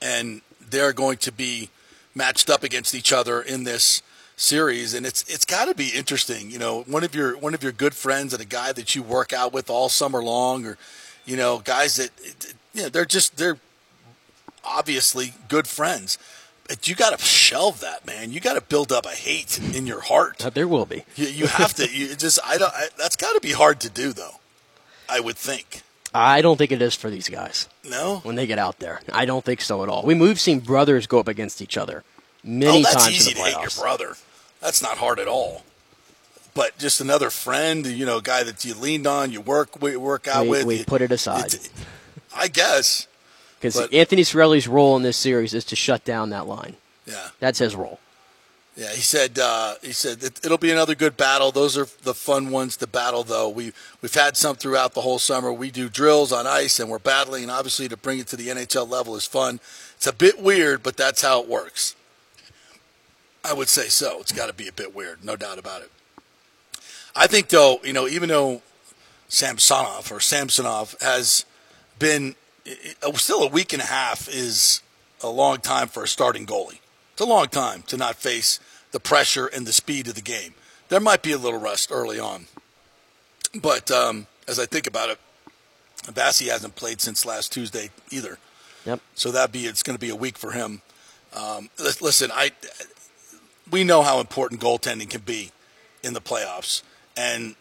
and 0.00 0.42
they're 0.60 0.92
going 0.92 1.18
to 1.18 1.32
be 1.32 1.70
matched 2.14 2.50
up 2.50 2.62
against 2.62 2.94
each 2.94 3.12
other 3.12 3.40
in 3.40 3.64
this 3.64 4.02
series, 4.38 4.94
and 4.94 5.04
it's 5.04 5.22
it's 5.28 5.44
got 5.44 5.66
to 5.66 5.74
be 5.74 5.88
interesting. 5.88 6.50
You 6.50 6.58
know, 6.58 6.82
one 6.82 7.04
of 7.04 7.14
your 7.14 7.36
one 7.36 7.54
of 7.54 7.62
your 7.62 7.72
good 7.72 7.94
friends 7.94 8.32
and 8.32 8.40
a 8.40 8.46
guy 8.46 8.72
that 8.72 8.94
you 8.94 9.02
work 9.02 9.32
out 9.32 9.52
with 9.52 9.68
all 9.68 9.88
summer 9.88 10.22
long, 10.22 10.64
or 10.64 10.78
you 11.26 11.36
know, 11.36 11.58
guys 11.58 11.96
that 11.96 12.10
you 12.72 12.82
know 12.82 12.88
they're 12.88 13.04
just 13.04 13.36
they're 13.36 13.58
obviously 14.64 15.34
good 15.48 15.66
friends. 15.66 16.16
But 16.66 16.86
you 16.86 16.94
got 16.94 17.18
to 17.18 17.24
shelve 17.24 17.80
that, 17.80 18.06
man. 18.06 18.30
You 18.30 18.40
got 18.40 18.54
to 18.54 18.60
build 18.60 18.92
up 18.92 19.06
a 19.06 19.10
hate 19.10 19.58
in 19.74 19.86
your 19.86 20.02
heart. 20.02 20.44
Uh, 20.44 20.50
there 20.50 20.68
will 20.68 20.84
be. 20.84 21.04
You, 21.16 21.26
you 21.26 21.46
have 21.46 21.72
to. 21.74 21.90
You 21.90 22.14
just 22.14 22.38
I 22.44 22.58
don't. 22.58 22.72
I, 22.72 22.88
that's 22.98 23.16
got 23.16 23.32
to 23.32 23.40
be 23.40 23.52
hard 23.52 23.80
to 23.80 23.90
do, 23.90 24.12
though. 24.12 24.36
I 25.08 25.20
would 25.20 25.36
think. 25.36 25.82
I 26.14 26.42
don't 26.42 26.56
think 26.56 26.72
it 26.72 26.80
is 26.82 26.94
for 26.94 27.10
these 27.10 27.28
guys. 27.28 27.68
No? 27.84 28.20
when 28.22 28.36
they 28.36 28.46
get 28.46 28.58
out 28.58 28.78
there, 28.78 29.00
I 29.12 29.24
don't 29.24 29.44
think 29.44 29.62
so 29.62 29.82
at 29.82 29.88
all. 29.88 30.04
We 30.04 30.14
we've 30.14 30.40
seen 30.40 30.60
brothers 30.60 31.06
go 31.06 31.18
up 31.18 31.28
against 31.28 31.62
each 31.62 31.76
other 31.76 32.04
many 32.44 32.78
oh, 32.78 32.82
that's 32.82 33.04
times 33.04 33.16
easy 33.16 33.30
in 33.30 33.36
to 33.36 33.42
the 33.42 33.48
hate 33.48 33.60
your 33.60 33.70
playoffs. 33.70 33.80
brother. 33.80 34.14
That's 34.60 34.82
not 34.82 34.98
hard 34.98 35.18
at 35.18 35.28
all. 35.28 35.62
But 36.54 36.76
just 36.78 37.00
another 37.00 37.30
friend, 37.30 37.86
you 37.86 38.04
know, 38.04 38.18
a 38.18 38.22
guy 38.22 38.42
that 38.42 38.64
you 38.64 38.74
leaned 38.74 39.06
on, 39.06 39.30
you 39.30 39.40
work 39.40 39.80
work 39.80 40.26
out 40.26 40.44
we, 40.44 40.50
with. 40.50 40.64
we 40.64 40.76
you- 40.78 40.84
put 40.84 41.02
it 41.02 41.12
aside 41.12 41.54
I 42.34 42.48
guess. 42.48 43.06
because 43.60 43.76
Anthony 43.92 44.22
Cirelli's 44.22 44.68
role 44.68 44.96
in 44.96 45.02
this 45.02 45.16
series 45.16 45.54
is 45.54 45.64
to 45.66 45.76
shut 45.76 46.04
down 46.04 46.30
that 46.30 46.46
line. 46.46 46.76
Yeah. 47.06 47.28
That's 47.40 47.58
his 47.58 47.74
role. 47.74 48.00
Yeah, 48.76 48.92
he 48.92 49.00
said. 49.00 49.40
Uh, 49.40 49.74
he 49.82 49.92
said 49.92 50.22
it, 50.22 50.44
it'll 50.44 50.56
be 50.56 50.70
another 50.70 50.94
good 50.94 51.16
battle. 51.16 51.50
Those 51.50 51.76
are 51.76 51.88
the 52.02 52.14
fun 52.14 52.50
ones 52.50 52.76
to 52.76 52.86
battle, 52.86 53.24
though. 53.24 53.48
We 53.48 53.72
we've 54.00 54.14
had 54.14 54.36
some 54.36 54.54
throughout 54.54 54.94
the 54.94 55.00
whole 55.00 55.18
summer. 55.18 55.52
We 55.52 55.72
do 55.72 55.88
drills 55.88 56.30
on 56.32 56.46
ice, 56.46 56.78
and 56.78 56.88
we're 56.88 57.00
battling. 57.00 57.42
And 57.42 57.50
obviously, 57.50 57.88
to 57.88 57.96
bring 57.96 58.20
it 58.20 58.28
to 58.28 58.36
the 58.36 58.48
NHL 58.48 58.88
level 58.88 59.16
is 59.16 59.26
fun. 59.26 59.58
It's 59.96 60.06
a 60.06 60.12
bit 60.12 60.40
weird, 60.40 60.84
but 60.84 60.96
that's 60.96 61.22
how 61.22 61.42
it 61.42 61.48
works. 61.48 61.96
I 63.48 63.54
would 63.54 63.68
say 63.68 63.88
so. 63.88 64.20
It's 64.20 64.32
got 64.32 64.46
to 64.48 64.52
be 64.52 64.68
a 64.68 64.72
bit 64.72 64.94
weird, 64.94 65.24
no 65.24 65.34
doubt 65.34 65.58
about 65.58 65.82
it. 65.82 65.90
I 67.16 67.26
think, 67.26 67.48
though, 67.48 67.80
you 67.82 67.92
know, 67.92 68.06
even 68.06 68.28
though 68.28 68.62
Samsonov 69.28 70.12
or 70.12 70.20
Samsonov 70.20 70.94
has 71.00 71.44
been 71.98 72.34
uh, 73.02 73.12
still 73.12 73.42
a 73.42 73.48
week 73.48 73.72
and 73.72 73.82
a 73.82 73.86
half 73.86 74.28
is 74.28 74.82
a 75.22 75.28
long 75.28 75.58
time 75.58 75.88
for 75.88 76.04
a 76.04 76.08
starting 76.08 76.46
goalie. 76.46 76.80
It's 77.12 77.20
a 77.20 77.26
long 77.26 77.48
time 77.48 77.82
to 77.88 77.96
not 77.96 78.16
face 78.16 78.60
the 78.92 79.00
pressure 79.00 79.46
and 79.46 79.66
the 79.66 79.72
speed 79.72 80.08
of 80.08 80.14
the 80.14 80.22
game. 80.22 80.54
There 80.88 81.00
might 81.00 81.22
be 81.22 81.32
a 81.32 81.38
little 81.38 81.58
rust 81.58 81.90
early 81.92 82.20
on, 82.20 82.46
but 83.60 83.90
um, 83.90 84.26
as 84.46 84.58
I 84.58 84.66
think 84.66 84.86
about 84.86 85.10
it, 85.10 85.18
Vassy 86.04 86.46
hasn't 86.48 86.76
played 86.76 87.00
since 87.00 87.26
last 87.26 87.52
Tuesday 87.52 87.90
either. 88.10 88.38
Yep. 88.86 89.00
So 89.14 89.30
that 89.32 89.52
be 89.52 89.66
it's 89.66 89.82
going 89.82 89.96
to 89.96 90.00
be 90.00 90.10
a 90.10 90.16
week 90.16 90.38
for 90.38 90.52
him. 90.52 90.80
Um, 91.34 91.68
listen, 91.78 92.30
I 92.32 92.52
we 93.70 93.84
know 93.84 94.02
how 94.02 94.20
important 94.20 94.60
goaltending 94.60 95.10
can 95.10 95.22
be 95.22 95.50
in 96.02 96.14
the 96.14 96.20
playoffs, 96.20 96.82
and 97.16 97.54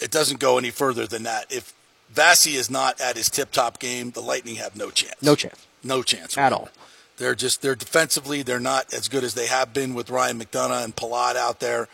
it 0.00 0.10
doesn't 0.10 0.40
go 0.40 0.58
any 0.58 0.70
further 0.70 1.06
than 1.06 1.22
that. 1.24 1.46
If 1.50 1.72
Vassy 2.10 2.54
is 2.54 2.70
not 2.70 3.00
at 3.00 3.16
his 3.16 3.28
tip-top 3.28 3.78
game, 3.78 4.12
the 4.12 4.20
Lightning 4.20 4.56
have 4.56 4.76
no 4.76 4.90
chance. 4.90 5.22
No 5.22 5.34
chance. 5.34 5.66
No 5.84 6.02
chance 6.02 6.36
At 6.36 6.52
all. 6.52 6.70
They're 7.18 7.34
just 7.34 7.62
they're 7.62 7.74
defensively 7.74 8.42
they're 8.42 8.60
not 8.60 8.92
as 8.94 9.08
good 9.08 9.24
as 9.24 9.34
they 9.34 9.46
have 9.46 9.72
been 9.72 9.94
with 9.94 10.08
Ryan 10.10 10.38
McDonagh 10.38 10.84
and 10.84 10.94
Palat 10.94 11.34
out 11.34 11.60
there. 11.60 11.88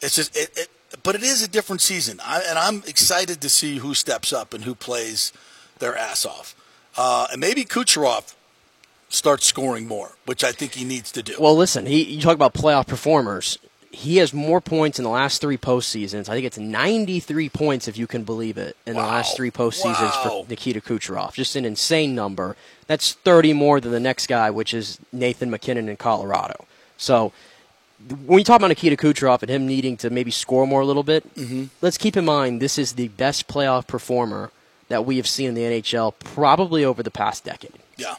It's 0.00 0.14
just 0.14 0.36
it, 0.36 0.50
it 0.56 0.68
but 1.02 1.14
it 1.14 1.22
is 1.22 1.42
a 1.42 1.48
different 1.48 1.82
season, 1.82 2.20
I, 2.24 2.42
and 2.48 2.58
I'm 2.58 2.82
excited 2.86 3.40
to 3.42 3.48
see 3.48 3.78
who 3.78 3.94
steps 3.94 4.32
up 4.32 4.54
and 4.54 4.64
who 4.64 4.74
plays 4.74 5.32
their 5.78 5.96
ass 5.96 6.24
off. 6.24 6.54
Uh, 6.96 7.28
and 7.30 7.40
maybe 7.40 7.64
Kucherov 7.64 8.34
starts 9.08 9.46
scoring 9.46 9.86
more, 9.88 10.12
which 10.26 10.44
I 10.44 10.52
think 10.52 10.74
he 10.74 10.84
needs 10.84 11.10
to 11.12 11.22
do. 11.22 11.34
Well, 11.38 11.56
listen, 11.56 11.86
he 11.86 12.02
you 12.04 12.20
talk 12.20 12.34
about 12.34 12.54
playoff 12.54 12.86
performers. 12.86 13.58
He 13.90 14.18
has 14.18 14.34
more 14.34 14.60
points 14.60 14.98
in 14.98 15.02
the 15.04 15.10
last 15.10 15.40
three 15.40 15.56
postseasons. 15.56 16.28
I 16.28 16.34
think 16.34 16.44
it's 16.44 16.58
93 16.58 17.48
points, 17.48 17.88
if 17.88 17.96
you 17.96 18.06
can 18.06 18.22
believe 18.22 18.58
it, 18.58 18.76
in 18.86 18.94
the 18.94 19.00
last 19.00 19.34
three 19.34 19.50
postseasons 19.50 20.12
Wow. 20.24 20.44
for 20.44 20.50
Nikita 20.50 20.80
Kucherov. 20.82 21.32
Just 21.32 21.56
an 21.56 21.64
insane 21.64 22.14
number. 22.14 22.54
That's 22.86 23.14
30 23.14 23.54
more 23.54 23.80
than 23.80 23.90
the 23.90 23.98
next 24.00 24.26
guy, 24.26 24.50
which 24.50 24.74
is 24.74 24.98
Nathan 25.10 25.50
MacKinnon 25.50 25.88
in 25.88 25.96
Colorado. 25.96 26.66
So 26.98 27.32
when 28.26 28.38
you 28.38 28.44
talk 28.44 28.58
about 28.60 28.68
Nikita 28.68 28.96
Kucherov 28.96 29.40
and 29.42 29.50
him 29.50 29.66
needing 29.66 29.96
to 29.96 30.10
maybe 30.10 30.30
score 30.30 30.66
more 30.66 30.82
a 30.82 30.86
little 30.86 31.02
bit, 31.02 31.24
Mhm. 31.34 31.70
let's 31.80 31.96
keep 31.98 32.16
in 32.16 32.26
mind 32.26 32.60
this 32.60 32.78
is 32.78 32.92
the 32.92 33.08
best 33.08 33.48
playoff 33.48 33.86
performer 33.86 34.50
that 34.88 35.06
we 35.06 35.16
have 35.16 35.26
seen 35.26 35.48
in 35.48 35.54
the 35.54 35.64
NHL 35.64 36.12
probably 36.12 36.84
over 36.84 37.02
the 37.02 37.10
past 37.10 37.42
decade. 37.44 37.72
Yeah. 37.96 38.14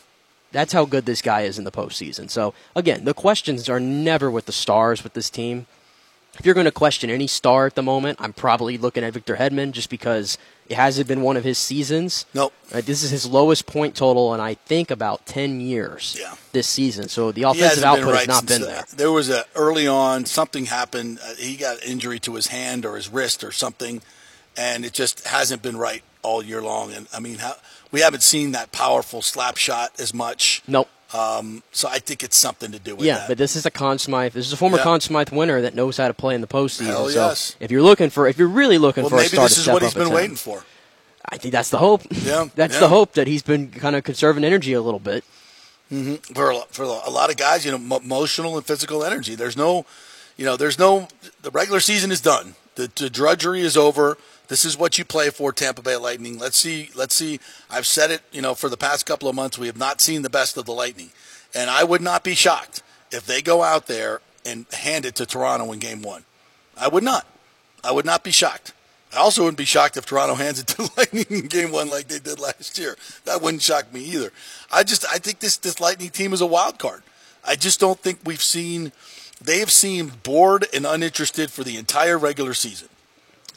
That's 0.52 0.74
how 0.74 0.86
good 0.86 1.06
this 1.06 1.22
guy 1.22 1.42
is 1.42 1.58
in 1.58 1.64
the 1.64 1.72
postseason. 1.72 2.30
So 2.30 2.54
again, 2.76 3.06
the 3.06 3.14
questions 3.14 3.70
are 3.70 3.80
never 3.80 4.32
with 4.32 4.46
the 4.46 4.52
stars 4.52 5.04
with 5.04 5.14
this 5.14 5.30
team. 5.30 5.68
If 6.38 6.46
you're 6.46 6.56
going 6.56 6.66
to 6.66 6.72
question 6.72 7.10
any 7.10 7.28
star 7.28 7.66
at 7.66 7.76
the 7.76 7.82
moment, 7.82 8.20
I'm 8.22 8.34
probably 8.34 8.78
looking 8.78 9.04
at 9.04 9.14
Victor 9.14 9.36
Hedman 9.36 9.72
just 9.72 9.90
because 9.90 10.38
it 10.70 10.76
hasn't 10.76 11.08
been 11.08 11.22
one 11.22 11.36
of 11.36 11.44
his 11.44 11.58
seasons. 11.58 12.26
Nope. 12.34 12.54
Uh, 12.72 12.82
this 12.82 13.04
is 13.04 13.10
his 13.10 13.26
lowest 13.26 13.66
point 13.66 13.96
total 13.96 14.34
in 14.34 14.40
I 14.40 14.54
think 14.54 14.92
about 14.92 15.26
ten 15.26 15.60
years. 15.60 16.16
Yeah. 16.20 16.36
This 16.52 16.68
season, 16.68 17.10
so 17.10 17.32
the 17.32 17.44
offensive 17.44 17.84
output 17.84 18.06
been 18.06 18.16
has 18.16 18.28
not 18.28 18.46
been 18.48 18.64
uh, 18.64 18.66
there. 18.66 18.86
There 18.96 19.12
was 19.12 19.30
a 19.30 19.46
early 19.56 19.88
on 19.88 20.26
something 20.26 20.66
happened. 20.66 21.20
Uh, 21.24 21.34
he 21.36 21.58
got 21.58 21.84
injury 21.84 22.20
to 22.22 22.36
his 22.36 22.48
hand 22.48 22.86
or 22.86 22.96
his 22.96 23.10
wrist 23.10 23.44
or 23.44 23.52
something, 23.52 24.02
and 24.56 24.86
it 24.86 24.94
just 24.94 25.28
hasn't 25.28 25.62
been 25.62 25.78
right 25.78 26.04
all 26.22 26.44
year 26.44 26.62
long. 26.62 26.94
And 26.94 27.08
I 27.14 27.20
mean, 27.20 27.40
how, 27.40 27.56
we 27.92 28.02
haven't 28.02 28.24
seen 28.24 28.52
that 28.52 28.72
powerful 28.72 29.22
slap 29.22 29.58
shot 29.58 30.00
as 30.00 30.14
much. 30.14 30.62
Nope. 30.68 30.90
Um, 31.12 31.64
so 31.72 31.88
I 31.90 31.98
think 31.98 32.24
it's 32.24 32.38
something 32.38 32.72
to 32.72 32.78
do 32.78 32.92
with 32.92 33.00
that. 33.00 33.06
Yeah, 33.06 33.18
that. 33.20 33.28
but 33.30 33.38
this 33.40 33.56
is 33.56 33.66
a 33.66 33.72
Conn 33.72 33.98
Smythe. 33.98 34.34
This 34.34 34.46
is 34.46 34.54
a 34.54 34.58
former 34.58 34.78
Yeah. 34.78 34.84
Conn 34.84 35.02
Smythe 35.02 35.30
winner 35.32 35.62
that 35.62 35.74
knows 35.74 35.98
how 35.98 36.08
to 36.08 36.14
play 36.14 36.36
in 36.36 36.42
the 36.42 36.48
postseason. 36.48 36.86
Hell 36.86 37.10
so 37.10 37.28
yes. 37.30 37.56
if 37.60 37.72
you're 37.72 37.82
looking 37.82 38.12
for, 38.12 38.28
if 38.28 38.38
you're 38.38 38.48
really 38.48 38.78
looking 38.78 39.04
well, 39.04 39.10
for 39.10 39.16
a 39.16 39.20
maybe 39.20 39.30
this 39.30 39.40
to 39.40 39.44
is 39.46 39.64
step 39.64 39.74
what 39.74 39.82
he's 39.82 39.94
been 39.96 40.12
waiting 40.12 40.36
for. 40.36 40.64
I 41.26 41.38
think 41.38 41.52
that's 41.52 41.70
the 41.70 41.80
hope. 41.80 42.04
Yeah, 42.24 42.50
that's 42.56 42.76
yeah. 42.76 42.82
the 42.82 42.90
hope 42.90 43.14
that 43.14 43.26
he's 43.28 43.42
been 43.42 43.72
kind 43.72 43.96
of 43.96 44.04
conserving 44.04 44.44
energy 44.44 44.74
a 44.74 44.82
little 44.82 45.00
bit. 45.00 45.24
hmm 45.90 46.16
For 46.36 46.52
a, 46.52 46.60
for 46.70 46.84
a 46.84 47.10
lot 47.10 47.32
of 47.32 47.38
guys, 47.38 47.66
you 47.66 47.72
know, 47.72 47.80
mo- 47.80 47.98
emotional 48.04 48.56
and 48.58 48.66
physical 48.66 49.04
energy. 49.04 49.34
There's 49.34 49.58
no, 49.58 49.88
you 50.38 50.46
know, 50.46 50.58
there's 50.58 50.78
no. 50.78 51.08
The 51.42 51.50
regular 51.50 51.80
season 51.80 52.12
is 52.12 52.22
done. 52.22 52.54
The, 52.76 52.92
the 52.96 53.10
drudgery 53.10 53.62
is 53.62 53.76
over. 53.76 54.18
This 54.50 54.66
is 54.66 54.78
what 54.78 54.98
you 54.98 55.06
play 55.06 55.30
for, 55.30 55.54
Tampa 55.54 55.84
Bay 55.84 55.96
Lightning. 55.96 56.40
Let's 56.40 56.58
see. 56.58 56.90
Let's 56.96 57.16
see. 57.16 57.40
I've 57.70 57.86
said 57.86 58.10
it. 58.10 58.22
You 58.32 58.42
know, 58.42 58.56
for 58.56 58.68
the 58.68 58.78
past 58.78 59.06
couple 59.06 59.30
of 59.30 59.36
months, 59.36 59.60
we 59.60 59.68
have 59.68 59.78
not 59.78 60.02
seen 60.02 60.24
the 60.24 60.30
best 60.30 60.58
of 60.58 60.66
the 60.66 60.74
Lightning, 60.74 61.12
and 61.56 61.70
I 61.70 61.84
would 61.84 62.02
not 62.02 62.24
be 62.24 62.34
shocked 62.34 62.82
if 63.12 63.26
they 63.26 63.44
go 63.44 63.62
out 63.62 63.86
there 63.86 64.22
and 64.46 64.66
hand 64.74 65.06
it 65.06 65.14
to 65.16 65.26
Toronto 65.28 65.72
in 65.72 65.78
Game 65.78 66.02
One. 66.02 66.26
I 66.76 66.88
would 66.88 67.04
not. 67.04 67.28
I 67.84 67.92
would 67.92 68.06
not 68.06 68.24
be 68.24 68.32
shocked. 68.32 68.74
I 69.14 69.18
also 69.18 69.44
wouldn't 69.44 69.58
be 69.58 69.66
shocked 69.66 69.98
if 69.98 70.08
Toronto 70.08 70.34
hands 70.44 70.60
it 70.60 70.68
to 70.68 70.90
Lightning 70.98 71.26
in 71.30 71.48
Game 71.48 71.72
One 71.72 71.92
like 71.92 72.08
they 72.08 72.20
did 72.20 72.40
last 72.40 72.80
year. 72.80 72.98
That 73.26 73.44
wouldn't 73.44 73.62
shock 73.62 73.94
me 73.94 74.02
either. 74.02 74.32
I 74.72 74.84
just 74.84 75.06
I 75.06 75.20
think 75.20 75.40
this 75.40 75.58
this 75.58 75.80
Lightning 75.80 76.10
team 76.10 76.34
is 76.34 76.42
a 76.42 76.48
wild 76.48 76.80
card. 76.80 77.04
I 77.46 77.56
just 77.56 77.80
don't 77.80 78.00
think 78.00 78.20
we've 78.26 78.42
seen. 78.42 78.94
They 79.40 79.60
have 79.60 79.72
seemed 79.72 80.24
bored 80.24 80.66
and 80.74 80.88
uninterested 80.88 81.52
for 81.52 81.64
the 81.64 81.78
entire 81.78 82.18
regular 82.18 82.56
season. 82.56 82.90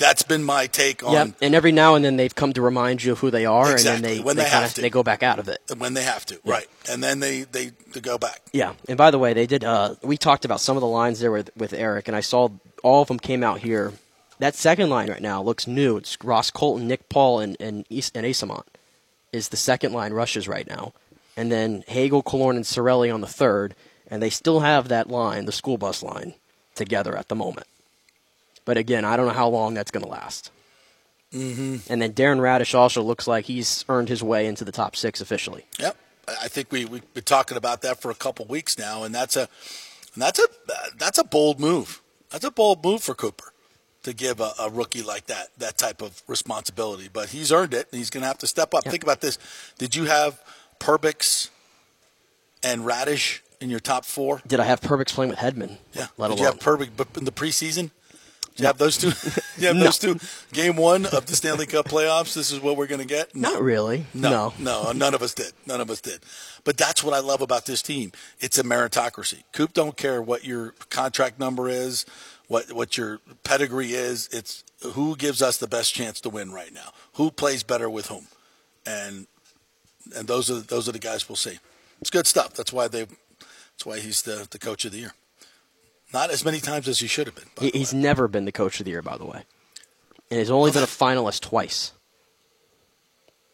That's 0.03 0.25
been 0.25 0.43
my 0.43 0.67
take 0.67 1.05
on 1.05 1.13
Yep. 1.13 1.29
And 1.41 1.55
every 1.55 1.71
now 1.71 1.95
and 1.95 2.05
then 2.05 2.17
they've 2.17 2.35
come 2.35 2.53
to 2.55 2.61
remind 2.61 3.05
you 3.05 3.13
of 3.13 3.21
who 3.21 3.31
they 3.31 3.47
are, 3.47 3.71
Exactly, 3.73 3.95
and 3.95 4.05
then 4.05 4.11
they 4.19 4.23
when 4.23 4.37
they, 4.37 4.43
they 4.43 4.51
kinda, 4.51 4.63
have 4.63 4.75
to. 4.75 4.81
they 4.81 4.91
go 4.91 5.03
back 5.05 5.23
out 5.23 5.39
of 5.39 5.49
it. 5.49 5.61
when 5.79 5.95
they 5.95 6.03
have 6.03 6.27
to, 6.27 6.41
right? 6.45 6.67
And 6.91 7.03
then 7.03 7.21
they 7.21 7.43
they, 7.43 7.71
they 7.93 8.01
go 8.01 8.19
back. 8.19 8.43
Yeah, 8.53 8.75
and 8.89 8.99
by 8.99 9.11
the 9.13 9.19
way, 9.19 9.33
they 9.33 9.47
did. 9.47 9.63
Uh, 9.65 9.95
we 10.03 10.17
talked 10.17 10.45
about 10.45 10.61
some 10.61 10.77
of 10.77 10.81
the 10.81 10.87
lines 10.89 11.21
there 11.21 11.31
with 11.31 11.51
with 11.57 11.73
Erik, 11.73 12.09
and 12.09 12.17
I 12.17 12.21
saw 12.21 12.49
all 12.83 13.03
of 13.03 13.09
them 13.09 13.19
came 13.19 13.45
out 13.45 13.61
here. 13.61 13.93
That 14.41 14.57
second 14.57 14.91
line 14.91 15.09
right 15.09 15.23
now 15.23 15.41
looks 15.41 15.69
new. 15.69 15.97
It's 15.99 16.19
Ross 16.25 16.51
Colton, 16.51 16.89
Nick 16.89 17.09
Paul, 17.09 17.39
and 17.39 17.57
and, 17.61 17.87
East, 17.89 18.17
and 18.17 18.27
Eyssimont 18.27 18.65
is 19.33 19.51
the 19.51 19.57
second 19.57 19.93
line 19.93 20.13
rushes 20.13 20.49
right 20.49 20.67
now, 20.67 20.93
and 21.37 21.53
then 21.53 21.85
Hagel, 21.87 22.23
Killorn, 22.25 22.57
and 22.57 22.65
Cirelli 22.65 23.15
on 23.15 23.21
the 23.21 23.27
third, 23.29 23.75
and 24.09 24.21
they 24.21 24.31
still 24.31 24.61
have 24.61 24.89
that 24.89 25.09
line, 25.09 25.45
the 25.45 25.53
school 25.53 25.79
bus 25.79 26.03
line, 26.03 26.35
together 26.75 27.17
at 27.17 27.29
the 27.29 27.37
moment. 27.37 27.67
But 28.65 28.77
again, 28.77 29.05
I 29.05 29.17
don't 29.17 29.27
know 29.27 29.33
how 29.33 29.49
long 29.49 29.75
that's 29.75 29.91
going 29.91 30.05
to 30.05 30.11
last. 30.11 30.51
Mm-hmm. 31.33 31.93
And 31.93 32.03
then 32.03 32.13
Darren 32.13 32.39
Raddysh 32.39 32.75
also 32.75 33.03
looks 33.03 33.27
like 33.27 33.47
he's 33.47 33.85
earned 33.89 34.09
his 34.09 34.23
way 34.23 34.47
into 34.47 34.65
the 34.65 34.73
top 34.73 34.97
six 34.97 35.21
officially. 35.21 35.65
Yep. 35.79 35.97
I 36.29 36.49
think 36.49 36.71
we 36.71 36.85
we've 36.85 37.15
been 37.15 37.25
talking 37.25 37.57
about 37.57 37.83
that 37.83 38.01
for 38.01 38.11
a 38.11 38.15
couple 38.15 38.45
weeks 38.47 38.79
now, 38.79 39.03
and 39.03 39.15
that's 39.15 39.37
a 39.37 39.49
and 40.15 40.23
that's 40.23 40.39
a 40.39 40.47
that's 40.97 41.19
a 41.19 41.25
bold 41.25 41.59
move. 41.59 42.01
That's 42.31 42.45
a 42.45 42.51
bold 42.51 42.85
move 42.85 43.03
for 43.03 43.15
Cooper 43.15 43.53
to 44.03 44.13
give 44.13 44.41
a, 44.41 44.53
a 44.61 44.71
rookie 44.71 45.03
like 45.03 45.27
that 45.27 45.49
that 45.59 45.79
type 45.79 46.01
of 46.01 46.23
responsibility. 46.29 47.09
But 47.13 47.31
he's 47.31 47.51
earned 47.51 47.75
it, 47.75 47.89
and 47.91 47.99
he's 47.99 48.11
going 48.11 48.23
to 48.23 48.29
have 48.29 48.39
to 48.39 48.47
step 48.47 48.73
up. 48.75 48.85
Think 48.85 49.03
about 49.03 49.21
this: 49.21 49.39
Did 49.79 49.97
you 49.97 50.05
have 50.05 50.41
Perbix 50.79 51.51
and 52.63 52.83
Raddysh 52.83 53.41
in 53.61 53.71
your 53.71 53.81
top 53.81 54.05
four? 54.05 54.43
Did 54.47 54.61
I 54.61 54.65
have 54.65 54.81
Perbix 54.81 55.09
playing 55.09 55.31
with 55.31 55.39
Hedman? 55.39 55.79
Yeah. 55.93 56.07
Let 56.19 56.29
Did 56.29 56.35
alone 56.35 56.39
you 56.39 56.45
have 56.45 56.59
Perbix 56.59 56.91
but 56.97 57.09
in 57.17 57.25
the 57.25 57.33
preseason? 57.33 57.91
You 58.57 58.67
have 58.67 58.79
those 58.79 58.99
two? 58.99 59.09
you 59.59 59.69
have 59.69 59.77
No. 59.77 59.85
those 59.85 59.99
two. 59.99 60.19
Game 60.53 60.77
one 60.77 61.07
of 61.07 61.27
the 61.27 61.35
Stanley 61.37 61.67
Cup 61.67 61.87
playoffs. 61.87 62.35
This 62.35 62.51
is 62.51 62.61
what 62.61 62.77
we're 62.77 62.87
going 62.87 63.01
to 63.01 63.07
get. 63.07 63.35
No. 63.35 63.53
Not 63.55 63.63
really. 63.63 64.07
No, 64.15 64.53
no, 64.59 64.93
none 64.93 65.15
of 65.15 65.23
us 65.23 65.33
did. 65.35 65.53
None 65.67 65.81
of 65.81 65.91
us 65.91 66.01
did. 66.01 66.21
But 66.65 66.77
that's 66.77 67.03
what 67.03 67.15
I 67.15 67.21
love 67.21 67.41
about 67.41 67.67
this 67.67 67.83
team. 67.83 68.13
It's 68.41 68.59
a 68.59 68.63
meritocracy. 68.63 69.43
Coop 69.53 69.73
don't 69.73 69.97
care 69.97 70.21
what 70.23 70.45
your 70.45 70.75
contract 70.91 71.39
number 71.39 71.69
is, 71.69 72.05
what 72.49 72.73
what 72.73 72.97
your 72.99 73.21
pedigree 73.43 73.93
is. 73.95 74.29
It's 74.33 74.65
who 74.83 75.17
gives 75.17 75.41
us 75.43 75.57
the 75.57 75.67
best 75.69 75.95
chance 75.95 76.21
to 76.21 76.29
win 76.29 76.53
right 76.53 76.73
now. 76.75 76.93
Who 77.15 77.31
plays 77.31 77.63
better 77.63 77.89
with 77.89 78.07
whom, 78.09 78.27
and 78.87 79.27
and 80.15 80.29
those 80.29 80.51
are 80.51 80.61
those 80.61 80.89
are 80.89 80.93
the 80.93 80.99
guys 80.99 81.29
we'll 81.29 81.37
see. 81.37 81.59
It's 82.01 82.11
good 82.11 82.27
stuff. 82.27 82.55
That's 82.55 82.73
why 82.73 82.89
they. 82.89 83.07
That's 83.73 83.87
why 83.87 83.99
he's 84.01 84.23
the 84.23 84.47
the 84.51 84.59
coach 84.59 84.85
of 84.85 84.93
the 84.93 84.99
year. 84.99 85.13
Not 86.13 86.31
as 86.31 86.45
many 86.45 86.61
times 86.61 86.89
as 86.89 86.99
he 87.01 87.07
should 87.07 87.27
have 87.27 87.35
been. 87.35 87.45
He, 87.61 87.71
he's 87.79 87.95
never 87.95 88.29
been 88.29 88.45
the 88.45 88.53
coach 88.53 88.79
of 88.81 88.85
the 88.85 88.91
year, 88.91 89.03
by 89.03 89.17
the 89.17 89.25
way, 89.25 89.45
and 90.31 90.39
he's 90.41 90.51
only 90.51 90.71
been 90.71 90.83
a 90.83 90.87
finalist 90.87 91.41
twice. 91.41 91.93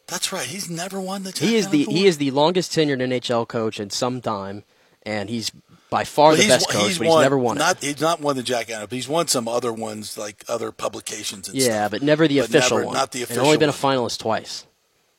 That's 0.06 0.32
right. 0.32 0.46
He's 0.46 0.70
never 0.70 1.00
won 1.00 1.22
the. 1.24 1.30
He 1.38 1.56
is 1.56 1.68
the 1.68 1.84
he 1.84 2.06
is 2.06 2.16
the 2.18 2.30
longest 2.30 2.72
tenured 2.72 2.98
NHL 3.02 3.46
coach 3.46 3.78
in 3.78 3.90
some 3.90 4.20
time, 4.20 4.64
and 5.04 5.28
he's 5.28 5.50
by 5.90 6.04
far 6.04 6.30
Well, 6.32 6.38
the 6.38 6.48
best 6.48 6.66
won- 6.68 6.76
coach, 6.76 6.98
but 6.98 7.06
he's 7.06 7.16
never 7.16 7.38
won 7.38 7.58
it. 7.60 7.76
He's 7.82 8.00
not 8.00 8.20
won 8.20 8.36
the 8.36 8.42
Jack 8.42 8.70
Adams. 8.70 8.90
He's 8.92 9.08
won 9.08 9.28
some 9.28 9.46
other 9.48 9.72
ones, 9.72 10.16
like 10.16 10.44
other 10.48 10.72
publications 10.72 11.48
and 11.48 11.56
Yeah, 11.58 11.64
stuff. 11.82 11.90
but 11.92 12.02
never 12.02 12.26
the 12.26 12.38
But 12.40 12.48
official 12.48 12.78
never- 12.78 12.86
one. 12.86 12.94
Not 12.96 13.12
the 13.12 13.20
and 13.20 13.24
official. 13.24 13.44
only 13.46 13.58
been 13.58 13.68
a 13.68 13.72
finalist 13.72 14.18
twice. 14.18 14.64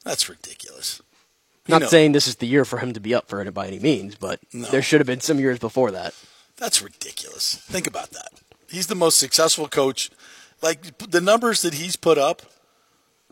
That's 0.04 0.28
ridiculous. 0.28 1.02
You 1.68 1.74
Not 1.74 1.82
know- 1.84 1.88
saying 1.88 2.14
this 2.14 2.28
is 2.28 2.38
the 2.38 2.48
year 2.48 2.66
for 2.66 2.80
him 2.80 2.94
to 2.94 3.00
be 3.00 3.14
up 3.14 3.28
for 3.30 3.42
it 3.42 3.54
by 3.54 3.68
any 3.68 3.80
means, 3.80 4.16
but 4.16 4.40
No. 4.54 4.68
there 4.70 4.82
should 4.82 5.00
have 5.02 5.08
been 5.08 5.22
some 5.22 5.40
years 5.40 5.60
before 5.60 5.92
that. 5.92 6.14
That's 6.60 6.82
ridiculous. 6.82 7.56
Think 7.56 7.88
about 7.88 8.12
that. 8.12 8.32
He's 8.70 8.88
the 8.88 8.96
most 8.96 9.18
successful 9.18 9.68
coach. 9.68 10.12
Like 10.62 10.98
the 10.98 11.22
numbers 11.22 11.62
that 11.62 11.76
he's 11.76 11.96
put 11.96 12.18
up 12.18 12.42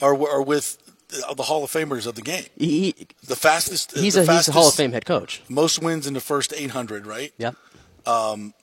are 0.02 0.14
are 0.14 0.42
with 0.42 0.78
the 1.10 1.44
Hall 1.44 1.64
of 1.64 1.72
Famers 1.72 2.08
of 2.08 2.16
the 2.16 2.22
game. 2.22 2.46
He, 2.58 3.08
the 3.26 3.36
fastest. 3.36 3.98
he's 3.98 4.16
the 4.16 4.24
a 4.24 4.34
he's 4.34 4.48
a 4.48 4.52
Hall 4.52 4.68
of 4.70 4.74
Fame 4.74 4.92
head 4.92 5.06
coach. 5.06 5.42
Most 5.50 5.82
wins 5.82 6.08
in 6.08 6.14
the 6.14 6.20
first 6.20 6.54
800, 6.56 7.06
right? 7.06 7.34
Yep. 7.38 7.56
Um, 8.06 8.54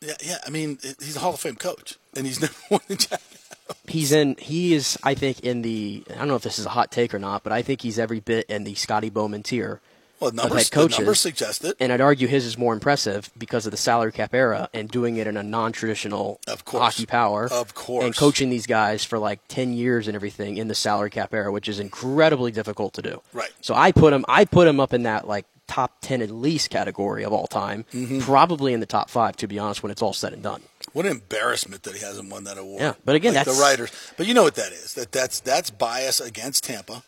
yeah, 0.00 0.14
yeah. 0.22 0.38
I 0.46 0.50
mean, 0.50 0.78
he's 0.82 1.16
a 1.16 1.20
Hall 1.20 1.34
of 1.34 1.40
Fame 1.40 1.56
coach, 1.56 1.96
and 2.16 2.26
he's 2.26 2.40
never 2.40 2.54
won 2.70 2.80
the 2.88 2.96
championship. 2.96 3.38
He's 3.86 4.12
in. 4.12 4.36
He 4.38 4.74
is. 4.74 4.98
I 5.02 5.14
think 5.14 5.40
in 5.40 5.62
the. 5.62 6.04
I 6.10 6.14
don't 6.14 6.28
know 6.28 6.36
if 6.36 6.42
this 6.42 6.58
is 6.58 6.66
a 6.66 6.70
hot 6.70 6.90
take 6.90 7.14
or 7.14 7.18
not, 7.18 7.42
but 7.42 7.52
I 7.52 7.62
think 7.62 7.80
he's 7.80 7.98
every 7.98 8.20
bit 8.20 8.46
in 8.48 8.64
the 8.64 8.74
Scotty 8.74 9.10
Bowman 9.10 9.42
tier 9.42 9.80
Well, 10.22 10.28
of 10.30 10.34
numbers, 10.34 10.58
head 10.58 10.66
the 10.66 10.74
coaches. 10.74 10.98
numbers 10.98 11.20
suggest 11.20 11.64
it. 11.64 11.76
And 11.80 11.92
I'd 11.92 12.00
argue 12.00 12.28
his 12.28 12.46
is 12.46 12.56
more 12.56 12.72
impressive 12.74 13.30
because 13.36 13.66
of 13.66 13.70
the 13.72 13.76
salary 13.76 14.12
cap 14.12 14.34
era 14.34 14.68
and 14.72 14.88
doing 14.88 15.16
it 15.16 15.26
in 15.26 15.36
a 15.36 15.42
non-traditional 15.42 16.40
Of 16.46 16.64
course. 16.64 16.82
hockey 16.96 17.06
power. 17.06 17.48
Of 17.50 17.74
course. 17.74 18.04
And 18.04 18.16
coaching 18.16 18.50
these 18.50 18.66
guys 18.66 19.04
for 19.04 19.18
like 19.18 19.40
10 19.48 19.72
years 19.74 20.06
and 20.08 20.14
everything 20.14 20.56
in 20.56 20.68
the 20.68 20.74
salary 20.74 21.10
cap 21.10 21.34
era, 21.34 21.50
which 21.52 21.68
is 21.68 21.78
incredibly 21.80 22.50
difficult 22.52 22.94
to 22.94 23.02
do. 23.02 23.22
Right. 23.32 23.50
So 23.60 23.74
I 23.74 23.92
put 23.92 24.12
him 24.12 24.24
I 24.28 24.44
put 24.44 24.66
him 24.68 24.80
up 24.80 24.92
in 24.94 25.02
that 25.04 25.26
like 25.26 25.46
top 25.68 25.98
10 26.02 26.20
at 26.22 26.30
least 26.30 26.70
category 26.70 27.24
of 27.24 27.32
all 27.32 27.46
time. 27.46 27.84
Mhm. 27.92 28.20
Probably 28.22 28.72
in 28.74 28.80
the 28.80 28.86
top 28.86 29.08
5 29.10 29.36
to 29.36 29.46
be 29.46 29.58
honest 29.58 29.82
when 29.82 29.90
it's 29.90 30.02
all 30.02 30.12
said 30.12 30.32
and 30.32 30.42
done. 30.42 30.62
What 30.92 31.06
an 31.06 31.12
embarrassment 31.12 31.84
that 31.84 31.94
he 31.94 32.00
hasn't 32.04 32.28
won 32.30 32.44
that 32.44 32.58
award. 32.58 32.80
Yeah, 32.82 32.94
but 33.04 33.14
again, 33.14 33.32
Like 33.34 33.46
that's- 33.46 33.56
the 33.56 33.62
writers. 33.62 33.90
But 34.16 34.26
you 34.26 34.34
know 34.34 34.42
what 34.42 34.56
that 34.56 34.72
is? 34.72 34.94
That 34.94 35.10
that's 35.12 35.40
that's 35.40 35.70
bias 35.70 36.20
against 36.20 36.64
Tampa, 36.64 37.02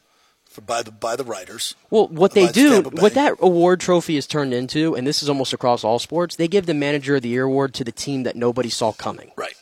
for, 0.54 0.60
by 0.60 0.82
the 0.82 0.92
by 0.92 1.16
the 1.16 1.24
writers. 1.24 1.74
Well, 1.90 2.06
what 2.08 2.32
they 2.32 2.46
do, 2.46 2.82
what 2.82 3.14
that 3.14 3.34
award 3.40 3.80
trophy 3.80 4.16
is 4.16 4.26
turned 4.26 4.54
into, 4.54 4.94
and 4.94 5.06
this 5.06 5.22
is 5.22 5.28
almost 5.28 5.52
across 5.52 5.82
all 5.82 5.98
sports, 5.98 6.36
they 6.36 6.48
give 6.48 6.66
the 6.66 6.74
manager 6.74 7.16
of 7.16 7.22
the 7.22 7.28
year 7.28 7.44
award 7.44 7.74
to 7.74 7.84
the 7.84 7.92
team 7.92 8.22
that 8.22 8.36
nobody 8.36 8.70
saw 8.70 8.92
coming. 8.92 9.32
Right. 9.36 9.54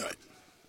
Right. 0.00 0.16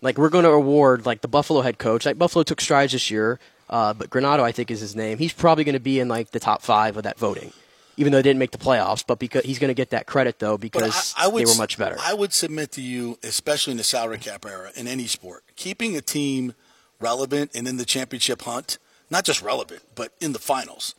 Like 0.00 0.18
we're 0.18 0.28
going 0.28 0.44
to 0.44 0.50
award 0.50 1.04
like 1.04 1.20
the 1.20 1.28
Buffalo 1.28 1.62
head 1.62 1.78
coach. 1.78 2.06
Like 2.06 2.16
Buffalo 2.16 2.44
took 2.44 2.60
strides 2.60 2.92
this 2.92 3.10
year, 3.10 3.40
uh, 3.68 3.92
but 3.92 4.08
Granato 4.08 4.40
I 4.40 4.52
think 4.52 4.70
is 4.70 4.80
his 4.80 4.94
name. 4.94 5.18
He's 5.18 5.32
probably 5.32 5.64
going 5.64 5.74
to 5.74 5.80
be 5.80 5.98
in 5.98 6.08
like 6.08 6.30
the 6.30 6.40
top 6.40 6.62
five 6.62 6.96
of 6.96 7.02
that 7.02 7.18
voting, 7.18 7.52
even 7.96 8.12
though 8.12 8.18
they 8.18 8.22
didn't 8.22 8.38
make 8.38 8.52
the 8.52 8.58
playoffs. 8.58 9.04
But 9.04 9.18
because 9.18 9.44
he's 9.44 9.58
going 9.58 9.68
to 9.70 9.74
get 9.74 9.90
that 9.90 10.06
credit 10.06 10.38
though 10.38 10.56
because 10.56 11.12
I, 11.16 11.24
I 11.24 11.28
would, 11.28 11.40
they 11.44 11.50
were 11.50 11.58
much 11.58 11.76
better. 11.76 11.96
I 12.00 12.14
would 12.14 12.32
submit 12.32 12.70
to 12.72 12.82
you, 12.82 13.18
especially 13.24 13.72
in 13.72 13.78
the 13.78 13.84
salary 13.84 14.18
cap 14.18 14.46
era 14.46 14.70
in 14.76 14.86
any 14.86 15.08
sport, 15.08 15.42
keeping 15.56 15.96
a 15.96 16.00
team 16.00 16.54
relevant 17.00 17.50
and 17.54 17.66
in 17.66 17.76
the 17.76 17.84
championship 17.84 18.42
hunt, 18.42 18.78
not 19.10 19.24
just 19.24 19.42
relevant, 19.42 19.82
but 19.94 20.12
in 20.20 20.32
the 20.32 20.38
finals, 20.38 20.94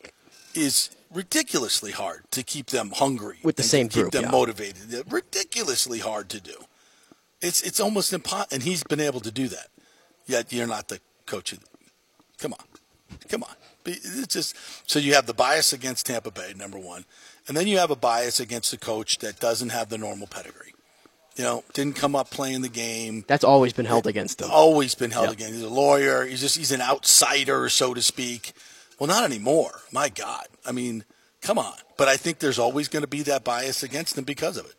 is 0.53 0.89
ridiculously 1.13 1.91
hard 1.91 2.23
to 2.31 2.43
keep 2.43 2.67
them 2.67 2.91
hungry 2.95 3.37
With 3.43 3.55
the 3.55 3.63
and 3.63 3.69
same 3.69 3.87
keep 3.89 4.03
group, 4.03 4.11
them 4.11 4.23
yeah. 4.25 4.31
motivated. 4.31 5.11
Ridiculously 5.11 5.99
hard 5.99 6.29
to 6.29 6.41
do. 6.41 6.55
It's 7.41 7.61
it's 7.61 7.79
almost 7.79 8.13
impossible, 8.13 8.47
and 8.51 8.63
he's 8.63 8.83
been 8.83 8.99
able 8.99 9.19
to 9.21 9.31
do 9.31 9.47
that. 9.49 9.67
Yet 10.25 10.51
you're 10.51 10.67
not 10.67 10.87
the 10.87 10.99
coach. 11.25 11.53
Of 11.53 11.59
Come 12.39 12.53
on, 12.53 12.65
come 13.29 13.43
on. 13.43 13.53
It's 13.85 14.27
just 14.27 14.55
so 14.89 14.99
you 14.99 15.13
have 15.13 15.27
the 15.27 15.33
bias 15.33 15.71
against 15.71 16.07
Tampa 16.07 16.31
Bay, 16.31 16.53
number 16.55 16.79
one, 16.79 17.05
and 17.47 17.55
then 17.55 17.67
you 17.67 17.77
have 17.77 17.91
a 17.91 17.95
bias 17.95 18.39
against 18.39 18.71
the 18.71 18.77
coach 18.77 19.19
that 19.19 19.39
doesn't 19.39 19.69
have 19.69 19.89
the 19.89 19.97
normal 19.97 20.27
pedigree. 20.27 20.73
You 21.37 21.43
know, 21.43 21.63
didn't 21.73 21.95
come 21.95 22.15
up 22.15 22.31
playing 22.31 22.61
the 22.61 22.69
game. 22.69 23.23
That's 23.27 23.43
always 23.43 23.71
been 23.71 23.85
held 23.85 24.07
against 24.07 24.41
him. 24.41 24.49
Always 24.51 24.95
been 24.95 25.11
held 25.11 25.27
Yeah. 25.27 25.33
against. 25.33 25.53
He's 25.53 25.61
a 25.63 25.69
lawyer. 25.69 26.25
He's 26.25 26.41
just 26.41 26.57
he's 26.57 26.71
an 26.71 26.81
outsider, 26.81 27.69
so 27.69 27.93
to 27.93 28.01
speak. 28.01 28.53
Well, 28.99 29.07
not 29.07 29.23
anymore. 29.23 29.81
My 29.91 30.09
God. 30.09 30.47
I 30.65 30.71
mean, 30.71 31.05
come 31.41 31.59
on. 31.59 31.75
But 31.95 32.07
I 32.07 32.17
think 32.17 32.39
there's 32.39 32.57
always 32.59 32.87
going 32.87 33.01
to 33.03 33.07
be 33.07 33.21
that 33.23 33.43
bias 33.43 33.83
against 33.83 34.17
him 34.17 34.23
because 34.23 34.57
of 34.57 34.65
it. 34.65 34.73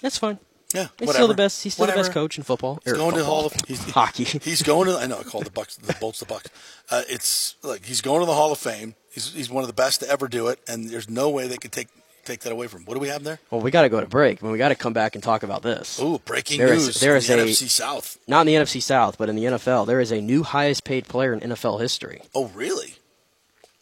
That's 0.00 0.16
fine. 0.18 0.38
Yeah, 0.74 0.88
He's 0.98 1.06
whatever. 1.06 1.12
still 1.12 1.28
the 1.28 1.34
best. 1.34 1.62
He's 1.62 1.72
still 1.74 1.86
the 1.86 1.92
best 1.92 2.12
coach 2.12 2.36
in 2.36 2.44
football. 2.44 2.78
He's 2.84 2.92
going 2.92 3.12
to 3.12 3.18
the. 3.20 3.24
Hall 3.24 3.46
of 3.46 3.54
he's, 3.66 3.82
hockey. 3.90 4.24
He's 4.42 4.62
going 4.62 4.86
to. 4.88 4.98
I 4.98 5.06
know. 5.06 5.18
I 5.18 5.22
call 5.22 5.40
the 5.40 5.48
Bucs 5.50 5.80
the 5.80 5.94
Bolts 5.94 6.20
the 6.20 6.26
Bucs. 6.26 6.46
Uh, 6.90 7.02
it's 7.08 7.56
like 7.62 7.86
he's 7.86 8.02
going 8.02 8.20
to 8.20 8.26
the 8.26 8.34
Hall 8.34 8.52
of 8.52 8.58
Fame. 8.58 8.94
He's 9.10 9.32
he's 9.32 9.48
one 9.48 9.62
of 9.64 9.66
the 9.68 9.72
best 9.74 10.00
to 10.00 10.08
ever 10.10 10.28
do 10.28 10.48
it, 10.48 10.60
and 10.68 10.90
there's 10.90 11.08
no 11.08 11.30
way 11.30 11.48
they 11.48 11.56
could 11.56 11.72
take 11.72 11.88
take 12.28 12.40
that 12.40 12.52
away 12.52 12.66
from. 12.68 12.84
What 12.84 12.94
do 12.94 13.00
we 13.00 13.08
have 13.08 13.24
there? 13.24 13.38
Well, 13.50 13.60
we 13.60 13.70
got 13.70 13.82
to 13.82 13.88
go 13.88 14.00
to 14.00 14.06
break. 14.06 14.40
But 14.40 14.50
we 14.52 14.58
got 14.58 14.68
to 14.68 14.74
come 14.76 14.92
back 14.92 15.14
and 15.16 15.24
talk 15.24 15.42
about 15.42 15.62
this. 15.62 15.98
Ooh, 16.00 16.18
breaking 16.24 16.58
There 16.58 16.72
is- 16.72 16.86
news 16.86 17.00
there 17.00 17.12
in 17.12 17.18
is 17.18 17.26
the 17.26 17.34
a- 17.34 17.44
NFC 17.44 17.68
South. 17.68 18.18
Not 18.28 18.42
in 18.42 18.46
the 18.48 18.54
NFC 18.54 18.80
South, 18.82 19.18
but 19.18 19.28
in 19.28 19.36
the 19.36 19.44
NFL, 19.44 19.86
there 19.86 20.00
is 20.00 20.12
a 20.12 20.20
new 20.20 20.42
highest 20.42 20.84
paid 20.84 21.08
player 21.08 21.32
in 21.32 21.40
NFL 21.40 21.80
history. 21.80 22.22
Oh, 22.34 22.46
really? 22.54 22.94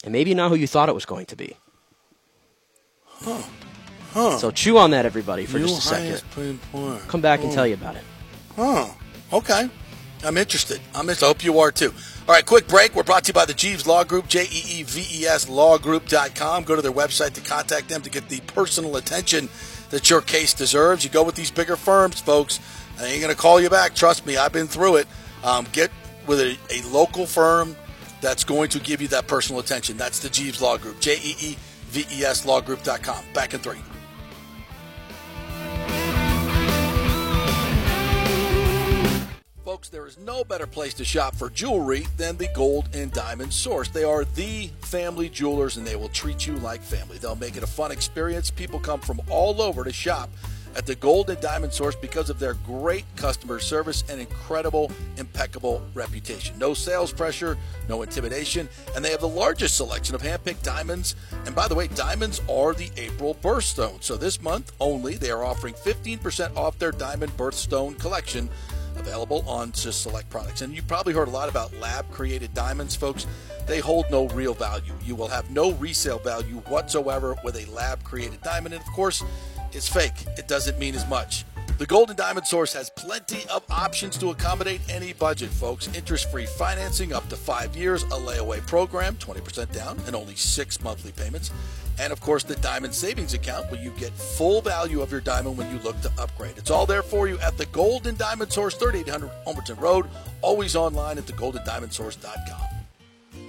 And 0.03 0.11
maybe 0.13 0.33
not 0.33 0.49
who 0.49 0.55
you 0.55 0.67
thought 0.67 0.89
it 0.89 0.95
was 0.95 1.05
going 1.05 1.25
to 1.27 1.35
be. 1.35 1.57
Huh. 3.05 3.41
Huh. 4.13 4.37
So 4.37 4.51
chew 4.51 4.77
on 4.77 4.91
that, 4.91 5.05
everybody, 5.05 5.45
for 5.45 5.59
New 5.59 5.67
just 5.67 5.79
a 5.79 5.81
second. 5.81 6.05
highest 6.07 6.31
paid 6.31 6.61
player. 6.71 6.99
Come 7.07 7.21
back 7.21 7.41
and 7.41 7.51
Oh. 7.51 7.55
tell 7.55 7.67
you 7.67 7.73
about 7.75 7.95
it. 7.95 8.03
Huh. 8.55 8.87
Okay. 9.33 9.69
I'm 10.23 10.37
interested. 10.37 10.79
I'm 10.95 11.01
interested. 11.01 11.25
I 11.25 11.27
hope 11.27 11.43
you 11.43 11.59
are 11.59 11.71
too. 11.71 11.93
All 12.27 12.33
right, 12.33 12.45
quick 12.45 12.67
break. 12.67 12.93
We're 12.93 13.03
brought 13.03 13.23
to 13.23 13.29
you 13.29 13.33
by 13.33 13.45
the 13.45 13.53
Jeeves 13.53 13.87
Law 13.87 14.03
Group, 14.03 14.27
J 14.27 14.43
E 14.43 14.79
E 14.79 14.83
V 14.83 15.21
E 15.21 15.25
S 15.25 15.45
lawgroup.com. 15.45 16.65
Go 16.65 16.75
to 16.75 16.81
their 16.81 16.91
website 16.91 17.31
to 17.35 17.41
contact 17.41 17.87
them 17.87 18.01
to 18.01 18.09
get 18.09 18.27
the 18.27 18.41
personal 18.41 18.97
attention 18.97 19.47
that 19.91 20.09
your 20.09 20.19
case 20.19 20.53
deserves. 20.53 21.05
You 21.05 21.09
go 21.09 21.23
with 21.23 21.35
these 21.35 21.51
bigger 21.51 21.77
firms, 21.77 22.19
folks. 22.19 22.59
They 22.97 23.13
ain't 23.13 23.21
going 23.21 23.33
to 23.33 23.41
call 23.41 23.61
you 23.61 23.69
back. 23.69 23.95
Trust 23.95 24.25
me, 24.25 24.35
I've 24.35 24.51
been 24.51 24.67
through 24.67 24.97
it. 24.97 25.07
Um, 25.41 25.67
get 25.71 25.89
with 26.27 26.41
a, 26.41 26.57
a 26.69 26.81
local 26.89 27.25
firm 27.25 27.77
that's 28.19 28.43
going 28.43 28.67
to 28.71 28.79
give 28.79 29.01
you 29.01 29.07
that 29.07 29.27
personal 29.27 29.61
attention. 29.61 29.95
That's 29.95 30.19
the 30.19 30.29
Jeeves 30.29 30.61
Law 30.61 30.75
Group, 30.75 30.99
J 30.99 31.15
E 31.23 31.35
E 31.39 31.57
V 31.85 32.05
E 32.11 32.25
S 32.25 32.45
lawgroup.com. 32.45 33.23
Back 33.33 33.53
in 33.53 33.61
three. 33.61 33.79
Folks, 39.67 39.89
there 39.89 40.07
is 40.07 40.17
no 40.17 40.45
better 40.45 40.65
place 40.65 40.93
to 40.93 41.03
shop 41.03 41.35
for 41.35 41.49
jewelry 41.49 42.07
than 42.15 42.37
the 42.37 42.47
Gold 42.55 42.87
and 42.93 43.11
Diamond 43.11 43.51
Source. 43.51 43.89
They 43.89 44.05
are 44.05 44.23
the 44.23 44.67
family 44.79 45.27
jewelers 45.27 45.75
and 45.75 45.85
they 45.85 45.97
will 45.97 46.07
treat 46.07 46.47
you 46.47 46.53
like 46.59 46.81
family. 46.81 47.17
They'll 47.17 47.35
make 47.35 47.57
it 47.57 47.63
a 47.63 47.67
fun 47.67 47.91
experience. 47.91 48.49
People 48.49 48.79
come 48.79 49.01
from 49.01 49.19
all 49.29 49.61
over 49.61 49.83
to 49.83 49.91
shop 49.91 50.29
at 50.77 50.85
the 50.85 50.95
Gold 50.95 51.29
and 51.29 51.41
Diamond 51.41 51.73
Source 51.73 51.97
because 51.97 52.29
of 52.29 52.39
their 52.39 52.53
great 52.53 53.03
customer 53.17 53.59
service 53.59 54.05
and 54.09 54.21
incredible, 54.21 54.89
impeccable 55.17 55.81
reputation. 55.93 56.57
No 56.57 56.73
sales 56.73 57.11
pressure, 57.11 57.57
no 57.89 58.03
intimidation, 58.03 58.69
and 58.95 59.03
they 59.03 59.11
have 59.11 59.19
the 59.19 59.27
largest 59.27 59.75
selection 59.75 60.15
of 60.15 60.21
hand-picked 60.21 60.63
diamonds. 60.63 61.17
And 61.45 61.53
by 61.53 61.67
the 61.67 61.75
way, 61.75 61.87
diamonds 61.87 62.41
are 62.49 62.73
the 62.73 62.89
April 62.95 63.35
birthstone. 63.35 64.01
So 64.01 64.15
this 64.15 64.41
month 64.41 64.71
only, 64.79 65.15
they 65.15 65.31
are 65.31 65.43
offering 65.43 65.73
15% 65.73 66.55
off 66.55 66.79
their 66.79 66.93
diamond 66.93 67.35
birthstone 67.35 67.99
collection 67.99 68.49
available 68.99 69.43
on 69.47 69.71
just 69.71 70.01
select 70.01 70.29
products. 70.29 70.61
And 70.61 70.73
you've 70.73 70.87
probably 70.87 71.13
heard 71.13 71.27
a 71.27 71.31
lot 71.31 71.49
about 71.49 71.73
lab 71.79 72.09
created 72.11 72.53
diamonds, 72.53 72.95
folks. 72.95 73.25
They 73.65 73.79
hold 73.79 74.05
no 74.09 74.27
real 74.29 74.53
value. 74.53 74.93
You 75.03 75.15
will 75.15 75.27
have 75.27 75.51
no 75.51 75.73
resale 75.73 76.19
value 76.19 76.57
whatsoever 76.67 77.35
with 77.43 77.55
a 77.55 77.69
lab 77.71 78.03
created 78.03 78.41
diamond. 78.41 78.73
And 78.73 78.83
of 78.83 78.89
course, 78.93 79.23
it's 79.73 79.89
fake. 79.89 80.25
It 80.37 80.47
doesn't 80.47 80.79
mean 80.79 80.95
as 80.95 81.07
much. 81.09 81.43
The 81.77 81.85
Gold 81.85 82.09
and 82.09 82.17
Diamond 82.17 82.47
Source 82.47 82.73
has 82.73 82.89
plenty 82.89 83.47
of 83.49 83.63
options 83.69 84.17
to 84.17 84.31
accommodate 84.31 84.81
any 84.89 85.13
budget, 85.13 85.49
folks. 85.51 85.87
Interest 85.95 86.29
free 86.31 86.47
financing 86.47 87.13
up 87.13 87.29
to 87.29 87.35
five 87.35 87.75
years, 87.75 88.01
a 88.03 88.17
layaway 88.17 88.65
program, 88.65 89.15
20% 89.17 89.71
down, 89.73 89.99
and 90.07 90.15
only 90.15 90.35
six 90.35 90.81
monthly 90.81 91.11
payments. 91.11 91.51
And 91.99 92.11
of 92.11 92.19
course, 92.19 92.43
the 92.43 92.55
Diamond 92.55 92.95
Savings 92.95 93.35
Account, 93.35 93.69
where 93.71 93.79
you 93.81 93.91
get 93.91 94.11
full 94.11 94.61
value 94.61 95.01
of 95.01 95.11
your 95.11 95.21
diamond 95.21 95.55
when 95.57 95.71
you 95.71 95.79
look 95.83 96.01
to 96.01 96.11
upgrade. 96.19 96.57
It's 96.57 96.71
all 96.71 96.87
there 96.87 97.03
for 97.03 97.27
you 97.27 97.37
at 97.39 97.57
the 97.57 97.67
Gold 97.67 98.07
and 98.07 98.17
Diamond 98.17 98.51
Source, 98.51 98.73
3800 98.75 99.29
Homerton 99.45 99.79
Road, 99.79 100.07
always 100.41 100.75
online 100.75 101.19
at 101.19 101.25
thegoldendiamondsource.com. 101.25 102.76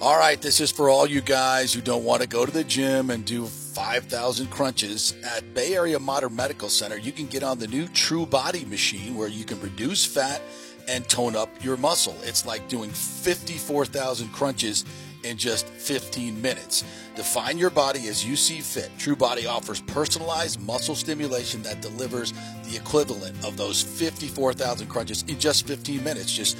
All 0.00 0.16
right, 0.16 0.40
this 0.40 0.60
is 0.60 0.70
for 0.70 0.88
all 0.88 1.06
you 1.06 1.20
guys 1.20 1.72
who 1.72 1.80
don't 1.80 2.04
want 2.04 2.22
to 2.22 2.28
go 2.28 2.46
to 2.46 2.52
the 2.52 2.62
gym 2.62 3.10
and 3.10 3.24
do 3.24 3.46
5,000 3.46 4.48
crunches. 4.48 5.14
At 5.24 5.54
Bay 5.54 5.74
Area 5.74 5.98
Modern 5.98 6.36
Medical 6.36 6.68
Center, 6.68 6.96
you 6.96 7.10
can 7.10 7.26
get 7.26 7.42
on 7.42 7.58
the 7.58 7.66
new 7.66 7.88
True 7.88 8.24
Body 8.24 8.64
machine 8.64 9.16
where 9.16 9.28
you 9.28 9.44
can 9.44 9.60
reduce 9.60 10.04
fat 10.04 10.40
and 10.88 11.08
tone 11.08 11.34
up 11.34 11.48
your 11.62 11.76
muscle. 11.76 12.16
It's 12.22 12.46
like 12.46 12.68
doing 12.68 12.90
54,000 12.90 14.28
crunches 14.28 14.84
in 15.24 15.36
just 15.36 15.66
15 15.66 16.40
minutes. 16.40 16.84
Define 17.16 17.58
your 17.58 17.70
body 17.70 18.06
as 18.08 18.24
you 18.24 18.36
see 18.36 18.60
fit. 18.60 18.90
True 18.98 19.16
Body 19.16 19.46
offers 19.46 19.80
personalized 19.80 20.60
muscle 20.60 20.94
stimulation 20.94 21.62
that 21.62 21.82
delivers 21.82 22.32
the 22.64 22.76
equivalent 22.76 23.44
of 23.44 23.56
those 23.56 23.82
54,000 23.82 24.86
crunches 24.86 25.24
in 25.26 25.38
just 25.38 25.66
15 25.66 26.02
minutes. 26.04 26.32
Just 26.32 26.56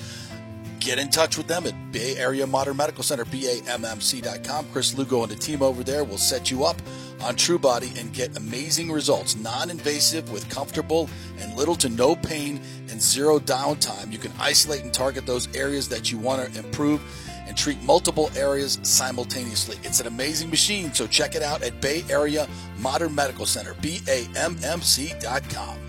get 0.81 0.99
in 0.99 1.09
touch 1.09 1.37
with 1.37 1.47
them 1.47 1.66
at 1.66 1.93
Bay 1.93 2.16
Area 2.16 2.47
Modern 2.47 2.76
Medical 2.76 3.03
Center, 3.03 3.24
BAMMC.com. 3.24 4.66
Chris 4.72 4.97
Lugo 4.97 5.22
and 5.22 5.31
the 5.31 5.37
team 5.37 5.62
over 5.62 5.83
there 5.83 6.05
will 6.05 6.18
set 6.18 6.51
you 6.51 6.64
up 6.64 6.76
on 7.22 7.35
TrueBody 7.35 8.01
and 8.01 8.12
get 8.12 8.37
amazing 8.37 8.91
results. 8.91 9.37
Non 9.37 9.70
invasive 9.70 10.31
with 10.31 10.49
comfortable 10.49 11.09
and 11.39 11.57
little 11.57 11.74
to 11.76 11.89
no 11.89 12.14
pain 12.14 12.61
and 12.91 13.01
zero 13.01 13.39
downtime. 13.39 14.12
You 14.12 14.18
can 14.18 14.33
isolate 14.39 14.83
and 14.83 14.93
target 14.93 15.26
those 15.26 15.55
areas 15.55 15.89
that 15.89 16.12
you 16.12 16.18
want 16.18 16.53
to 16.53 16.59
improve 16.59 17.03
and 17.47 17.57
treat 17.57 17.83
multiple 17.83 18.31
areas 18.37 18.79
simultaneously. 18.83 19.79
It's 19.83 20.01
an 20.01 20.07
amazing 20.07 20.51
machine, 20.51 20.93
so 20.93 21.07
check 21.07 21.35
it 21.35 21.43
out 21.43 21.62
at 21.62 21.81
Bay 21.81 22.05
Area 22.11 22.47
Modern 22.79 23.14
Medical 23.14 23.47
Center, 23.47 23.74
BAMMC.com. 23.74 25.88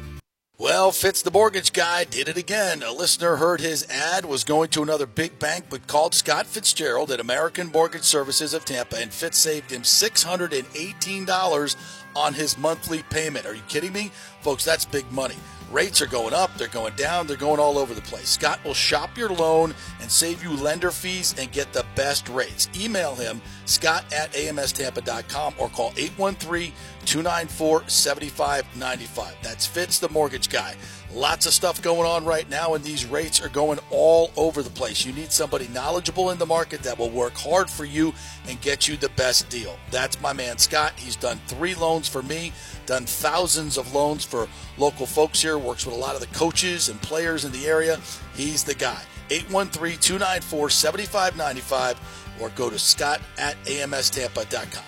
Well, 0.59 0.91
Fitz 0.91 1.21
the 1.21 1.31
mortgage 1.31 1.71
guy 1.71 2.03
did 2.03 2.27
it 2.27 2.35
again. 2.35 2.83
A 2.83 2.91
listener 2.91 3.37
heard 3.37 3.61
his 3.61 3.87
ad, 3.89 4.25
was 4.25 4.43
going 4.43 4.67
to 4.71 4.83
another 4.83 5.05
big 5.05 5.39
bank, 5.39 5.67
but 5.69 5.87
called 5.87 6.13
Scott 6.13 6.45
Fitzgerald 6.45 7.11
at 7.11 7.21
American 7.21 7.71
Mortgage 7.71 8.03
Services 8.03 8.53
of 8.53 8.65
Tampa, 8.65 8.97
and 8.97 9.13
Fitz 9.13 9.37
saved 9.37 9.71
him 9.71 9.83
$618 9.83 11.75
on 12.13 12.33
his 12.33 12.57
monthly 12.57 13.03
payment. 13.03 13.45
Are 13.45 13.55
you 13.55 13.61
kidding 13.69 13.93
me? 13.93 14.11
Folks, 14.41 14.65
that's 14.65 14.83
big 14.83 15.09
money. 15.13 15.37
Rates 15.71 16.01
are 16.01 16.07
going 16.07 16.33
up, 16.33 16.51
they're 16.57 16.67
going 16.67 16.95
down, 16.95 17.27
they're 17.27 17.37
going 17.37 17.59
all 17.59 17.77
over 17.77 17.93
the 17.93 18.01
place. 18.01 18.29
Scott 18.29 18.59
will 18.65 18.73
shop 18.73 19.15
your 19.17 19.29
loan 19.29 19.75
and 20.01 20.09
save 20.09 20.43
you 20.43 20.51
lender 20.51 20.89
fees 20.89 21.35
and 21.37 21.51
get 21.51 21.71
the 21.73 21.85
best 21.95 22.27
rates. 22.29 22.67
Email 22.75 23.13
him, 23.13 23.39
scott 23.65 24.03
at 24.11 24.33
amstampa.com, 24.33 25.53
or 25.59 25.69
call 25.69 25.93
813 25.95 26.73
294 27.05 27.87
7595. 27.87 29.35
That's 29.43 29.67
Fitz 29.67 29.99
the 29.99 30.09
mortgage 30.09 30.49
guy. 30.49 30.75
Lots 31.13 31.47
of 31.47 31.53
stuff 31.53 31.81
going 31.81 32.07
on 32.07 32.23
right 32.23 32.47
now, 32.49 32.75
and 32.75 32.83
these 32.83 33.05
rates 33.05 33.41
are 33.41 33.49
going 33.49 33.79
all 33.89 34.31
over 34.37 34.61
the 34.61 34.69
place. 34.69 35.05
You 35.05 35.13
need 35.13 35.31
somebody 35.31 35.67
knowledgeable 35.69 36.29
in 36.29 36.37
the 36.37 36.45
market 36.45 36.83
that 36.83 36.99
will 36.99 37.09
work 37.09 37.33
hard 37.35 37.67
for 37.67 37.85
you 37.85 38.13
and 38.47 38.61
get 38.61 38.87
you 38.87 38.95
the 38.95 39.09
best 39.09 39.49
deal. 39.49 39.77
That's 39.89 40.21
my 40.21 40.33
man 40.33 40.59
Scott. 40.59 40.93
He's 40.97 41.15
done 41.15 41.39
three 41.47 41.73
loans 41.73 42.07
for 42.07 42.21
me, 42.21 42.53
done 42.89 43.05
thousands 43.05 43.77
of 43.77 43.93
loans 43.93 44.25
for 44.25 44.47
local 44.79 45.05
folks 45.05 45.39
here, 45.41 45.59
works 45.59 45.85
with 45.85 45.93
a 45.93 45.97
lot 45.97 46.15
of 46.15 46.21
the 46.21 46.27
coaches 46.35 46.89
and 46.89 46.99
players 47.03 47.45
in 47.45 47.51
the 47.51 47.67
area. 47.67 47.99
He's 48.35 48.63
the 48.63 48.73
guy. 48.73 49.01
813 49.29 49.99
294 49.99 50.69
7595 50.71 52.41
or 52.41 52.49
go 52.49 52.69
to 52.69 52.79
scott 52.79 53.21
at 53.37 53.55
amstampa.com. 53.65 54.83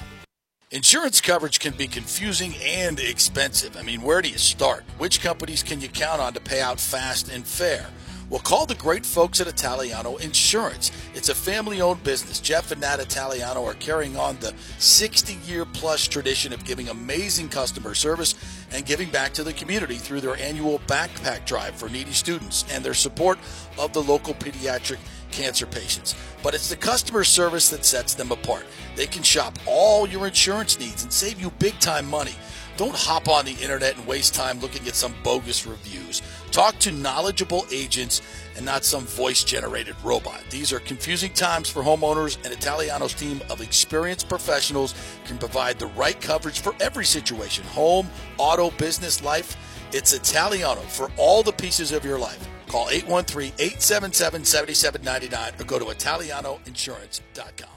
Insurance 0.72 1.22
coverage 1.22 1.60
can 1.60 1.74
be 1.74 1.88
confusing 1.88 2.56
and 2.66 3.00
expensive. 3.00 3.78
I 3.78 3.84
mean, 3.84 4.02
where 4.02 4.22
do 4.22 4.30
you 4.30 4.38
start? 4.40 4.84
Which 4.98 5.22
companies 5.22 5.62
can 5.62 5.80
you 5.80 5.90
count 5.90 6.22
on 6.22 6.34
to 6.34 6.40
pay 6.40 6.62
out 6.62 6.80
fast 6.80 7.30
and 7.30 7.46
fair? 7.46 7.88
Well, 8.32 8.40
call 8.40 8.66
the 8.66 8.76
great 8.76 9.06
folks 9.06 9.42
at 9.42 9.48
Italiano 9.48 10.16
Insurance. 10.16 10.94
It's 11.14 11.28
a 11.28 11.36
family 11.36 11.82
owned 11.82 12.02
business. 12.06 12.40
Jeff 12.40 12.72
and 12.72 12.80
Nat 12.80 13.02
Italiano 13.02 13.66
are 13.66 13.74
carrying 13.74 14.16
on 14.16 14.38
the 14.40 14.54
60 14.78 15.34
year 15.46 15.66
plus 15.66 16.08
tradition 16.08 16.54
of 16.54 16.64
giving 16.64 16.88
amazing 16.88 17.50
customer 17.50 17.94
service 17.94 18.36
and 18.72 18.86
giving 18.86 19.10
back 19.10 19.34
to 19.34 19.44
the 19.44 19.52
community 19.52 19.96
through 19.96 20.22
their 20.22 20.38
annual 20.38 20.80
backpack 20.88 21.44
drive 21.46 21.76
for 21.76 21.90
needy 21.90 22.14
students 22.14 22.64
and 22.72 22.86
their 22.86 22.94
support 22.94 23.38
of 23.78 23.92
the 23.92 24.02
local 24.02 24.34
pediatric 24.36 25.00
cancer 25.32 25.66
patients. 25.66 26.16
But 26.42 26.54
it's 26.54 26.70
the 26.70 26.78
customer 26.78 27.26
service 27.26 27.70
that 27.70 27.84
sets 27.84 28.14
them 28.14 28.32
apart. 28.32 28.66
They 28.96 29.08
can 29.08 29.24
shop 29.24 29.60
all 29.66 30.08
your 30.08 30.26
insurance 30.26 30.80
needs 30.80 31.04
and 31.04 31.12
save 31.12 31.42
you 31.42 31.52
big 31.60 31.78
time 31.82 32.10
money. 32.10 32.36
Don't 32.78 32.96
hop 32.96 33.28
on 33.28 33.44
the 33.44 33.56
internet 33.62 33.98
and 33.98 34.08
waste 34.08 34.34
time 34.34 34.60
looking 34.62 34.88
at 34.88 34.96
some 34.96 35.14
bogus 35.22 35.68
reviews. 35.68 36.22
Talk 36.52 36.78
to 36.80 36.92
knowledgeable 36.92 37.66
agents 37.72 38.22
and 38.58 38.66
not 38.66 38.84
some 38.84 39.06
voice 39.06 39.44
generated 39.44 39.96
robot. 40.04 40.44
These 40.50 40.74
are 40.74 40.80
confusing 40.80 41.32
times 41.32 41.70
for 41.70 41.82
homeowners, 41.82 42.38
and 42.44 42.54
Italiano's 42.54 43.14
team 43.14 43.42
of 43.50 43.62
experienced 43.62 44.28
professionals 44.28 44.94
can 45.26 45.38
provide 45.38 45.80
the 45.80 45.88
right 45.88 46.20
coverage 46.20 46.60
for 46.60 46.76
every 46.82 47.06
situation 47.06 47.64
home, 47.66 48.10
auto, 48.38 48.70
business, 48.72 49.24
life. 49.24 49.56
It's 49.94 50.14
Italiano 50.14 50.82
for 50.82 51.10
all 51.18 51.42
the 51.42 51.54
pieces 51.54 51.94
of 51.94 52.04
your 52.04 52.20
life. 52.20 52.46
Call 52.68 52.90
813 52.90 53.54
877 53.58 54.44
7799 54.44 55.54
or 55.60 55.64
go 55.66 55.80
to 55.80 55.86
ItalianoInsurance.com. 55.86 57.70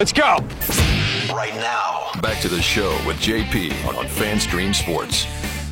Let's 0.00 0.12
go. 0.12 0.38
Right 1.34 1.54
now. 1.54 2.10
Back 2.20 2.40
to 2.42 2.48
the 2.48 2.60
show 2.60 2.90
with 3.06 3.16
JP 3.16 3.72
on 3.86 4.04
FanStream 4.06 4.74
Sports. 4.74 5.26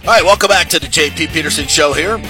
All 0.05 0.11
right, 0.11 0.23
welcome 0.23 0.49
back 0.49 0.69
to 0.69 0.79
the 0.79 0.87
JP 0.87 1.33
Peterson 1.33 1.67
Show 1.67 1.95
here. 1.95 2.21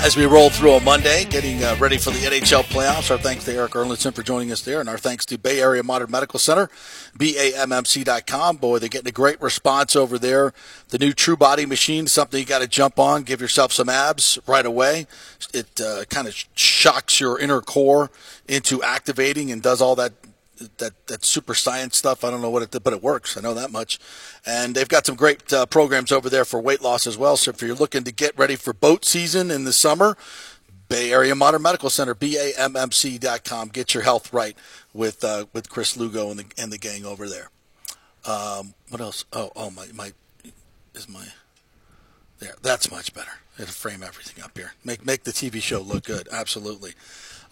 As 0.00 0.16
we 0.16 0.24
roll 0.24 0.50
through 0.50 0.72
a 0.72 0.80
Monday, 0.80 1.24
getting 1.24 1.62
uh, 1.62 1.76
ready 1.78 1.98
for 1.98 2.10
the 2.10 2.18
NHL 2.18 2.64
playoffs. 2.64 3.12
Our 3.12 3.16
thanks 3.16 3.44
to 3.44 3.52
Erik 3.52 3.74
Erlendsson 3.74 4.12
for 4.12 4.24
joining 4.24 4.50
us 4.50 4.62
there, 4.62 4.80
and 4.80 4.88
our 4.88 4.98
thanks 4.98 5.24
to 5.26 5.38
Bay 5.38 5.60
Area 5.60 5.84
Modern 5.84 6.10
Medical 6.10 6.40
Center, 6.40 6.68
BAMMC.com. 7.16 8.56
Boy, 8.56 8.80
they're 8.80 8.88
getting 8.88 9.08
a 9.08 9.12
great 9.12 9.40
response 9.40 9.94
over 9.94 10.18
there. 10.18 10.52
The 10.88 10.98
new 10.98 11.12
True 11.12 11.36
Body 11.36 11.64
machine, 11.64 12.08
something 12.08 12.40
you 12.40 12.44
got 12.44 12.58
to 12.58 12.66
jump 12.66 12.98
on, 12.98 13.22
give 13.22 13.40
yourself 13.40 13.72
some 13.72 13.88
abs 13.88 14.40
right 14.48 14.66
away. 14.66 15.06
It 15.54 15.80
uh, 15.80 16.06
kind 16.06 16.26
of 16.26 16.34
shocks 16.56 17.20
your 17.20 17.38
inner 17.38 17.60
core 17.60 18.10
into 18.48 18.82
activating 18.82 19.52
and 19.52 19.62
does 19.62 19.80
all 19.80 19.94
that 19.94 20.14
that 20.78 21.06
that 21.06 21.24
super 21.24 21.54
science 21.54 21.96
stuff. 21.96 22.24
I 22.24 22.30
don't 22.30 22.42
know 22.42 22.50
what 22.50 22.62
it 22.62 22.82
but 22.82 22.92
it 22.92 23.02
works. 23.02 23.36
I 23.36 23.40
know 23.40 23.54
that 23.54 23.70
much. 23.70 23.98
And 24.46 24.74
they've 24.74 24.88
got 24.88 25.06
some 25.06 25.16
great 25.16 25.52
uh, 25.52 25.66
programs 25.66 26.12
over 26.12 26.28
there 26.28 26.44
for 26.44 26.60
weight 26.60 26.82
loss 26.82 27.06
as 27.06 27.16
well. 27.16 27.36
So 27.36 27.50
if 27.50 27.62
you're 27.62 27.74
looking 27.74 28.04
to 28.04 28.12
get 28.12 28.38
ready 28.38 28.56
for 28.56 28.72
boat 28.72 29.04
season 29.04 29.50
in 29.50 29.64
the 29.64 29.72
summer, 29.72 30.16
Bay 30.88 31.12
Area 31.12 31.34
Modern 31.34 31.62
Medical 31.62 31.88
Center, 31.88 32.14
BAMMC.com. 32.14 33.68
Get 33.68 33.94
your 33.94 34.02
health 34.02 34.32
right 34.32 34.56
with 34.92 35.24
uh, 35.24 35.46
with 35.52 35.70
Chris 35.70 35.96
Lugo 35.96 36.30
and 36.30 36.40
the 36.40 36.44
and 36.58 36.72
the 36.72 36.78
gang 36.78 37.04
over 37.04 37.28
there. 37.28 37.50
Um, 38.26 38.74
what 38.90 39.00
else? 39.00 39.24
Oh, 39.32 39.50
oh 39.56 39.70
my 39.70 39.86
my 39.94 40.12
is 40.94 41.08
my 41.08 41.26
there. 42.38 42.54
That's 42.60 42.90
much 42.90 43.14
better. 43.14 43.30
It'll 43.58 43.72
frame 43.72 44.02
everything 44.02 44.42
up 44.42 44.56
here. 44.56 44.72
Make 44.84 45.06
make 45.06 45.24
the 45.24 45.32
TV 45.32 45.62
show 45.62 45.80
look 45.80 46.04
good. 46.04 46.28
Absolutely. 46.32 46.92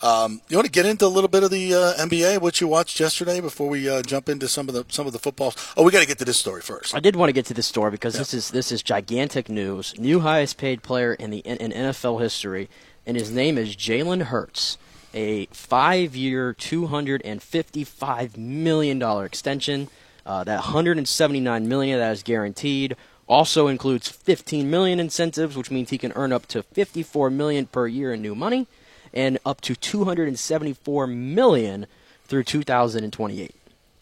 Um, 0.00 0.40
you 0.48 0.56
want 0.56 0.66
to 0.66 0.70
get 0.70 0.86
into 0.86 1.06
a 1.06 1.08
little 1.08 1.28
bit 1.28 1.42
of 1.42 1.50
the 1.50 1.74
uh, 1.74 1.94
NBA, 1.94 2.40
what 2.40 2.60
you 2.60 2.68
watched 2.68 3.00
yesterday, 3.00 3.40
before 3.40 3.68
we 3.68 3.88
uh, 3.88 4.02
jump 4.02 4.28
into 4.28 4.46
some 4.46 4.68
of 4.68 4.74
the 4.74 4.84
some 4.88 5.06
of 5.06 5.12
the 5.12 5.18
footballs. 5.18 5.56
Oh, 5.76 5.82
we 5.82 5.90
got 5.90 6.00
to 6.00 6.06
get 6.06 6.18
to 6.18 6.24
this 6.24 6.38
story 6.38 6.62
first. 6.62 6.94
I 6.94 7.00
did 7.00 7.16
want 7.16 7.30
to 7.30 7.32
get 7.32 7.46
to 7.46 7.54
this 7.54 7.66
story 7.66 7.90
because 7.90 8.14
this 8.14 8.32
is 8.32 8.50
this 8.50 8.70
is 8.70 8.82
gigantic 8.82 9.48
news. 9.48 9.98
New 9.98 10.20
highest 10.20 10.56
paid 10.56 10.82
player 10.82 11.14
in 11.14 11.30
the 11.30 11.38
in, 11.38 11.72
NFL 11.72 12.20
history, 12.20 12.68
and 13.06 13.16
his 13.16 13.32
name 13.32 13.58
is 13.58 13.74
Jalen 13.74 14.24
Hurts. 14.24 14.78
A 15.14 15.46
five-year, 15.46 16.52
two 16.52 16.86
hundred 16.86 17.22
and 17.24 17.42
fifty-five 17.42 18.36
million 18.36 19.00
dollar 19.00 19.24
extension. 19.24 19.88
Uh, 20.24 20.44
that 20.44 20.56
179 20.56 21.68
million 21.68 21.98
that 21.98 22.12
is 22.12 22.22
guaranteed 22.22 22.94
also 23.26 23.66
includes 23.66 24.10
15 24.10 24.68
million 24.68 25.00
incentives, 25.00 25.56
which 25.56 25.70
means 25.70 25.88
he 25.88 25.96
can 25.96 26.12
earn 26.12 26.34
up 26.34 26.46
to 26.48 26.62
54 26.62 27.30
million 27.30 27.64
per 27.64 27.86
year 27.86 28.12
in 28.12 28.20
new 28.20 28.34
money 28.34 28.66
and 29.12 29.38
up 29.44 29.60
to 29.62 29.74
274 29.74 31.06
million 31.06 31.86
through 32.24 32.44
2028. 32.44 33.54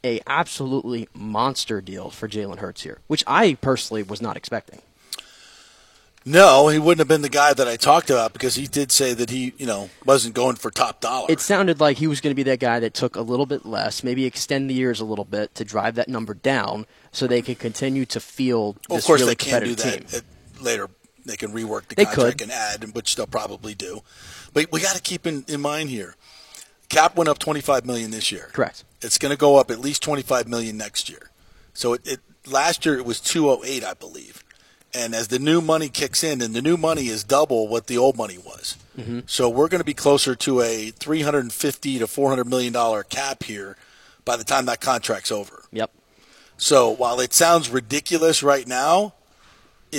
A 0.05 0.21
absolutely 0.27 1.09
monster 1.15 1.81
deal 1.81 2.11
for 2.11 2.29
Jalen 2.29 2.59
Hurts 2.59 2.83
here, 2.83 2.99
which 3.07 3.25
I 3.27 3.55
personally 3.55 4.03
was 4.03 4.23
not 4.23 4.37
expecting. 4.37 4.83
No, 6.29 6.67
he 6.67 6.81
wouldn't 6.81 6.99
have 6.99 7.07
been 7.07 7.23
the 7.23 7.29
guy 7.29 7.55
that 7.55 7.69
I 7.69 7.77
talked 7.77 8.11
about 8.11 8.33
because 8.33 8.57
he 8.57 8.67
did 8.67 8.91
say 8.91 9.15
that 9.15 9.31
he, 9.31 9.55
you 9.59 9.67
know, 9.67 9.91
wasn't 10.05 10.35
going 10.35 10.57
for 10.57 10.73
top 10.73 11.01
dollar. 11.01 11.27
It 11.31 11.39
sounded 11.39 11.79
like 11.79 11.99
he 11.99 12.09
was 12.09 12.21
going 12.21 12.33
to 12.33 12.35
be 12.35 12.43
that 12.51 12.59
guy 12.59 12.81
that 12.81 12.95
took 12.95 13.15
a 13.15 13.21
little 13.21 13.47
bit 13.47 13.65
less, 13.65 14.03
maybe 14.03 14.25
extend 14.25 14.69
the 14.69 14.75
years 14.75 14.99
a 14.99 15.05
little 15.05 15.25
bit 15.25 15.55
to 15.55 15.65
drive 15.65 15.95
that 15.95 16.09
number 16.09 16.35
down, 16.35 16.87
so 17.13 17.29
they 17.29 17.43
could 17.43 17.61
continue 17.61 18.05
to 18.07 18.19
field 18.19 18.77
well, 18.89 18.99
of 18.99 19.05
course, 19.05 19.21
really 19.21 19.35
they 19.35 19.37
can't 19.37 19.65
do 19.65 19.77
that 19.77 20.15
at 20.15 20.25
later. 20.61 20.89
They 21.27 21.37
can 21.37 21.53
rework 21.53 21.89
the 21.89 21.95
They 21.97 22.05
contract 22.05 22.39
could. 22.39 22.43
and 22.43 22.53
add, 22.53 22.95
which 22.95 23.17
they'll 23.17 23.27
probably 23.27 23.75
do. 23.75 24.03
But 24.55 24.71
we 24.73 24.81
got 24.81 24.97
to 24.97 25.03
keep 25.03 25.27
in, 25.27 25.45
in 25.49 25.61
mind 25.61 25.91
here. 25.91 26.15
Cap 26.89 27.17
went 27.17 27.29
up 27.29 27.39
25 27.39 27.85
million 27.85 28.11
this 28.13 28.31
year. 28.31 28.49
Correct. 28.53 28.85
It's 29.03 29.19
going 29.19 29.31
to 29.33 29.37
go 29.37 29.57
up 29.57 29.71
at 29.71 29.81
least 29.81 30.03
25 30.03 30.49
million 30.49 30.77
next 30.77 31.11
year. 31.11 31.31
So 31.75 31.93
it, 31.95 32.07
it 32.07 32.21
last 32.47 32.87
year 32.87 32.97
it 32.97 33.05
was 33.05 33.21
208, 33.21 33.85
I 33.85 33.95
believe. 33.95 34.43
And 34.95 35.15
as 35.15 35.29
the 35.29 35.39
new 35.41 35.61
money 35.61 35.89
kicks 35.89 36.23
in, 36.25 36.41
and 36.41 36.55
the 36.55 36.63
new 36.63 36.77
money 36.77 37.09
is 37.09 37.23
double 37.25 37.69
what 37.69 37.87
the 37.89 37.99
old 37.99 38.17
money 38.17 38.39
was. 38.39 38.77
Mhm. 38.97 39.29
So 39.29 39.49
we're 39.51 39.69
going 39.69 39.81
to 39.81 39.85
be 39.85 39.93
closer 39.95 40.35
to 40.37 40.61
a 40.63 40.91
350 40.93 41.99
to 41.99 42.07
400 42.07 42.47
million 42.47 42.73
dollar 42.73 43.03
cap 43.03 43.43
here 43.43 43.77
by 44.25 44.37
the 44.37 44.45
time 44.45 44.65
that 44.67 44.81
contract's 44.81 45.31
over. 45.33 45.65
Yep. 45.73 45.91
So 46.57 46.89
while 46.89 47.21
it 47.21 47.35
sounds 47.35 47.69
ridiculous 47.69 48.43
right 48.43 48.67
now, 48.67 49.13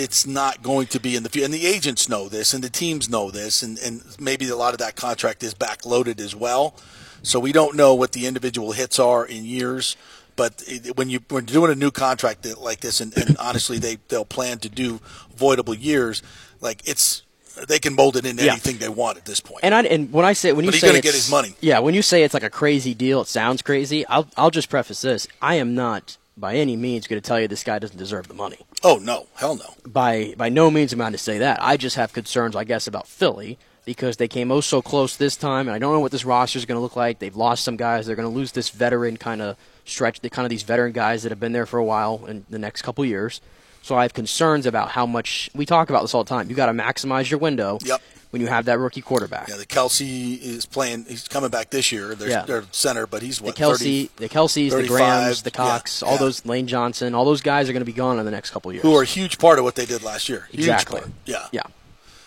it's 0.03 0.27
not 0.27 0.61
going 0.61 0.87
to 0.87 0.99
be 0.99 1.15
in 1.15 1.23
the 1.23 1.29
future. 1.29 1.45
And 1.45 1.53
the 1.53 1.65
agents 1.65 2.07
know 2.07 2.29
this, 2.29 2.53
and 2.53 2.63
the 2.63 2.69
teams 2.69 3.09
know 3.09 3.31
this, 3.31 3.63
and, 3.63 3.77
and 3.79 4.03
maybe 4.19 4.47
a 4.49 4.55
lot 4.55 4.73
of 4.73 4.79
that 4.79 4.95
contract 4.95 5.41
is 5.43 5.53
backloaded 5.53 6.19
as 6.19 6.35
well. 6.35 6.75
So 7.23 7.39
we 7.39 7.51
don't 7.51 7.75
know 7.75 7.95
what 7.95 8.11
the 8.11 8.25
individual 8.27 8.71
hits 8.73 8.99
are 8.99 9.25
in 9.25 9.43
years. 9.45 9.97
But 10.35 10.63
when 10.95 11.09
you 11.09 11.19
when 11.29 11.47
you're 11.47 11.53
doing 11.65 11.71
a 11.71 11.75
new 11.75 11.89
contract 11.89 12.45
like 12.59 12.81
this, 12.81 13.01
and, 13.01 13.11
and 13.17 13.35
honestly 13.39 13.79
they 13.79 13.97
they'll 14.09 14.23
plan 14.37 14.59
to 14.59 14.69
do 14.69 14.99
voidable 15.35 15.75
years, 15.79 16.21
like 16.61 16.87
it's 16.87 17.23
they 17.67 17.79
can 17.79 17.95
mold 17.95 18.15
it 18.17 18.25
into 18.27 18.43
Yeah. 18.45 18.51
anything 18.51 18.77
they 18.77 18.87
want 18.89 19.17
at 19.17 19.25
this 19.25 19.39
point. 19.39 19.61
And 19.63 19.73
I 19.73 19.81
and 19.81 20.13
when 20.13 20.25
I 20.25 20.33
say 20.33 20.53
when 20.53 20.63
you 20.63 20.69
But 20.69 20.75
he's 20.75 20.81
say 20.81 20.87
gonna 20.89 21.01
get 21.01 21.09
it's- 21.15 21.23
his 21.25 21.31
money. 21.31 21.55
Yeah, 21.59 21.79
when 21.79 21.95
you 21.95 22.03
say 22.03 22.21
it's 22.23 22.35
like 22.35 22.43
a 22.43 22.51
crazy 22.51 22.93
deal, 22.93 23.21
it 23.21 23.27
sounds 23.27 23.63
crazy. 23.63 24.05
I'll 24.05 24.27
I'll 24.37 24.51
just 24.51 24.69
preface 24.69 25.01
this: 25.01 25.27
I 25.41 25.55
am 25.55 25.73
not 25.73 26.17
by 26.37 26.55
any 26.55 26.75
means 26.75 27.07
going 27.07 27.21
to 27.21 27.27
tell 27.27 27.39
you 27.39 27.47
this 27.47 27.63
guy 27.63 27.79
doesn't 27.79 27.97
deserve 27.97 28.27
the 28.27 28.33
money. 28.33 28.59
Oh 28.83 28.97
no, 29.01 29.27
hell 29.35 29.55
no. 29.55 29.73
By 29.85 30.35
by 30.37 30.49
no 30.49 30.69
means 30.69 30.93
am 30.93 31.01
I 31.01 31.09
to 31.09 31.17
say 31.17 31.39
that. 31.39 31.61
I 31.61 31.77
just 31.77 31.95
have 31.95 32.13
concerns, 32.13 32.55
I 32.55 32.63
guess, 32.63 32.87
about 32.87 33.07
Philly 33.07 33.57
because 33.85 34.17
they 34.17 34.27
came 34.27 34.51
oh 34.51 34.61
so 34.61 34.81
close 34.81 35.15
this 35.15 35.35
time, 35.35 35.67
and 35.67 35.75
I 35.75 35.79
don't 35.79 35.93
know 35.93 35.99
what 35.99 36.11
this 36.11 36.25
roster 36.25 36.59
is 36.59 36.65
going 36.65 36.77
to 36.77 36.81
look 36.81 36.95
like. 36.95 37.19
They've 37.19 37.35
lost 37.35 37.63
some 37.63 37.77
guys. 37.77 38.05
They're 38.05 38.15
going 38.15 38.29
to 38.29 38.35
lose 38.35 38.51
this 38.51 38.69
veteran 38.69 39.17
kind 39.17 39.41
of 39.41 39.57
stretch, 39.85 40.19
the 40.19 40.29
kind 40.29 40.45
of 40.45 40.49
these 40.49 40.63
veteran 40.63 40.91
guys 40.91 41.23
that 41.23 41.29
have 41.29 41.39
been 41.39 41.53
there 41.53 41.65
for 41.65 41.79
a 41.79 41.85
while 41.85 42.25
in 42.27 42.45
the 42.49 42.59
next 42.59 42.81
couple 42.81 43.03
years. 43.05 43.41
So 43.81 43.95
I 43.95 44.01
have 44.01 44.13
concerns 44.13 44.65
about 44.65 44.89
how 44.89 45.05
much 45.05 45.49
we 45.55 45.65
talk 45.65 45.89
about 45.89 46.01
this 46.01 46.13
all 46.13 46.25
the 46.25 46.29
time. 46.29 46.49
You 46.49 46.55
got 46.55 46.65
to 46.65 46.73
maximize 46.73 47.29
your 47.29 47.39
window. 47.39 47.79
Yep. 47.83 48.01
When 48.31 48.41
you 48.41 48.47
have 48.49 48.65
that 48.65 48.77
rookie 48.77 49.01
quarterback. 49.01 49.47
Yeah, 49.47 49.55
the 49.55 49.65
Kelce 49.65 50.37
is 50.41 50.65
playing. 50.65 51.05
He's 51.07 51.27
coming 51.29 51.49
back 51.49 51.69
this 51.69 51.91
year. 51.93 52.13
They're, 52.13 52.29
Yeah. 52.29 52.41
they're 52.45 52.65
center, 52.71 53.07
but 53.07 53.21
he's 53.21 53.39
The 53.39 53.53
Kelce, 53.53 53.77
30, 53.79 54.09
the 54.17 54.29
Kelces, 54.29 54.53
the 54.53 54.69
35, 54.71 54.87
Grahams, 54.89 55.41
the 55.43 55.49
yeah, 55.49 55.55
Cox, 55.55 56.03
all 56.03 56.11
yeah. 56.13 56.17
those 56.17 56.45
Lane 56.45 56.67
Johnson, 56.67 57.15
all 57.15 57.23
those 57.23 57.41
guys 57.41 57.69
are 57.69 57.73
going 57.73 57.81
to 57.81 57.85
be 57.85 57.93
gone 57.93 58.19
in 58.19 58.25
the 58.25 58.31
next 58.31 58.49
couple 58.51 58.69
of 58.69 58.75
years. 58.75 58.83
who 58.83 58.95
are 58.97 59.03
a 59.03 59.05
huge 59.05 59.37
part 59.39 59.59
of 59.59 59.63
what 59.63 59.75
they 59.75 59.85
did 59.85 60.03
last 60.03 60.27
year. 60.27 60.47
Huge 60.51 60.59
exactly? 60.67 60.99
part. 60.99 61.11
Yeah. 61.25 61.47
Yeah. 61.53 61.61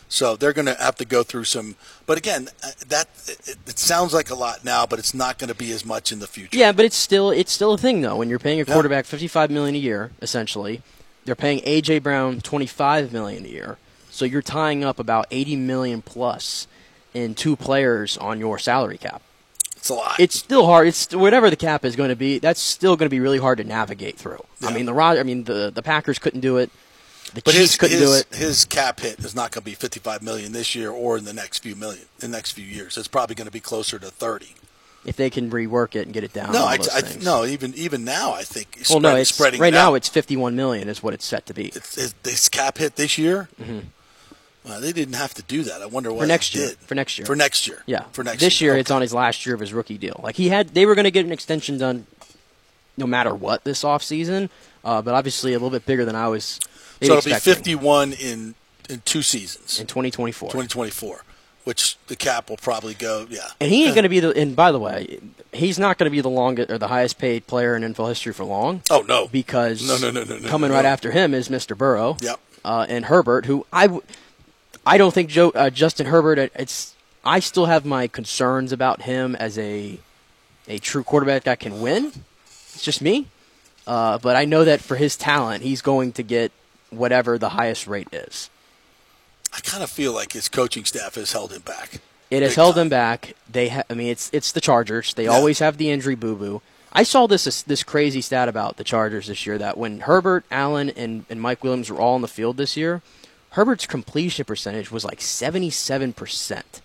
So 0.08 0.34
they're 0.36 0.52
going 0.54 0.66
to 0.66 0.74
have 0.74 0.96
to 0.96 1.04
go 1.04 1.22
through 1.22 1.44
some. 1.44 1.76
But 2.06 2.18
again, 2.18 2.48
uh, 2.64 2.70
that 2.88 3.08
it, 3.28 3.56
it 3.66 3.78
sounds 3.78 4.12
like 4.12 4.28
a 4.30 4.34
lot 4.34 4.64
now, 4.64 4.84
but 4.86 4.98
it's 4.98 5.14
not 5.14 5.38
going 5.38 5.48
to 5.48 5.54
be 5.54 5.70
as 5.70 5.84
much 5.84 6.10
in 6.10 6.18
the 6.18 6.26
future. 6.26 6.56
Yeah, 6.56 6.72
but 6.72 6.84
it's 6.84 6.96
still 6.96 7.30
it's 7.30 7.52
still 7.52 7.74
a 7.74 7.78
thing 7.78 8.00
though. 8.00 8.16
When 8.16 8.28
you're 8.28 8.40
paying 8.40 8.60
a 8.60 8.64
Yeah. 8.64 8.72
quarterback 8.72 9.04
fifty 9.04 9.28
five 9.28 9.50
million 9.52 9.76
a 9.76 9.78
year, 9.78 10.10
essentially, 10.20 10.82
they're 11.26 11.36
paying 11.36 11.60
AJ 11.60 12.02
Brown 12.02 12.40
twenty 12.40 12.66
five 12.66 13.12
million 13.12 13.44
a 13.44 13.48
year. 13.48 13.78
So 14.20 14.26
you're 14.26 14.42
tying 14.42 14.84
up 14.84 14.98
about 14.98 15.26
eighty 15.30 15.56
million 15.56 16.02
plus 16.02 16.66
in 17.14 17.34
two 17.34 17.56
players 17.56 18.18
on 18.18 18.38
your 18.38 18.58
salary 18.58 18.98
cap. 18.98 19.22
It's 19.78 19.88
a 19.88 19.94
lot. 19.94 20.20
It's 20.20 20.36
still 20.36 20.66
hard. 20.66 20.88
It's 20.88 21.14
whatever 21.14 21.48
the 21.48 21.56
cap 21.56 21.86
is 21.86 21.96
going 21.96 22.10
to 22.10 22.16
be. 22.16 22.38
That's 22.38 22.60
still 22.60 22.98
going 22.98 23.06
to 23.06 23.10
be 23.10 23.18
really 23.18 23.38
hard 23.38 23.56
to 23.56 23.64
navigate 23.64 24.18
through. 24.18 24.44
I 24.62 24.74
mean 24.74 24.84
the 24.84 24.92
Rod- 24.92 25.16
I 25.16 25.22
mean 25.22 25.44
the 25.44 25.70
the 25.74 25.82
Packers 25.82 26.18
couldn't 26.18 26.40
do 26.40 26.58
it. 26.58 26.70
The 27.32 27.40
But 27.40 27.52
Chiefs 27.54 27.58
his 27.60 27.76
couldn't 27.78 27.98
his, 27.98 28.10
do 28.10 28.14
it. 28.14 28.36
his 28.36 28.64
cap 28.66 29.00
hit 29.00 29.20
is 29.20 29.34
not 29.34 29.52
going 29.52 29.62
to 29.62 29.64
be 29.64 29.74
55 29.74 30.20
million 30.20 30.52
this 30.52 30.74
year 30.74 30.90
or 30.90 31.16
in 31.16 31.24
the 31.24 31.32
next 31.32 31.60
few 31.60 31.74
million 31.74 32.04
in 32.20 32.30
the 32.30 32.36
next 32.36 32.52
few 32.52 32.66
years. 32.66 32.98
It's 32.98 33.08
probably 33.08 33.34
going 33.36 33.46
to 33.46 33.50
be 33.50 33.58
closer 33.60 33.98
to 33.98 34.10
30. 34.10 34.54
If 35.06 35.16
they 35.16 35.30
can 35.30 35.50
rework 35.50 35.96
it 35.96 36.02
and 36.04 36.12
get 36.12 36.24
it 36.24 36.34
down. 36.34 36.52
No, 36.52 36.66
I, 36.66 36.76
I, 36.92 37.00
no, 37.22 37.46
even 37.46 37.72
even 37.74 38.04
now, 38.04 38.34
I 38.34 38.42
think. 38.42 38.82
Well, 38.90 39.00
no, 39.00 39.16
it's 39.16 39.34
spreading 39.34 39.58
right 39.58 39.72
now. 39.72 39.94
It's 39.94 40.10
fifty-one 40.10 40.54
million 40.56 40.90
is 40.90 41.02
what 41.02 41.14
it's 41.14 41.24
set 41.24 41.46
to 41.46 41.54
be 41.54 41.68
It's, 41.68 41.96
it's, 41.96 42.12
this 42.22 42.50
cap 42.50 42.76
hit 42.76 42.96
this 42.96 43.16
year. 43.16 43.48
Mm-hmm. 43.58 43.78
Well, 44.64 44.80
they 44.80 44.92
didn't 44.92 45.14
have 45.14 45.32
to 45.34 45.42
do 45.42 45.62
that. 45.64 45.80
I 45.82 45.86
wonder 45.86 46.12
why 46.12 46.20
for 46.22 46.26
next 46.26 46.52
they 46.52 46.60
year. 46.60 46.68
did. 46.70 46.78
For 46.78 46.94
next 46.94 47.18
year. 47.18 47.26
For 47.26 47.34
next 47.36 47.66
year. 47.66 47.82
Yeah, 47.86 48.04
For 48.12 48.22
next 48.22 48.40
this 48.40 48.60
year. 48.60 48.72
year. 48.72 48.80
it's 48.80 48.90
on 48.90 49.00
his 49.02 49.14
last 49.14 49.46
year 49.46 49.54
of 49.54 49.60
his 49.60 49.72
rookie 49.72 49.96
deal. 49.98 50.20
Like 50.22 50.36
he 50.36 50.48
had, 50.50 50.68
they 50.70 50.84
were 50.86 50.94
going 50.94 51.04
to 51.04 51.10
get 51.10 51.24
an 51.24 51.32
extension 51.32 51.78
done, 51.78 52.06
no 52.96 53.06
matter 53.06 53.34
what 53.34 53.64
this 53.64 53.82
offseason. 53.84 54.50
Uh, 54.84 55.00
but 55.02 55.14
obviously 55.14 55.52
a 55.52 55.56
little 55.56 55.70
bit 55.70 55.84
bigger 55.86 56.04
than 56.04 56.14
I 56.16 56.28
was. 56.28 56.58
So 57.02 57.16
it'll 57.16 57.22
be 57.22 57.34
51 57.38 58.12
in 58.14 58.54
in 58.88 59.02
two 59.04 59.22
seasons. 59.22 59.78
in 59.80 59.86
2024. 59.86 60.48
2024, 60.48 61.22
which 61.64 61.96
the 62.08 62.16
cap 62.16 62.50
will 62.50 62.56
probably 62.56 62.94
go. 62.94 63.26
Yeah. 63.30 63.40
And 63.60 63.70
he 63.70 63.84
ain't 63.84 63.94
going 63.94 64.02
to 64.02 64.08
be 64.08 64.20
the. 64.20 64.30
And 64.36 64.56
by 64.56 64.72
the 64.72 64.78
way, 64.78 65.20
he's 65.52 65.78
not 65.78 65.96
going 65.98 66.06
to 66.06 66.10
be 66.10 66.20
the 66.20 66.28
longest 66.30 66.70
or 66.70 66.78
the 66.78 66.88
highest 66.88 67.18
paid 67.18 67.46
player 67.46 67.76
in 67.76 67.82
NFL 67.82 68.08
history 68.08 68.32
for 68.32 68.44
long. 68.44 68.82
Oh 68.90 69.04
no, 69.06 69.28
because 69.28 69.86
No, 69.86 69.96
no, 69.98 70.10
no, 70.10 70.24
no, 70.24 70.38
no, 70.38 70.48
coming 70.48 70.70
no. 70.70 70.76
right 70.76 70.84
after 70.84 71.10
him 71.12 71.32
is 71.34 71.48
Mr. 71.48 71.76
Burrow. 71.76 72.16
Yep. 72.20 72.40
Uh, 72.64 72.86
and 72.88 73.04
Herbert, 73.06 73.46
who 73.46 73.64
I, 73.72 73.86
w- 73.86 74.02
I 74.86 74.98
don't 74.98 75.12
think 75.12 75.28
Joe 75.30 75.50
uh, 75.54 75.70
Justin 75.70 76.06
Herbert. 76.06 76.38
It's 76.54 76.94
I 77.24 77.40
still 77.40 77.66
have 77.66 77.84
my 77.84 78.06
concerns 78.06 78.72
about 78.72 79.02
him 79.02 79.34
as 79.36 79.58
a, 79.58 79.98
a 80.68 80.78
true 80.78 81.02
quarterback 81.04 81.44
that 81.44 81.60
can 81.60 81.80
win. 81.80 82.12
It's 82.46 82.82
just 82.82 83.02
me. 83.02 83.26
Uh, 83.86 84.18
but 84.18 84.36
I 84.36 84.44
know 84.44 84.64
that 84.64 84.80
for 84.80 84.96
his 84.96 85.16
talent, 85.16 85.62
he's 85.62 85.82
going 85.82 86.12
to 86.12 86.22
get 86.22 86.52
whatever 86.90 87.38
the 87.38 87.50
highest 87.50 87.86
rate 87.86 88.08
is. 88.12 88.48
I 89.52 89.60
kind 89.60 89.82
of 89.82 89.90
feel 89.90 90.12
like 90.14 90.32
his 90.32 90.48
coaching 90.48 90.84
staff 90.84 91.16
has 91.16 91.32
held 91.32 91.52
him 91.52 91.62
back. 91.62 92.00
It 92.30 92.42
has 92.42 92.54
held 92.54 92.74
time. 92.76 92.82
them 92.82 92.88
back. 92.90 93.34
They, 93.50 93.68
ha- 93.68 93.82
I 93.90 93.94
mean, 93.94 94.08
it's 94.08 94.30
it's 94.32 94.52
the 94.52 94.60
Chargers. 94.60 95.12
They 95.14 95.24
Yeah. 95.24 95.30
always 95.30 95.58
have 95.58 95.76
the 95.76 95.90
injury 95.90 96.14
boo 96.14 96.36
boo. 96.36 96.62
I 96.92 97.02
saw 97.02 97.26
this 97.26 97.62
this 97.62 97.82
crazy 97.82 98.20
stat 98.20 98.48
about 98.48 98.76
the 98.76 98.84
Chargers 98.84 99.26
this 99.26 99.44
year 99.46 99.58
that 99.58 99.76
when 99.76 100.00
Herbert, 100.00 100.44
Allen, 100.50 100.90
and, 100.90 101.24
and 101.28 101.40
Mike 101.40 101.62
Williams 101.64 101.90
were 101.90 102.00
all 102.00 102.14
on 102.14 102.22
the 102.22 102.28
field 102.28 102.56
this 102.56 102.76
year, 102.76 103.02
Herbert's 103.50 103.86
completion 103.86 104.44
percentage 104.44 104.90
was 104.90 105.04
like 105.04 105.20
seventy 105.20 105.70
seven 105.70 106.12
percent, 106.12 106.80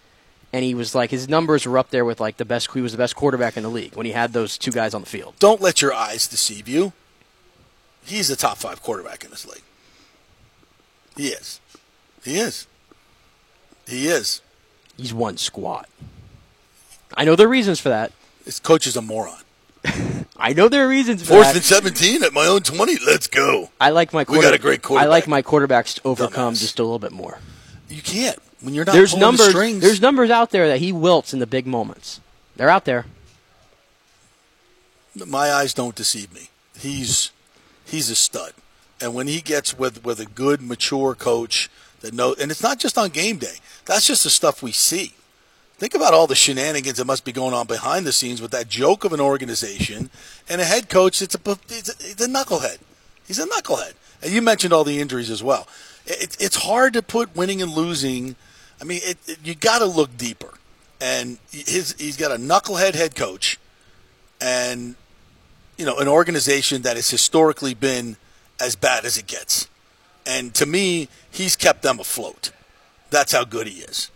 and 0.52 0.64
he 0.64 0.74
was 0.74 0.96
like 0.96 1.12
his 1.12 1.30
numbers 1.30 1.66
were 1.66 1.78
up 1.78 1.92
there 1.92 2.06
with 2.06 2.20
like 2.20 2.38
the 2.38 2.46
best. 2.46 2.72
He 2.72 2.82
was 2.82 2.92
the 2.92 2.98
best 2.98 3.16
quarterback 3.16 3.56
in 3.58 3.64
the 3.64 3.70
league 3.70 3.96
when 3.96 4.06
he 4.06 4.12
had 4.14 4.34
those 4.34 4.58
two 4.58 4.72
guys 4.72 4.94
on 4.94 5.02
the 5.02 5.08
field. 5.08 5.36
Don't 5.40 5.62
let 5.62 5.82
your 5.82 5.94
eyes 5.94 6.28
deceive 6.28 6.68
you. 6.68 6.94
He's 8.04 8.30
a 8.30 8.36
top 8.36 8.58
five 8.58 8.82
quarterback 8.82 9.24
in 9.24 9.32
this 9.32 9.48
league. 9.48 9.64
He 11.16 11.28
is. 11.28 11.60
He 12.24 12.38
is. 12.38 12.68
He 13.88 14.08
is. 14.08 14.42
He's 14.98 15.14
one 15.14 15.38
squat. 15.38 15.88
I 17.16 17.26
know 17.26 17.36
there 17.36 17.48
are 17.48 17.50
reasons 17.50 17.80
for 17.80 17.90
that. 17.90 18.12
His 18.44 18.60
coach 18.60 18.88
is 18.88 18.96
a 18.96 19.02
moron. 19.02 19.42
I 20.46 20.54
know 20.54 20.70
there 20.70 20.86
are 20.86 20.88
reasons 20.88 21.24
for 21.24 21.30
Fourth 21.30 21.48
that. 21.48 21.56
and 21.56 21.66
17 21.66 22.22
at 22.22 22.32
my 22.32 22.46
own 22.46 22.62
20. 22.62 23.00
Let's 23.04 23.26
go. 23.26 23.72
I 23.82 23.90
like 23.90 24.14
my 24.14 24.26
We 24.30 24.40
got 24.42 24.54
a 24.54 24.60
great 24.60 24.84
quarterback. 24.84 25.08
I 25.08 25.10
like 25.10 25.28
my 25.28 25.42
quarterbacks 25.42 25.96
to 25.96 26.02
overcome 26.06 26.54
just 26.54 26.78
a 26.78 26.84
little 26.84 27.00
bit 27.00 27.12
more. 27.12 27.40
You 27.90 28.04
can't. 28.04 28.38
When 28.62 28.76
you're 28.76 28.86
not 28.86 28.94
there's 28.94 29.10
pulling 29.10 29.22
the 29.22 29.26
numbers. 29.26 29.50
strings. 29.50 29.82
There's 29.82 30.02
numbers 30.02 30.30
out 30.30 30.52
there 30.52 30.68
that 30.68 30.78
he 30.78 30.92
wilts 30.92 31.34
in 31.34 31.40
the 31.40 31.48
big 31.48 31.66
moments. 31.66 32.22
They're 32.58 32.70
out 32.70 32.86
there. 32.86 33.08
my 35.16 35.52
eyes 35.52 35.74
don't 35.74 35.96
deceive 35.96 36.32
me. 36.32 36.50
He's 36.78 37.32
he's 37.84 38.12
a 38.12 38.16
stud, 38.16 38.54
and 39.02 39.16
when 39.16 39.26
he 39.26 39.42
gets 39.42 39.76
with 39.76 40.06
with 40.06 40.20
a 40.20 40.26
good, 40.26 40.62
mature 40.62 41.16
coach 41.16 41.72
that 42.02 42.14
know, 42.14 42.36
and 42.40 42.52
it's 42.52 42.62
not 42.62 42.78
just 42.78 43.00
on 43.00 43.10
game 43.10 43.38
day. 43.38 43.56
That's 43.86 44.06
just 44.06 44.24
the 44.24 44.30
stuff 44.30 44.62
we 44.62 44.72
see. 44.72 45.14
Think 45.78 45.94
about 45.94 46.14
all 46.14 46.26
the 46.26 46.36
shenanigans 46.36 46.98
that 46.98 47.06
must 47.06 47.26
be 47.26 47.34
going 47.34 47.54
on 47.54 47.68
behind 47.68 48.06
the 48.06 48.14
scenes 48.14 48.42
with 48.42 48.52
that 48.52 48.70
joke 48.70 49.04
of 49.04 49.12
an 49.12 49.20
organization 49.20 50.10
and 50.48 50.62
a 50.62 50.66
head 50.66 50.88
coach 50.88 51.20
that's 51.20 51.36
a 51.36 51.58
he's 51.68 51.90
a, 51.90 52.04
he's 52.04 52.22
a 52.22 52.28
knucklehead. 52.28 52.78
He's 53.28 53.40
a 53.40 53.46
knucklehead. 53.46 53.94
And 54.22 54.32
you 54.32 54.42
mentioned 54.42 54.72
all 54.72 54.86
the 54.86 55.02
injuries 55.02 55.30
as 55.30 55.44
well. 55.44 55.68
It, 56.06 56.38
it's 56.40 56.56
hard 56.56 56.94
to 56.94 57.02
put 57.02 57.36
winning 57.36 57.62
and 57.62 57.74
losing. 57.74 58.38
I 58.80 58.86
mean, 58.86 59.02
it, 59.04 59.18
it, 59.28 59.40
you 59.44 59.54
got 59.54 59.80
to 59.80 59.86
look 59.86 60.16
deeper. 60.18 60.54
And 61.02 61.40
his 61.52 61.94
he's 61.98 62.16
got 62.16 62.32
a 62.32 62.38
knucklehead 62.38 62.96
head 62.96 63.16
coach, 63.16 63.60
and 64.40 64.96
you 65.78 65.86
know, 65.86 65.98
an 65.98 66.08
organization 66.08 66.84
that 66.84 66.96
has 66.96 67.10
historically 67.10 67.74
been 67.74 68.16
as 68.62 68.78
bad 68.78 69.04
as 69.04 69.18
it 69.18 69.28
gets. 69.28 69.68
And 70.26 70.54
to 70.56 70.66
me, 70.66 71.10
he's 71.30 71.58
kept 71.58 71.84
them 71.84 72.00
afloat. 72.00 72.52
That's 73.10 73.34
how 73.34 73.44
good 73.44 73.68
he 73.68 73.82
is. 73.82 74.10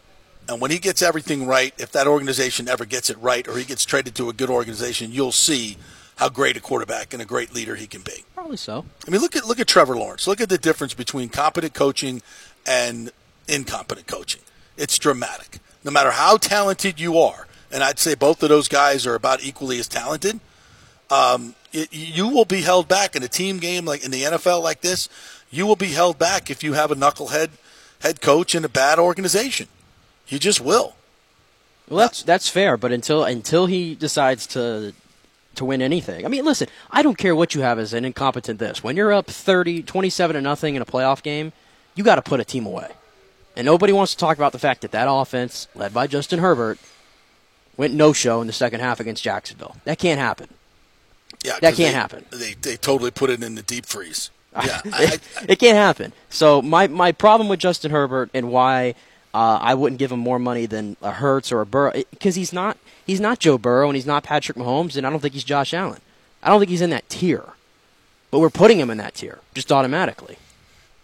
And 0.49 0.59
when 0.59 0.71
he 0.71 0.79
gets 0.79 1.03
everything 1.03 1.45
right, 1.45 1.75
if 1.77 1.91
that 1.91 2.07
organization 2.07 2.67
ever 2.67 2.83
gets 2.83 3.11
it 3.11 3.19
right 3.19 3.47
or 3.47 3.55
he 3.55 3.63
gets 3.63 3.85
traded 3.85 4.15
to 4.15 4.29
a 4.29 4.33
good 4.33 4.49
organization, 4.49 5.11
you'll 5.11 5.31
see 5.31 5.77
how 6.15 6.27
great 6.27 6.57
a 6.57 6.59
quarterback 6.59 7.13
and 7.13 7.21
a 7.21 7.25
great 7.25 7.53
leader 7.53 7.75
he 7.75 7.85
can 7.85 8.01
be. 8.01 8.25
Probably 8.33 8.57
so. 8.57 8.83
I 9.07 9.11
mean, 9.11 9.21
look 9.21 9.35
at 9.35 9.45
look 9.45 9.59
at 9.59 9.67
Trevor 9.67 9.95
Lawrence. 9.95 10.25
Look 10.25 10.41
at 10.41 10.49
the 10.49 10.57
difference 10.57 10.95
between 10.95 11.29
competent 11.29 11.75
coaching 11.75 12.23
and 12.65 13.11
incompetent 13.47 14.07
coaching. 14.07 14.41
It's 14.75 14.97
dramatic. 14.97 15.59
No 15.83 15.91
matter 15.91 16.09
how 16.09 16.37
talented 16.37 16.99
you 16.99 17.19
are, 17.19 17.47
and 17.71 17.83
I'd 17.83 17.99
say 17.99 18.15
both 18.15 18.41
of 18.41 18.49
those 18.49 18.67
guys 18.67 19.05
are 19.05 19.13
about 19.15 19.43
equally 19.43 19.77
as 19.77 19.87
talented. 19.87 20.39
Um, 21.11 21.53
it, 21.71 21.93
you 21.93 22.27
will 22.27 22.45
be 22.45 22.61
held 22.61 22.87
back 22.87 23.15
in 23.15 23.21
a 23.21 23.27
team 23.27 23.59
game 23.59 23.85
like 23.85 24.03
in 24.03 24.09
the 24.09 24.23
NFL 24.23 24.63
like 24.63 24.81
this. 24.81 25.09
You 25.51 25.67
will 25.67 25.75
be 25.75 25.89
held 25.89 26.17
back 26.17 26.49
if 26.49 26.63
you 26.63 26.73
have 26.73 26.89
a 26.89 26.95
knucklehead 26.95 27.49
head 27.99 28.19
coach 28.19 28.55
in 28.55 28.65
a 28.65 28.69
bad 28.69 28.97
organization. 28.97 29.67
You 30.29 30.39
just 30.39 30.61
will. 30.61 30.95
Well, 31.89 31.99
that's 31.99 32.23
that's 32.23 32.47
fair, 32.49 32.77
but 32.77 32.91
until 32.91 33.23
until 33.23 33.65
he 33.65 33.95
decides 33.95 34.45
to 34.47 34.93
to 35.55 35.65
win 35.65 35.81
anything. 35.81 36.25
I 36.25 36.29
mean, 36.29 36.45
listen, 36.45 36.67
I 36.91 37.01
don't 37.01 37.17
care 37.17 37.35
what 37.35 37.55
you 37.55 37.61
have 37.61 37.79
as 37.79 37.93
an 37.93 38.05
incompetent 38.05 38.59
this. 38.59 38.83
When 38.83 38.95
you're 38.95 39.11
up 39.11 39.25
30, 39.27 39.81
27 39.83 40.35
to 40.35 40.41
nothing 40.41 40.75
in 40.75 40.81
a 40.81 40.85
playoff 40.85 41.23
game, 41.23 41.51
you 41.95 42.03
got 42.03 42.15
to 42.15 42.21
put 42.21 42.39
a 42.39 42.45
team 42.45 42.65
away. 42.65 42.89
And 43.57 43.65
nobody 43.65 43.91
wants 43.91 44.13
to 44.13 44.17
talk 44.17 44.37
about 44.37 44.51
the 44.53 44.59
fact 44.59 44.81
that 44.81 44.91
that 44.91 45.07
offense, 45.09 45.67
led 45.75 45.93
by 45.93 46.05
Justin 46.07 46.39
Herbert, 46.39 46.77
went 47.75 47.93
no 47.93 48.13
show 48.13 48.39
in 48.39 48.47
the 48.47 48.53
second 48.53 48.79
half 48.79 48.99
against 48.99 49.23
Jacksonville. 49.23 49.75
That 49.83 49.97
can't 49.97 50.19
happen. 50.19 50.47
Yeah, 51.43 51.53
that 51.61 51.73
can't 51.73 51.77
they- 51.77 51.91
happen. 51.91 52.25
They 52.29 52.53
they 52.53 52.77
totally 52.77 53.11
put 53.11 53.29
it 53.31 53.41
in 53.43 53.55
the 53.55 53.63
deep 53.63 53.85
freeze. 53.85 54.29
Yeah, 54.65 54.81
I, 54.91 55.19
it 55.47 55.59
can't 55.59 55.77
happen. 55.77 56.11
So 56.29 56.61
my 56.61 56.87
my 56.87 57.11
problem 57.11 57.49
with 57.49 57.59
Justin 57.59 57.91
Herbert 57.91 58.29
and 58.33 58.49
why 58.51 58.95
uh, 59.33 59.59
I 59.61 59.73
wouldn't 59.75 59.99
give 59.99 60.11
him 60.11 60.19
more 60.19 60.39
money 60.39 60.65
than 60.65 60.97
a 61.01 61.11
Hurts 61.11 61.51
or 61.51 61.61
a 61.61 61.65
Burrow 61.65 61.91
because 62.11 62.35
he's 62.35 62.51
not 62.53 62.77
he's 63.05 63.19
not 63.19 63.39
Joe 63.39 63.57
Burrow 63.57 63.87
and 63.87 63.95
he's 63.95 64.05
not 64.05 64.23
Patrick 64.23 64.57
Mahomes 64.57 64.95
and 64.95 65.05
I 65.05 65.09
don't 65.09 65.19
think 65.19 65.33
he's 65.33 65.43
Josh 65.43 65.73
Allen. 65.73 66.01
I 66.41 66.49
don't 66.49 66.59
think 66.59 66.69
he's 66.69 66.81
in 66.81 66.89
that 66.91 67.07
tier. 67.09 67.43
But 68.31 68.39
we're 68.39 68.49
putting 68.51 68.79
him 68.79 68.89
in 68.89 68.97
that 68.99 69.15
tier 69.15 69.39
just 69.55 69.71
automatically. 69.71 70.37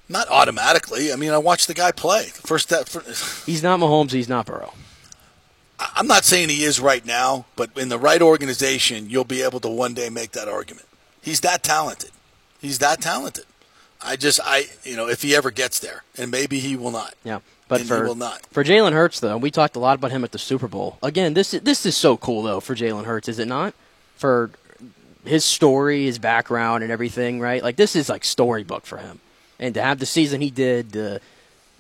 not 0.08 0.28
automatically. 0.30 1.12
I 1.12 1.16
mean, 1.16 1.32
I 1.32 1.40
watched 1.40 1.68
the 1.68 1.74
guy 1.74 1.92
play. 1.92 2.26
The 2.26 2.48
first 2.48 2.68
step. 2.70 2.88
He's 3.48 3.64
not 3.64 3.80
Mahomes. 3.80 4.12
He's 4.12 4.30
not 4.30 4.46
Burrow. 4.46 4.74
I'm 5.80 6.08
not 6.08 6.24
saying 6.24 6.50
he 6.50 6.64
is 6.64 6.80
right 6.80 7.04
now, 7.06 7.46
but 7.56 7.72
in 7.76 7.90
the 7.90 7.98
right 7.98 8.22
organization, 8.22 9.10
you'll 9.10 9.24
be 9.26 9.42
able 9.42 9.60
to 9.62 9.68
one 9.68 9.94
day 9.96 10.10
make 10.10 10.32
that 10.34 10.48
argument. 10.48 10.86
He's 11.22 11.42
that 11.42 11.64
talented. 11.64 12.12
He's 12.62 12.78
that 12.80 13.02
talented. 13.02 13.46
I 14.02 14.16
just, 14.16 14.40
I, 14.44 14.66
you 14.84 14.96
know, 14.96 15.10
if 15.10 15.22
he 15.24 15.36
ever 15.36 15.50
gets 15.52 15.80
there, 15.80 16.04
and 16.18 16.30
maybe 16.32 16.60
he 16.60 16.76
will 16.78 16.92
not. 16.92 17.16
Yeah, 17.24 17.40
but 17.68 17.82
And 17.82 17.90
for 17.90 18.04
will 18.06 18.16
not. 18.16 18.42
for 18.52 18.64
Jalen 18.64 18.94
Hurts 18.94 19.20
though, 19.20 19.38
we 19.38 19.52
talked 19.52 19.76
a 19.76 19.80
lot 19.80 19.96
about 19.98 20.12
him 20.12 20.24
at 20.24 20.32
the 20.32 20.40
Super 20.40 20.68
Bowl. 20.68 20.98
Again, 21.04 21.34
this 21.34 21.54
is, 21.54 21.62
this 21.62 21.86
is 21.86 21.96
so 21.98 22.18
cool 22.18 22.44
though 22.44 22.60
for 22.60 22.76
Jalen 22.76 23.06
Hurts, 23.06 23.28
is 23.28 23.40
it 23.40 23.48
not? 23.48 23.74
For 24.18 24.52
his 25.26 25.44
story, 25.44 26.06
his 26.06 26.20
background, 26.20 26.84
and 26.84 26.92
everything, 26.92 27.40
right? 27.40 27.64
Like 27.64 27.76
this 27.76 27.96
is 27.96 28.10
like 28.10 28.24
storybook 28.24 28.86
for 28.86 28.98
him. 28.98 29.20
and 29.60 29.74
to 29.74 29.82
have 29.82 30.00
the 30.00 30.06
season 30.06 30.42
he 30.42 30.50
did, 30.52 30.96
uh, 30.96 31.20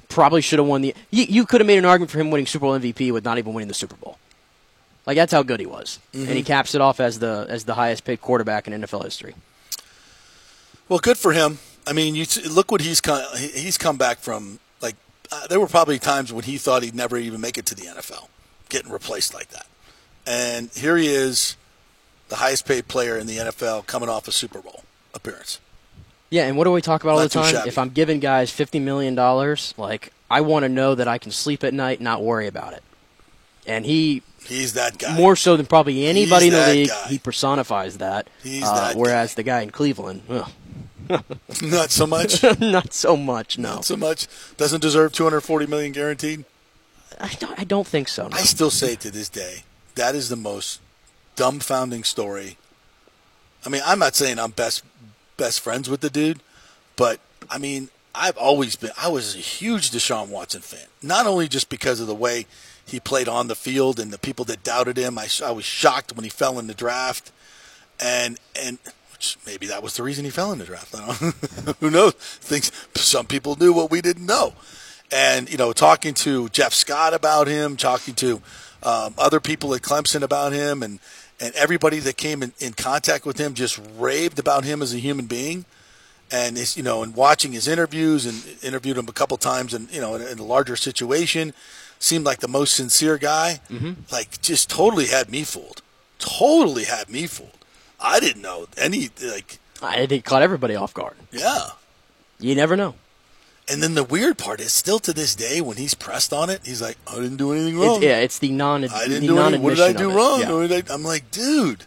probably 0.10 0.42
should 0.42 0.60
have 0.60 0.68
won 0.68 0.82
the. 0.82 0.96
You, 1.12 1.26
you 1.30 1.46
could 1.46 1.62
have 1.62 1.68
made 1.68 1.78
an 1.78 1.86
argument 1.86 2.10
for 2.12 2.20
him 2.20 2.32
winning 2.32 2.48
Super 2.48 2.64
Bowl 2.66 2.80
MVP 2.80 3.12
with 3.12 3.24
not 3.26 3.38
even 3.38 3.54
winning 3.54 3.68
the 3.68 3.74
Super 3.74 3.96
Bowl. 3.96 4.18
Like 5.06 5.16
that's 5.18 5.32
how 5.32 5.44
good 5.44 5.60
he 5.60 5.66
was, 5.68 6.00
and 6.14 6.28
he 6.30 6.42
Mhm. 6.42 6.46
caps 6.48 6.74
it 6.74 6.82
off 6.82 7.00
as 7.00 7.20
the 7.20 7.46
as 7.48 7.66
the 7.66 7.76
highest 7.76 8.06
paid 8.06 8.22
quarterback 8.22 8.68
in 8.68 8.74
NFL 8.82 9.04
history. 9.04 9.36
Well, 10.90 11.00
good 11.00 11.18
for 11.18 11.32
him. 11.34 11.60
I 11.88 11.94
mean, 11.94 12.16
you 12.16 12.26
look 12.50 12.72
what 12.72 12.82
he's 12.82 13.02
come, 13.02 13.22
he's 13.38 13.78
come 13.78 13.98
back 13.98 14.20
from. 14.20 14.60
Uh, 15.36 15.48
there 15.48 15.60
were 15.60 15.68
probably 15.68 16.00
times 16.00 16.32
when 16.32 16.44
he 16.46 16.58
thought 16.58 16.82
he'd 16.84 16.96
never 16.96 17.18
even 17.18 17.42
make 17.42 17.58
it 17.58 17.66
to 17.66 17.76
the 17.76 17.84
NFL, 17.84 18.28
getting 18.70 18.92
replaced 18.92 19.34
like 19.34 19.50
that. 19.50 19.66
And 20.26 20.70
here 20.74 20.96
he 20.98 21.08
is, 21.08 21.58
the 22.30 22.38
highest 22.38 22.66
paid 22.66 22.88
player 22.88 23.18
in 23.18 23.28
the 23.28 23.38
NFL, 23.38 23.86
coming 23.86 24.08
off 24.08 24.28
a 24.28 24.32
Super 24.32 24.62
Bowl 24.62 24.84
appearance. 25.14 25.60
Yeah, 26.30 26.46
and 26.48 26.58
what 26.58 26.64
do 26.64 26.72
we 26.72 26.82
talk 26.82 27.04
about 27.04 27.14
all 27.16 27.20
the 27.20 27.30
time? 27.30 27.54
shabby. 27.54 27.68
If 27.70 27.78
I'm 27.78 27.90
giving 27.90 28.20
guys 28.20 28.50
fifty 28.50 28.80
million 28.80 29.14
dollars, 29.14 29.74
like 29.78 30.12
I 30.32 30.42
want 30.42 30.64
to 30.64 30.70
know 30.70 30.96
that 30.96 31.08
I 31.08 31.18
can 31.18 31.32
sleep 31.32 31.64
at 31.64 31.74
night, 31.74 32.02
not 32.02 32.24
worry 32.24 32.48
about 32.48 32.74
it. 32.74 32.84
And 33.68 33.86
he 33.86 34.22
He's 34.46 34.74
that 34.74 34.98
guy. 34.98 35.16
more 35.16 35.36
so 35.36 35.56
than 35.58 35.66
probably 35.66 36.06
anybody 36.06 36.46
He's 36.46 36.54
in 36.54 36.60
the 36.60 36.68
league. 36.74 36.90
guy. 36.90 37.08
He 37.10 37.20
personifies 37.20 37.98
that. 38.00 38.28
He's 38.44 38.64
uh, 38.64 38.74
that 38.74 38.96
whereas 38.96 39.36
the 39.36 39.44
guy 39.44 39.62
in 39.62 39.70
Cleveland, 39.70 40.22
ugh. 40.30 40.50
Not 41.62 41.92
so 41.92 42.08
much. 42.08 42.44
not 42.60 42.94
so 42.94 43.16
much. 43.16 43.58
No, 43.58 43.76
Not 43.76 43.86
so 43.86 43.96
much. 43.98 44.28
Doesn't 44.58 44.82
deserve 44.82 45.14
240 45.14 45.68
million 45.68 45.92
guaranteed. 45.92 46.46
I 47.20 47.34
don't. 47.40 47.60
I 47.60 47.64
don't 47.64 47.88
think 47.88 48.08
so. 48.08 48.28
No. 48.28 48.36
I 48.36 48.42
still 48.42 48.72
say 48.72 48.96
to 48.96 49.12
this 49.12 49.30
day 49.30 49.64
that 49.96 50.16
is 50.16 50.30
the 50.30 50.36
most 50.36 50.82
dumbfounding 51.36 52.06
story. 52.06 52.58
I 53.66 53.70
mean, 53.70 53.82
I'm 53.86 54.00
not 54.00 54.16
saying 54.16 54.40
I'm 54.40 54.52
best 54.52 54.84
best 55.38 55.60
friends 55.60 55.90
with 55.90 56.02
the 56.02 56.10
dude, 56.10 56.42
but 56.96 57.20
I 57.50 57.58
mean, 57.58 57.90
I've 58.14 58.38
always 58.38 58.76
been. 58.76 58.92
I 59.02 59.08
was 59.08 59.36
a 59.36 59.40
huge 59.40 59.92
Deshaun 59.92 60.30
Watson 60.30 60.62
fan, 60.62 60.88
not 61.02 61.26
only 61.26 61.48
just 61.48 61.70
because 61.70 62.00
of 62.00 62.08
the 62.08 62.16
way 62.16 62.46
he 62.86 63.00
played 63.00 63.28
on 63.28 63.48
the 63.48 63.56
field 63.56 64.00
and 64.00 64.12
the 64.14 64.20
people 64.20 64.46
that 64.46 64.64
doubted 64.64 64.98
him. 64.98 65.18
I, 65.18 65.28
I 65.44 65.52
was 65.52 65.66
shocked 65.66 66.16
when 66.16 66.24
he 66.24 66.30
fell 66.30 66.60
in 66.60 66.68
the 66.68 66.74
draft, 66.74 67.32
and 68.00 68.40
and 68.60 68.78
which 69.16 69.38
maybe 69.46 69.68
that 69.68 69.82
was 69.82 69.96
the 69.96 70.04
reason 70.04 70.26
he 70.26 70.32
fell 70.32 70.52
in 70.52 70.60
the 70.60 70.66
draft. 70.66 70.94
I 70.96 71.06
don't, 71.06 71.78
who 71.80 71.90
knows? 71.90 72.14
Things 72.14 72.72
some 72.96 73.26
people 73.26 73.56
knew 73.56 73.74
what 73.74 73.92
we 73.92 74.02
didn't 74.02 74.26
know, 74.26 74.54
and 75.12 75.50
you 75.50 75.58
know, 75.58 75.74
talking 75.74 76.14
to 76.16 76.50
Jeff 76.50 76.74
Scott 76.74 77.14
about 77.14 77.48
him, 77.48 77.78
talking 77.78 78.14
to 78.16 78.42
um, 78.84 79.14
other 79.18 79.40
people 79.40 79.74
at 79.74 79.82
Clemson 79.82 80.22
about 80.22 80.54
him, 80.54 80.84
and 80.84 81.00
and 81.40 81.54
everybody 81.56 82.00
that 82.00 82.18
came 82.18 82.44
in, 82.44 82.54
in 82.60 82.74
contact 82.74 83.26
with 83.26 83.38
him 83.38 83.54
just 83.54 83.80
raved 83.98 84.40
about 84.40 84.64
him 84.64 84.82
as 84.82 84.94
a 84.94 85.00
human 85.00 85.26
being 85.26 85.66
and 86.32 86.58
his, 86.58 86.76
you 86.76 86.84
know, 86.84 87.04
and 87.04 87.16
watching 87.16 87.52
his 87.52 87.68
interviews 87.68 88.26
and 88.26 88.64
interviewed 88.64 88.98
him 88.98 89.08
a 89.08 89.14
couple 89.14 89.38
times, 89.38 89.74
and 89.74 89.92
you 89.92 90.02
know, 90.02 90.16
in, 90.16 90.22
in 90.22 90.40
a 90.40 90.44
larger 90.44 90.76
situation, 90.76 91.54
seemed 92.00 92.26
like 92.26 92.40
the 92.40 92.48
most 92.48 92.76
sincere 92.76 93.18
guy. 93.18 93.60
Mm-hmm. 93.70 93.94
Like, 94.12 94.42
just 94.42 94.70
totally 94.70 95.08
had 95.08 95.30
me 95.30 95.44
fooled. 95.44 95.82
Totally 96.20 96.86
had 96.86 97.10
me 97.10 97.28
fooled. 97.28 97.65
I 98.00 98.20
didn't 98.20 98.42
know 98.42 98.68
any 98.78 99.10
like. 99.24 99.60
I 99.82 100.06
think 100.06 100.26
caught 100.26 100.42
everybody 100.42 100.76
off 100.76 100.94
guard. 100.94 101.16
Yeah. 101.32 101.68
You 102.40 102.56
never 102.56 102.76
know. 102.76 102.96
And 103.68 103.82
then 103.82 103.96
the 103.96 104.04
weird 104.04 104.38
part 104.38 104.60
is, 104.60 104.72
still 104.74 105.00
to 105.00 105.12
this 105.14 105.34
day, 105.34 105.60
when 105.60 105.78
he's 105.78 105.94
pressed 105.96 106.32
on 106.32 106.50
it, 106.52 106.62
he's 106.64 106.82
like, 106.82 106.98
"I 107.08 107.16
didn't 107.16 107.38
do 107.38 107.52
anything 107.52 107.76
It's, 107.78 107.86
wrong. 107.88 108.04
yeah, 108.04 108.20
it's 108.20 108.38
the 108.40 108.52
non. 108.52 108.84
I 108.86 109.08
didn't 109.08 109.26
do 109.28 109.38
anything. 109.40 109.64
What 109.64 109.76
did 109.76 109.82
I 109.84 109.94
do 109.94 110.10
non-admission 110.10 110.12
of 110.12 110.12
it. 110.12 110.16
wrong? 110.52 110.70
Yeah. 110.72 110.78
I- 110.90 110.94
I'm 110.94 111.04
like, 111.04 111.32
dude, 111.32 111.86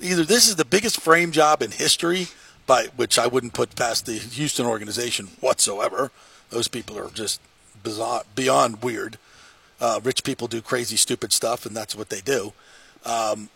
either 0.00 0.24
this 0.24 0.48
is 0.48 0.56
the 0.56 0.64
biggest 0.66 1.00
frame 1.00 1.32
job 1.32 1.62
in 1.62 1.70
history, 1.70 2.28
by 2.66 2.88
which 2.96 3.18
I 3.18 3.26
wouldn't 3.26 3.54
put 3.54 3.74
past 3.74 4.04
the 4.06 4.14
Houston 4.18 4.66
organization 4.66 5.28
whatsoever. 5.40 6.10
Those 6.50 6.68
people 6.68 6.98
are 6.98 7.08
just 7.10 7.40
bizarre, 7.82 8.24
beyond 8.34 8.82
weird. 8.82 9.18
Uh, 9.80 10.00
rich 10.04 10.24
people 10.24 10.46
do 10.46 10.60
crazy, 10.60 10.96
stupid 10.96 11.32
stuff, 11.32 11.64
and 11.66 11.74
that's 11.76 11.94
what 11.96 12.10
they 12.10 12.20
do. 12.20 12.52
Um, 13.04 13.48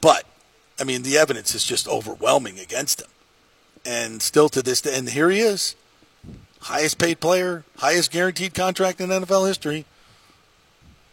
but 0.00 0.24
I 0.80 0.84
mean, 0.84 1.02
the 1.02 1.18
evidence 1.18 1.54
is 1.54 1.64
just 1.64 1.88
overwhelming 1.88 2.58
against 2.58 3.00
him, 3.02 3.08
and 3.84 4.22
still 4.22 4.48
to 4.50 4.62
this 4.62 4.80
day, 4.80 4.96
and 4.96 5.08
here 5.08 5.30
he 5.30 5.40
is, 5.40 5.74
highest 6.60 6.98
paid 6.98 7.20
player, 7.20 7.64
highest 7.78 8.10
guaranteed 8.12 8.54
contract 8.54 9.00
in 9.00 9.10
NFL 9.10 9.46
history. 9.48 9.84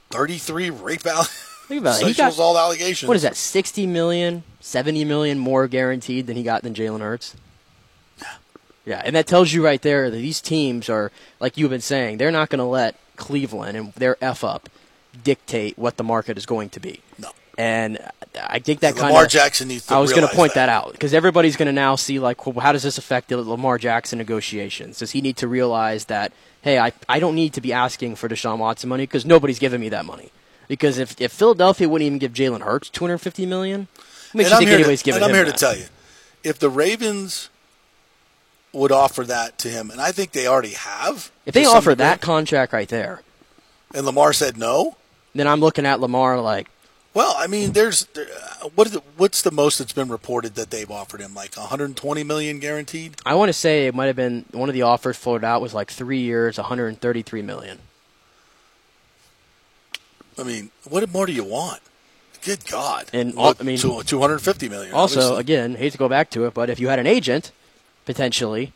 Thirty-three 0.09 0.69
rape 0.69 1.01
val- 1.01 1.23
Think 1.23 1.81
about 1.81 2.01
it. 2.01 2.07
He 2.07 2.13
got- 2.13 2.31
assault 2.31 2.57
allegations. 2.57 3.07
What 3.07 3.17
is 3.17 3.23
that? 3.23 3.35
60 3.35 3.87
million, 3.87 4.43
70 4.59 5.03
million 5.03 5.39
more 5.39 5.67
guaranteed 5.67 6.27
than 6.27 6.37
he 6.37 6.43
got 6.43 6.61
than 6.61 6.75
Jalen 6.75 6.99
Hurts. 7.01 7.35
Yeah. 8.21 8.27
Yeah, 8.85 9.01
and 9.03 9.15
that 9.15 9.25
tells 9.25 9.51
you 9.51 9.65
right 9.65 9.81
there 9.81 10.11
that 10.11 10.15
these 10.17 10.41
teams 10.41 10.89
are 10.89 11.11
like 11.39 11.57
you've 11.57 11.71
been 11.71 11.81
saying. 11.81 12.17
They're 12.17 12.29
not 12.31 12.49
going 12.49 12.59
to 12.59 12.65
let 12.65 12.95
Cleveland 13.15 13.75
and 13.77 13.93
their 13.93 14.15
f 14.21 14.43
up 14.43 14.69
dictate 15.23 15.75
what 15.77 15.97
the 15.97 16.03
market 16.03 16.37
is 16.37 16.45
going 16.45 16.69
to 16.69 16.79
be. 16.79 17.01
No. 17.17 17.31
And 17.57 17.99
I 18.37 18.59
think 18.59 18.81
that 18.81 18.95
kind 18.95 19.07
Lamar 19.07 19.25
of 19.25 19.29
Jackson 19.29 19.69
needs 19.69 19.85
to 19.87 19.95
I 19.95 19.99
was 19.99 20.11
gonna 20.11 20.27
point 20.27 20.55
that. 20.55 20.65
that, 20.65 20.69
out 20.69 20.91
because 20.91 21.13
everybody's 21.13 21.55
going 21.55 21.67
to 21.67 21.71
now 21.71 21.95
see 21.95 22.19
like, 22.19 22.45
well, 22.45 22.59
how 22.59 22.73
does 22.73 22.83
this 22.83 22.97
affect 22.97 23.29
the 23.29 23.37
Lamar 23.37 23.77
Jackson 23.77 24.17
negotiations? 24.17 24.99
Does 24.99 25.11
he 25.11 25.21
need 25.21 25.37
to 25.37 25.47
realize 25.47 26.05
that 26.05 26.33
hey, 26.65 26.79
I 26.79 26.91
I 27.07 27.19
don't 27.19 27.35
need 27.35 27.53
to 27.53 27.61
be 27.61 27.71
asking 27.71 28.15
for 28.17 28.27
Deshaun 28.27 28.57
Watson 28.57 28.89
money 28.89 29.03
because 29.03 29.25
nobody's 29.25 29.59
giving 29.59 29.79
me 29.79 29.87
that 29.89 30.03
money. 30.03 30.31
Because 30.67 30.97
if, 30.97 31.21
if 31.21 31.31
Philadelphia 31.31 31.87
wouldn't 31.87 32.07
even 32.07 32.17
give 32.17 32.33
Jalen 32.33 32.61
Hurts 32.61 32.89
250 32.89 33.45
million, 33.45 33.87
what 34.31 34.35
makes 34.39 34.49
and 34.49 34.51
you 34.51 34.55
I'm 34.55 34.59
think 34.59 34.69
here, 34.69 34.75
anybody's 34.75 34.99
to, 35.01 35.05
giving 35.05 35.21
and 35.21 35.29
I'm 35.29 35.35
here 35.35 35.45
that? 35.45 35.51
to 35.51 35.57
tell 35.57 35.77
you, 35.77 35.85
if 36.43 36.57
the 36.57 36.69
Ravens 36.69 37.49
would 38.73 38.91
offer 38.91 39.23
that 39.23 39.57
to 39.59 39.69
him, 39.69 39.91
and 39.91 40.01
I 40.01 40.11
think 40.11 40.31
they 40.31 40.47
already 40.47 40.73
have. 40.73 41.31
If 41.45 41.53
they 41.53 41.63
to 41.63 41.69
offer 41.69 41.95
that 41.95 42.19
contract 42.19 42.73
right 42.73 42.89
there, 42.89 43.21
and 43.93 44.05
Lamar 44.05 44.33
said 44.33 44.57
no, 44.57 44.97
then 45.35 45.47
I'm 45.47 45.59
looking 45.59 45.85
at 45.85 45.99
Lamar 45.99 46.41
like, 46.41 46.67
well, 47.15 47.33
I 47.37 47.47
mean, 47.47 47.71
there's 47.71 48.07
uh, 48.15 48.67
what 48.75 48.87
is 48.87 48.93
the, 48.93 49.01
what's 49.15 49.41
the 49.41 49.49
most 49.49 49.79
that's 49.79 49.93
been 49.93 50.09
reported 50.09 50.55
that 50.55 50.69
they've 50.69 50.91
offered 50.91 51.21
him? 51.21 51.33
Like 51.33 51.55
120 51.55 52.23
million 52.25 52.59
guaranteed. 52.59 53.15
I 53.25 53.35
want 53.35 53.47
to 53.49 53.53
say 53.53 53.87
it 53.87 53.95
might 53.95 54.07
have 54.07 54.17
been 54.17 54.43
one 54.51 54.67
of 54.67 54.73
the 54.73 54.81
offers 54.81 55.15
floated 55.15 55.45
out 55.45 55.61
was 55.61 55.73
like 55.73 55.89
three 55.89 56.19
years, 56.19 56.57
133 56.57 57.41
million. 57.41 57.79
I 60.37 60.43
mean, 60.43 60.71
what 60.83 61.09
more 61.13 61.25
do 61.25 61.31
you 61.31 61.45
want? 61.45 61.79
Good 62.43 62.67
God! 62.67 63.05
And 63.13 63.33
What, 63.33 63.61
I 63.61 63.63
mean, 63.63 63.77
250 63.77 64.69
million. 64.69 64.93
Also, 64.93 65.19
obviously. 65.19 65.39
again, 65.39 65.75
hate 65.75 65.93
to 65.93 65.97
go 65.97 66.09
back 66.09 66.29
to 66.31 66.45
it, 66.45 66.53
but 66.53 66.69
if 66.69 66.81
you 66.81 66.89
had 66.89 66.99
an 66.99 67.07
agent, 67.07 67.53
potentially, 68.05 68.73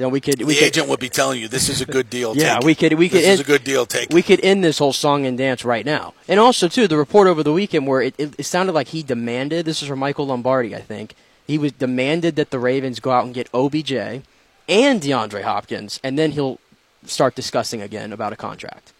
you 0.00 0.06
know, 0.06 0.08
we 0.08 0.22
could. 0.22 0.38
the 0.38 0.44
could, 0.46 0.62
agent 0.62 0.88
would 0.88 0.98
be 0.98 1.10
telling 1.10 1.42
you 1.42 1.46
this 1.46 1.68
is 1.68 1.82
a 1.82 1.84
good 1.84 2.08
deal. 2.08 2.34
Yeah, 2.40 2.58
we 2.64 2.74
could. 2.74 2.94
We 2.94 3.10
could. 3.10 3.18
This 3.18 3.26
end, 3.26 3.34
is 3.34 3.40
a 3.40 3.44
good 3.44 3.64
deal. 3.64 3.84
Take. 3.84 4.04
it. 4.04 4.14
We 4.14 4.22
could 4.22 4.40
end 4.42 4.64
this 4.64 4.78
whole 4.78 4.94
song 4.94 5.26
and 5.26 5.36
dance 5.36 5.62
right 5.62 5.84
now. 5.84 6.14
And 6.26 6.40
also, 6.40 6.68
too, 6.68 6.88
the 6.88 6.96
report 6.96 7.28
over 7.28 7.42
the 7.42 7.52
weekend 7.52 7.86
where 7.86 8.00
it, 8.00 8.14
it, 8.16 8.34
it 8.38 8.44
sounded 8.44 8.72
like 8.72 8.88
he 8.88 9.02
demanded. 9.02 9.66
This 9.66 9.82
is 9.82 9.88
from 9.88 9.98
Michael 9.98 10.26
Lombardi, 10.26 10.74
I 10.74 10.80
think. 10.80 11.14
He 11.46 11.58
was 11.58 11.72
demanded 11.72 12.36
that 12.36 12.48
the 12.48 12.58
Ravens 12.58 12.98
go 12.98 13.10
out 13.10 13.26
and 13.26 13.34
get 13.34 13.50
OBJ 13.52 13.92
and 13.92 15.02
DeAndre 15.02 15.42
Hopkins, 15.42 16.00
and 16.02 16.18
then 16.18 16.30
he'll 16.30 16.60
start 17.04 17.34
discussing 17.34 17.82
again 17.82 18.10
about 18.10 18.32
a 18.32 18.36
contract. 18.36 18.94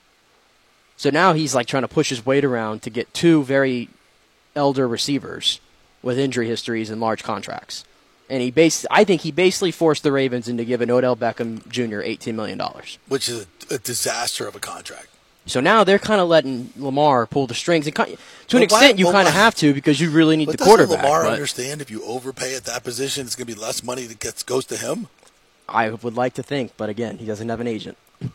So 0.98 1.08
now 1.08 1.32
he's 1.32 1.54
like 1.54 1.66
trying 1.66 1.84
to 1.84 1.88
push 1.88 2.10
his 2.10 2.26
weight 2.26 2.44
around 2.44 2.82
to 2.82 2.90
get 2.90 3.14
two 3.14 3.42
very 3.42 3.88
elder 4.54 4.86
receivers 4.86 5.60
with 6.02 6.18
injury 6.18 6.48
histories 6.48 6.90
and 6.90 7.00
large 7.00 7.22
contracts. 7.22 7.84
And 8.30 8.40
he 8.40 8.50
bas- 8.52 8.86
I 8.90 9.02
think 9.04 9.22
he 9.22 9.32
basically 9.32 9.72
forced 9.72 10.02
the 10.04 10.12
Ravens 10.12 10.48
into 10.48 10.64
giving 10.64 10.88
Odell 10.90 11.16
Beckham 11.16 11.66
Jr. 11.68 12.00
$18 12.00 12.34
million. 12.34 12.60
which 13.08 13.28
is 13.28 13.46
a, 13.70 13.74
a 13.74 13.78
disaster 13.78 14.46
of 14.46 14.54
a 14.54 14.60
contract. 14.60 15.08
So 15.46 15.58
now 15.60 15.82
they're 15.84 15.98
kind 15.98 16.20
of 16.20 16.28
letting 16.28 16.70
Lamar 16.76 17.26
pull 17.26 17.48
the 17.48 17.54
strings, 17.54 17.86
and 17.88 17.94
ki- 17.96 18.04
to 18.48 18.56
an 18.56 18.62
But 18.62 18.70
why- 18.72 18.78
extent, 18.78 18.98
you 19.00 19.06
but 19.06 19.12
kind 19.12 19.26
of 19.28 19.34
have 19.34 19.54
to 19.56 19.74
because 19.74 20.00
you 20.00 20.10
really 20.10 20.36
need 20.36 20.48
the 20.48 20.58
quarterback. 20.58 21.02
Lamar 21.02 21.24
but 21.24 21.32
understand 21.32 21.82
if 21.82 21.90
you 21.90 22.04
overpay 22.04 22.54
at 22.54 22.64
that 22.66 22.84
position, 22.84 23.26
it's 23.26 23.34
going 23.34 23.48
to 23.48 23.54
be 23.54 23.60
less 23.60 23.82
money 23.82 24.06
that 24.06 24.20
gets 24.20 24.42
goes 24.44 24.64
to 24.66 24.76
him? 24.76 25.08
I 25.68 25.90
would 25.90 26.14
like 26.14 26.34
to 26.34 26.42
think, 26.44 26.72
but 26.76 26.88
again, 26.88 27.18
he 27.18 27.26
doesn't 27.26 27.48
have 27.48 27.58
an 27.60 27.66
agent. 27.66 27.96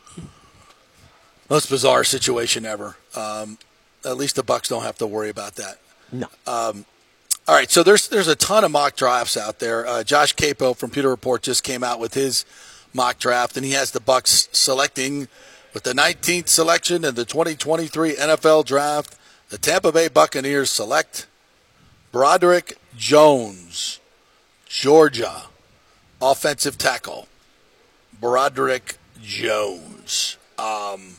Most 1.49 1.69
bizarre 1.69 2.03
situation 2.03 2.65
ever. 2.65 2.97
Um, 3.15 3.57
at 4.03 4.17
least 4.17 4.35
the 4.35 4.43
Bucs 4.43 4.67
don't 4.67 4.83
have 4.83 4.97
to 4.97 5.07
worry 5.07 5.29
about 5.29 5.55
that. 5.55 5.77
No. 6.11 6.27
Um, 6.47 6.85
all 7.47 7.53
right, 7.53 7.69
so 7.69 7.83
there's 7.83 8.07
there's 8.07 8.27
a 8.27 8.35
ton 8.35 8.63
of 8.63 8.71
mock 8.71 8.95
drafts 8.95 9.37
out 9.37 9.59
there. 9.59 9.85
Uh, 9.85 10.03
Josh 10.03 10.35
Queipo 10.35 10.75
from 10.75 10.89
Pewter 10.89 11.09
Report 11.09 11.43
just 11.43 11.63
came 11.63 11.83
out 11.83 11.99
with 11.99 12.15
his 12.15 12.43
mock 12.91 13.19
draft, 13.19 13.55
and 13.55 13.63
he 13.63 13.73
has 13.73 13.91
the 13.91 13.99
Bucs 13.99 14.53
selecting 14.55 15.27
with 15.73 15.83
the 15.83 15.93
19th 15.93 16.47
selection 16.47 17.03
in 17.03 17.13
the 17.13 17.25
2023 17.25 18.15
NFL 18.15 18.65
Draft. 18.65 19.15
The 19.49 19.59
Tampa 19.59 19.91
Bay 19.91 20.07
Buccaneers 20.07 20.71
select 20.71 21.27
Broderick 22.11 22.79
Jones, 22.97 23.99
Georgia, 24.67 25.43
offensive 26.19 26.79
tackle. 26.79 27.27
Broderick 28.19 28.97
Jones. 29.21 30.37
Um, 30.57 31.17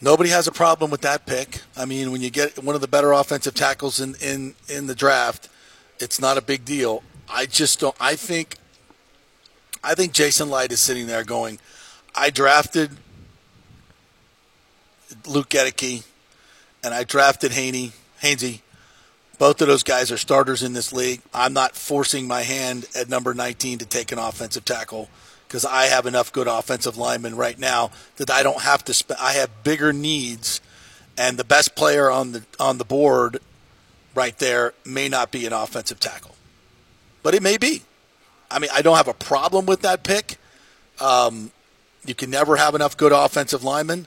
nobody 0.00 0.30
has 0.30 0.46
a 0.46 0.52
problem 0.52 0.90
with 0.90 1.02
that 1.02 1.26
pick. 1.26 1.62
I 1.76 1.84
mean, 1.84 2.12
when 2.12 2.20
you 2.20 2.30
get 2.30 2.62
one 2.62 2.74
of 2.74 2.80
the 2.80 2.88
better 2.88 3.12
offensive 3.12 3.54
tackles 3.54 4.00
in, 4.00 4.14
in, 4.16 4.54
in 4.68 4.86
the 4.86 4.94
draft, 4.94 5.48
it's 5.98 6.20
not 6.20 6.38
a 6.38 6.42
big 6.42 6.64
deal. 6.64 7.02
I 7.28 7.46
just 7.46 7.80
don't. 7.80 7.96
I 8.00 8.16
think 8.16 8.56
I 9.82 9.94
think 9.94 10.12
Jason 10.12 10.50
Licht 10.50 10.72
is 10.72 10.80
sitting 10.80 11.06
there 11.06 11.24
going, 11.24 11.58
I 12.14 12.30
drafted 12.30 12.90
Luke 15.26 15.48
Goedeke 15.48 16.04
and 16.82 16.92
I 16.92 17.04
drafted 17.04 17.52
Haney, 17.52 17.92
Hainsey. 18.22 18.60
Both 19.38 19.60
of 19.60 19.68
those 19.68 19.84
guys 19.84 20.10
are 20.10 20.16
starters 20.16 20.64
in 20.64 20.72
this 20.72 20.92
league. 20.92 21.22
I'm 21.32 21.52
not 21.52 21.76
forcing 21.76 22.26
my 22.26 22.42
hand 22.42 22.86
at 22.96 23.08
number 23.08 23.34
19 23.34 23.78
to 23.78 23.86
take 23.86 24.10
an 24.10 24.18
offensive 24.18 24.64
tackle 24.64 25.08
because 25.48 25.64
I 25.64 25.86
have 25.86 26.04
enough 26.04 26.30
good 26.30 26.46
offensive 26.46 26.98
linemen 26.98 27.34
right 27.34 27.58
now 27.58 27.90
that 28.16 28.30
I 28.30 28.42
don't 28.42 28.60
have 28.60 28.84
to 28.84 28.94
spend. 28.94 29.18
I 29.18 29.32
have 29.32 29.64
bigger 29.64 29.92
needs, 29.92 30.60
and 31.16 31.38
the 31.38 31.44
best 31.44 31.74
player 31.74 32.10
on 32.10 32.32
the 32.32 32.44
on 32.60 32.78
the 32.78 32.84
board 32.84 33.38
right 34.14 34.38
there 34.38 34.74
may 34.84 35.08
not 35.08 35.32
be 35.32 35.46
an 35.46 35.52
offensive 35.52 35.98
tackle, 35.98 36.36
but 37.22 37.34
it 37.34 37.42
may 37.42 37.56
be. 37.56 37.82
I 38.50 38.58
mean, 38.58 38.70
I 38.72 38.82
don't 38.82 38.96
have 38.96 39.08
a 39.08 39.14
problem 39.14 39.66
with 39.66 39.82
that 39.82 40.04
pick. 40.04 40.36
Um, 41.00 41.50
you 42.04 42.14
can 42.14 42.30
never 42.30 42.56
have 42.56 42.74
enough 42.74 42.96
good 42.96 43.12
offensive 43.12 43.64
linemen, 43.64 44.06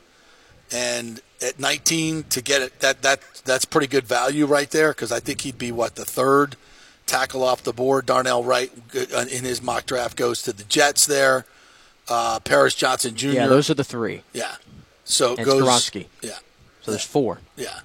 and 0.71 1.21
at 1.41 1.59
19 1.59 2.23
to 2.29 2.41
get 2.41 2.61
it 2.61 2.79
that 2.81 3.01
that 3.01 3.19
that's 3.45 3.65
pretty 3.65 3.87
good 3.87 4.05
value 4.05 4.45
right 4.45 4.69
there 4.69 4.91
because 4.91 5.11
I 5.11 5.19
think 5.19 5.41
he'd 5.41 5.57
be 5.57 5.71
what 5.71 5.95
the 5.95 6.05
third 6.05 6.55
tackle 7.05 7.43
off 7.43 7.63
the 7.63 7.73
board. 7.73 8.05
Darnell 8.05 8.43
Wright 8.43 8.71
uh, 8.95 9.25
in 9.31 9.43
his 9.43 9.61
mock 9.61 9.85
draft 9.85 10.17
goes 10.17 10.41
to 10.43 10.53
the 10.53 10.63
Jets 10.63 11.05
there. 11.05 11.45
Uh, 12.07 12.39
Paris 12.39 12.75
Johnson 12.75 13.15
Jr. 13.15 13.27
Yeah, 13.27 13.47
those 13.47 13.69
are 13.69 13.73
the 13.73 13.83
three. 13.83 14.23
Yeah. 14.33 14.55
So 15.03 15.35
And 15.35 15.45
goes 15.45 15.63
Skoronski. 15.63 16.07
Yeah. 16.21 16.37
So 16.81 16.91
there's 16.91 17.05
four. 17.05 17.39
Yeah. 17.55 17.79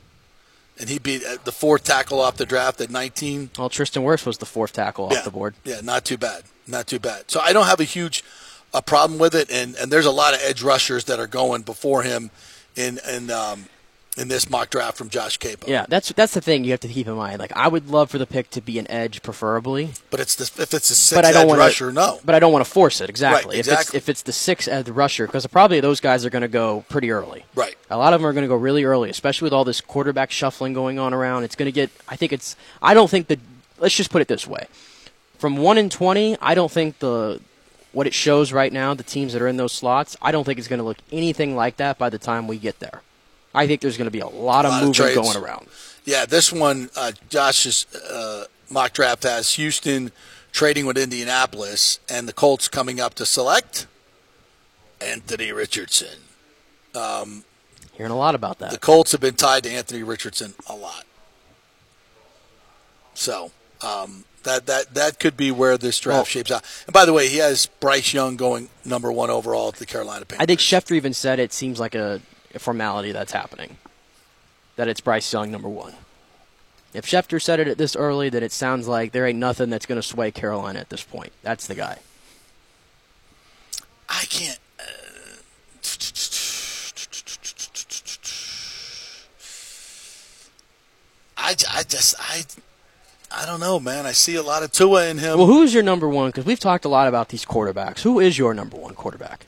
And 0.78 0.88
he'd 0.88 1.02
be 1.02 1.24
uh, 1.24 1.36
the 1.44 1.52
fourth 1.52 1.84
tackle 1.84 2.20
off 2.20 2.36
the 2.36 2.46
draft 2.46 2.80
at 2.80 2.90
19. 2.90 3.50
Well, 3.58 3.68
Tristan 3.70 4.02
Wirfs 4.02 4.26
was 4.26 4.38
the 4.38 4.46
fourth 4.46 4.72
tackle 4.72 5.06
off 5.06 5.24
the 5.24 5.30
board. 5.30 5.54
Yeah, 5.64 5.80
not 5.82 6.04
too 6.04 6.18
bad. 6.18 6.44
Not 6.66 6.86
too 6.86 6.98
bad. 6.98 7.30
So 7.30 7.40
I 7.40 7.52
don't 7.52 7.66
have 7.66 7.80
a 7.80 7.84
huge 7.84 8.22
a 8.74 8.82
problem 8.82 9.18
with 9.18 9.34
it, 9.34 9.50
and, 9.50 9.74
and 9.76 9.90
there's 9.90 10.06
a 10.06 10.10
lot 10.10 10.34
of 10.34 10.40
edge 10.42 10.62
rushers 10.62 11.04
that 11.04 11.18
are 11.18 11.26
going 11.26 11.62
before 11.62 12.02
him 12.02 12.30
in 12.74 12.98
in 13.08 13.30
um, 13.30 13.66
in 14.16 14.28
this 14.28 14.48
mock 14.48 14.70
draft 14.70 14.96
from 14.96 15.08
Josh 15.08 15.38
Queipo. 15.38 15.68
Yeah, 15.68 15.86
that's 15.88 16.10
that's 16.12 16.34
the 16.34 16.40
thing 16.40 16.64
you 16.64 16.70
have 16.70 16.80
to 16.80 16.88
keep 16.88 17.06
in 17.06 17.14
mind. 17.14 17.38
Like, 17.38 17.52
I 17.52 17.68
would 17.68 17.90
love 17.90 18.10
for 18.10 18.18
the 18.18 18.26
pick 18.26 18.50
to 18.50 18.60
be 18.60 18.78
an 18.78 18.90
edge, 18.90 19.22
preferably. 19.22 19.90
But 20.10 20.20
it's 20.20 20.34
the, 20.34 20.44
if 20.62 20.72
it's 20.72 20.90
a 20.90 20.94
six 20.94 21.16
but 21.16 21.24
I 21.24 21.32
don't 21.32 21.42
edge 21.42 21.48
wanna, 21.48 21.60
rusher, 21.60 21.92
no. 21.92 22.20
But 22.24 22.34
I 22.34 22.38
don't 22.38 22.52
want 22.52 22.64
to 22.64 22.70
force 22.70 23.00
it 23.00 23.10
exactly. 23.10 23.56
Right, 23.56 23.66
If 23.66 23.72
it's 23.72 23.94
if 23.94 24.08
it's 24.08 24.22
the 24.22 24.32
six 24.32 24.66
edge 24.68 24.88
rusher, 24.88 25.26
because 25.26 25.46
probably 25.46 25.80
those 25.80 26.00
guys 26.00 26.24
are 26.24 26.30
going 26.30 26.42
to 26.42 26.48
go 26.48 26.84
pretty 26.88 27.10
early. 27.10 27.44
Right. 27.54 27.76
A 27.90 27.96
lot 27.96 28.12
of 28.12 28.20
them 28.20 28.26
are 28.26 28.32
going 28.32 28.44
to 28.44 28.48
go 28.48 28.56
really 28.56 28.84
early, 28.84 29.10
especially 29.10 29.46
with 29.46 29.52
all 29.52 29.64
this 29.64 29.80
quarterback 29.80 30.30
shuffling 30.30 30.72
going 30.72 30.98
on 30.98 31.12
around. 31.12 31.44
It's 31.44 31.56
going 31.56 31.66
to 31.66 31.72
get. 31.72 31.90
I 32.08 32.16
think 32.16 32.32
it's. 32.32 32.56
I 32.82 32.94
don't 32.94 33.10
think 33.10 33.28
that. 33.28 33.40
Let's 33.78 33.94
just 33.94 34.10
put 34.10 34.22
it 34.22 34.28
this 34.28 34.46
way: 34.46 34.66
from 35.38 35.56
one 35.56 35.76
in 35.78 35.90
twenty, 35.90 36.36
I 36.40 36.54
don't 36.54 36.72
think 36.72 36.98
the 37.00 37.40
what 37.92 38.06
it 38.06 38.12
shows 38.12 38.52
right 38.52 38.72
now, 38.74 38.92
the 38.92 39.02
teams 39.02 39.32
that 39.32 39.40
are 39.40 39.48
in 39.48 39.56
those 39.56 39.72
slots, 39.72 40.18
I 40.20 40.30
don't 40.30 40.44
think 40.44 40.58
it's 40.58 40.68
going 40.68 40.80
to 40.80 40.84
look 40.84 40.98
anything 41.10 41.56
like 41.56 41.78
that 41.78 41.96
by 41.96 42.10
the 42.10 42.18
time 42.18 42.46
we 42.46 42.58
get 42.58 42.78
there. 42.78 43.00
I 43.56 43.66
think 43.66 43.80
there's 43.80 43.96
going 43.96 44.06
to 44.06 44.10
be 44.12 44.20
a 44.20 44.28
lot 44.28 44.64
of 44.64 44.70
lot 44.70 44.84
movement 44.84 44.94
trades. 44.96 45.16
going 45.16 45.36
around. 45.36 45.66
Yeah, 46.04 46.24
this 46.26 46.52
one, 46.52 46.90
uh, 46.94 47.12
Josh's 47.28 47.86
uh, 47.94 48.44
mock 48.70 48.92
draft 48.92 49.24
has 49.24 49.54
Houston 49.54 50.12
trading 50.52 50.86
with 50.86 50.96
Indianapolis 50.96 51.98
and 52.08 52.28
the 52.28 52.32
Colts 52.32 52.68
coming 52.68 53.00
up 53.00 53.14
to 53.14 53.26
select 53.26 53.86
Anthony 55.00 55.50
Richardson. 55.52 56.18
Um, 56.94 57.44
Hearing 57.92 58.12
a 58.12 58.16
lot 58.16 58.34
about 58.34 58.58
that. 58.60 58.70
the 58.70 58.78
Colts 58.78 59.12
have 59.12 59.20
been 59.20 59.34
tied 59.34 59.64
to 59.64 59.70
Anthony 59.70 60.02
Richardson 60.02 60.54
a 60.68 60.76
lot. 60.76 61.04
So 63.14 63.50
um, 63.82 64.24
that 64.44 64.66
that 64.66 64.94
that 64.94 65.18
could 65.18 65.36
be 65.36 65.50
where 65.50 65.76
this 65.78 65.98
draft 65.98 66.16
Well- 66.16 66.24
shapes 66.24 66.50
out. 66.50 66.62
And 66.86 66.92
by 66.92 67.04
the 67.04 67.12
way, 67.12 67.28
he 67.28 67.38
has 67.38 67.66
Bryce 67.80 68.12
Young 68.12 68.36
going 68.36 68.68
number 68.84 69.10
one 69.10 69.30
overall 69.30 69.68
at 69.68 69.76
the 69.76 69.86
Carolina 69.86 70.24
Panthers. 70.24 70.42
I 70.42 70.46
think 70.46 70.60
Schefter 70.60 70.92
even 70.94 71.12
said 71.14 71.38
it 71.38 71.52
seems 71.52 71.80
like 71.80 71.94
a, 71.94 72.20
a 72.20 72.20
formality 72.60 73.12
that's 73.12 73.32
happening. 73.32 73.76
That 74.76 74.88
it's 74.88 75.00
Bryce 75.00 75.32
Young 75.32 75.50
number 75.50 75.68
one. 75.68 75.94
If 76.92 77.04
Schefter 77.04 77.42
said 77.42 77.60
it 77.60 77.78
this 77.78 77.94
early, 77.96 78.28
then 78.28 78.42
it 78.42 78.52
sounds 78.52 78.88
like 78.88 79.12
there 79.12 79.26
ain't 79.26 79.38
nothing 79.38 79.70
that's 79.70 79.86
going 79.86 80.00
to 80.00 80.06
sway 80.06 80.30
Carolina 80.30 80.78
at 80.78 80.88
this 80.88 81.02
point. 81.02 81.32
That's 81.42 81.66
the 81.66 81.74
guy. 81.74 81.98
I 84.08 84.24
can't. 84.30 84.58
Uh, 84.78 84.82
I, 91.36 91.54
I 91.70 91.82
just 91.82 92.14
I 92.18 92.44
I 93.30 93.44
don't 93.44 93.60
know, 93.60 93.78
man. 93.78 94.06
I 94.06 94.12
see 94.12 94.36
a 94.36 94.42
lot 94.42 94.62
of 94.62 94.72
Tua 94.72 95.08
in 95.08 95.18
him. 95.18 95.36
Well, 95.36 95.46
who's 95.46 95.74
your 95.74 95.82
number 95.82 96.08
one? 96.08 96.30
Because 96.30 96.46
we've 96.46 96.60
talked 96.60 96.84
a 96.84 96.88
lot 96.88 97.08
about 97.08 97.28
these 97.28 97.44
quarterbacks. 97.44 98.00
Who 98.00 98.20
is 98.20 98.38
your 98.38 98.54
number 98.54 98.76
one 98.76 98.94
quarterback? 98.94 99.46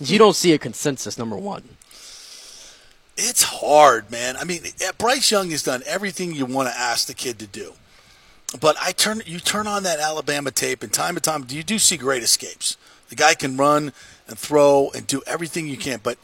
You 0.00 0.18
don't 0.18 0.36
see 0.36 0.52
a 0.52 0.58
consensus 0.58 1.18
number 1.18 1.36
one. 1.36 1.64
It's 3.16 3.42
hard, 3.42 4.10
man. 4.10 4.36
I 4.36 4.44
mean, 4.44 4.60
eh, 4.64 4.92
Bryce 4.98 5.30
Young 5.30 5.50
has 5.50 5.62
done 5.62 5.82
everything 5.86 6.34
you 6.34 6.44
want 6.44 6.68
to 6.68 6.78
ask 6.78 7.06
the 7.06 7.14
kid 7.14 7.38
to 7.38 7.46
do. 7.46 7.72
But 8.60 8.76
I 8.80 8.92
turn 8.92 9.22
you 9.26 9.40
turn 9.40 9.66
on 9.66 9.82
that 9.84 9.98
Alabama 9.98 10.50
tape, 10.50 10.82
and 10.82 10.92
time 10.92 11.14
to 11.14 11.20
time, 11.20 11.46
you 11.48 11.62
do 11.62 11.78
see 11.78 11.96
great 11.96 12.22
escapes. 12.22 12.76
The 13.08 13.16
guy 13.16 13.34
can 13.34 13.56
run 13.56 13.92
and 14.28 14.38
throw 14.38 14.90
and 14.94 15.06
do 15.06 15.22
everything 15.26 15.66
you 15.66 15.76
can, 15.76 16.00
but 16.02 16.18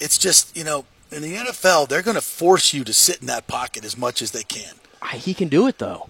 it's 0.00 0.18
just 0.18 0.56
you 0.56 0.64
know 0.64 0.84
in 1.12 1.22
the 1.22 1.34
NFL 1.36 1.88
they're 1.88 2.02
going 2.02 2.16
to 2.16 2.20
force 2.20 2.72
you 2.74 2.84
to 2.84 2.92
sit 2.92 3.20
in 3.20 3.26
that 3.26 3.46
pocket 3.46 3.84
as 3.84 3.96
much 3.96 4.22
as 4.22 4.32
they 4.32 4.42
can. 4.42 4.74
He 5.12 5.34
can 5.34 5.48
do 5.48 5.66
it 5.66 5.78
though. 5.78 6.08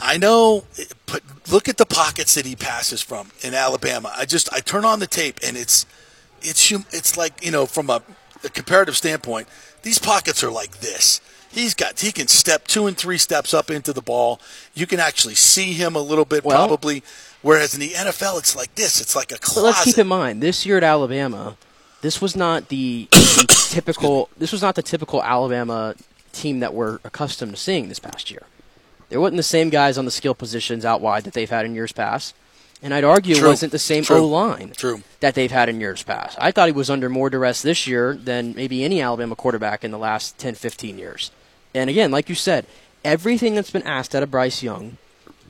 I 0.00 0.16
know, 0.16 0.64
but 1.06 1.22
look 1.50 1.68
at 1.68 1.76
the 1.76 1.86
pockets 1.86 2.34
that 2.34 2.46
he 2.46 2.54
passes 2.54 3.02
from 3.02 3.30
in 3.42 3.54
Alabama. 3.54 4.12
I 4.16 4.24
just 4.26 4.52
I 4.52 4.60
turn 4.60 4.84
on 4.84 4.98
the 5.00 5.06
tape 5.06 5.40
and 5.42 5.56
it's 5.56 5.86
it's 6.42 6.70
it's 6.70 7.16
like 7.16 7.44
you 7.44 7.50
know 7.50 7.66
from 7.66 7.90
a, 7.90 8.02
a 8.44 8.48
comparative 8.48 8.96
standpoint, 8.96 9.48
these 9.82 9.98
pockets 9.98 10.42
are 10.42 10.50
like 10.50 10.78
this. 10.80 11.20
He's 11.50 11.74
got 11.74 12.00
he 12.00 12.12
can 12.12 12.28
step 12.28 12.66
two 12.66 12.86
and 12.86 12.96
three 12.96 13.18
steps 13.18 13.52
up 13.52 13.70
into 13.70 13.92
the 13.92 14.00
ball. 14.02 14.40
You 14.74 14.86
can 14.86 15.00
actually 15.00 15.34
see 15.34 15.72
him 15.74 15.94
a 15.94 16.00
little 16.00 16.24
bit 16.24 16.44
Well- 16.44 16.56
probably. 16.56 17.02
Whereas 17.42 17.74
in 17.74 17.80
the 17.80 17.88
NFL, 17.88 18.38
it's 18.38 18.54
like 18.54 18.72
this. 18.76 19.00
It's 19.00 19.16
like 19.16 19.32
a 19.32 19.38
closet. 19.38 19.62
let's 19.64 19.84
keep 19.84 19.98
in 19.98 20.06
mind 20.06 20.40
this 20.40 20.64
year 20.64 20.76
at 20.76 20.84
Alabama, 20.84 21.56
this 22.00 22.20
was 22.20 22.36
not 22.36 22.68
the, 22.68 23.08
the 23.10 23.46
typical. 23.70 24.28
This 24.38 24.52
was 24.52 24.62
not 24.62 24.76
the 24.76 24.82
typical 24.82 25.20
Alabama 25.20 25.96
team 26.32 26.60
that 26.60 26.72
we're 26.72 27.00
accustomed 27.02 27.52
to 27.54 27.58
seeing 27.60 27.88
this 27.88 27.98
past 27.98 28.30
year. 28.30 28.42
There 29.08 29.20
wasn't 29.20 29.38
the 29.38 29.42
same 29.42 29.70
guys 29.70 29.98
on 29.98 30.04
the 30.04 30.12
skill 30.12 30.34
positions 30.34 30.84
out 30.84 31.00
wide 31.00 31.24
that 31.24 31.34
they've 31.34 31.50
had 31.50 31.66
in 31.66 31.74
years 31.74 31.90
past, 31.92 32.34
and 32.82 32.92
I'd 32.92 33.04
argue 33.04 33.36
True. 33.36 33.46
it 33.46 33.50
wasn't 33.50 33.72
the 33.72 33.78
same. 33.78 34.04
O 34.10 34.26
line 34.26 34.72
that 35.20 35.34
they've 35.34 35.50
had 35.50 35.68
in 35.68 35.80
years 35.80 36.02
past. 36.02 36.36
I 36.40 36.50
thought 36.50 36.68
he 36.68 36.72
was 36.72 36.90
under 36.90 37.08
more 37.08 37.30
duress 37.30 37.62
this 37.62 37.86
year 37.86 38.14
than 38.14 38.54
maybe 38.54 38.84
any 38.84 39.00
Alabama 39.00 39.36
quarterback 39.36 39.84
in 39.84 39.90
the 39.92 39.98
last 39.98 40.36
10, 40.38 40.56
15 40.56 40.98
years. 40.98 41.30
And 41.74 41.88
again, 41.88 42.10
like 42.10 42.28
you 42.28 42.34
said, 42.34 42.66
everything 43.04 43.54
that's 43.54 43.70
been 43.70 43.82
asked 43.82 44.14
out 44.14 44.22
of 44.22 44.30
Bryce 44.30 44.62
Young, 44.62 44.98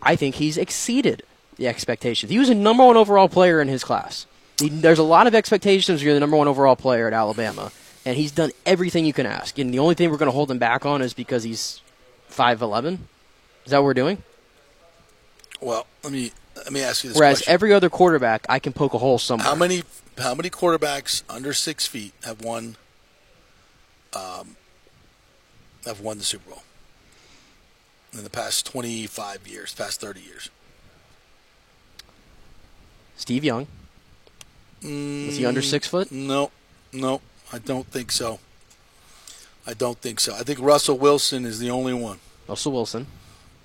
I 0.02 0.14
think 0.14 0.36
he's 0.36 0.58
exceeded 0.58 1.22
the 1.56 1.66
expectations. 1.66 2.30
He 2.30 2.38
was 2.38 2.48
a 2.48 2.54
number 2.54 2.84
one 2.84 2.96
overall 2.96 3.28
player 3.28 3.60
in 3.60 3.68
his 3.68 3.82
class. 3.82 4.26
He, 4.58 4.68
there's 4.68 4.98
a 4.98 5.04
lot 5.04 5.26
of 5.26 5.34
expectations 5.34 6.02
you're 6.02 6.14
the 6.14 6.20
number 6.20 6.36
one 6.36 6.48
overall 6.48 6.76
player 6.76 7.06
at 7.06 7.12
Alabama, 7.12 7.72
and 8.04 8.16
he's 8.16 8.32
done 8.32 8.50
everything 8.66 9.04
you 9.06 9.12
can 9.12 9.26
ask. 9.26 9.58
And 9.58 9.72
the 9.72 9.78
only 9.78 9.94
thing 9.94 10.10
we're 10.10 10.18
going 10.18 10.30
to 10.30 10.32
hold 10.32 10.50
him 10.50 10.58
back 10.58 10.84
on 10.84 11.02
is 11.02 11.14
because 11.14 11.42
he's 11.42 11.80
5'11. 12.30 12.98
Is 13.64 13.70
that 13.70 13.78
what 13.78 13.84
we're 13.84 13.94
doing? 13.94 14.22
well, 15.60 15.86
let 16.02 16.12
me 16.12 16.32
let 16.64 16.72
me 16.72 16.82
ask 16.82 17.04
you 17.04 17.10
this 17.10 17.18
Whereas 17.18 17.38
question: 17.38 17.52
every 17.52 17.72
other 17.72 17.90
quarterback, 17.90 18.46
I 18.48 18.58
can 18.58 18.72
poke 18.72 18.94
a 18.94 18.98
hole 18.98 19.18
somewhere. 19.18 19.46
How 19.46 19.54
many 19.54 19.82
how 20.18 20.34
many 20.34 20.50
quarterbacks 20.50 21.22
under 21.28 21.52
six 21.52 21.86
feet 21.86 22.12
have 22.24 22.42
won 22.42 22.76
um, 24.14 24.56
have 25.84 26.00
won 26.00 26.18
the 26.18 26.24
Super 26.24 26.50
Bowl 26.50 26.62
in 28.12 28.24
the 28.24 28.30
past 28.30 28.66
twenty 28.66 29.06
five 29.06 29.46
years, 29.46 29.74
past 29.74 30.00
thirty 30.00 30.20
years? 30.20 30.50
Steve 33.16 33.44
Young. 33.44 33.66
Was 34.82 35.36
he 35.36 35.46
under 35.46 35.62
six 35.62 35.86
foot? 35.86 36.10
No, 36.10 36.50
no, 36.92 37.20
I 37.52 37.58
don't 37.58 37.86
think 37.86 38.10
so. 38.10 38.40
I 39.64 39.74
don't 39.74 39.98
think 39.98 40.18
so. 40.18 40.34
I 40.34 40.42
think 40.42 40.58
Russell 40.58 40.98
Wilson 40.98 41.44
is 41.44 41.60
the 41.60 41.70
only 41.70 41.94
one. 41.94 42.18
Russell 42.48 42.72
Wilson. 42.72 43.06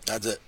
That's 0.05 0.27
it. 0.27 0.39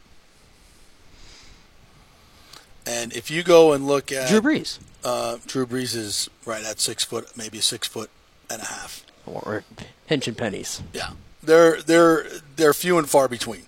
And 2.90 3.14
if 3.14 3.30
you 3.30 3.44
go 3.44 3.74
and 3.74 3.86
look 3.88 4.12
at 4.12 4.30
Drew 4.30 4.42
Brees. 4.42 4.80
uh, 5.04 5.38
Drew 5.46 5.66
Brees 5.68 5.96
is 5.96 6.30
right 6.46 6.64
at 6.64 6.80
six 6.80 7.04
foot, 7.04 7.38
maybe 7.38 7.60
six 7.60 7.88
foot 7.88 8.10
and 8.50 8.62
a 8.62 8.66
half. 8.66 9.06
Or, 9.26 9.64
pinching 10.08 10.34
pennies. 10.34 10.82
Yeah, 10.92 11.12
they're 11.44 11.82
they're 11.82 12.26
they're 12.56 12.74
few 12.74 12.98
and 12.98 13.08
far 13.08 13.28
between. 13.28 13.64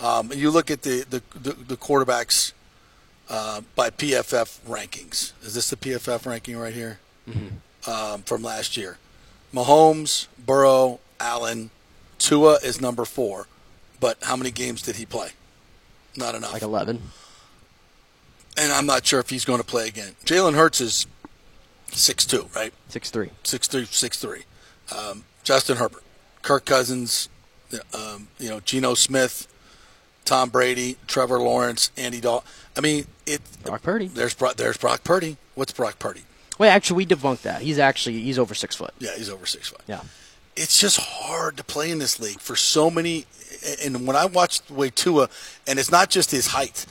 Um, 0.00 0.32
you 0.34 0.50
look 0.50 0.68
at 0.70 0.82
the 0.82 1.04
the, 1.08 1.22
the, 1.38 1.52
the 1.52 1.76
quarterbacks 1.76 2.52
uh, 3.28 3.60
by 3.76 3.90
PFF 3.90 4.58
rankings. 4.66 5.32
Is 5.44 5.54
this 5.54 5.70
the 5.70 5.76
PFF 5.76 6.26
ranking 6.26 6.56
right 6.56 6.74
here 6.74 6.98
Mhm. 7.28 7.50
um, 7.86 8.22
from 8.22 8.42
last 8.42 8.76
year? 8.76 8.98
Mahomes, 9.54 10.26
Burrow, 10.44 10.98
Allen, 11.20 11.70
Tua 12.18 12.54
is 12.64 12.80
number 12.80 13.04
four, 13.04 13.46
but 14.00 14.18
how 14.22 14.34
many 14.36 14.50
games 14.50 14.82
did 14.82 14.96
he 14.96 15.06
play? 15.06 15.30
Not 16.16 16.34
enough. 16.34 16.52
Like 16.52 16.62
11. 16.62 17.00
And 18.58 18.72
I'm 18.72 18.86
not 18.86 19.06
sure 19.06 19.20
if 19.20 19.30
he's 19.30 19.44
going 19.44 19.60
to 19.60 19.66
play 19.66 19.88
again. 19.88 20.16
Jalen 20.24 20.54
Hurts 20.54 20.80
is 20.80 21.06
six 21.88 22.26
two, 22.26 22.48
right? 22.54 22.72
Six 22.88 23.10
three. 23.10 23.30
Six 23.44 23.68
three, 23.68 23.84
six 23.86 24.18
three. 24.18 24.42
Um, 24.96 25.24
Justin 25.44 25.76
Herbert, 25.76 26.02
Kirk 26.42 26.64
Cousins, 26.64 27.28
um, 27.94 28.28
you 28.38 28.48
know, 28.48 28.60
Geno 28.60 28.94
Smith, 28.94 29.46
Tom 30.24 30.50
Brady, 30.50 30.96
Trevor 31.06 31.38
Lawrence, 31.38 31.90
Andy 31.96 32.20
Dalton. 32.20 32.48
I 32.76 32.80
mean, 32.80 33.06
it. 33.26 33.40
Brock 33.64 33.82
Purdy. 33.82 34.08
There's 34.08 34.34
Brock, 34.34 34.56
there's 34.56 34.76
Brock 34.76 35.04
Purdy. 35.04 35.36
What's 35.54 35.72
Brock 35.72 35.98
Purdy? 35.98 36.22
Wait, 36.58 36.68
actually, 36.68 36.96
we 36.96 37.06
debunked 37.06 37.42
that. 37.42 37.62
He's 37.62 37.78
actually 37.78 38.20
he's 38.20 38.38
over 38.38 38.54
six 38.54 38.74
foot. 38.74 38.92
Yeah, 38.98 39.16
he's 39.16 39.30
over 39.30 39.46
six 39.46 39.68
foot. 39.68 39.82
Yeah. 39.86 40.00
It's 40.56 40.80
just 40.80 40.98
hard 41.00 41.56
to 41.58 41.64
play 41.64 41.90
in 41.90 42.00
this 42.00 42.18
league 42.18 42.40
for 42.40 42.56
so 42.56 42.90
many. 42.90 43.26
And 43.84 44.06
when 44.06 44.16
I 44.16 44.26
watch 44.26 44.60
the 44.62 44.74
way 44.74 44.90
Tua, 44.90 45.28
and 45.68 45.78
it's 45.78 45.90
not 45.90 46.10
just 46.10 46.32
his 46.32 46.48
height, 46.48 46.84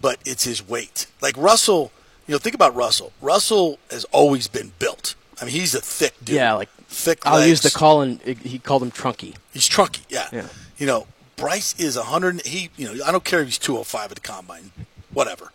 but 0.00 0.18
it's 0.24 0.44
his 0.44 0.66
weight. 0.66 1.06
Like 1.20 1.36
Russell, 1.36 1.92
you 2.26 2.32
know, 2.32 2.38
think 2.38 2.54
about 2.54 2.74
Russell. 2.74 3.12
Russell 3.20 3.78
has 3.90 4.04
always 4.06 4.48
been 4.48 4.72
built. 4.78 5.14
I 5.40 5.44
mean, 5.44 5.54
he's 5.54 5.74
a 5.74 5.80
thick 5.80 6.14
dude. 6.22 6.36
Yeah, 6.36 6.54
like 6.54 6.68
thick. 6.88 7.20
I'll 7.24 7.46
use 7.46 7.62
the 7.62 7.70
call 7.70 8.02
and 8.02 8.20
he 8.20 8.58
called 8.58 8.82
him 8.82 8.90
Trunky. 8.90 9.36
He's 9.52 9.68
trunky. 9.68 10.04
Yeah. 10.08 10.28
Yeah. 10.32 10.48
You 10.76 10.86
know, 10.86 11.06
Bryce 11.36 11.78
is 11.80 11.96
100. 11.96 12.46
He, 12.46 12.70
you 12.76 12.86
know, 12.94 13.04
I 13.04 13.10
don't 13.10 13.24
care 13.24 13.40
if 13.40 13.46
he's 13.46 13.58
205 13.58 14.10
at 14.12 14.14
the 14.16 14.20
combine, 14.20 14.70
whatever. 15.12 15.50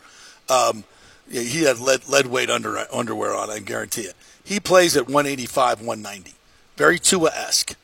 Um, 0.49 0.83
yeah, 1.27 1.41
he 1.41 1.63
had 1.63 1.79
lead, 1.79 2.07
lead 2.07 2.27
weight 2.27 2.49
under, 2.49 2.85
underwear 2.91 3.35
on. 3.35 3.49
I 3.49 3.59
guarantee 3.59 4.01
it. 4.01 4.15
He 4.43 4.59
plays 4.59 4.95
at 4.95 5.07
185, 5.07 5.81
190, 5.81 6.33
very 6.77 6.99
Tua 6.99 7.31
esque, 7.31 7.75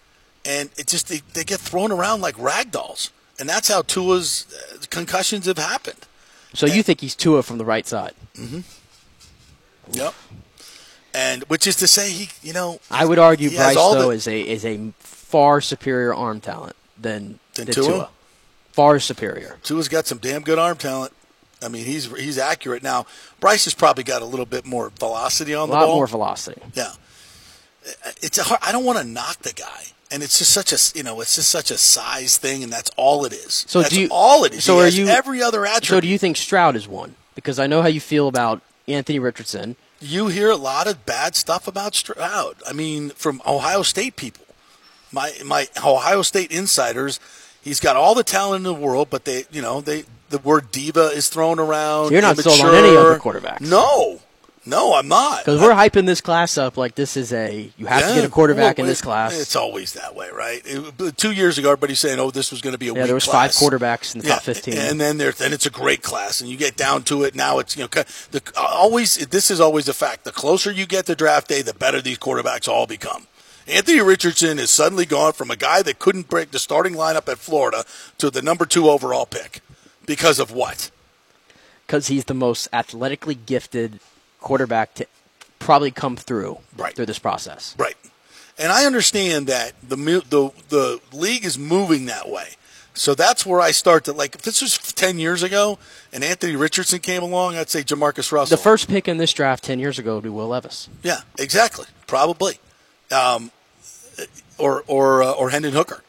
and 0.46 0.70
it 0.78 0.88
just 0.88 1.08
they, 1.08 1.22
they 1.34 1.44
get 1.44 1.60
thrown 1.60 1.92
around 1.92 2.22
like 2.22 2.38
rag 2.38 2.72
dolls, 2.72 3.12
and 3.40 3.50
that's 3.50 3.68
how 3.68 3.82
Tua's 3.82 4.46
uh, 4.74 4.78
concussions 4.90 5.48
have 5.48 5.58
happened. 5.58 6.06
So 6.54 6.66
you 6.66 6.84
think 6.84 7.00
he's 7.02 7.16
Tua 7.16 7.44
from 7.44 7.58
the 7.58 7.66
right 7.66 7.88
side? 7.88 8.14
Mm-hmm. 8.36 8.60
Yep. 9.94 10.14
And 11.14 11.44
which 11.46 11.68
is 11.68 11.76
to 11.78 11.88
say, 11.88 12.10
he, 12.12 12.30
you 12.42 12.54
know, 12.54 12.80
I 12.90 13.06
would 13.06 13.20
argue 13.20 13.50
Bryce 13.56 13.76
all 13.76 13.94
though 13.96 14.10
the- 14.10 14.16
is 14.16 14.28
a 14.28 14.40
is 14.42 14.66
a 14.66 14.92
far 15.00 15.60
superior 15.62 16.14
arm 16.14 16.40
talent 16.40 16.76
than 17.00 17.40
Than 17.56 17.66
than 17.66 17.76
Tua? 17.76 17.86
Tua. 17.86 18.10
Far 18.72 19.00
superior. 19.00 19.58
Tua's 19.64 19.90
got 19.90 20.08
some 20.08 20.18
damn 20.20 20.42
good 20.44 20.58
arm 20.58 20.78
talent. 20.78 21.12
I 21.62 21.68
mean, 21.68 21.86
he's 21.86 22.06
he's 22.18 22.38
accurate 22.38 22.82
now. 22.84 23.06
Bryce 23.42 23.66
has 23.66 23.74
probably 23.74 24.04
got 24.06 24.22
a 24.22 24.26
little 24.26 24.46
bit 24.46 24.66
more 24.66 24.92
velocity 24.98 25.54
on 25.54 25.66
A 25.68 25.72
the 25.72 25.74
lot 25.78 25.86
ball. 25.88 25.96
more 25.96 26.08
velocity. 26.08 26.62
Yeah, 26.74 26.94
it's 28.22 28.38
a 28.38 28.44
hard, 28.44 28.62
I 28.64 28.72
don't 28.72 28.86
want 28.86 28.98
to 29.00 29.04
knock 29.04 29.40
the 29.40 29.52
guy, 29.54 29.84
and 30.12 30.22
it's 30.24 30.38
just 30.40 30.52
such 30.52 30.72
a 30.74 30.98
you 30.98 31.04
know 31.04 31.22
it's 31.22 31.36
just 31.36 31.50
such 31.50 31.72
a 31.72 31.78
size 31.78 32.38
thing, 32.38 32.64
and 32.64 32.72
that's 32.72 32.92
all 32.98 33.26
it 33.26 33.34
is. 33.34 33.66
So 33.68 33.82
that's 33.82 33.94
do 33.94 34.02
you? 34.02 34.08
all 34.12 34.44
it 34.44 34.54
is. 34.54 34.64
So 34.64 34.78
He 34.80 34.84
are 34.84 34.88
you 34.90 35.08
every 35.08 35.42
other 35.42 35.66
attribute? 35.66 35.86
So 35.86 36.02
do 36.02 36.08
you 36.08 36.18
think 36.18 36.38
Stroud 36.38 36.76
is 36.76 36.88
one? 36.88 37.16
Because 37.36 37.60
I 37.60 37.68
know 37.68 37.82
how 37.82 37.88
you 37.88 38.02
feel 38.02 38.28
about 38.28 38.62
Anthony 38.88 39.20
Richardson. 39.20 39.76
you 40.00 40.28
hear 40.28 40.50
a 40.50 40.56
lot 40.58 40.88
of 40.88 41.06
bad 41.06 41.36
stuff 41.36 41.68
about 41.68 41.96
Stroud. 41.96 42.56
I 42.68 42.74
mean, 42.74 43.12
from 43.12 43.42
Ohio 43.46 43.82
State 43.84 44.16
people. 44.16 44.46
My 45.12 45.34
my 45.46 45.68
Ohio 45.84 46.22
State 46.22 46.52
insiders, 46.52 47.20
he's 47.62 47.80
got 47.80 47.96
all 47.96 48.16
the 48.16 48.24
talent 48.24 48.58
in 48.58 48.64
the 48.64 48.74
world, 48.74 49.10
but 49.10 49.26
they, 49.26 49.46
you 49.52 49.62
know, 49.62 49.82
they 49.82 50.06
the 50.30 50.40
word 50.40 50.72
diva 50.72 51.08
is 51.08 51.30
thrown 51.30 51.60
around. 51.60 52.12
You're 52.12 52.22
not 52.22 52.38
sold 52.38 52.62
on 52.62 52.74
any 52.74 52.96
other 52.96 53.16
immature. 53.16 53.34
quarterbacks? 53.34 53.62
No, 53.62 54.22
no, 54.66 54.94
I'm 54.94 55.08
not. 55.08 55.44
Because 55.46 55.60
we're 55.60 55.74
hyping 55.74 56.06
this 56.06 56.22
class 56.22 56.58
up 56.58 56.78
like 56.78 56.94
this 56.96 57.18
is 57.18 57.34
a 57.34 57.72
you 57.78 57.88
have 57.88 58.08
to 58.08 58.14
get 58.16 58.24
a 58.26 58.30
quarterback 58.30 58.78
Well, 58.78 58.86
in 58.86 58.90
this 58.90 59.02
class. 59.02 59.40
It's 59.40 59.56
always 59.56 59.94
that 59.94 60.16
way, 60.16 60.30
right? 60.30 60.62
It- 60.66 61.18
two 61.18 61.32
years 61.32 61.58
ago, 61.58 61.70
everybody's 61.72 62.00
saying, 62.00 62.20
"Oh, 62.20 62.30
this 62.30 62.52
was 62.52 62.62
going 62.62 62.74
to 62.74 62.78
be 62.78 62.90
a 62.90 62.94
Yeah, 62.94 63.06
there 63.06 63.16
was 63.16 63.26
class. 63.26 63.58
five 63.60 63.72
quarterbacks 63.72 64.14
in 64.14 64.22
the 64.22 64.28
Yeah, 64.28 64.36
top 64.36 64.44
15. 64.44 64.78
and 64.78 65.02
then 65.02 65.18
there, 65.18 65.32
then 65.32 65.52
it's 65.52 65.66
a 65.66 65.72
great 65.72 66.04
class, 66.04 66.42
and 66.42 66.50
you 66.50 66.58
get 66.58 66.76
down 66.78 67.04
to 67.06 67.24
it. 67.24 67.34
Now 67.34 67.58
it's 67.60 67.76
you 67.76 67.84
know, 67.84 67.88
the, 68.32 68.42
always 68.56 69.16
this 69.28 69.50
is 69.50 69.60
always 69.60 69.88
a 69.88 69.94
fact. 69.94 70.26
The 70.26 70.32
closer 70.32 70.72
you 70.72 70.86
get 70.86 71.08
to 71.08 71.16
draft 71.16 71.48
day, 71.48 71.62
the 71.64 71.74
better 71.74 72.00
these 72.02 72.20
quarterbacks 72.20 72.68
all 72.68 72.86
become. 72.86 73.28
Anthony 73.68 74.02
Richardson 74.02 74.60
is 74.60 74.70
suddenly 74.70 75.06
gone 75.06 75.34
from 75.34 75.50
a 75.50 75.56
guy 75.56 75.82
that 75.84 75.98
couldn't 76.00 76.30
break 76.30 76.52
the 76.52 76.60
starting 76.60 76.94
lineup 76.94 77.30
at 77.32 77.38
Florida 77.38 77.86
to 78.18 78.30
the 78.30 78.42
number 78.42 78.66
two 78.66 78.90
overall 78.90 79.26
pick 79.26 79.62
because 80.06 80.40
of 80.40 80.52
what? 80.52 80.92
because 81.88 82.08
he's 82.08 82.24
the 82.26 82.34
most 82.34 82.70
athletically 82.72 83.36
gifted 83.36 84.00
quarterback 84.42 84.94
to 84.96 85.06
probably 85.60 85.92
come 85.92 86.18
through 86.18 86.58
Right. 86.76 86.94
through 86.96 87.06
this 87.06 87.20
process. 87.20 87.76
Right. 87.78 87.96
And 88.58 88.72
I 88.72 88.86
understand 88.86 89.48
that 89.48 89.74
the 89.82 89.96
the 89.96 90.52
the 90.70 91.00
league 91.14 91.46
is 91.46 91.58
moving 91.58 92.06
that 92.08 92.28
way. 92.30 92.50
So 92.94 93.16
that's 93.16 93.46
where 93.46 93.62
I 93.62 93.72
start 93.72 94.04
to 94.06 94.12
like. 94.12 94.36
If 94.36 94.42
this 94.42 94.62
was 94.62 94.78
ten 94.78 95.18
years 95.18 95.44
ago 95.44 95.80
and 96.12 96.24
Anthony 96.24 96.58
Richardson 96.58 97.00
came 97.00 97.24
along, 97.24 97.56
I'd 97.56 97.70
say 97.70 97.84
Jamarcus 97.84 98.32
Russell. 98.34 98.58
The 98.58 98.62
first 98.62 98.90
pick 98.90 99.08
in 99.08 99.18
this 99.18 99.32
draft 99.32 99.64
ten 99.64 99.80
years 99.80 99.98
ago 99.98 100.16
would 100.16 100.24
be 100.26 100.30
Will 100.30 100.50
Levis. 100.50 100.90
yeah, 101.02 101.22
exactly, 101.40 101.86
probably, 102.06 102.60
um, 103.10 103.52
or 104.58 104.84
or 104.88 105.24
uh, 105.24 105.32
or 105.32 105.50
Hendon 105.52 105.72
Hooker 105.74 106.04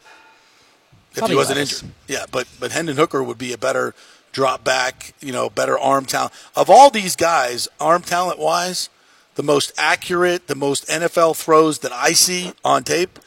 if 1.11 1.19
Probably 1.19 1.33
he 1.35 1.37
wasn't 1.37 1.57
Levis. 1.59 1.81
injured. 1.83 1.95
Yeah, 2.09 2.25
but 2.31 2.47
but 2.59 2.71
Hendon 2.73 2.97
Hooker 2.97 3.23
would 3.23 3.37
be 3.37 3.53
a 3.53 3.57
better 3.57 3.95
drop 4.33 4.63
back, 4.65 5.13
you 5.21 5.31
know, 5.31 5.49
better 5.49 5.79
arm 5.79 6.05
talent 6.05 6.33
of 6.55 6.69
all 6.69 6.89
these 6.89 7.15
guys, 7.15 7.69
arm 7.79 8.01
talent 8.01 8.39
wise. 8.39 8.89
The 9.35 9.43
most 9.43 9.71
accurate, 9.77 10.47
the 10.47 10.55
most 10.55 10.87
NFL 10.87 11.37
throws 11.37 11.79
that 11.79 11.91
I 11.91 12.11
see 12.11 12.53
on 12.63 12.83
tape 12.83 13.17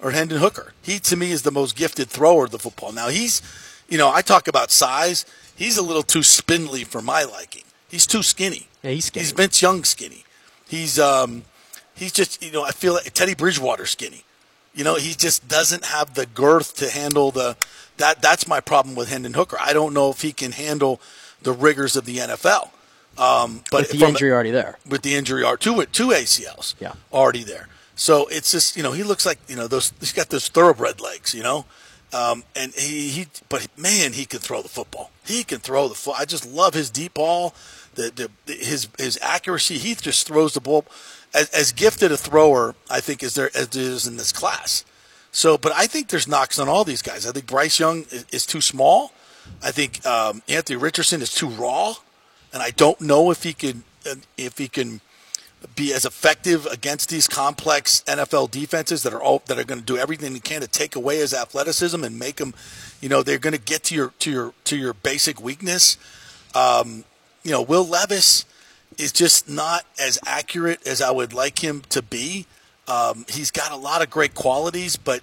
are 0.00 0.10
Hendon 0.10 0.38
Hooker. 0.38 0.72
He 0.82 0.98
to 1.00 1.16
me 1.16 1.30
is 1.30 1.42
the 1.42 1.52
most 1.52 1.76
gifted 1.76 2.08
thrower 2.08 2.46
of 2.46 2.50
the 2.50 2.58
football. 2.58 2.92
Now 2.92 3.08
he's, 3.08 3.42
you 3.88 3.98
know, 3.98 4.10
I 4.12 4.22
talk 4.22 4.48
about 4.48 4.70
size. 4.70 5.24
He's 5.54 5.78
a 5.78 5.82
little 5.82 6.02
too 6.02 6.22
spindly 6.22 6.82
for 6.82 7.00
my 7.00 7.22
liking. 7.22 7.62
He's 7.88 8.06
too 8.06 8.22
skinny. 8.22 8.68
Yeah, 8.82 8.90
he's 8.90 9.04
skinny. 9.04 9.22
He's 9.22 9.32
Vince 9.32 9.62
Young 9.62 9.84
skinny. 9.84 10.24
He's 10.66 10.98
um, 10.98 11.44
he's 11.94 12.12
just 12.12 12.42
you 12.42 12.50
know 12.50 12.64
I 12.64 12.72
feel 12.72 12.94
like 12.94 13.12
Teddy 13.12 13.34
Bridgewater 13.34 13.86
skinny. 13.86 14.24
You 14.74 14.82
know 14.82 14.96
he 14.96 15.14
just 15.14 15.46
doesn't 15.46 15.84
have 15.84 16.14
the 16.14 16.26
girth 16.26 16.74
to 16.76 16.90
handle 16.90 17.30
the 17.30 17.56
that. 18.02 18.20
That's 18.22 18.46
my 18.46 18.60
problem 18.60 18.94
with 18.94 19.08
Hendon 19.08 19.34
Hooker. 19.34 19.56
I 19.60 19.72
don't 19.72 19.94
know 19.94 20.10
if 20.10 20.20
he 20.22 20.32
can 20.32 20.52
handle 20.52 21.00
the 21.42 21.52
rigors 21.52 21.96
of 21.96 22.04
the 22.04 22.18
NFL. 22.18 22.70
Um, 23.18 23.62
but 23.70 23.88
With 23.88 23.98
the 24.00 24.06
injury 24.06 24.30
already 24.32 24.50
there. 24.50 24.78
with 24.88 25.02
the 25.02 25.14
injury 25.14 25.42
are 25.44 25.56
two 25.58 25.84
two 25.86 26.08
ACLs 26.08 26.74
Yeah. 26.80 26.94
already 27.12 27.44
there. 27.44 27.68
So 27.94 28.26
it's 28.28 28.50
just 28.52 28.76
you 28.76 28.82
know 28.82 28.92
he 28.92 29.02
looks 29.02 29.26
like 29.26 29.38
you 29.48 29.56
know 29.56 29.66
those 29.68 29.92
he's 30.00 30.12
got 30.14 30.30
those 30.30 30.48
thoroughbred 30.48 30.98
legs 31.00 31.34
you 31.34 31.42
know, 31.42 31.66
um, 32.14 32.42
and 32.56 32.72
he, 32.74 33.08
he 33.10 33.26
but 33.50 33.66
man 33.76 34.14
he 34.14 34.24
can 34.24 34.40
throw 34.40 34.62
the 34.62 34.68
football. 34.70 35.10
He 35.26 35.44
can 35.44 35.58
throw 35.58 35.88
the 35.88 35.94
foot. 35.94 36.16
I 36.18 36.24
just 36.24 36.46
love 36.46 36.72
his 36.72 36.88
deep 36.88 37.12
ball, 37.14 37.54
the, 37.94 38.30
the 38.46 38.52
his 38.54 38.88
his 38.98 39.18
accuracy. 39.20 39.76
He 39.76 39.94
just 39.94 40.26
throws 40.26 40.54
the 40.54 40.60
ball 40.62 40.86
as, 41.34 41.50
as 41.50 41.70
gifted 41.72 42.12
a 42.12 42.16
thrower 42.16 42.74
I 42.88 43.00
think 43.00 43.22
is 43.22 43.34
there 43.34 43.50
as 43.54 43.68
there 43.68 43.82
is 43.82 44.06
in 44.06 44.16
this 44.16 44.32
class. 44.32 44.86
So, 45.32 45.56
but 45.56 45.72
I 45.72 45.86
think 45.86 46.08
there's 46.08 46.28
knocks 46.28 46.58
on 46.58 46.68
all 46.68 46.84
these 46.84 47.02
guys. 47.02 47.26
I 47.26 47.32
think 47.32 47.46
Bryce 47.46 47.80
Young 47.80 48.02
is, 48.10 48.26
is 48.30 48.46
too 48.46 48.60
small. 48.60 49.12
I 49.62 49.70
think 49.70 50.04
um, 50.06 50.42
Anthony 50.48 50.76
Richardson 50.76 51.22
is 51.22 51.32
too 51.32 51.48
raw, 51.48 51.94
and 52.52 52.62
I 52.62 52.70
don't 52.70 53.00
know 53.00 53.30
if 53.30 53.42
he 53.42 53.52
can 53.52 53.82
if 54.36 54.58
he 54.58 54.68
can 54.68 55.00
be 55.74 55.92
as 55.92 56.04
effective 56.04 56.66
against 56.66 57.08
these 57.08 57.28
complex 57.28 58.02
NFL 58.06 58.50
defenses 58.50 59.02
that 59.04 59.12
are 59.12 59.22
all 59.22 59.42
that 59.46 59.58
are 59.58 59.64
going 59.64 59.80
to 59.80 59.86
do 59.86 59.96
everything 59.96 60.32
they 60.32 60.40
can 60.40 60.60
to 60.60 60.68
take 60.68 60.96
away 60.96 61.18
his 61.18 61.32
athleticism 61.32 62.02
and 62.02 62.18
make 62.18 62.38
him, 62.38 62.54
you 63.00 63.08
know, 63.08 63.22
they're 63.22 63.38
going 63.38 63.54
to 63.54 63.60
get 63.60 63.84
to 63.84 63.94
your 63.94 64.12
to 64.18 64.30
your 64.30 64.54
to 64.64 64.76
your 64.76 64.92
basic 64.92 65.40
weakness. 65.40 65.96
Um, 66.54 67.04
you 67.42 67.50
know, 67.50 67.62
Will 67.62 67.86
Levis 67.86 68.44
is 68.98 69.12
just 69.12 69.48
not 69.48 69.84
as 69.98 70.18
accurate 70.26 70.86
as 70.86 71.00
I 71.00 71.10
would 71.10 71.32
like 71.32 71.64
him 71.64 71.82
to 71.88 72.02
be. 72.02 72.46
Um, 72.88 73.24
he's 73.28 73.50
got 73.50 73.72
a 73.72 73.76
lot 73.76 74.02
of 74.02 74.10
great 74.10 74.34
qualities, 74.34 74.96
but 74.96 75.22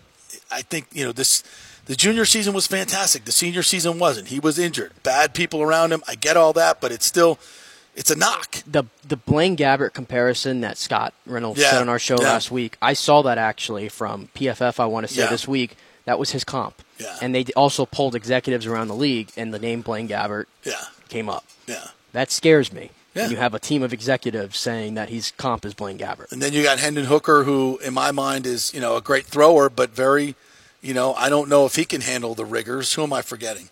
I 0.51 0.61
think 0.61 0.87
you 0.93 1.05
know 1.05 1.11
this. 1.11 1.43
The 1.85 1.95
junior 1.95 2.23
season 2.25 2.53
was 2.53 2.67
fantastic. 2.67 3.25
The 3.25 3.31
senior 3.31 3.63
season 3.63 3.97
wasn't. 3.97 4.27
He 4.27 4.39
was 4.39 4.59
injured. 4.59 4.91
Bad 5.01 5.33
people 5.33 5.63
around 5.63 5.91
him. 5.91 6.03
I 6.07 6.13
get 6.13 6.37
all 6.37 6.53
that, 6.53 6.79
but 6.79 6.91
it's 6.91 7.05
still, 7.05 7.39
it's 7.95 8.11
a 8.11 8.15
knock. 8.15 8.57
The 8.67 8.83
the 9.07 9.17
Blaine 9.17 9.57
Gabbert 9.57 9.93
comparison 9.93 10.61
that 10.61 10.77
Scott 10.77 11.13
Reynolds 11.25 11.59
Yeah, 11.59 11.71
said 11.71 11.81
on 11.81 11.89
our 11.89 11.97
show 11.97 12.17
yeah. 12.21 12.27
last 12.33 12.51
week, 12.51 12.77
I 12.81 12.93
saw 12.93 13.23
that 13.23 13.39
actually 13.39 13.89
from 13.89 14.29
PFF. 14.35 14.79
I 14.79 14.85
want 14.85 15.07
to 15.07 15.13
say 15.13 15.21
Yeah. 15.23 15.29
this 15.31 15.47
week 15.47 15.77
that 16.05 16.19
was 16.19 16.29
his 16.31 16.43
comp. 16.43 16.81
Yeah. 16.99 17.17
And 17.21 17.33
they 17.33 17.45
also 17.55 17.85
polled 17.87 18.13
executives 18.15 18.65
around 18.67 18.87
the 18.89 18.95
league, 18.95 19.31
and 19.35 19.51
the 19.53 19.59
name 19.59 19.81
Blaine 19.81 20.07
Gabbert 20.07 20.45
Yeah. 20.63 20.85
came 21.07 21.27
up. 21.27 21.43
Yeah. 21.65 21.87
That 22.13 22.31
scares 22.31 22.71
me. 22.71 22.91
Yeah. 23.15 23.23
When 23.23 23.31
you 23.31 23.37
have 23.37 23.53
a 23.55 23.59
team 23.59 23.81
of 23.81 23.91
executives 23.91 24.57
saying 24.59 24.93
that 24.93 25.09
he's 25.09 25.31
comp 25.31 25.65
is 25.65 25.73
Blaine 25.73 25.97
Gabbert. 25.97 26.31
And 26.31 26.41
then 26.41 26.53
you 26.53 26.61
got 26.63 26.77
Hendon 26.79 27.05
Hooker, 27.05 27.43
who 27.43 27.79
in 27.79 27.93
my 27.93 28.11
mind 28.11 28.45
is 28.45 28.71
you 28.73 28.79
know 28.79 28.95
a 28.95 29.01
great 29.01 29.25
thrower, 29.25 29.69
but 29.69 29.89
very, 29.89 30.35
you 30.81 30.93
know, 30.93 31.13
I 31.15 31.27
don't 31.29 31.49
know 31.49 31.65
if 31.65 31.75
he 31.75 31.85
can 31.85 32.01
handle 32.01 32.35
the 32.35 32.45
rigors. 32.45 32.93
Who 32.93 33.03
am 33.03 33.11
I 33.11 33.21
forgetting? 33.23 33.69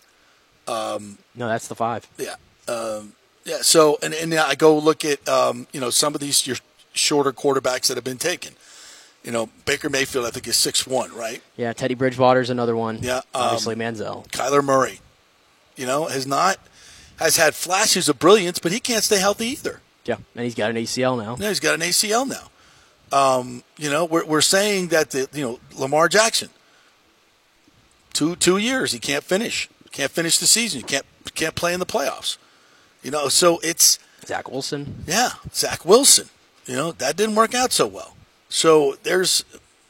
Um, 0.66 1.18
No, 1.34 1.48
that's 1.48 1.68
the 1.68 1.74
five. 1.74 2.06
yeah, 2.18 2.34
um, 2.66 3.12
yeah. 3.44 3.58
So 3.62 3.98
and 4.02 4.12
and 4.12 4.34
I 4.34 4.54
go 4.54 4.76
look 4.76 5.04
at 5.04 5.26
um, 5.28 5.66
you 5.72 5.80
know 5.80 5.90
some 5.90 6.14
of 6.14 6.20
these 6.20 6.46
your 6.46 6.56
shorter 6.92 7.32
quarterbacks 7.32 7.86
that 7.88 7.96
have 7.96 8.04
been 8.04 8.18
taken. 8.18 8.54
You 9.24 9.32
know, 9.32 9.48
Baker 9.66 9.88
Mayfield, 9.90 10.26
I 10.26 10.30
think 10.30 10.46
is 10.48 10.56
six 10.56 10.86
one, 10.86 11.14
right? 11.14 11.42
Yeah, 11.56 11.72
Teddy 11.72 11.94
Bridgewater's 11.94 12.50
another 12.50 12.76
one. 12.76 12.98
Yeah, 13.02 13.18
um, 13.18 13.22
obviously 13.34 13.74
Manziel. 13.76 14.26
Kyler 14.30 14.64
Murray, 14.64 15.00
you 15.76 15.86
know, 15.86 16.06
has 16.06 16.26
not. 16.26 16.58
Has 17.18 17.36
had 17.36 17.54
flashes 17.54 18.08
of 18.08 18.18
brilliance, 18.18 18.58
but 18.58 18.72
he 18.72 18.80
can't 18.80 19.04
stay 19.04 19.18
healthy 19.18 19.46
either. 19.46 19.80
Yeah, 20.04 20.16
and 20.34 20.44
he's 20.44 20.54
got 20.54 20.70
an 20.70 20.76
ACL 20.76 21.18
now. 21.22 21.36
No, 21.36 21.48
he's 21.48 21.60
got 21.60 21.74
an 21.74 21.80
ACL 21.80 22.26
now. 22.26 22.48
Um, 23.10 23.62
you 23.76 23.90
know, 23.90 24.04
we're, 24.04 24.24
we're 24.24 24.40
saying 24.40 24.88
that 24.88 25.10
the 25.10 25.28
you 25.32 25.42
know 25.42 25.60
Lamar 25.76 26.08
Jackson, 26.08 26.50
two 28.12 28.36
two 28.36 28.58
years 28.58 28.92
he 28.92 28.98
can't 28.98 29.24
finish, 29.24 29.68
can't 29.92 30.10
finish 30.10 30.38
the 30.38 30.46
season, 30.46 30.80
he 30.80 30.86
can't 30.86 31.06
can't 31.34 31.54
play 31.54 31.74
in 31.74 31.80
the 31.80 31.86
playoffs. 31.86 32.38
You 33.02 33.10
know, 33.10 33.28
so 33.28 33.58
it's 33.62 33.98
Zach 34.26 34.50
Wilson. 34.50 35.04
Yeah, 35.06 35.30
Zach 35.52 35.84
Wilson. 35.84 36.28
You 36.66 36.76
know 36.76 36.92
that 36.92 37.16
didn't 37.16 37.34
work 37.34 37.54
out 37.54 37.72
so 37.72 37.86
well. 37.86 38.16
So 38.48 38.96
there's 39.02 39.44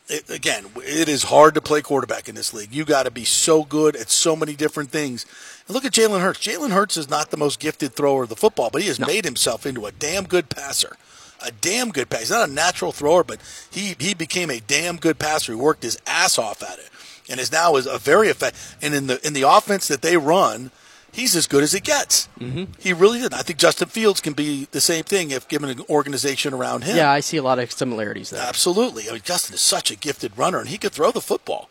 it, 0.09 0.31
again, 0.31 0.67
it 0.77 1.09
is 1.09 1.25
hard 1.25 1.55
to 1.55 1.61
play 1.61 1.83
quarterback 1.83 2.29
in 2.29 2.35
this 2.35 2.55
league. 2.55 2.75
You 2.75 2.85
got 2.85 3.05
to 3.05 3.11
be 3.11 3.25
so 3.25 3.65
good 3.65 3.95
at 3.95 4.11
so 4.11 4.35
many 4.35 4.55
different 4.55 4.91
things. 4.91 5.27
And 5.69 5.75
look 5.75 5.85
at 5.85 5.93
Jalen 5.93 6.23
Hurts. 6.23 6.41
Jalen 6.41 6.71
Hurts 6.71 6.97
is 6.97 7.11
not 7.11 7.31
the 7.31 7.37
most 7.37 7.61
gifted 7.61 7.93
thrower 7.93 8.25
of 8.25 8.31
the 8.31 8.37
football, 8.37 8.71
but 8.71 8.83
he 8.83 8.89
has 8.89 8.99
no. 8.99 9.07
made 9.07 9.25
himself 9.25 9.67
into 9.67 9.87
a 9.87 9.93
damn 9.93 10.25
good 10.25 10.49
passer. 10.49 10.97
A 11.45 11.53
damn 11.53 11.91
good 11.91 12.09
passer. 12.09 12.21
He's 12.21 12.31
not 12.31 12.49
a 12.49 12.53
natural 12.53 12.91
thrower, 12.91 13.23
but 13.23 13.39
he, 13.71 13.95
he 14.01 14.15
became 14.15 14.51
a 14.51 14.61
damn 14.61 14.97
good 14.97 15.19
passer. 15.19 15.53
He 15.53 15.61
worked 15.61 15.85
his 15.85 15.99
ass 16.07 16.39
off 16.39 16.63
at 16.63 16.79
it, 16.79 16.89
and 17.29 17.39
is 17.39 17.53
now 17.53 17.77
is 17.77 17.87
a 17.87 17.99
very 17.99 18.29
effective. 18.29 18.77
And 18.83 18.95
in 18.95 19.07
the 19.07 19.25
in 19.25 19.35
the 19.35 19.43
offense 19.43 19.87
that 19.87 20.03
they 20.03 20.17
run, 20.17 20.73
he's 21.13 21.37
as 21.37 21.47
good 21.47 21.63
as 21.63 21.75
it 21.75 21.85
gets. 21.85 22.29
Mm-hmm. 22.41 22.73
He 22.81 22.93
really 22.93 23.21
did. 23.21 23.35
I 23.35 23.43
think 23.43 23.59
Justin 23.59 23.89
Fields 23.89 24.21
can 24.21 24.33
be 24.33 24.67
the 24.73 24.81
same 24.81 25.05
thing 25.05 25.31
if 25.31 25.47
given 25.47 25.69
an 25.69 25.83
organization 25.89 26.55
around 26.55 26.85
him. 26.85 26.97
Yeah, 26.97 27.11
I 27.11 27.21
see 27.21 27.37
a 27.37 27.43
lot 27.43 27.59
of 27.59 27.71
similarities 27.71 28.31
there. 28.31 28.43
Absolutely. 28.43 29.09
I 29.09 29.13
mean, 29.13 29.23
Justin 29.23 29.55
is 29.55 29.61
such 29.61 29.91
a 29.91 29.97
gifted 29.97 30.37
runner, 30.37 30.59
and 30.59 30.69
he 30.69 30.79
could 30.79 30.93
throw 30.93 31.13
the 31.13 31.21
football. 31.21 31.69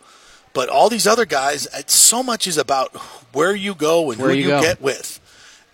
But 0.58 0.70
all 0.70 0.90
these 0.90 1.06
other 1.06 1.28
guys, 1.28 1.68
so 1.86 2.24
much 2.24 2.48
is 2.48 2.58
about 2.58 2.96
where 3.32 3.54
you 3.54 3.76
go 3.76 4.10
and 4.10 4.20
where 4.20 4.32
who 4.32 4.38
you, 4.38 4.56
you 4.56 4.60
get 4.60 4.82
with. 4.82 5.20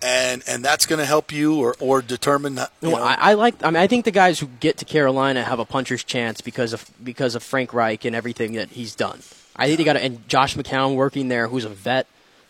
And, 0.02 0.44
and 0.46 0.62
that's 0.62 0.86
going 0.86 1.00
to 1.00 1.06
help 1.06 1.32
you 1.32 1.56
or, 1.56 1.74
or 1.80 2.02
determine. 2.02 2.60
You 2.82 2.90
know, 2.90 2.96
I, 2.98 3.16
I 3.18 3.34
like. 3.36 3.64
I 3.64 3.68
mean, 3.68 3.78
I 3.78 3.88
think 3.88 4.04
the 4.04 4.12
guys 4.12 4.42
who 4.42 4.48
get 4.60 4.76
to 4.80 4.86
Carolina 4.86 5.42
have 5.46 5.60
a 5.60 5.64
puncher's 5.64 6.04
chance 6.04 6.42
because 6.42 6.74
of 6.74 6.86
because 7.02 7.34
of 7.34 7.44
Frank 7.44 7.74
Reich 7.74 8.04
and 8.04 8.14
everything 8.14 8.56
that 8.56 8.72
he's 8.72 8.94
done. 8.94 9.22
I 9.56 9.68
think 9.68 9.78
they 9.78 9.86
got 9.86 9.96
and 9.96 10.28
Josh 10.28 10.58
McCown 10.58 10.96
working 10.96 11.30
there, 11.30 11.48
who's 11.48 11.64
a 11.64 11.70
vet. 11.70 12.06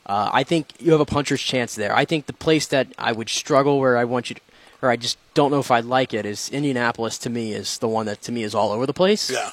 Uh, 0.07 0.31
I 0.33 0.43
think 0.43 0.69
you 0.79 0.91
have 0.91 1.01
a 1.01 1.05
puncher's 1.05 1.39
chance 1.39 1.75
there. 1.75 1.95
I 1.95 2.03
think 2.03 2.25
the 2.25 2.33
place 2.33 2.65
that 2.69 2.87
I 2.97 3.11
would 3.11 3.29
struggle, 3.29 3.79
where 3.79 3.95
I 3.95 4.05
want 4.05 4.31
you, 4.31 4.37
to, 4.37 4.41
or 4.81 4.89
I 4.89 4.95
just 4.95 5.19
don't 5.35 5.51
know 5.51 5.59
if 5.59 5.69
I'd 5.69 5.85
like 5.85 6.15
it, 6.15 6.25
is 6.25 6.49
Indianapolis. 6.49 7.19
To 7.19 7.29
me, 7.29 7.53
is 7.53 7.77
the 7.77 7.87
one 7.87 8.07
that 8.07 8.23
to 8.23 8.31
me 8.31 8.41
is 8.41 8.55
all 8.55 8.71
over 8.71 8.87
the 8.87 8.93
place. 8.93 9.29
Yeah. 9.29 9.51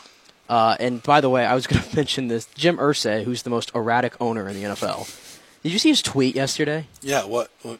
Uh, 0.50 0.76
and 0.80 1.00
by 1.02 1.20
the 1.20 1.30
way, 1.30 1.46
I 1.46 1.54
was 1.54 1.66
going 1.68 1.82
to 1.82 1.96
mention 1.96 2.28
this: 2.28 2.46
Jim 2.54 2.76
Irsay, 2.76 3.24
who's 3.24 3.42
the 3.42 3.50
most 3.50 3.70
erratic 3.74 4.20
owner 4.20 4.48
in 4.48 4.54
the 4.54 4.64
NFL. 4.64 5.08
Did 5.62 5.72
you 5.72 5.78
see 5.78 5.90
his 5.90 6.02
tweet 6.02 6.34
yesterday? 6.34 6.86
Yeah. 7.00 7.24
What? 7.24 7.50
what 7.62 7.78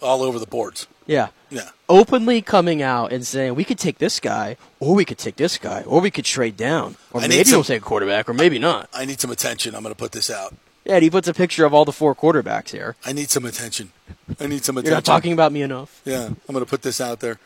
all 0.00 0.22
over 0.22 0.38
the 0.38 0.46
boards. 0.46 0.86
Yeah. 1.06 1.28
Yeah. 1.50 1.70
Openly 1.88 2.42
coming 2.42 2.82
out 2.82 3.12
and 3.12 3.26
saying 3.26 3.54
we 3.54 3.64
could 3.64 3.78
take 3.78 3.98
this 3.98 4.20
guy, 4.20 4.56
or 4.80 4.94
we 4.94 5.04
could 5.04 5.18
take 5.18 5.36
this 5.36 5.58
guy, 5.58 5.82
or 5.82 6.00
we 6.00 6.10
could 6.10 6.24
trade 6.24 6.56
down, 6.56 6.96
or 7.12 7.20
I 7.20 7.28
maybe 7.28 7.44
some, 7.44 7.58
we'll 7.58 7.64
take 7.64 7.82
a 7.82 7.84
quarterback, 7.84 8.28
or 8.28 8.34
maybe 8.34 8.58
not. 8.58 8.88
I 8.92 9.04
need 9.04 9.20
some 9.20 9.30
attention. 9.30 9.74
I'm 9.74 9.82
going 9.82 9.94
to 9.94 9.98
put 9.98 10.12
this 10.12 10.30
out. 10.30 10.54
Yeah, 10.84 10.94
and 10.94 11.02
he 11.04 11.10
puts 11.10 11.28
a 11.28 11.34
picture 11.34 11.64
of 11.64 11.72
all 11.72 11.84
the 11.84 11.92
four 11.92 12.14
quarterbacks 12.14 12.70
here. 12.70 12.96
I 13.04 13.12
need 13.12 13.30
some 13.30 13.44
attention. 13.44 13.92
I 14.40 14.46
need 14.46 14.64
some 14.64 14.76
attention. 14.76 14.90
You're 14.90 14.96
not 14.96 15.04
talking 15.04 15.32
about 15.32 15.52
me 15.52 15.62
enough. 15.62 16.00
Yeah, 16.04 16.26
I'm 16.26 16.36
going 16.52 16.64
to 16.64 16.68
put 16.68 16.82
this 16.82 17.00
out 17.00 17.20
there. 17.20 17.38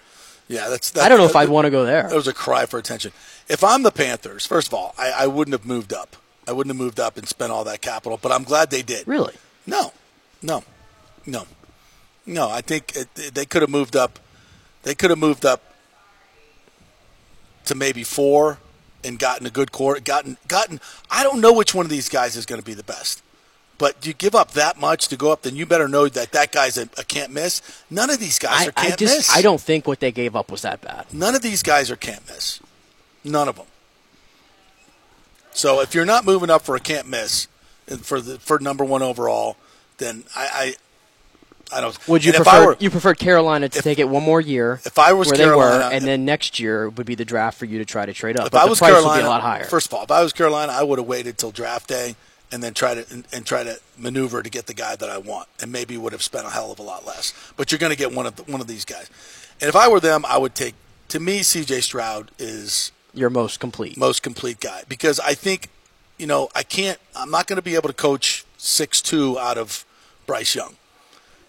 Yeah, 0.48 0.68
that's. 0.68 0.90
That, 0.90 1.04
I 1.04 1.08
don't 1.08 1.18
know 1.18 1.24
that, 1.24 1.30
if 1.30 1.36
I'd 1.36 1.48
want 1.48 1.64
to 1.64 1.70
go 1.70 1.84
there. 1.84 2.04
That 2.04 2.14
was 2.14 2.28
a 2.28 2.34
cry 2.34 2.66
for 2.66 2.78
attention. 2.78 3.12
If 3.48 3.64
I'm 3.64 3.82
the 3.82 3.90
Panthers, 3.90 4.46
first 4.46 4.68
of 4.68 4.74
all, 4.74 4.94
I, 4.98 5.10
I 5.10 5.26
wouldn't 5.26 5.52
have 5.52 5.66
moved 5.66 5.92
up. 5.92 6.16
I 6.46 6.52
wouldn't 6.52 6.74
have 6.74 6.80
moved 6.80 7.00
up 7.00 7.16
and 7.16 7.26
spent 7.26 7.50
all 7.50 7.64
that 7.64 7.80
capital, 7.80 8.18
but 8.20 8.30
I'm 8.30 8.44
glad 8.44 8.70
they 8.70 8.82
did. 8.82 9.08
Really? 9.08 9.34
No, 9.66 9.92
no, 10.42 10.62
no, 11.26 11.46
no. 12.24 12.48
I 12.48 12.60
think 12.60 12.94
it, 12.94 13.34
they 13.34 13.44
could 13.44 13.62
have 13.62 13.70
moved 13.70 13.96
up. 13.96 14.20
They 14.84 14.94
could 14.94 15.10
have 15.10 15.18
moved 15.18 15.44
up 15.44 15.62
to 17.64 17.74
maybe 17.74 18.04
four 18.04 18.58
and 19.02 19.18
gotten 19.18 19.46
a 19.46 19.50
good 19.50 19.72
court. 19.72 20.04
Gotten 20.04 20.36
gotten. 20.46 20.80
I 21.10 21.24
don't 21.24 21.40
know 21.40 21.52
which 21.52 21.74
one 21.74 21.84
of 21.84 21.90
these 21.90 22.08
guys 22.08 22.36
is 22.36 22.46
going 22.46 22.60
to 22.60 22.64
be 22.64 22.74
the 22.74 22.84
best. 22.84 23.22
But 23.78 24.06
you 24.06 24.14
give 24.14 24.34
up 24.34 24.52
that 24.52 24.80
much 24.80 25.08
to 25.08 25.16
go 25.16 25.30
up, 25.32 25.42
then 25.42 25.54
you 25.54 25.66
better 25.66 25.86
know 25.86 26.08
that 26.08 26.32
that 26.32 26.50
guy's 26.50 26.78
a, 26.78 26.88
a 26.96 27.04
can't 27.04 27.30
miss. 27.30 27.60
None 27.90 28.08
of 28.08 28.18
these 28.18 28.38
guys 28.38 28.62
I, 28.62 28.68
are 28.68 28.72
can't 28.72 28.92
I 28.94 28.96
just, 28.96 29.16
miss. 29.18 29.36
I 29.36 29.42
don't 29.42 29.60
think 29.60 29.86
what 29.86 30.00
they 30.00 30.10
gave 30.12 30.34
up 30.34 30.50
was 30.50 30.62
that 30.62 30.80
bad. 30.80 31.12
None 31.12 31.34
of 31.34 31.42
these 31.42 31.62
guys 31.62 31.90
are 31.90 31.96
can't 31.96 32.26
miss. 32.26 32.60
None 33.22 33.48
of 33.48 33.56
them. 33.56 33.66
So 35.52 35.80
if 35.80 35.94
you're 35.94 36.04
not 36.04 36.24
moving 36.24 36.50
up 36.50 36.62
for 36.62 36.76
a 36.76 36.80
can't 36.80 37.06
miss 37.08 37.48
for 38.02 38.20
the 38.20 38.38
for 38.38 38.58
number 38.58 38.84
one 38.84 39.02
overall, 39.02 39.56
then 39.98 40.24
I 40.34 40.74
I, 41.70 41.78
I 41.78 41.80
don't. 41.80 42.08
Would 42.08 42.24
you 42.24 42.30
if 42.30 42.36
prefer 42.36 42.50
I 42.50 42.66
were- 42.66 42.76
you 42.78 42.90
preferred 42.90 43.18
Carolina 43.18 43.68
to 43.68 43.78
if- 43.78 43.84
take 43.84 43.98
it 43.98 44.08
one 44.08 44.22
more 44.22 44.40
year? 44.40 44.80
if 44.84 44.98
I 44.98 45.12
was 45.12 45.28
where 45.28 45.36
Carolina- 45.36 45.78
they 45.78 45.84
were, 45.86 45.92
and 45.92 46.04
then 46.06 46.24
next 46.24 46.60
year 46.60 46.88
would 46.90 47.06
be 47.06 47.14
the 47.14 47.24
draft 47.24 47.58
for 47.58 47.64
you 47.64 47.78
to 47.78 47.84
try 47.84 48.04
to 48.06 48.12
trade 48.12 48.38
up. 48.38 48.46
if 48.46 48.52
but 48.52 48.58
I 48.58 48.64
the 48.64 48.70
was 48.70 48.78
price 48.78 48.90
Carolina, 48.92 49.12
would 49.14 49.22
be 49.22 49.26
a 49.26 49.28
lot 49.30 49.40
higher. 49.42 49.64
first 49.64 49.86
of 49.88 49.94
all, 49.94 50.04
if 50.04 50.10
I 50.10 50.22
was 50.22 50.32
Carolina, 50.32 50.72
I 50.72 50.82
would 50.82 50.98
have 50.98 51.08
waited 51.08 51.38
till 51.38 51.50
draft 51.50 51.88
day 51.88 52.16
and 52.52 52.62
then 52.62 52.74
try 52.74 52.94
to 52.94 53.04
and, 53.12 53.26
and 53.32 53.44
try 53.46 53.64
to 53.64 53.78
maneuver 53.98 54.42
to 54.42 54.50
get 54.50 54.66
the 54.66 54.74
guy 54.74 54.96
that 54.96 55.08
I 55.10 55.18
want, 55.18 55.48
and 55.60 55.72
maybe 55.72 55.96
would 55.96 56.12
have 56.12 56.22
spent 56.22 56.46
a 56.46 56.50
hell 56.50 56.70
of 56.72 56.78
a 56.78 56.82
lot 56.82 57.06
less. 57.06 57.32
But 57.56 57.72
you're 57.72 57.78
going 57.78 57.90
to 57.92 57.98
get 57.98 58.12
one 58.12 58.26
of 58.26 58.36
the, 58.36 58.42
one 58.50 58.60
of 58.60 58.66
these 58.66 58.84
guys. 58.84 59.10
And 59.60 59.68
if 59.68 59.76
I 59.76 59.88
were 59.88 60.00
them, 60.00 60.24
I 60.26 60.38
would 60.38 60.54
take. 60.54 60.74
To 61.08 61.20
me, 61.20 61.42
C.J. 61.42 61.80
Stroud 61.82 62.32
is 62.38 62.90
Your 63.14 63.30
most 63.30 63.60
complete. 63.60 63.96
most 63.96 64.22
complete 64.22 64.58
guy 64.60 64.82
because 64.88 65.20
I 65.20 65.34
think, 65.34 65.68
you 66.18 66.26
know, 66.26 66.48
I 66.54 66.62
can't. 66.64 66.98
I'm 67.14 67.30
not 67.30 67.46
going 67.46 67.56
to 67.56 67.62
be 67.62 67.74
able 67.76 67.88
to 67.88 67.94
coach 67.94 68.44
six 68.58 69.00
two 69.00 69.38
out 69.38 69.56
of 69.56 69.84
Bryce 70.26 70.54
Young. 70.54 70.74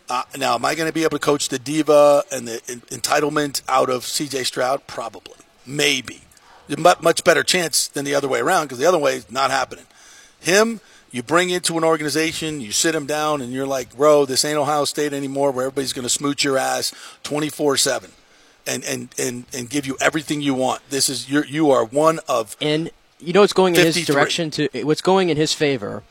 Uh, 0.10 0.24
now, 0.38 0.56
am 0.56 0.64
I 0.64 0.74
going 0.76 0.88
to 0.88 0.94
be 0.94 1.04
able 1.04 1.18
to 1.18 1.26
coach 1.26 1.50
the 1.50 1.60
diva 1.60 2.24
and 2.32 2.48
the 2.48 2.62
en- 2.70 2.82
entitlement 3.00 3.62
out 3.68 3.90
of 3.90 4.06
C.J. 4.06 4.44
Stroud? 4.46 4.88
Probably, 4.88 5.36
maybe. 5.66 6.22
Mu- 6.70 6.94
Much 7.02 7.24
better 7.24 7.44
chance 7.44 7.88
than 7.88 8.06
the 8.06 8.16
other 8.16 8.28
way 8.28 8.40
around 8.40 8.66
because 8.66 8.78
the 8.78 8.86
other 8.86 8.98
way 9.00 9.16
is 9.16 9.30
not 9.32 9.52
happening. 9.52 9.86
Him, 10.40 10.82
you 11.12 11.24
bring 11.24 11.50
into 11.50 11.78
an 11.78 11.84
organization, 11.84 12.62
you 12.62 12.72
sit 12.72 12.94
him 12.94 13.06
down, 13.06 13.42
and 13.42 13.52
you're 13.52 13.68
like, 13.68 13.96
bro, 13.96 14.26
this 14.26 14.44
ain't 14.46 14.58
Ohio 14.58 14.86
State 14.86 15.14
anymore, 15.14 15.52
where 15.52 15.66
everybody's 15.66 15.94
going 15.94 16.04
to 16.04 16.10
smooch 16.10 16.44
your 16.44 16.58
ass 16.58 16.94
24 17.24 17.78
seven. 17.78 18.12
And, 18.70 18.84
and, 18.84 19.16
and, 19.18 19.46
and 19.54 19.70
give 19.70 19.86
you 19.88 19.96
everything 20.02 20.42
you 20.42 20.54
want. 20.54 20.82
This 20.90 21.08
is 21.08 21.30
you 21.30 21.42
you 21.44 21.72
are 21.72 21.86
one 21.86 22.20
of 22.28 22.58
and 22.60 22.92
you 23.18 23.32
know 23.32 23.40
what's 23.40 23.54
going 23.54 23.74
in 23.78 23.86
his 23.86 24.06
direction 24.06 24.52
to 24.52 24.68
what's 24.84 25.00
going 25.00 25.30
in 25.30 25.38
his 25.38 25.54
favor 25.54 26.04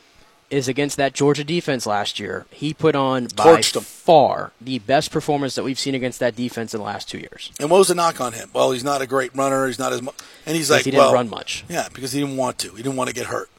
is 0.49 0.67
against 0.67 0.97
that 0.97 1.13
Georgia 1.13 1.43
defense 1.43 1.85
last 1.85 2.19
year. 2.19 2.45
He 2.51 2.73
put 2.73 2.95
on 2.95 3.27
by 3.35 3.61
far 3.61 4.51
the 4.61 4.79
best 4.79 5.11
performance 5.11 5.55
that 5.55 5.63
we've 5.63 5.79
seen 5.79 5.95
against 5.95 6.19
that 6.19 6.35
defense 6.35 6.73
in 6.73 6.79
the 6.79 6.85
last 6.85 7.09
two 7.09 7.17
years. 7.17 7.51
And 7.59 7.69
what 7.69 7.79
was 7.79 7.89
the 7.89 7.95
knock 7.95 8.21
on 8.21 8.33
him? 8.33 8.49
Well, 8.53 8.71
he's 8.71 8.83
not 8.83 9.01
a 9.01 9.07
great 9.07 9.35
runner. 9.35 9.67
He's 9.67 9.79
not 9.79 9.93
as 9.93 10.01
much. 10.01 10.15
And 10.45 10.55
he's 10.55 10.71
like, 10.71 10.85
he 10.85 10.91
didn't 10.91 11.03
well, 11.03 11.13
run 11.13 11.29
much. 11.29 11.65
Yeah, 11.67 11.89
because 11.93 12.13
he 12.13 12.21
didn't 12.21 12.37
want 12.37 12.59
to. 12.59 12.71
He 12.71 12.77
didn't 12.77 12.95
want 12.95 13.09
to 13.09 13.13
get 13.13 13.27
hurt. 13.27 13.49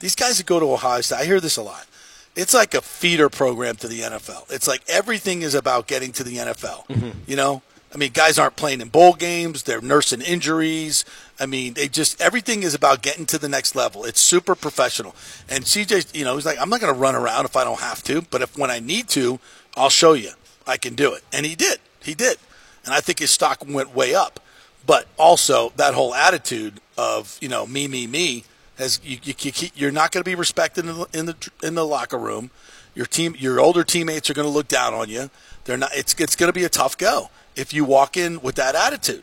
These 0.00 0.14
guys 0.14 0.38
that 0.38 0.46
go 0.46 0.60
to 0.60 0.72
Ohio 0.72 1.00
State, 1.00 1.20
I 1.20 1.24
hear 1.24 1.40
this 1.40 1.56
a 1.56 1.62
lot. 1.62 1.86
It's 2.34 2.52
like 2.52 2.74
a 2.74 2.82
feeder 2.82 3.30
program 3.30 3.76
to 3.76 3.88
the 3.88 4.00
NFL. 4.00 4.52
It's 4.52 4.68
like 4.68 4.82
everything 4.88 5.42
is 5.42 5.54
about 5.54 5.86
getting 5.86 6.12
to 6.12 6.24
the 6.24 6.36
NFL. 6.36 6.86
Mm-hmm. 6.86 7.10
You 7.26 7.36
know, 7.36 7.62
I 7.94 7.96
mean, 7.96 8.10
guys 8.12 8.38
aren't 8.38 8.56
playing 8.56 8.82
in 8.82 8.88
bowl 8.88 9.14
games. 9.14 9.62
They're 9.62 9.80
nursing 9.80 10.20
injuries. 10.20 11.06
I 11.40 11.46
mean, 11.46 11.72
they 11.74 11.88
just 11.88 12.20
everything 12.20 12.62
is 12.62 12.74
about 12.74 13.00
getting 13.00 13.24
to 13.26 13.38
the 13.38 13.48
next 13.48 13.74
level. 13.74 14.04
It's 14.04 14.20
super 14.20 14.54
professional. 14.54 15.14
And 15.48 15.64
CJ, 15.64 16.14
you 16.14 16.24
know, 16.24 16.34
he's 16.34 16.44
like, 16.44 16.60
I'm 16.60 16.68
not 16.68 16.80
going 16.80 16.92
to 16.92 17.00
run 17.00 17.14
around 17.14 17.46
if 17.46 17.56
I 17.56 17.64
don't 17.64 17.80
have 17.80 18.02
to, 18.04 18.20
but 18.22 18.42
if 18.42 18.58
when 18.58 18.70
I 18.70 18.80
need 18.80 19.08
to, 19.10 19.40
I'll 19.76 19.88
show 19.88 20.12
you 20.12 20.32
I 20.66 20.76
can 20.76 20.94
do 20.94 21.14
it. 21.14 21.22
And 21.32 21.46
he 21.46 21.54
did. 21.54 21.78
He 22.02 22.14
did. 22.14 22.36
And 22.84 22.92
I 22.92 23.00
think 23.00 23.20
his 23.20 23.30
stock 23.30 23.64
went 23.66 23.94
way 23.94 24.14
up. 24.14 24.40
But 24.84 25.06
also 25.16 25.72
that 25.76 25.94
whole 25.94 26.14
attitude 26.14 26.80
of 26.98 27.38
you 27.40 27.48
know 27.48 27.66
me, 27.66 27.88
me, 27.88 28.06
me 28.06 28.44
has 28.78 29.00
you, 29.02 29.18
you, 29.24 29.52
you're 29.74 29.90
not 29.90 30.12
going 30.12 30.22
to 30.22 30.28
be 30.28 30.34
respected 30.34 30.86
in 30.86 30.94
the, 30.94 31.06
in 31.12 31.26
the 31.26 31.50
in 31.62 31.74
the 31.74 31.86
locker 31.86 32.18
room. 32.18 32.50
Your 32.94 33.06
team, 33.06 33.34
your 33.38 33.60
older 33.60 33.84
teammates 33.84 34.30
are 34.30 34.34
going 34.34 34.48
to 34.48 34.52
look 34.52 34.68
down 34.68 34.94
on 34.94 35.08
you. 35.08 35.30
They're 35.64 35.76
not. 35.76 35.90
It's 35.94 36.14
it's 36.18 36.36
going 36.36 36.48
to 36.48 36.54
be 36.54 36.64
a 36.64 36.68
tough 36.68 36.96
go 36.96 37.30
if 37.54 37.72
you 37.72 37.84
walk 37.84 38.16
in 38.16 38.40
with 38.40 38.54
that 38.56 38.74
attitude. 38.74 39.22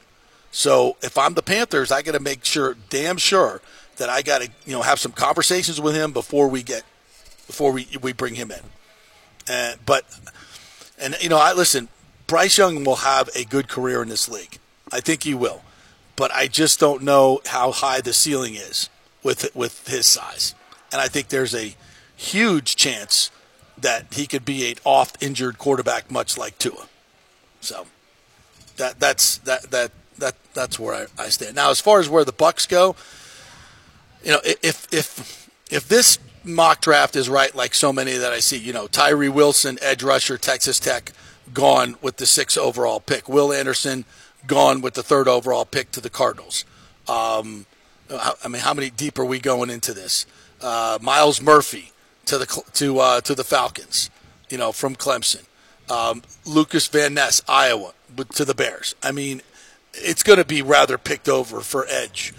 So 0.52 0.98
if 1.02 1.18
I'm 1.18 1.34
the 1.34 1.42
Panthers, 1.42 1.92
I 1.92 2.02
got 2.02 2.12
to 2.12 2.20
make 2.20 2.46
sure, 2.46 2.76
damn 2.90 3.18
sure, 3.18 3.62
that 3.98 4.10
I 4.10 4.22
got 4.22 4.42
to 4.42 4.50
you 4.66 4.74
know 4.74 4.82
have 4.82 5.00
some 5.00 5.12
conversations 5.12 5.80
with 5.80 5.96
him 5.96 6.12
before 6.12 6.48
we 6.48 6.64
get 6.64 6.84
before 7.48 7.72
we 7.72 7.88
we 8.02 8.14
bring 8.14 8.36
him 8.36 8.52
in. 8.52 8.62
And 9.48 9.80
but 9.86 10.06
and 11.00 11.16
you 11.22 11.30
know 11.30 11.38
I 11.38 11.54
listen. 11.54 11.90
Bryce 12.26 12.58
Young 12.58 12.84
will 12.84 12.98
have 12.98 13.30
a 13.36 13.44
good 13.44 13.68
career 13.68 14.02
in 14.02 14.08
this 14.10 14.30
league. 14.30 14.58
I 14.92 15.02
think 15.02 15.24
he 15.24 15.34
will, 15.34 15.62
but 16.16 16.32
I 16.32 16.48
just 16.48 16.80
don't 16.80 17.04
know 17.04 17.42
how 17.48 17.72
high 17.72 18.02
the 18.02 18.14
ceiling 18.14 18.56
is 18.56 18.90
with 19.24 19.56
with 19.56 19.88
his 19.88 20.06
size. 20.06 20.56
And 20.92 21.02
I 21.02 21.08
think 21.08 21.30
there's 21.30 21.56
a 21.56 21.76
huge 22.16 22.76
chance 22.76 23.32
that 23.78 24.14
he 24.14 24.28
could 24.28 24.46
be 24.46 24.70
an 24.70 24.78
oft 24.84 25.22
injured 25.22 25.58
quarterback, 25.58 26.12
much 26.12 26.38
like 26.38 26.58
Tua. 26.60 26.88
So 27.62 27.88
that 28.78 29.00
that's 29.00 29.38
that 29.40 29.72
that 29.72 29.92
that 30.20 30.36
that's 30.54 30.78
where 30.78 30.94
I, 30.94 31.24
I 31.24 31.30
stand 31.30 31.56
now. 31.56 31.70
As 31.72 31.80
far 31.80 32.00
as 32.00 32.10
where 32.10 32.26
the 32.26 32.34
Bucs 32.34 32.68
go, 32.68 32.96
you 34.24 34.32
know, 34.32 34.40
if 34.44 34.88
if 34.94 35.50
if 35.72 35.88
this 35.88 36.20
mock 36.44 36.82
draft 36.82 37.16
is 37.16 37.30
right, 37.30 37.54
like 37.56 37.74
so 37.74 37.94
many 37.94 38.14
that 38.14 38.34
I 38.34 38.40
see. 38.40 38.58
You 38.58 38.74
know, 38.74 38.88
Tyree 38.88 39.30
Wilson, 39.30 39.78
edge 39.82 40.04
rusher, 40.04 40.38
Texas 40.38 40.80
Tech, 40.80 41.12
gone 41.54 41.96
with 42.02 42.18
the 42.18 42.26
sixth 42.26 42.58
overall 42.58 43.00
pick. 43.00 43.28
Will 43.28 43.54
Anderson, 43.54 44.06
gone 44.46 44.82
with 44.82 44.94
the 44.94 45.04
third 45.04 45.28
overall 45.28 45.66
pick 45.66 45.92
to 45.92 46.02
the 46.02 46.10
Cardinals. 46.10 46.66
Um, 47.08 47.66
I 48.14 48.48
mean, 48.48 48.62
how 48.62 48.74
many 48.74 48.90
deep 48.90 49.18
are 49.20 49.26
we 49.26 49.40
going 49.40 49.70
into 49.70 49.94
this? 49.94 50.26
Uh, 50.62 50.98
Myles 51.02 51.42
Murphy 51.42 51.92
to 52.26 52.38
the 52.38 52.64
to 52.74 53.00
uh, 53.00 53.22
to 53.22 53.36
the 53.36 53.44
Falcons, 53.44 54.10
you 54.50 54.58
know, 54.58 54.72
from 54.72 54.96
Clemson. 54.96 55.46
Um, 55.90 56.22
Lukas 56.46 56.88
Van 56.88 57.14
Ness, 57.14 57.42
Iowa, 57.48 57.94
to 58.36 58.46
the 58.46 58.56
Bears. 58.56 58.96
I 59.04 59.12
mean, 59.12 59.42
it's 59.94 60.24
going 60.24 60.40
to 60.40 60.46
be 60.46 60.62
rather 60.62 60.98
picked 60.98 61.28
over 61.28 61.60
for 61.60 61.86
edge 61.90 62.34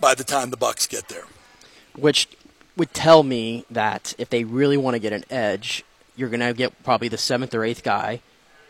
by 0.00 0.14
the 0.14 0.24
time 0.24 0.50
the 0.50 0.56
Bucs 0.56 0.88
get 0.88 1.08
there. 1.08 1.24
Which 1.96 2.28
would 2.76 2.94
tell 2.94 3.22
me 3.22 3.66
that 3.70 4.14
if 4.18 4.30
they 4.30 4.44
really 4.44 4.76
want 4.76 4.94
to 4.94 5.00
get 5.00 5.12
an 5.12 5.24
edge, 5.30 5.84
you're 6.16 6.28
going 6.28 6.40
to 6.40 6.54
get 6.54 6.82
probably 6.84 7.08
the 7.08 7.18
seventh 7.18 7.54
or 7.54 7.64
eighth 7.64 7.82
guy, 7.82 8.20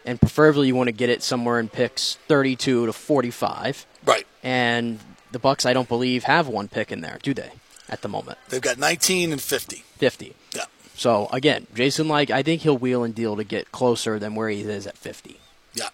and 0.04 0.20
preferably 0.20 0.66
you 0.66 0.74
want 0.74 0.88
to 0.88 0.92
get 0.92 1.10
it 1.10 1.22
somewhere 1.22 1.60
in 1.60 1.68
picks 1.68 2.16
32 2.26 2.86
to 2.86 2.92
45. 2.92 3.86
Right. 4.04 4.26
And 4.42 4.98
the 5.32 5.40
Bucs, 5.40 5.66
I 5.66 5.72
don't 5.72 5.88
believe, 5.88 6.24
have 6.24 6.48
one 6.48 6.68
pick 6.68 6.92
in 6.92 7.00
there, 7.00 7.18
do 7.22 7.34
they? 7.34 7.52
At 7.88 8.02
the 8.02 8.08
moment, 8.08 8.36
they've 8.50 8.60
got 8.60 8.76
19 8.76 9.32
and 9.32 9.40
50. 9.40 9.76
50. 9.96 10.34
Yeah. 10.54 10.64
So 10.94 11.28
again, 11.32 11.66
Jason, 11.74 12.06
like 12.06 12.30
I 12.30 12.42
think 12.42 12.62
he'll 12.62 12.76
wheel 12.76 13.02
and 13.02 13.14
deal 13.14 13.34
to 13.36 13.44
get 13.44 13.72
closer 13.72 14.18
than 14.18 14.34
where 14.34 14.50
he 14.50 14.60
is 14.60 14.86
at 14.86 14.98
50. 14.98 15.38
Yeah. 15.72 15.88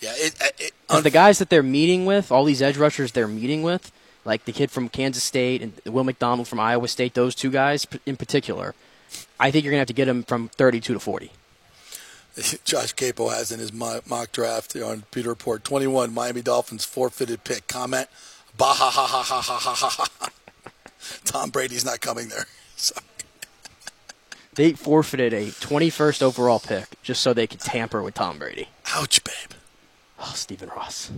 Yeah. 0.00 0.12
It, 0.14 0.34
it, 0.40 0.72
it 0.88 1.02
the 1.02 1.10
guys 1.10 1.38
that 1.38 1.50
they're 1.50 1.64
meeting 1.64 2.06
with, 2.06 2.30
all 2.30 2.44
these 2.44 2.62
edge 2.62 2.76
rushers 2.76 3.10
they're 3.10 3.26
meeting 3.26 3.64
with, 3.64 3.90
like 4.24 4.44
the 4.44 4.52
kid 4.52 4.70
from 4.70 4.88
Kansas 4.88 5.24
State 5.24 5.62
and 5.62 5.72
Will 5.84 6.04
McDonald 6.04 6.46
from 6.46 6.60
Iowa 6.60 6.86
State, 6.86 7.14
those 7.14 7.34
two 7.34 7.50
guys 7.50 7.86
in 8.06 8.16
particular, 8.16 8.76
I 9.40 9.50
think 9.50 9.64
you're 9.64 9.72
gonna 9.72 9.80
have 9.80 9.88
to 9.88 9.94
get 9.94 10.04
them 10.04 10.22
from 10.22 10.48
32 10.48 10.94
to 10.94 11.00
40. 11.00 11.32
Josh 12.64 12.94
Queipo 12.94 13.30
has 13.30 13.52
in 13.52 13.60
his 13.60 13.72
mock 13.72 14.32
draft 14.32 14.74
on 14.76 15.04
Pewter 15.10 15.30
Report 15.30 15.62
21 15.64 16.14
Miami 16.14 16.42
Dolphins 16.42 16.84
forfeited 16.84 17.44
pick. 17.44 17.68
Comment, 17.68 18.08
bah 18.56 18.72
ha 18.72 18.90
ha 18.90 19.06
ha 19.06 19.22
ha 19.22 19.40
ha 19.40 19.74
ha 19.74 20.06
ha. 20.18 20.28
Tom 21.24 21.50
Brady's 21.50 21.84
not 21.84 22.00
coming 22.00 22.28
there. 22.28 22.46
Sorry. 22.76 23.04
They 24.54 24.72
forfeited 24.72 25.32
a 25.32 25.46
21st 25.46 26.22
overall 26.22 26.60
pick 26.60 26.86
just 27.02 27.22
so 27.22 27.32
they 27.32 27.46
could 27.46 27.60
tamper 27.60 28.02
with 28.02 28.14
Tom 28.14 28.38
Brady. 28.38 28.68
Ouch, 28.94 29.24
babe. 29.24 29.58
Oh, 30.20 30.32
Stephen 30.34 30.68
Ross. 30.68 31.10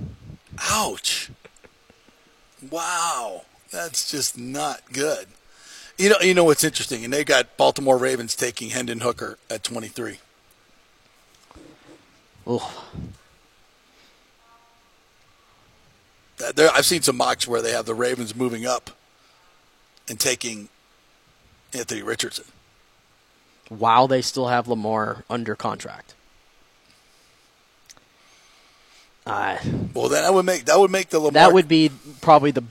Ouch. 0.71 1.31
Wow. 2.71 3.43
That's 3.71 4.09
just 4.11 4.39
not 4.39 4.83
good. 4.93 5.27
You 5.99 6.11
know, 6.11 6.17
you 6.21 6.35
know 6.35 6.45
what's 6.45 6.65
interesting, 6.65 7.05
and 7.05 7.13
they 7.13 7.25
got 7.25 7.57
Baltimore 7.57 7.99
Ravens 7.99 8.35
taking 8.35 8.71
Hendon 8.71 9.01
Hooker 9.01 9.39
at 9.51 9.65
23. 9.65 10.19
Oh. 12.47 12.85
There, 16.55 16.71
I've 16.75 16.85
seen 16.85 17.03
some 17.03 17.17
mocks 17.17 17.49
where 17.49 17.63
they 17.63 17.73
have 17.73 17.87
the 17.87 17.95
Ravens 17.95 18.35
moving 18.35 18.67
up 18.67 18.91
and 20.09 20.21
taking 20.21 20.69
Anthony 21.73 22.03
Richardson 22.03 22.45
while 23.69 24.09
they 24.09 24.21
still 24.21 24.49
have 24.49 24.69
Lamar 24.69 25.25
under 25.31 25.55
contract. 25.55 26.15
Uh, 29.27 29.57
well, 29.95 30.09
then 30.09 30.23
that 30.23 30.35
would 30.35 30.45
make 30.45 30.67
that 30.67 30.79
would 30.79 30.91
make 30.91 31.09
the 31.09 31.19
Lamar. 31.19 31.33
That 31.33 31.53
would 31.53 31.67
be 31.67 31.91
probably 32.21 32.51
the 32.51 32.65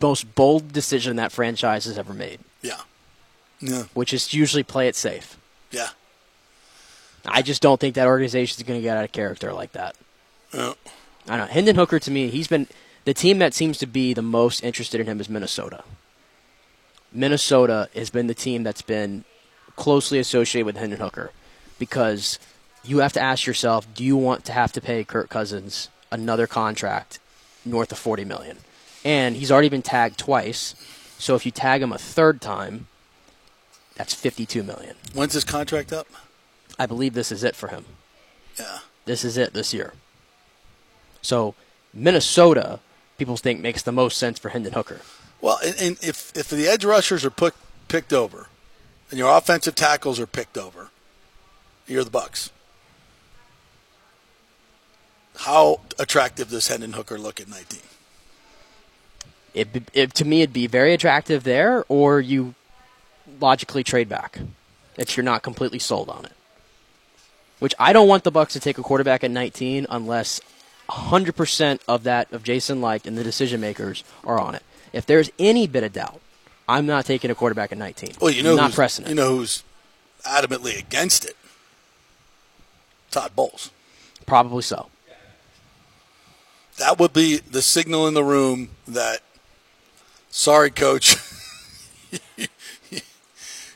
most 0.00 0.34
bold 0.34 0.72
decision 0.72 1.16
that 1.16 1.32
franchise 1.32 1.84
has 1.84 1.98
ever 1.98 2.14
made. 2.14 2.40
Yeah. 2.62 2.80
Yeah. 3.60 3.84
Which 3.92 4.14
is 4.14 4.32
usually 4.32 4.62
play 4.62 4.88
it 4.88 4.96
safe. 4.96 5.36
Yeah. 5.70 5.90
I 7.26 7.42
just 7.42 7.62
don't 7.62 7.80
think 7.80 7.94
that 7.94 8.06
organization 8.06 8.60
is 8.60 8.66
going 8.66 8.78
to 8.78 8.82
get 8.82 8.96
out 8.96 9.04
of 9.04 9.12
character 9.12 9.52
like 9.52 9.72
that. 9.72 9.96
Yeah. 10.52 10.74
I 11.28 11.36
don't 11.36 11.46
know. 11.46 11.52
Hendon 11.52 11.76
Hooker 11.76 11.98
to 11.98 12.10
me, 12.10 12.28
he's 12.28 12.48
been 12.48 12.66
the 13.04 13.14
team 13.14 13.38
that 13.38 13.54
seems 13.54 13.78
to 13.78 13.86
be 13.86 14.14
the 14.14 14.22
most 14.22 14.62
interested 14.62 15.00
in 15.00 15.06
him 15.06 15.20
is 15.20 15.28
Minnesota. 15.28 15.84
Minnesota 17.12 17.88
has 17.94 18.10
been 18.10 18.26
the 18.26 18.34
team 18.34 18.62
that's 18.62 18.82
been 18.82 19.24
closely 19.76 20.18
associated 20.18 20.66
with 20.66 20.76
Hendon 20.76 21.00
Hooker 21.00 21.30
because 21.78 22.38
you 22.84 22.98
have 22.98 23.12
to 23.14 23.20
ask 23.20 23.46
yourself, 23.46 23.86
do 23.94 24.04
you 24.04 24.16
want 24.16 24.44
to 24.46 24.52
have 24.52 24.72
to 24.72 24.80
pay 24.80 25.04
Kirk 25.04 25.30
Cousins 25.30 25.88
another 26.10 26.46
contract 26.46 27.18
north 27.64 27.92
of 27.92 27.98
40 27.98 28.24
million? 28.24 28.58
And 29.04 29.36
he's 29.36 29.52
already 29.52 29.68
been 29.68 29.82
tagged 29.82 30.18
twice. 30.18 30.74
So 31.18 31.34
if 31.34 31.46
you 31.46 31.52
tag 31.52 31.82
him 31.82 31.92
a 31.92 31.98
third 31.98 32.40
time, 32.40 32.88
that's 33.96 34.14
52 34.14 34.62
million. 34.62 34.96
When's 35.14 35.32
his 35.32 35.44
contract 35.44 35.92
up? 35.92 36.06
I 36.78 36.86
believe 36.86 37.14
this 37.14 37.32
is 37.32 37.42
it 37.42 37.56
for 37.56 37.68
him. 37.68 37.84
Yeah. 38.58 38.78
This 39.04 39.24
is 39.24 39.36
it 39.36 39.52
this 39.52 39.72
year. 39.72 39.94
So 41.22 41.54
Minnesota, 41.92 42.80
people 43.16 43.36
think 43.36 43.60
makes 43.60 43.82
the 43.82 43.92
most 43.92 44.18
sense 44.18 44.38
for 44.38 44.50
Hendon 44.50 44.72
Hooker. 44.72 45.00
Well, 45.40 45.58
and, 45.64 45.76
and 45.80 45.98
if 46.02 46.36
if 46.36 46.48
the 46.48 46.66
edge 46.66 46.84
rushers 46.84 47.24
are 47.24 47.30
put, 47.30 47.54
picked 47.88 48.12
over, 48.12 48.48
and 49.10 49.18
your 49.18 49.36
offensive 49.36 49.74
tackles 49.74 50.18
are 50.20 50.26
picked 50.26 50.58
over, 50.58 50.90
you're 51.86 52.04
the 52.04 52.10
Bucs. 52.10 52.50
How 55.38 55.80
attractive 55.98 56.50
does 56.50 56.66
Hendon 56.66 56.94
Hooker 56.94 57.16
look 57.16 57.40
at 57.40 57.48
19? 57.48 57.80
It, 59.54 59.68
it, 59.94 60.14
to 60.14 60.24
me, 60.24 60.42
it'd 60.42 60.52
be 60.52 60.66
very 60.66 60.92
attractive 60.92 61.44
there, 61.44 61.84
or 61.88 62.20
you 62.20 62.54
logically 63.40 63.84
trade 63.84 64.08
back 64.08 64.38
if 64.96 65.16
you're 65.16 65.24
not 65.24 65.42
completely 65.42 65.78
sold 65.78 66.08
on 66.08 66.24
it. 66.24 66.32
Which 67.58 67.74
I 67.78 67.92
don't 67.92 68.08
want 68.08 68.24
the 68.24 68.32
Bucs 68.32 68.50
to 68.50 68.60
take 68.60 68.78
a 68.78 68.82
quarterback 68.82 69.24
at 69.24 69.30
19 69.30 69.86
unless 69.90 70.40
100% 70.88 71.80
of 71.88 72.04
that 72.04 72.32
of 72.32 72.42
Jason 72.42 72.80
Licht 72.80 73.06
and 73.06 73.18
the 73.18 73.24
decision 73.24 73.60
makers 73.60 74.04
are 74.24 74.38
on 74.38 74.54
it. 74.54 74.62
If 74.92 75.06
there's 75.06 75.30
any 75.38 75.66
bit 75.66 75.82
of 75.84 75.92
doubt, 75.92 76.20
I'm 76.68 76.86
not 76.86 77.04
taking 77.04 77.30
a 77.30 77.34
quarterback 77.34 77.72
at 77.72 77.78
19. 77.78 78.16
Well, 78.20 78.30
you 78.30 78.42
know, 78.42 78.56
not 78.56 78.72
pressing 78.72 79.06
it. 79.06 79.08
You 79.10 79.14
know 79.14 79.36
who's 79.36 79.64
adamantly 80.24 80.78
against 80.78 81.24
it? 81.24 81.36
Todd 83.10 83.34
Bowles. 83.34 83.70
Probably 84.26 84.62
so. 84.62 84.88
That 86.78 86.98
would 86.98 87.12
be 87.12 87.38
the 87.38 87.62
signal 87.62 88.06
in 88.06 88.14
the 88.14 88.22
room 88.22 88.70
that, 88.86 89.20
sorry, 90.30 90.70
coach, 90.70 91.16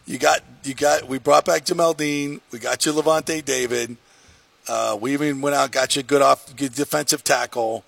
you 0.06 0.18
got 0.18 0.40
you 0.64 0.74
got 0.74 1.08
we 1.08 1.18
brought 1.18 1.44
back 1.44 1.64
Jamel 1.64 1.96
Dean, 1.96 2.40
we 2.50 2.58
got 2.58 2.84
you 2.86 2.92
Lavonte 2.92 3.44
David, 3.44 3.96
uh, 4.68 4.96
we 5.00 5.12
even 5.12 5.40
went 5.40 5.56
out 5.56 5.72
got 5.72 5.96
you 5.96 6.00
a 6.00 6.02
good 6.02 6.22
off 6.22 6.54
good 6.56 6.74
defensive 6.74 7.24
tackle, 7.24 7.84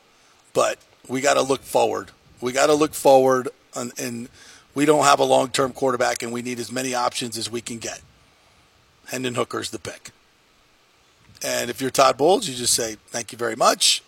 but 0.52 0.78
we 1.08 1.20
got 1.20 1.34
to 1.34 1.42
look 1.42 1.62
forward. 1.62 2.10
We 2.40 2.52
got 2.52 2.66
to 2.66 2.74
look 2.74 2.94
forward, 2.94 3.48
and, 3.74 3.92
and 3.98 4.28
we 4.74 4.84
don't 4.84 5.04
have 5.04 5.20
a 5.20 5.24
long 5.24 5.50
term 5.50 5.72
quarterback, 5.72 6.22
and 6.22 6.32
we 6.32 6.42
need 6.42 6.58
as 6.58 6.72
many 6.72 6.94
options 6.94 7.38
as 7.38 7.50
we 7.50 7.60
can 7.60 7.78
get. 7.78 8.00
Hendon 9.08 9.34
Hooker's 9.34 9.70
the 9.70 9.78
pick. 9.78 10.10
And 11.42 11.70
if 11.70 11.80
you're 11.80 11.90
Todd 11.90 12.16
Bowles, 12.16 12.48
you 12.48 12.54
just 12.54 12.74
say 12.74 12.96
thank 13.08 13.32
you 13.32 13.38
very 13.38 13.56
much. 13.56 14.02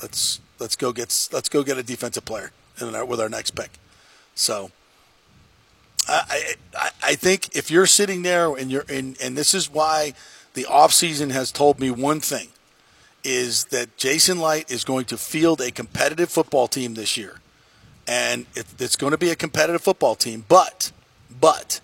Let's 0.00 0.40
let's 0.58 0.76
go 0.76 0.92
get 0.92 1.28
let's 1.32 1.48
go 1.48 1.62
get 1.62 1.78
a 1.78 1.82
defensive 1.82 2.24
player 2.24 2.50
in 2.80 2.94
our, 2.94 3.04
with 3.04 3.20
our 3.20 3.28
next 3.28 3.52
pick. 3.52 3.70
So 4.34 4.70
I, 6.08 6.54
I 7.02 7.14
think 7.14 7.54
if 7.56 7.70
you're 7.70 7.86
sitting 7.86 8.22
there 8.22 8.54
and 8.54 8.70
you're 8.70 8.84
and, 8.88 9.16
and 9.22 9.36
this 9.36 9.54
is 9.54 9.70
why 9.70 10.14
the 10.54 10.64
offseason 10.64 11.30
has 11.30 11.52
told 11.52 11.80
me 11.80 11.90
one 11.90 12.20
thing 12.20 12.48
is 13.24 13.66
that 13.66 13.96
Jason 13.96 14.40
Licht 14.40 14.70
is 14.70 14.84
going 14.84 15.04
to 15.06 15.16
field 15.16 15.60
a 15.60 15.70
competitive 15.70 16.28
football 16.28 16.66
team 16.66 16.94
this 16.94 17.16
year. 17.16 17.36
And 18.06 18.46
it, 18.56 18.66
it's 18.78 18.96
going 18.96 19.12
to 19.12 19.18
be 19.18 19.30
a 19.30 19.36
competitive 19.36 19.80
football 19.80 20.16
team, 20.16 20.44
but 20.48 20.90
but 21.40 21.80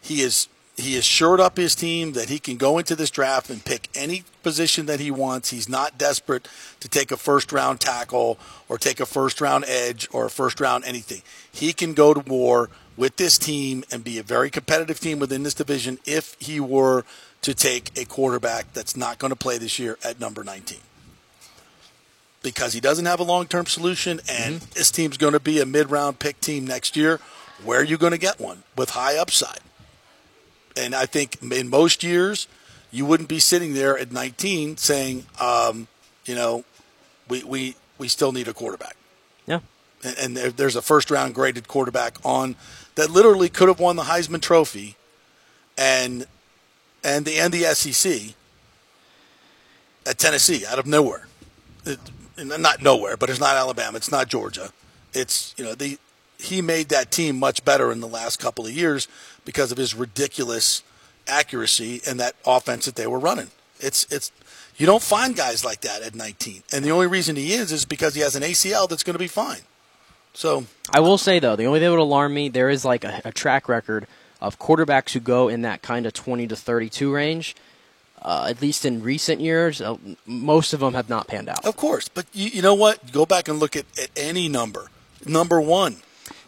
he 0.00 0.20
is 0.20 0.48
he 0.76 0.94
has 0.94 1.04
shored 1.04 1.40
up 1.40 1.56
his 1.56 1.74
team 1.74 2.12
that 2.12 2.28
he 2.28 2.38
can 2.38 2.56
go 2.56 2.78
into 2.78 2.94
this 2.94 3.10
draft 3.10 3.50
and 3.50 3.64
pick 3.64 3.88
any 3.94 4.24
position 4.42 4.86
that 4.86 5.00
he 5.00 5.10
wants. 5.10 5.50
He's 5.50 5.68
not 5.68 5.98
desperate 5.98 6.48
to 6.80 6.88
take 6.88 7.10
a 7.10 7.16
first 7.16 7.52
round 7.52 7.80
tackle 7.80 8.38
or 8.68 8.78
take 8.78 9.00
a 9.00 9.06
first 9.06 9.40
round 9.40 9.64
edge 9.66 10.08
or 10.12 10.26
a 10.26 10.30
first 10.30 10.60
round 10.60 10.84
anything. 10.84 11.22
He 11.50 11.72
can 11.72 11.94
go 11.94 12.14
to 12.14 12.20
war 12.20 12.70
with 12.98 13.16
this 13.16 13.38
team 13.38 13.84
and 13.92 14.02
be 14.02 14.18
a 14.18 14.22
very 14.22 14.50
competitive 14.50 14.98
team 14.98 15.20
within 15.20 15.44
this 15.44 15.54
division 15.54 15.98
if 16.04 16.36
he 16.40 16.58
were 16.58 17.04
to 17.40 17.54
take 17.54 17.96
a 17.96 18.04
quarterback 18.04 18.72
that's 18.74 18.96
not 18.96 19.18
going 19.18 19.30
to 19.30 19.36
play 19.36 19.56
this 19.56 19.78
year 19.78 19.96
at 20.04 20.20
number 20.20 20.42
19. 20.42 20.78
Because 22.42 22.72
he 22.72 22.80
doesn't 22.80 23.06
have 23.06 23.20
a 23.20 23.24
long 23.24 23.46
term 23.46 23.66
solution, 23.66 24.20
and 24.28 24.56
mm-hmm. 24.56 24.72
this 24.74 24.90
team's 24.90 25.16
going 25.16 25.32
to 25.32 25.40
be 25.40 25.60
a 25.60 25.66
mid 25.66 25.90
round 25.90 26.18
pick 26.18 26.40
team 26.40 26.66
next 26.66 26.96
year. 26.96 27.20
Where 27.64 27.80
are 27.80 27.84
you 27.84 27.96
going 27.96 28.12
to 28.12 28.18
get 28.18 28.38
one 28.38 28.64
with 28.76 28.90
high 28.90 29.16
upside? 29.16 29.60
And 30.76 30.94
I 30.94 31.06
think 31.06 31.42
in 31.42 31.68
most 31.68 32.04
years, 32.04 32.46
you 32.90 33.04
wouldn't 33.04 33.28
be 33.28 33.40
sitting 33.40 33.74
there 33.74 33.98
at 33.98 34.12
19 34.12 34.76
saying, 34.76 35.26
um, 35.40 35.88
you 36.24 36.36
know, 36.36 36.64
we, 37.28 37.42
we, 37.42 37.76
we 37.98 38.06
still 38.06 38.30
need 38.30 38.46
a 38.46 38.54
quarterback. 38.54 38.96
Yeah. 39.46 39.60
and, 40.04 40.36
and 40.38 40.56
there's 40.56 40.76
a 40.76 40.82
first 40.82 41.10
round 41.10 41.34
graded 41.34 41.66
quarterback 41.66 42.18
on 42.24 42.54
that 42.98 43.10
literally 43.10 43.48
could 43.48 43.68
have 43.68 43.78
won 43.78 43.94
the 43.94 44.02
Heisman 44.02 44.42
Trophy, 44.42 44.96
and 45.78 46.26
and 47.04 47.24
the 47.24 47.38
and 47.38 47.54
the 47.54 47.62
SEC 47.72 48.34
at 50.04 50.18
Tennessee 50.18 50.66
out 50.66 50.80
of 50.80 50.86
nowhere. 50.86 51.28
It, 51.86 52.00
not 52.36 52.82
nowhere, 52.82 53.16
but 53.16 53.30
it's 53.30 53.38
not 53.38 53.54
Alabama. 53.54 53.96
It's 53.96 54.10
not 54.10 54.26
Georgia. 54.26 54.72
It's 55.14 55.54
you 55.56 55.64
know 55.64 55.76
the 55.76 55.96
he 56.40 56.60
made 56.60 56.88
that 56.88 57.12
team 57.12 57.38
much 57.38 57.64
better 57.64 57.92
in 57.92 58.00
the 58.00 58.08
last 58.08 58.40
couple 58.40 58.66
of 58.66 58.72
years 58.72 59.06
because 59.44 59.70
of 59.70 59.78
his 59.78 59.94
ridiculous 59.94 60.82
accuracy 61.28 62.00
and 62.04 62.18
that 62.18 62.34
offense 62.44 62.86
that 62.86 62.96
they 62.96 63.06
were 63.06 63.20
running. 63.20 63.52
It's 63.78 64.06
it's 64.10 64.32
you 64.76 64.86
don't 64.86 65.02
find 65.02 65.36
guys 65.36 65.64
like 65.64 65.82
that 65.82 66.02
at 66.02 66.16
19, 66.16 66.64
and 66.72 66.84
the 66.84 66.90
only 66.90 67.06
reason 67.06 67.36
he 67.36 67.52
is 67.52 67.70
is 67.70 67.84
because 67.84 68.16
he 68.16 68.22
has 68.22 68.34
an 68.34 68.42
ACL 68.42 68.88
that's 68.88 69.04
going 69.04 69.14
to 69.14 69.20
be 69.20 69.28
fine. 69.28 69.60
So 70.38 70.66
I 70.94 71.00
will 71.00 71.18
say 71.18 71.40
though, 71.40 71.56
the 71.56 71.64
only 71.64 71.80
thing 71.80 71.86
that 71.86 71.90
would 71.90 71.98
alarm 71.98 72.32
me 72.32 72.48
there 72.48 72.70
is 72.70 72.84
like 72.84 73.02
a, 73.02 73.20
a 73.24 73.32
track 73.32 73.68
record 73.68 74.06
of 74.40 74.56
quarterbacks 74.56 75.10
who 75.10 75.18
go 75.18 75.48
in 75.48 75.62
that 75.62 75.82
kind 75.82 76.06
of 76.06 76.12
20 76.12 76.46
to 76.46 76.54
32 76.54 77.12
range. 77.12 77.56
Uh, 78.22 78.46
at 78.48 78.62
least 78.62 78.84
in 78.84 79.02
recent 79.02 79.40
years, 79.40 79.80
uh, 79.80 79.96
most 80.26 80.72
of 80.72 80.78
them 80.78 80.94
have 80.94 81.08
not 81.08 81.26
panned 81.26 81.48
out. 81.48 81.64
Of 81.64 81.76
course, 81.76 82.08
but 82.08 82.26
you, 82.32 82.50
you 82.50 82.62
know 82.62 82.74
what? 82.74 83.10
Go 83.10 83.26
back 83.26 83.48
and 83.48 83.58
look 83.58 83.74
at, 83.74 83.84
at 83.98 84.10
any 84.16 84.48
number. 84.48 84.90
Number 85.26 85.60
one, 85.60 85.96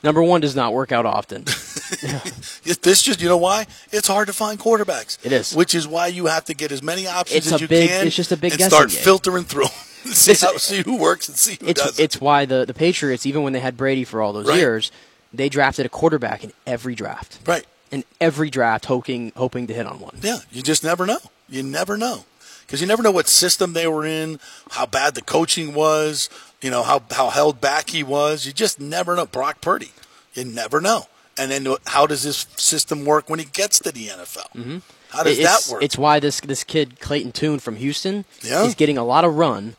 Number 0.03 0.23
one 0.23 0.41
does 0.41 0.57
not 0.57 0.73
work 0.73 0.93
out 0.93 1.05
often. 1.05 1.45
this 1.45 3.03
just 3.03 3.21
you 3.21 3.29
know 3.29 3.37
why 3.37 3.67
it's 3.91 4.07
hard 4.09 4.29
to 4.29 4.33
find 4.33 4.59
quarterbacks. 4.59 5.19
It 5.25 5.33
is, 5.33 5.55
which 5.55 5.75
is 5.75 5.87
why 5.87 6.07
you 6.07 6.27
have 6.27 6.45
to 6.47 6.55
get 6.55 6.73
as 6.73 6.83
many 6.83 7.07
options 7.07 7.47
it's 7.47 7.53
as 7.53 7.61
you 7.61 7.69
big, 7.69 7.89
can. 7.89 8.07
It's 8.07 8.17
just 8.17 8.33
a 8.33 8.37
big 8.37 8.53
and 8.53 8.63
start 8.63 8.91
game. 8.91 8.99
filtering 8.99 9.45
through. 9.45 9.67
see, 10.13 10.35
how, 10.47 10.57
see 10.57 10.83
who 10.83 10.97
works 10.97 11.29
and 11.29 11.37
see 11.37 11.57
who 11.61 11.67
it's, 11.69 11.83
doesn't. 11.83 12.03
It's 12.03 12.21
why 12.21 12.45
the 12.45 12.65
the 12.65 12.75
Patriots, 12.75 13.27
even 13.27 13.43
when 13.43 13.53
they 13.53 13.61
had 13.61 13.77
Brady 13.77 14.05
for 14.05 14.23
all 14.23 14.33
those 14.33 14.47
Right. 14.49 14.59
years, 14.59 14.91
they 15.33 15.49
drafted 15.49 15.87
a 15.87 15.89
quarterback 15.89 16.45
in 16.45 16.53
every 16.67 16.95
draft. 16.95 17.39
Right. 17.47 17.67
In 17.91 18.05
every 18.21 18.51
draft, 18.51 18.87
hoping 18.87 19.33
hoping 19.37 19.67
to 19.67 19.75
hit 19.75 19.87
on 19.87 20.01
one. 20.01 20.17
Yeah, 20.23 20.39
you 20.51 20.63
just 20.63 20.85
never 20.85 21.07
know. 21.07 21.19
You 21.49 21.63
never 21.63 21.97
know 21.97 22.25
because 22.71 22.81
you 22.81 22.87
never 22.87 23.03
know 23.03 23.11
what 23.11 23.27
system 23.27 23.73
they 23.73 23.89
were 23.89 24.07
in, 24.07 24.39
how 24.71 24.87
bad 24.87 25.17
the 25.17 25.23
coaching 25.23 25.75
was, 25.75 26.31
you 26.63 26.71
know 26.71 26.85
how 26.85 27.03
how 27.11 27.31
held 27.31 27.61
back 27.61 27.91
he 27.91 28.03
was. 28.05 28.47
You 28.47 28.53
just 28.53 28.79
never 28.81 29.17
know. 29.17 29.27
Brock 29.27 29.61
Purdy, 29.61 29.91
you 30.35 30.45
never 30.45 30.81
know. 30.81 31.07
And 31.37 31.51
then 31.51 31.67
how 31.87 32.07
does 32.07 32.23
this 32.23 32.47
system 32.57 33.05
work 33.05 33.29
when 33.31 33.39
he 33.39 33.47
gets 33.47 33.79
to 33.81 33.91
the 33.91 34.09
NFL? 34.09 34.53
Mm-hmm. 34.55 34.79
How 35.11 35.23
does 35.25 35.39
it's, 35.39 35.67
that 35.67 35.73
work? 35.73 35.83
It's 35.83 35.99
why 35.99 36.21
this 36.21 36.41
this 36.41 36.63
kid 36.65 37.01
Clayton 37.01 37.33
Tune 37.33 37.59
from 37.59 37.77
Houston 37.77 38.25
Yeah. 38.43 38.65
is 38.65 38.75
getting 38.75 38.99
a 38.99 39.05
lot 39.05 39.25
of 39.25 39.35
run 39.35 39.75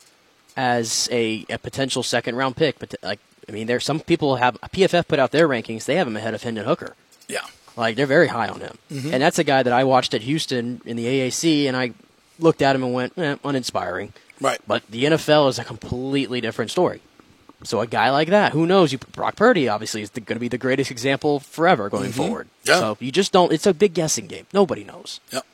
as 0.56 1.08
a, 1.12 1.44
a 1.50 1.58
potential 1.58 2.02
second 2.02 2.36
round 2.36 2.56
pick. 2.56 2.78
But 2.78 2.94
like, 3.02 3.20
I 3.48 3.52
mean, 3.52 3.66
there's 3.66 3.84
some 3.84 4.00
people 4.00 4.36
have 4.36 4.60
PFF 4.60 5.08
put 5.08 5.18
out 5.18 5.30
their 5.32 5.48
rankings. 5.48 5.84
They 5.84 5.96
have 5.96 6.06
him 6.06 6.16
ahead 6.16 6.34
of 6.34 6.42
Hendon 6.42 6.64
Hooker. 6.64 6.94
Yeah. 7.28 7.40
Like 7.76 7.96
they're 7.96 8.06
very 8.06 8.28
high 8.28 8.48
on 8.48 8.60
him, 8.60 8.76
Mhm. 8.90 9.12
and 9.14 9.22
that's 9.22 9.38
a 9.38 9.44
guy 9.44 9.62
that 9.62 9.72
I 9.72 9.84
watched 9.84 10.12
at 10.12 10.20
Houston 10.22 10.82
in 10.84 10.96
the 10.98 11.06
AAC, 11.06 11.66
and 11.66 11.74
I 11.76 11.92
looked 12.38 12.60
at 12.60 12.76
him 12.76 12.82
and 12.82 12.92
went, 12.92 13.16
eh, 13.16 13.36
uninspiring. 13.42 14.12
Right. 14.42 14.60
But 14.66 14.82
the 14.90 15.04
NFL 15.06 15.48
is 15.48 15.58
a 15.58 15.64
completely 15.64 16.40
different 16.42 16.70
story. 16.70 17.00
So 17.64 17.80
a 17.80 17.86
guy 17.86 18.10
like 18.10 18.28
that, 18.28 18.52
who 18.52 18.66
knows? 18.66 18.92
You 18.92 18.98
Brock 18.98 19.36
Purdy 19.36 19.68
obviously 19.68 20.02
is 20.02 20.10
going 20.10 20.24
to 20.36 20.38
be 20.40 20.48
the 20.48 20.58
greatest 20.58 20.90
example 20.90 21.38
forever 21.40 21.88
going 21.88 22.10
Mhm. 22.10 22.14
forward. 22.16 22.48
Yeah. 22.64 22.78
So 22.80 22.96
you 23.00 23.10
just 23.12 23.32
don't. 23.32 23.52
It's 23.52 23.66
a 23.66 23.72
big 23.72 23.94
guessing 23.94 24.26
game. 24.26 24.46
Nobody 24.52 24.84
knows. 24.84 25.20
Yep. 25.30 25.46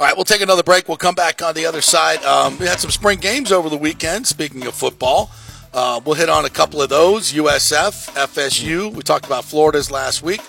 All 0.00 0.06
right, 0.06 0.16
we'll 0.16 0.24
take 0.24 0.40
another 0.40 0.62
break. 0.62 0.88
We'll 0.88 0.96
come 0.96 1.14
back 1.14 1.42
on 1.42 1.54
the 1.54 1.66
other 1.66 1.82
side. 1.82 2.24
Um, 2.24 2.58
we 2.58 2.66
had 2.66 2.80
some 2.80 2.90
spring 2.90 3.18
games 3.18 3.52
over 3.52 3.68
the 3.68 3.76
weekend. 3.76 4.26
Speaking 4.26 4.66
of 4.66 4.74
football, 4.74 5.30
uh, 5.74 6.00
we'll 6.04 6.14
hit 6.14 6.30
on 6.30 6.44
a 6.46 6.50
couple 6.50 6.80
of 6.80 6.88
those. 6.88 7.32
USF, 7.34 8.10
FSU. 8.14 8.92
We 8.92 9.02
talked 9.02 9.26
about 9.26 9.44
Florida's 9.44 9.90
last 9.90 10.22
week. 10.22 10.40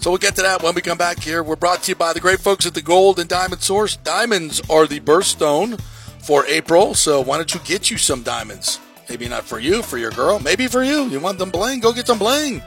So 0.00 0.10
we'll 0.10 0.18
get 0.18 0.34
to 0.36 0.42
that 0.42 0.62
when 0.62 0.74
we 0.74 0.82
come 0.82 0.98
back 0.98 1.20
here. 1.20 1.42
We're 1.42 1.56
brought 1.56 1.84
to 1.84 1.92
you 1.92 1.94
by 1.94 2.12
the 2.12 2.20
great 2.20 2.40
folks 2.40 2.66
at 2.66 2.74
the 2.74 2.82
Gold 2.82 3.18
and 3.18 3.28
Diamond 3.28 3.62
Source. 3.62 3.96
Diamonds 3.96 4.60
are 4.68 4.86
the 4.86 5.00
birthstone 5.00 5.80
for 6.20 6.44
April, 6.46 6.94
so 6.94 7.20
why 7.20 7.36
don't 7.36 7.54
you 7.54 7.60
get 7.60 7.90
you 7.90 7.98
some 7.98 8.22
diamonds? 8.22 8.80
Maybe 9.08 9.28
not 9.28 9.44
for 9.44 9.58
you, 9.58 9.82
for 9.82 9.96
your 9.96 10.10
girl. 10.10 10.38
Maybe 10.40 10.66
for 10.66 10.82
you. 10.82 11.04
You 11.06 11.20
want 11.20 11.38
them 11.38 11.50
bling? 11.50 11.80
Go 11.80 11.92
get 11.92 12.06
some 12.06 12.18
bling. 12.18 12.62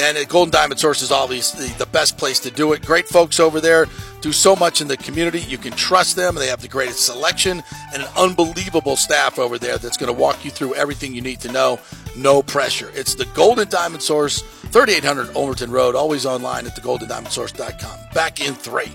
And 0.00 0.18
at 0.18 0.28
Gold 0.28 0.48
and 0.48 0.52
Diamond 0.52 0.80
Source 0.80 1.02
is 1.02 1.12
obviously 1.12 1.68
the 1.78 1.86
best 1.86 2.18
place 2.18 2.40
to 2.40 2.50
do 2.50 2.72
it. 2.72 2.82
Great 2.82 3.08
folks 3.08 3.38
over 3.38 3.60
there 3.60 3.86
do 4.24 4.32
so 4.32 4.56
much 4.56 4.80
in 4.80 4.88
the 4.88 4.96
community. 4.96 5.40
You 5.40 5.58
can 5.58 5.72
trust 5.72 6.16
them. 6.16 6.34
They 6.34 6.46
have 6.46 6.62
the 6.62 6.68
greatest 6.68 7.04
selection 7.04 7.62
and 7.92 8.02
an 8.02 8.08
unbelievable 8.16 8.96
staff 8.96 9.38
over 9.38 9.58
there 9.58 9.76
that's 9.76 9.98
going 9.98 10.12
to 10.12 10.18
walk 10.18 10.46
you 10.46 10.50
through 10.50 10.74
everything 10.76 11.14
you 11.14 11.20
need 11.20 11.40
to 11.40 11.52
know. 11.52 11.78
No 12.16 12.42
pressure. 12.42 12.90
It's 12.94 13.14
the 13.14 13.26
Gold 13.26 13.58
and 13.58 13.70
Diamond 13.70 14.02
Source, 14.02 14.40
3800 14.40 15.34
Ulmerton 15.34 15.70
Road, 15.70 15.94
always 15.94 16.24
online 16.24 16.66
at 16.66 16.74
thegoldendiamondsource.com. 16.74 17.98
Back 18.14 18.40
in 18.40 18.54
three. 18.54 18.92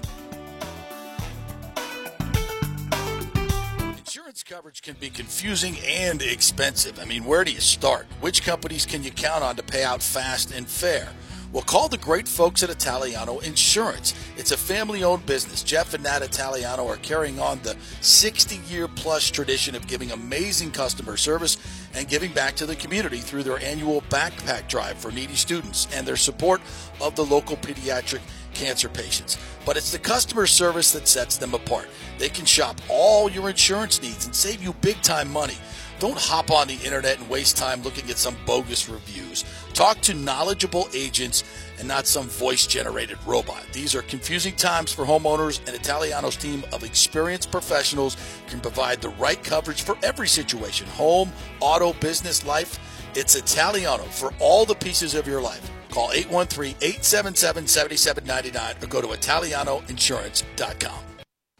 Coverage 4.50 4.82
can 4.82 4.96
be 5.00 5.12
confusing 5.12 5.78
and 5.86 6.24
expensive. 6.24 6.98
I 7.00 7.06
mean, 7.06 7.24
where 7.24 7.44
do 7.44 7.52
you 7.52 7.60
start? 7.60 8.08
Which 8.20 8.44
companies 8.44 8.84
can 8.84 9.04
you 9.04 9.12
count 9.12 9.44
on 9.44 9.56
to 9.58 9.62
pay 9.62 9.84
out 9.84 10.02
fast 10.02 10.52
and 10.52 10.68
fair? 10.68 11.08
Well, 11.52 11.62
call 11.62 11.88
the 11.88 12.00
great 12.00 12.28
folks 12.28 12.64
at 12.64 12.72
Italiano 12.72 13.38
Insurance. 13.40 14.16
It's 14.38 14.52
a 14.52 14.58
family 14.58 15.04
owned 15.04 15.28
business. 15.28 15.62
Jeff 15.62 15.94
and 15.94 16.04
Nat 16.04 16.24
Italiano 16.24 16.88
are 16.88 16.98
carrying 16.98 17.40
on 17.40 17.60
the 17.62 17.76
60 18.02 18.56
year 18.74 18.88
plus 18.88 19.30
tradition 19.30 19.76
of 19.76 19.86
giving 19.86 20.12
amazing 20.12 20.72
customer 20.72 21.16
service 21.16 21.58
and 21.94 22.08
giving 22.08 22.32
back 22.34 22.56
to 22.56 22.66
the 22.66 22.76
community 22.76 23.18
through 23.18 23.44
their 23.44 23.60
annual 23.60 24.02
backpack 24.10 24.68
drive 24.68 24.98
for 24.98 25.12
needy 25.12 25.36
students 25.36 25.88
and 25.94 26.08
their 26.08 26.18
support 26.18 26.60
of 27.00 27.16
the 27.16 27.26
local 27.26 27.56
pediatric 27.58 28.22
cancer 28.60 28.90
patients. 28.90 29.38
But 29.66 29.78
it's 29.78 29.92
the 29.92 30.00
customer 30.00 30.46
service 30.46 30.92
that 30.92 31.08
sets 31.08 31.38
them 31.38 31.54
apart. 31.54 31.88
They 32.18 32.30
can 32.30 32.46
shop 32.46 32.76
all 32.90 33.32
your 33.32 33.50
insurance 33.50 34.02
needs 34.02 34.26
and 34.26 34.36
save 34.36 34.62
you 34.62 34.74
big 34.82 35.02
time 35.02 35.32
money. 35.32 35.58
Don't 36.00 36.18
hop 36.18 36.50
on 36.50 36.68
the 36.68 36.80
internet 36.86 37.20
and 37.20 37.30
waste 37.30 37.58
time 37.58 37.82
looking 37.82 38.10
at 38.10 38.18
some 38.18 38.38
bogus 38.46 38.88
reviews. 38.88 39.44
Talk 39.74 40.00
to 40.02 40.14
knowledgeable 40.14 40.88
agents 40.94 41.44
and 41.78 41.88
not 41.88 42.08
some 42.08 42.28
voice 42.28 42.66
generated 42.66 43.18
robot. 43.26 43.66
These 43.74 43.96
are 43.96 44.02
confusing 44.02 44.56
times 44.56 44.94
for 44.94 45.04
homeowners, 45.04 45.60
and 45.68 45.76
Italiano's 45.76 46.38
team 46.38 46.64
of 46.72 46.84
experienced 46.86 47.52
professionals 47.52 48.16
can 48.48 48.62
provide 48.62 49.02
the 49.02 49.10
right 49.10 49.42
coverage 49.44 49.82
for 49.82 49.98
every 50.04 50.28
situation 50.28 50.88
home, 50.88 51.32
auto, 51.60 51.92
business, 51.94 52.46
life. 52.46 52.80
It's 53.16 53.36
Italiano 53.36 54.04
for 54.04 54.34
all 54.40 54.66
the 54.66 54.76
pieces 54.76 55.16
of 55.16 55.28
your 55.28 55.42
life. 55.42 55.70
Call 55.90 56.12
813 56.12 56.76
877 56.82 57.68
7799 57.68 58.84
or 58.84 58.88
go 58.88 59.02
to 59.02 59.08
ItalianoInsurance.com. 59.08 61.10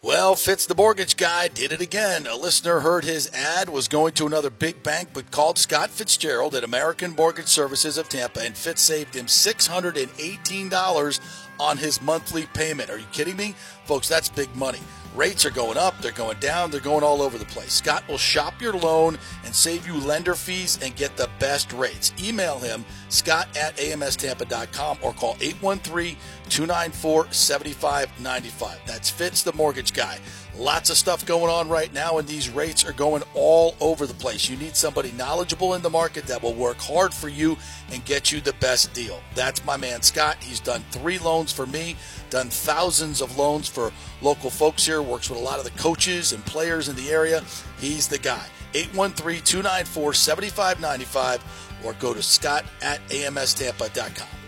Well, 0.02 0.36
Fitz 0.36 0.66
the 0.66 0.76
mortgage 0.76 1.18
guy 1.18 1.50
did 1.50 1.74
it 1.74 1.82
again. 1.82 2.26
A 2.26 2.38
listener 2.38 2.80
heard 2.80 3.04
his 3.04 3.30
ad, 3.34 3.68
was 3.68 3.90
going 3.90 4.14
to 4.14 4.26
another 4.26 4.50
big 4.50 4.82
bank, 4.82 5.10
but 5.14 5.30
called 5.30 5.58
Scott 5.58 5.90
Fitzgerald 5.90 6.56
at 6.56 6.64
American 6.64 7.16
Mortgage 7.16 7.50
Services 7.50 7.98
of 7.98 8.08
Tampa, 8.08 8.40
and 8.40 8.56
Fitz 8.56 8.82
saved 8.82 9.14
him 9.14 9.26
$618 9.26 11.20
on 11.60 11.78
his 11.78 12.02
monthly 12.02 12.46
payment. 12.48 12.90
Are 12.90 12.98
you 12.98 13.06
kidding 13.12 13.36
me? 13.36 13.56
Folks, 13.86 14.08
that's 14.08 14.30
big 14.30 14.54
money. 14.56 14.80
Rates 15.16 15.44
are 15.44 15.50
going 15.50 15.78
up, 15.78 16.00
they're 16.02 16.12
going 16.12 16.40
down, 16.40 16.70
they're 16.70 16.80
going 16.80 17.04
all 17.04 17.22
over 17.22 17.38
the 17.38 17.46
place. 17.46 17.74
Scott 17.74 18.08
will 18.08 18.18
shop 18.18 18.62
your 18.62 18.74
loan 18.74 19.18
and 19.44 19.54
save 19.54 19.88
you 19.88 19.96
lender 19.96 20.36
fees 20.36 20.78
and 20.84 20.96
get 20.96 21.18
the 21.18 21.30
best 21.40 21.74
rates. 21.74 22.14
Email 22.22 22.60
him, 22.60 22.86
scott 23.10 23.48
at 23.58 23.76
amstampa.com 23.78 25.00
or 25.02 25.14
call 25.14 25.36
813 25.42 26.16
294 26.50 27.32
7595. 27.32 28.82
That's 28.86 29.10
Fitz 29.10 29.44
the 29.44 29.54
mortgage 29.54 29.94
guy. 29.94 30.18
Lots 30.58 30.90
of 30.90 30.98
stuff 30.98 31.26
going 31.26 31.50
on 31.50 31.70
right 31.70 31.94
now, 31.94 32.18
and 32.18 32.28
these 32.28 32.50
rates 32.50 32.84
are 32.84 32.92
going 32.92 33.24
all 33.34 33.76
over 33.80 34.06
the 34.06 34.14
place. 34.14 34.50
You 34.50 34.58
need 34.58 34.76
somebody 34.76 35.14
knowledgeable 35.14 35.74
in 35.76 35.82
the 35.82 35.90
market 35.90 36.26
that 36.26 36.44
will 36.44 36.54
work 36.54 36.78
hard 36.80 37.14
for 37.14 37.30
you 37.30 37.58
and 37.92 38.04
get 38.04 38.32
you 38.32 38.42
the 38.42 38.54
best 38.54 38.94
deal. 38.94 39.22
That's 39.36 39.64
my 39.64 39.78
man 39.78 40.02
Scott. 40.02 40.38
He's 40.42 40.60
done 40.60 40.84
three 40.92 41.18
loans 41.20 41.54
for 41.54 41.66
me, 41.66 41.96
done 42.30 42.50
thousands 42.50 43.22
of 43.22 43.38
loans 43.38 43.70
for 43.70 43.94
local 44.22 44.50
folks 44.50 44.86
here, 44.86 45.02
works 45.02 45.30
with 45.30 45.40
a 45.40 45.44
lot 45.44 45.60
of 45.60 45.66
the 45.66 45.80
coaches 45.80 46.34
and 46.34 46.46
players 46.46 46.90
in 46.90 46.96
the 46.96 47.10
area. 47.10 47.44
He's 47.80 48.08
the 48.08 48.20
guy. 48.20 48.46
813 48.74 49.42
294 49.44 50.14
7595 50.14 51.80
or 51.86 51.94
go 51.94 52.14
to 52.14 52.22
scott 52.22 52.66
at 52.82 53.00
amstampa.com. 53.08 54.39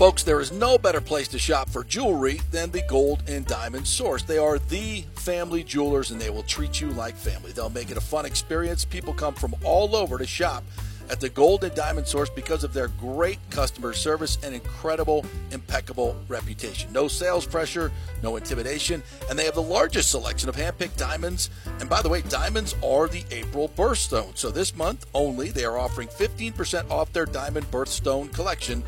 Folks, 0.00 0.22
there 0.22 0.40
is 0.40 0.50
no 0.50 0.78
better 0.78 1.02
place 1.02 1.28
to 1.28 1.38
shop 1.38 1.68
for 1.68 1.84
jewelry 1.84 2.40
than 2.50 2.70
the 2.70 2.80
Gold 2.88 3.22
and 3.28 3.44
Diamond 3.44 3.86
Source. 3.86 4.22
They 4.22 4.38
are 4.38 4.58
the 4.58 5.02
family 5.16 5.62
jewelers 5.62 6.10
and 6.10 6.18
they 6.18 6.30
will 6.30 6.42
treat 6.44 6.80
you 6.80 6.88
like 6.92 7.14
family. 7.14 7.52
They'll 7.52 7.68
make 7.68 7.90
it 7.90 7.98
a 7.98 8.00
fun 8.00 8.24
experience. 8.24 8.82
People 8.82 9.12
come 9.12 9.34
from 9.34 9.54
all 9.62 9.94
over 9.94 10.16
to 10.16 10.26
shop 10.26 10.64
at 11.10 11.20
the 11.20 11.28
Gold 11.28 11.64
and 11.64 11.74
Diamond 11.74 12.06
Source 12.06 12.30
because 12.30 12.64
of 12.64 12.72
their 12.72 12.88
great 12.88 13.38
customer 13.50 13.92
service 13.92 14.38
and 14.42 14.54
incredible, 14.54 15.26
impeccable 15.50 16.16
reputation. 16.28 16.90
No 16.94 17.06
sales 17.06 17.44
pressure, 17.44 17.92
no 18.22 18.36
intimidation, 18.36 19.02
and 19.28 19.38
they 19.38 19.44
have 19.44 19.54
the 19.54 19.60
largest 19.60 20.10
selection 20.10 20.48
of 20.48 20.56
hand-picked 20.56 20.96
diamonds. 20.96 21.50
And 21.78 21.90
by 21.90 22.00
the 22.00 22.08
way, 22.08 22.22
diamonds 22.22 22.74
are 22.82 23.06
the 23.06 23.24
April 23.30 23.68
birthstone. 23.76 24.34
So 24.38 24.50
this 24.50 24.74
month 24.74 25.04
only, 25.12 25.50
they 25.50 25.66
are 25.66 25.76
offering 25.76 26.08
15% 26.08 26.90
off 26.90 27.12
their 27.12 27.26
diamond 27.26 27.70
birthstone 27.70 28.32
collection 28.32 28.82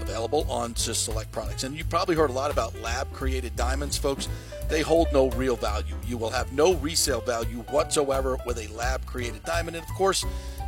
available 0.00 0.46
on 0.50 0.74
just 0.74 1.04
select 1.04 1.30
products. 1.32 1.64
And 1.64 1.76
you've 1.76 1.88
probably 1.88 2.16
heard 2.16 2.30
a 2.30 2.32
lot 2.32 2.50
about 2.50 2.78
lab 2.80 3.12
created 3.12 3.56
diamonds, 3.56 3.96
folks. 3.96 4.28
They 4.68 4.82
hold 4.82 5.08
no 5.12 5.30
real 5.30 5.56
value. 5.56 5.96
You 6.06 6.18
will 6.18 6.30
have 6.30 6.52
no 6.52 6.74
resale 6.74 7.20
value 7.20 7.58
whatsoever 7.70 8.38
with 8.46 8.58
a 8.58 8.72
lab 8.74 9.04
created 9.06 9.42
diamond. 9.44 9.76
And 9.76 9.84
of 9.84 9.94
course, 9.94 10.24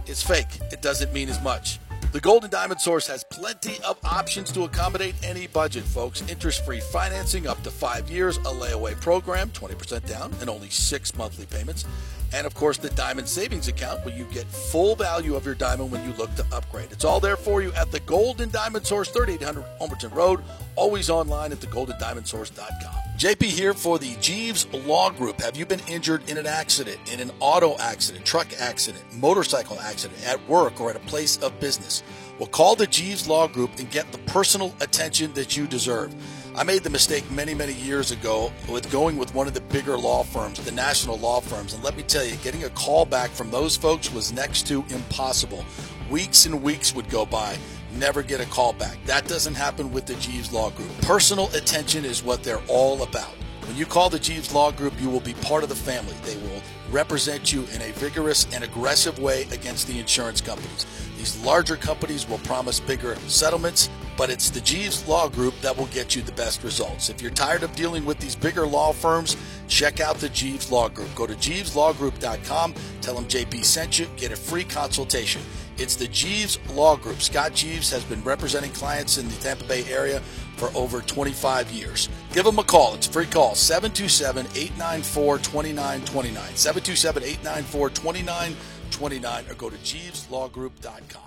it's 0.07 0.23
fake, 0.23 0.61
it 0.73 0.83
doesn't 0.83 1.13
mean 1.13 1.29
as 1.29 1.41
much. 1.43 1.79
The 2.13 2.21
Gold 2.21 2.43
and 2.43 2.51
Diamond 2.51 2.81
Source 2.81 3.07
has 3.07 3.23
plenty 3.23 3.81
of 3.85 3.97
options 4.05 4.51
to 4.53 4.65
accommodate 4.65 5.15
any 5.23 5.47
budget, 5.47 5.85
folks. 5.85 6.29
Interest 6.29 6.65
free 6.65 6.81
financing 6.81 7.47
up 7.47 7.63
to 7.63 7.71
five 7.71 8.11
years, 8.11 8.39
a 8.39 8.51
layaway 8.51 9.01
program, 9.01 9.49
20% 9.51 10.09
down, 10.09 10.35
and 10.41 10.51
only 10.51 10.71
six 10.71 11.17
monthly 11.17 11.47
payments. 11.47 11.85
And 12.33 12.49
of 12.49 12.55
course, 12.55 12.79
the 12.79 12.91
Diamond 12.91 13.29
Savings 13.29 13.69
Account 13.69 14.05
where 14.05 14.17
you 14.17 14.25
get 14.25 14.47
full 14.47 14.97
value 14.97 15.37
of 15.37 15.47
your 15.47 15.55
diamond 15.55 15.93
when 15.93 16.05
you 16.05 16.13
look 16.17 16.35
to 16.35 16.45
upgrade. 16.53 16.91
It's 16.91 17.05
all 17.05 17.21
there 17.21 17.37
for 17.37 17.63
you 17.63 17.73
at 17.75 17.93
the 17.93 18.01
Gold 18.01 18.41
and 18.41 18.51
Diamond 18.51 18.85
Source, 18.85 19.09
3800 19.09 19.65
Ulmerton 19.81 20.13
Road, 20.13 20.41
always 20.75 21.11
online 21.11 21.53
at 21.53 21.59
thegoldendiamondsource.com. 21.59 23.00
JP 23.21 23.43
here 23.43 23.75
for 23.75 23.99
the 23.99 24.17
Jeeves 24.23 24.67
Law 24.73 25.11
Group. 25.11 25.43
Have 25.43 25.55
you 25.55 25.67
been 25.67 25.83
injured 25.87 26.27
in 26.31 26.39
an 26.39 26.47
accident, 26.47 26.99
in 27.13 27.21
an 27.21 27.31
auto 27.39 27.77
accident, 27.77 28.25
truck 28.25 28.47
accident, 28.59 29.05
motorcycle 29.13 29.79
accident, 29.79 30.27
at 30.27 30.49
work, 30.49 30.81
or 30.81 30.89
at 30.89 30.97
a 30.97 31.01
place 31.01 31.37
of 31.43 31.61
business? 31.61 32.03
Well, 32.39 32.49
call 32.49 32.77
the 32.77 32.87
Jeeves 32.87 33.29
Law 33.29 33.47
Group 33.47 33.73
and 33.79 33.91
get 33.91 34.11
the 34.11 34.17
personal 34.21 34.75
attention 34.81 35.35
that 35.35 35.55
you 35.55 35.67
deserve. 35.67 36.15
I 36.57 36.65
made 36.65 36.83
the 36.83 36.89
mistake 36.89 37.31
many, 37.31 37.53
many 37.53 37.75
years 37.75 38.11
ago 38.11 38.51
with 38.71 38.91
going 38.91 39.19
with 39.19 39.35
one 39.35 39.47
of 39.47 39.53
the 39.53 39.61
bigger 39.61 39.99
law 39.99 40.23
firms, 40.23 40.59
the 40.65 40.73
national 40.73 41.19
law 41.19 41.43
firms. 41.43 41.75
And 41.75 41.85
let 41.85 41.99
me 41.99 42.03
tell 42.05 42.25
you, 42.25 42.37
getting 42.37 42.65
a 42.65 42.71
call 42.71 43.05
back 43.05 43.29
from 43.29 43.51
those 43.51 43.77
folks 43.77 44.11
was 44.11 44.33
next 44.33 44.67
to 44.69 44.83
impossible. 44.89 45.63
Weeks 46.11 46.47
and 46.47 46.63
weeks 46.63 46.95
would 46.95 47.11
go 47.11 47.27
by 47.27 47.59
never 47.93 48.23
get 48.23 48.41
a 48.41 48.47
call 48.47 48.73
back. 48.73 48.99
That 49.07 49.27
doesn't 49.27 49.55
happen 49.55 49.93
with 49.93 50.07
the 50.07 50.15
Jeeves 50.17 50.53
Law 50.53 50.71
Group. 50.71 50.91
Personal 51.03 51.49
attention 51.55 52.05
is 52.05 52.23
what 52.23 52.43
they're 52.43 52.63
all 52.69 53.03
about. 53.03 53.35
When 53.67 53.77
you 53.77 53.87
call 53.87 54.11
the 54.11 54.19
Jeeves 54.19 54.53
Law 54.53 54.73
Group, 54.73 55.01
you 55.01 55.09
will 55.09 55.21
be 55.21 55.35
part 55.35 55.63
of 55.63 55.69
the 55.69 55.77
family. 55.77 56.15
They 56.25 56.37
will 56.39 56.61
represent 56.91 57.53
you 57.53 57.61
in 57.73 57.83
a 57.83 57.93
vigorous 57.93 58.47
and 58.53 58.65
aggressive 58.65 59.19
way 59.21 59.43
against 59.53 59.87
the 59.87 59.99
insurance 60.01 60.41
companies. 60.41 60.87
These 61.17 61.45
larger 61.45 61.77
companies 61.77 62.29
will 62.29 62.39
promise 62.39 62.81
bigger 62.81 63.15
settlements, 63.29 63.89
but 64.17 64.29
it's 64.31 64.51
the 64.51 64.61
Jeeves 64.61 65.07
Law 65.07 65.29
Group 65.29 65.55
that 65.61 65.77
will 65.77 65.87
get 65.87 66.17
you 66.17 66.23
the 66.23 66.33
best 66.33 66.65
results. 66.65 67.11
If 67.11 67.23
you're 67.23 67.31
tired 67.31 67.63
of 67.63 67.77
dealing 67.77 68.05
with 68.05 68.19
these 68.19 68.35
bigger 68.35 68.67
law 68.67 68.93
firms, 68.93 69.37
check 69.69 70.01
out 70.01 70.17
the 70.17 70.31
Jeeves 70.31 70.73
Law 70.73 70.89
Group. 70.89 71.15
Go 71.15 71.27
to 71.27 71.35
jeeveslawgroup.com, 71.35 72.75
tell 73.03 73.15
them 73.15 73.27
JP 73.27 73.65
sent 73.65 73.99
you, 73.99 74.07
get 74.17 74.33
a 74.33 74.37
free 74.37 74.65
consultation. 74.65 75.43
It's 75.81 75.97
the 75.97 76.09
Jeeves 76.09 76.59
Law 76.75 76.95
Group. 76.97 77.23
Scott 77.23 77.55
Jeeves 77.55 77.91
has 77.91 78.05
been 78.05 78.23
representing 78.23 78.71
clients 78.73 79.17
in 79.17 79.27
the 79.27 79.35
Tampa 79.37 79.65
Bay 79.65 79.83
area 79.91 80.21
for 80.57 80.71
over 80.77 81.01
25 81.01 81.71
years. 81.71 82.11
Give 82.35 82.45
them 82.45 82.59
a 82.59 82.63
call. 82.63 82.95
It's 82.95 83.07
a 83.07 83.11
free 83.11 83.25
call 83.25 83.55
727 83.55 84.45
894 84.55 85.39
2929. 85.39 86.55
727 86.55 87.23
894 87.23 87.89
2929 87.89 89.45
or 89.49 89.55
go 89.55 89.71
to 89.71 89.77
jeeveslawgroup.com. 89.77 91.23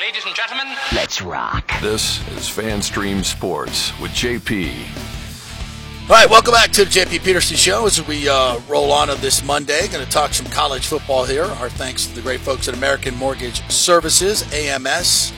Ladies 0.00 0.24
and 0.24 0.34
gentlemen, 0.34 0.74
let's 0.94 1.20
rock. 1.20 1.70
This 1.82 2.26
is 2.28 2.48
FanStream 2.48 3.22
Sports 3.22 3.92
with 4.00 4.12
JP. 4.12 5.17
All 6.08 6.14
right, 6.14 6.30
welcome 6.30 6.54
back 6.54 6.70
to 6.70 6.86
the 6.86 6.90
JP 6.90 7.22
Peterson 7.22 7.58
Show 7.58 7.84
as 7.84 8.02
we 8.08 8.30
uh, 8.30 8.58
roll 8.66 8.92
on 8.92 9.10
of 9.10 9.20
this 9.20 9.44
Monday. 9.44 9.86
Going 9.88 10.02
to 10.02 10.10
talk 10.10 10.32
some 10.32 10.46
college 10.46 10.86
football 10.86 11.26
here. 11.26 11.44
Our 11.44 11.68
thanks 11.68 12.06
to 12.06 12.14
the 12.14 12.22
great 12.22 12.40
folks 12.40 12.66
at 12.66 12.72
American 12.72 13.14
Mortgage 13.14 13.60
Services, 13.70 14.42
AMS.com. 14.54 15.30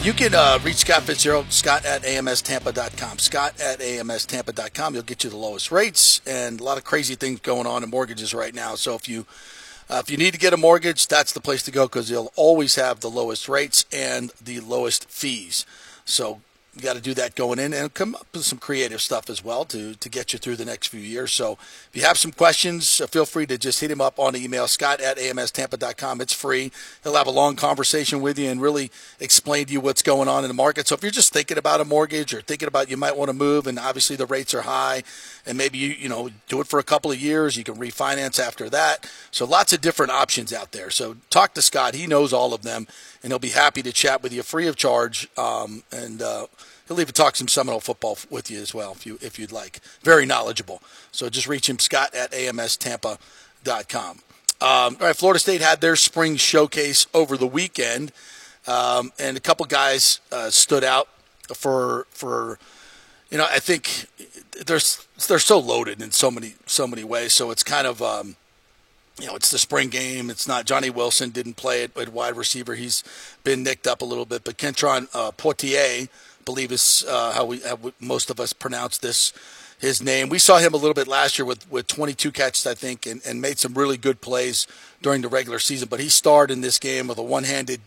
You 0.00 0.12
can 0.12 0.34
uh, 0.34 0.58
reach 0.64 0.78
Scott 0.78 1.02
Fitzgerald, 1.02 1.52
Scott 1.52 1.84
at 1.84 2.02
AMSTampa.com. 2.02 3.20
Scott 3.20 3.60
at 3.60 3.78
AMSTampa.com. 3.78 4.94
He'll 4.94 5.04
get 5.04 5.22
you 5.22 5.30
the 5.30 5.36
lowest 5.36 5.70
rates 5.70 6.20
and 6.26 6.60
a 6.60 6.64
lot 6.64 6.76
of 6.76 6.82
crazy 6.82 7.14
things 7.14 7.38
going 7.38 7.68
on 7.68 7.84
in 7.84 7.90
mortgages 7.90 8.34
right 8.34 8.52
now. 8.52 8.74
So 8.74 8.96
if 8.96 9.08
you 9.08 9.26
uh, 9.88 10.02
if 10.04 10.10
you 10.10 10.16
need 10.16 10.32
to 10.32 10.40
get 10.40 10.52
a 10.52 10.56
mortgage, 10.56 11.06
that's 11.06 11.32
the 11.32 11.40
place 11.40 11.62
to 11.62 11.70
go 11.70 11.86
because 11.86 12.08
they'll 12.08 12.32
always 12.34 12.74
have 12.74 12.98
the 12.98 13.10
lowest 13.10 13.48
rates 13.48 13.86
and 13.92 14.32
the 14.44 14.58
lowest 14.58 15.08
fees. 15.08 15.64
So 16.04 16.40
you 16.74 16.80
got 16.80 16.96
to 16.96 17.02
do 17.02 17.12
that 17.12 17.34
going 17.34 17.58
in 17.58 17.74
and 17.74 17.92
come 17.92 18.14
up 18.14 18.26
with 18.32 18.44
some 18.44 18.58
creative 18.58 19.02
stuff 19.02 19.28
as 19.28 19.44
well 19.44 19.66
to, 19.66 19.94
to 19.94 20.08
get 20.08 20.32
you 20.32 20.38
through 20.38 20.56
the 20.56 20.64
next 20.64 20.86
few 20.86 21.00
years. 21.00 21.30
So 21.30 21.52
if 21.52 21.90
you 21.92 22.02
have 22.02 22.16
some 22.16 22.32
questions, 22.32 22.98
uh, 22.98 23.06
feel 23.06 23.26
free 23.26 23.44
to 23.46 23.58
just 23.58 23.80
hit 23.80 23.90
him 23.90 24.00
up 24.00 24.18
on 24.18 24.32
the 24.32 24.42
email, 24.42 24.66
scott 24.66 24.98
at 24.98 25.18
amstampa.com. 25.18 26.22
It's 26.22 26.32
free. 26.32 26.72
He'll 27.02 27.16
have 27.16 27.26
a 27.26 27.30
long 27.32 27.56
conversation 27.56 28.22
with 28.22 28.38
you 28.38 28.48
and 28.48 28.62
really 28.62 28.90
explain 29.20 29.66
to 29.66 29.72
you 29.72 29.80
what's 29.80 30.00
going 30.00 30.28
on 30.28 30.44
in 30.44 30.48
the 30.48 30.54
market. 30.54 30.88
So 30.88 30.94
if 30.94 31.02
you're 31.02 31.10
just 31.10 31.34
thinking 31.34 31.58
about 31.58 31.82
a 31.82 31.84
mortgage 31.84 32.32
or 32.32 32.40
thinking 32.40 32.68
about 32.68 32.88
you 32.88 32.96
might 32.96 33.18
want 33.18 33.28
to 33.28 33.34
move 33.34 33.66
and 33.66 33.78
obviously 33.78 34.16
the 34.16 34.26
rates 34.26 34.54
are 34.54 34.62
high 34.62 35.02
and 35.46 35.58
maybe 35.58 35.78
you, 35.78 35.88
you 35.88 36.08
know, 36.08 36.30
do 36.48 36.60
it 36.60 36.66
for 36.66 36.78
a 36.78 36.84
couple 36.84 37.10
of 37.10 37.20
years, 37.20 37.56
you 37.56 37.64
can 37.64 37.76
refinance 37.76 38.38
after 38.38 38.70
that. 38.70 39.10
So 39.30 39.44
lots 39.44 39.72
of 39.72 39.80
different 39.80 40.12
options 40.12 40.52
out 40.52 40.72
there. 40.72 40.90
So 40.90 41.16
talk 41.30 41.54
to 41.54 41.62
Scott. 41.62 41.94
He 41.94 42.06
knows 42.06 42.32
all 42.32 42.54
of 42.54 42.62
them 42.62 42.86
and 43.22 43.32
he'll 43.32 43.38
be 43.38 43.48
happy 43.50 43.82
to 43.82 43.92
chat 43.92 44.22
with 44.22 44.32
you 44.32 44.42
free 44.42 44.66
of 44.66 44.76
charge. 44.76 45.28
Um, 45.36 45.82
and, 45.92 46.22
uh, 46.22 46.46
He'll 46.92 47.00
even 47.00 47.14
talk 47.14 47.36
some 47.36 47.48
Seminole 47.48 47.80
football 47.80 48.18
with 48.28 48.50
you 48.50 48.60
as 48.60 48.74
well 48.74 48.92
if 48.92 49.06
you 49.06 49.18
if 49.22 49.38
you'd 49.38 49.52
like. 49.52 49.80
Very 50.02 50.26
knowledgeable. 50.26 50.82
So 51.10 51.28
just 51.30 51.46
reach 51.46 51.68
him, 51.68 51.78
Scott 51.78 52.14
at 52.14 52.32
amstampa.com. 52.32 54.10
Um, 54.10 54.18
all 54.60 54.90
right, 55.00 55.16
Florida 55.16 55.40
State 55.40 55.60
had 55.60 55.80
their 55.80 55.96
spring 55.96 56.36
showcase 56.36 57.06
over 57.14 57.36
the 57.36 57.46
weekend, 57.46 58.12
um, 58.66 59.10
and 59.18 59.36
a 59.36 59.40
couple 59.40 59.64
guys 59.66 60.20
uh, 60.30 60.50
stood 60.50 60.84
out 60.84 61.08
for 61.54 62.06
for 62.10 62.58
you 63.30 63.38
know 63.38 63.46
I 63.50 63.58
think 63.58 64.06
they're 64.66 64.80
they're 65.28 65.38
so 65.38 65.58
loaded 65.58 66.02
in 66.02 66.10
so 66.10 66.30
many 66.30 66.54
so 66.66 66.86
many 66.86 67.04
ways. 67.04 67.32
So 67.32 67.50
it's 67.50 67.62
kind 67.62 67.86
of 67.86 68.02
um, 68.02 68.36
you 69.20 69.26
know, 69.26 69.36
it's 69.36 69.50
the 69.50 69.58
spring 69.58 69.88
game. 69.88 70.30
It's 70.30 70.48
not 70.48 70.66
Johnny 70.66 70.90
Wilson 70.90 71.30
didn't 71.30 71.54
play 71.54 71.82
it, 71.82 71.94
but 71.94 72.08
wide 72.08 72.36
receiver 72.36 72.74
he's 72.74 73.04
been 73.44 73.62
nicked 73.62 73.86
up 73.86 74.02
a 74.02 74.04
little 74.04 74.26
bit. 74.26 74.44
But 74.44 74.58
Kentron 74.58 75.08
uh, 75.14 75.32
Poitier 75.32 76.08
believe 76.44 76.72
is 76.72 77.04
uh, 77.08 77.32
how 77.32 77.44
we 77.44 77.60
how 77.60 77.78
most 78.00 78.30
of 78.30 78.40
us 78.40 78.52
pronounce 78.52 78.98
this 78.98 79.32
his 79.82 80.00
name. 80.00 80.28
We 80.28 80.38
saw 80.38 80.58
him 80.58 80.74
a 80.74 80.76
little 80.76 80.94
bit 80.94 81.08
last 81.08 81.38
year 81.38 81.44
with, 81.44 81.68
with 81.68 81.88
22 81.88 82.30
catches, 82.30 82.68
I 82.68 82.74
think, 82.74 83.04
and, 83.04 83.20
and 83.26 83.40
made 83.40 83.58
some 83.58 83.74
really 83.74 83.96
good 83.96 84.20
plays 84.20 84.68
during 85.02 85.22
the 85.22 85.28
regular 85.28 85.58
season. 85.58 85.88
But 85.88 85.98
he 85.98 86.08
starred 86.08 86.52
in 86.52 86.60
this 86.60 86.78
game 86.78 87.08
with 87.08 87.18
a 87.18 87.22
one 87.22 87.42
handed 87.42 87.80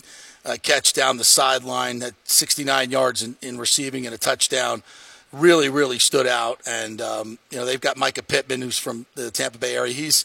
uh, 0.45 0.57
catch 0.61 0.91
down 0.91 1.15
the 1.17 1.23
sideline 1.23 2.03
at 2.03 2.13
69 2.25 2.91
yards 2.91 3.23
in, 3.23 3.37
in, 3.41 3.57
receiving 3.57 4.05
and 4.05 4.13
a 4.13 4.17
touchdown. 4.17 4.83
Really, 5.35 5.67
really 5.67 5.99
stood 5.99 6.27
out. 6.27 6.61
And, 6.65 7.01
um, 7.01 7.39
you 7.51 7.57
know, 7.57 7.65
they've 7.65 7.81
got 7.81 7.97
Mycah 7.97 8.25
Pittman, 8.25 8.61
who's 8.61 8.77
from 8.77 9.05
the 9.15 9.31
Tampa 9.31 9.57
Bay 9.57 9.75
area. 9.75 9.93
He's 9.93 10.23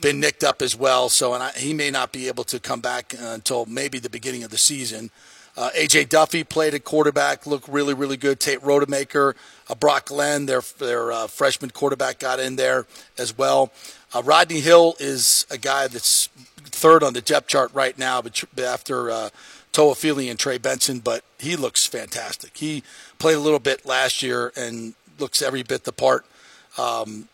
been 0.00 0.20
nicked 0.20 0.44
up 0.44 0.62
as 0.62 0.76
well. 0.76 1.08
So, 1.08 1.34
and 1.34 1.42
I, 1.42 1.50
he 1.52 1.74
may 1.74 1.90
not 1.90 2.12
be 2.12 2.28
able 2.28 2.44
to 2.44 2.60
come 2.60 2.80
back 2.80 3.14
uh, 3.20 3.26
until 3.26 3.66
maybe 3.66 3.98
the 3.98 4.10
beginning 4.10 4.44
of 4.44 4.50
the 4.50 4.58
season. 4.58 5.10
Uh, 5.56 5.70
AJ 5.76 6.08
Duffy 6.08 6.44
played 6.44 6.74
at 6.74 6.84
quarterback, 6.84 7.46
looked 7.46 7.68
really, 7.68 7.92
really 7.92 8.16
good. 8.16 8.40
Tate 8.40 8.60
Rodemaker, 8.60 9.34
uh, 9.68 9.74
Brock 9.74 10.06
Glenn, 10.06 10.46
their 10.46 10.62
their 10.78 11.12
uh, 11.12 11.26
freshman 11.26 11.70
quarterback, 11.70 12.18
got 12.18 12.40
in 12.40 12.56
there 12.56 12.86
as 13.18 13.36
well. 13.36 13.70
Uh, 14.14 14.22
Rodney 14.22 14.60
Hill 14.60 14.94
is 14.98 15.46
a 15.50 15.58
guy 15.58 15.88
that's 15.88 16.28
third 16.64 17.02
on 17.02 17.12
the 17.12 17.20
depth 17.20 17.48
chart 17.48 17.70
right 17.74 17.98
now, 17.98 18.22
but 18.22 18.42
after 18.58 19.10
uh, 19.72 19.78
Toafili 19.78 20.30
and 20.30 20.38
Trey 20.38 20.58
Benson, 20.58 21.00
but 21.00 21.24
he 21.38 21.56
looks 21.56 21.86
fantastic. 21.86 22.56
He 22.56 22.82
played 23.18 23.36
a 23.36 23.40
little 23.40 23.58
bit 23.58 23.86
last 23.86 24.22
year 24.22 24.52
and 24.56 24.94
looks 25.18 25.42
every 25.42 25.62
bit 25.62 25.84
the 25.84 25.92
part. 25.92 26.24
Um, 26.78 27.28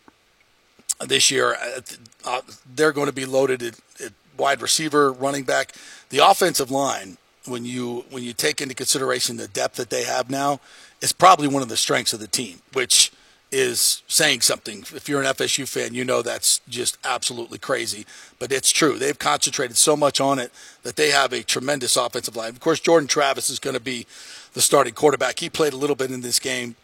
this 1.05 1.31
year, 1.31 1.55
uh, 1.55 1.81
uh 2.25 2.41
they're 2.75 2.91
going 2.91 3.07
to 3.07 3.13
be 3.13 3.25
loaded 3.25 3.63
at, 3.63 3.79
at 4.03 4.13
wide 4.37 4.61
receiver, 4.61 5.11
running 5.11 5.43
back. 5.43 5.73
The 6.09 6.19
offensive 6.19 6.71
line 6.71 7.17
when 7.49 7.65
you 7.65 8.05
when 8.09 8.23
you 8.23 8.33
take 8.33 8.61
into 8.61 8.75
consideration 8.75 9.37
the 9.37 9.47
depth 9.47 9.75
that 9.75 9.89
they 9.89 10.03
have 10.03 10.29
now, 10.29 10.59
is 11.01 11.11
probably 11.11 11.47
one 11.47 11.61
of 11.61 11.69
the 11.69 11.77
strengths 11.77 12.13
of 12.13 12.19
the 12.19 12.27
team, 12.27 12.61
which 12.73 13.11
is 13.51 14.03
saying 14.07 14.41
something. 14.41 14.85
If 14.93 15.09
you're 15.09 15.21
an 15.21 15.27
FSU 15.27 15.67
fan, 15.67 15.93
you 15.93 16.05
know 16.05 16.21
that's 16.21 16.61
just 16.69 16.97
absolutely 17.03 17.57
crazy, 17.57 18.05
but 18.37 18.51
it's 18.51 18.71
true. 18.71 18.99
They've 18.99 19.17
concentrated 19.17 19.75
so 19.75 19.97
much 19.97 20.21
on 20.21 20.37
it 20.37 20.51
that 20.83 20.95
they 20.95 21.09
have 21.09 21.33
a 21.33 21.43
tremendous 21.43 21.95
offensive 21.95 22.35
line. 22.35 22.49
Of 22.49 22.59
course, 22.59 22.79
Jordan 22.79 23.07
Travis 23.07 23.49
is 23.49 23.59
going 23.59 23.75
to 23.75 23.79
be 23.79 24.05
the 24.53 24.61
starting 24.61 24.93
quarterback. 24.93 25.39
He 25.39 25.49
played 25.49 25.73
a 25.73 25.77
little 25.77 25.95
bit 25.95 26.11
in 26.11 26.21
this 26.21 26.39
game. 26.39 26.75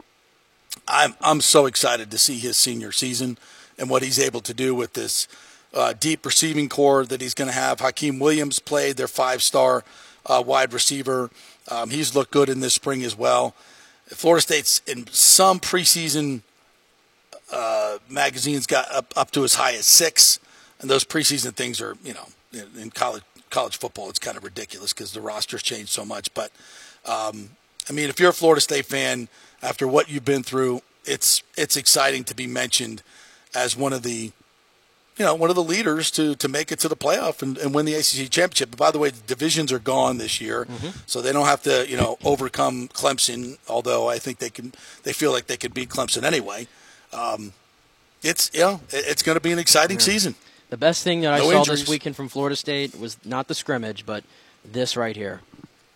I'm 0.88 1.16
I'm 1.22 1.42
so 1.42 1.68
excited 1.68 2.12
to 2.12 2.18
see 2.18 2.38
his 2.38 2.58
senior 2.58 2.92
season 2.92 3.38
and 3.78 3.90
what 3.90 4.04
he's 4.04 4.20
able 4.20 4.42
to 4.42 4.54
do 4.54 4.74
with 4.74 4.94
this 4.94 5.28
uh, 5.74 5.94
deep 6.00 6.26
receiving 6.26 6.70
core 6.70 7.06
that 7.06 7.22
he's 7.22 7.34
going 7.34 7.50
to 7.50 7.56
have. 7.56 7.80
Hykeem 7.80 8.20
Williams 8.20 8.60
played 8.60 8.98
their 8.98 9.08
five 9.08 9.44
star 9.44 9.84
uh, 10.26 10.44
wide 10.46 10.74
receiver. 10.74 11.30
Um, 11.70 11.90
he's 11.90 12.16
looked 12.16 12.32
good 12.32 12.50
in 12.50 12.60
this 12.60 12.74
spring 12.74 13.04
as 13.04 13.18
well. 13.18 13.56
Florida 14.08 14.42
State's 14.42 14.82
in 14.86 15.08
some 15.08 15.60
preseason 15.60 16.42
uh, 17.52 17.98
magazines 18.10 18.66
got 18.66 18.92
up, 18.92 19.14
up 19.16 19.32
to 19.32 19.44
as 19.44 19.56
high 19.56 19.74
as 19.74 19.86
six, 19.86 20.40
and 20.80 20.90
those 20.90 21.04
preseason 21.04 21.54
things 21.54 21.82
are, 21.82 21.96
you 22.04 22.14
know, 22.14 22.28
in, 22.52 22.82
in 22.82 22.90
college 22.92 23.24
college 23.50 23.78
football, 23.78 24.10
it's 24.10 24.20
kind 24.20 24.36
of 24.36 24.44
ridiculous 24.44 24.92
because 24.92 25.14
the 25.14 25.22
rosters 25.22 25.64
change 25.64 25.90
so 25.90 26.04
much. 26.04 26.34
But 26.34 26.52
um, 27.06 27.52
I 27.90 27.94
mean, 27.94 28.10
if 28.10 28.20
you're 28.20 28.32
a 28.32 28.34
Florida 28.34 28.60
State 28.60 28.86
fan, 28.86 29.30
after 29.62 29.88
what 29.88 30.10
you've 30.10 30.26
been 30.26 30.44
through, 30.44 30.82
it's 31.06 31.44
it's 31.56 31.78
exciting 31.78 32.24
to 32.26 32.36
be 32.36 32.48
mentioned 32.48 33.02
as 33.54 33.78
one 33.78 33.94
of 33.94 34.04
the 34.04 34.32
you 35.18 35.24
know, 35.24 35.34
one 35.34 35.50
of 35.50 35.56
the 35.56 35.64
leaders 35.64 36.12
to, 36.12 36.36
to 36.36 36.50
make 36.50 36.74
it 36.74 36.80
to 36.80 36.90
the 36.90 36.96
playoff 36.96 37.42
and, 37.42 37.58
and 37.58 37.74
win 37.74 37.86
the 37.86 37.94
ACC 37.94 38.30
championship. 38.30 38.72
But 38.72 38.80
by 38.80 38.92
the 38.92 39.00
way, 39.00 39.12
the 39.12 39.22
divisions 39.22 39.72
are 39.72 39.80
gone 39.80 40.18
this 40.18 40.42
year, 40.42 40.66
mm-hmm. 40.66 40.90
so 41.06 41.22
they 41.22 41.32
don't 41.32 41.46
have 41.46 41.64
to, 41.64 41.90
you 41.90 41.96
know, 41.96 42.18
overcome 42.26 42.90
Clemson. 42.90 43.58
Although 43.70 44.10
I 44.10 44.20
think 44.20 44.40
they 44.40 44.50
can, 44.50 44.74
they 45.04 45.14
feel 45.14 45.32
like 45.32 45.48
they 45.48 45.56
could 45.56 45.74
beat 45.74 45.88
Clemson 45.88 46.24
anyway. 46.24 46.68
Um, 47.16 47.54
it's 48.22 48.52
you 48.54 48.62
know, 48.62 48.82
it's 48.90 49.24
going 49.24 49.36
to 49.36 49.42
be 49.42 49.52
an 49.52 49.60
exciting 49.60 49.98
yeah. 49.98 50.04
season. 50.04 50.36
The 50.70 50.78
best 50.78 51.04
thing 51.04 51.22
that 51.22 51.38
no 51.38 51.50
I 51.50 51.52
saw 51.52 51.60
injuries. 51.60 51.82
this 51.82 51.90
weekend 51.90 52.16
from 52.16 52.28
Florida 52.28 52.56
State 52.56 53.00
was 53.00 53.18
not 53.24 53.48
the 53.48 53.56
scrimmage, 53.56 54.06
but 54.06 54.24
this 54.64 54.98
right 54.98 55.16
here. 55.16 55.42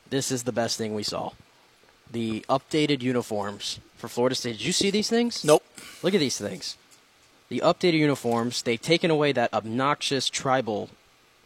This 0.10 0.32
is 0.32 0.44
the 0.44 0.52
best 0.52 0.78
thing 0.78 0.96
we 0.96 1.04
saw. 1.04 1.32
The 2.12 2.46
updated 2.50 3.02
uniforms 3.02 3.80
for 3.98 4.08
Florida 4.08 4.36
State. 4.36 4.58
Did 4.58 4.66
you 4.66 4.72
see 4.72 4.90
these 4.90 5.10
things? 5.10 5.44
Nope. 5.44 5.64
Look 6.02 6.14
at 6.14 6.20
these 6.20 6.38
things 6.38 6.78
the 7.50 7.60
updated 7.60 8.00
uniforms. 8.00 8.62
They've 8.62 8.82
taken 8.82 9.12
away 9.12 9.32
that 9.34 9.54
obnoxious 9.54 10.30
tribal 10.30 10.90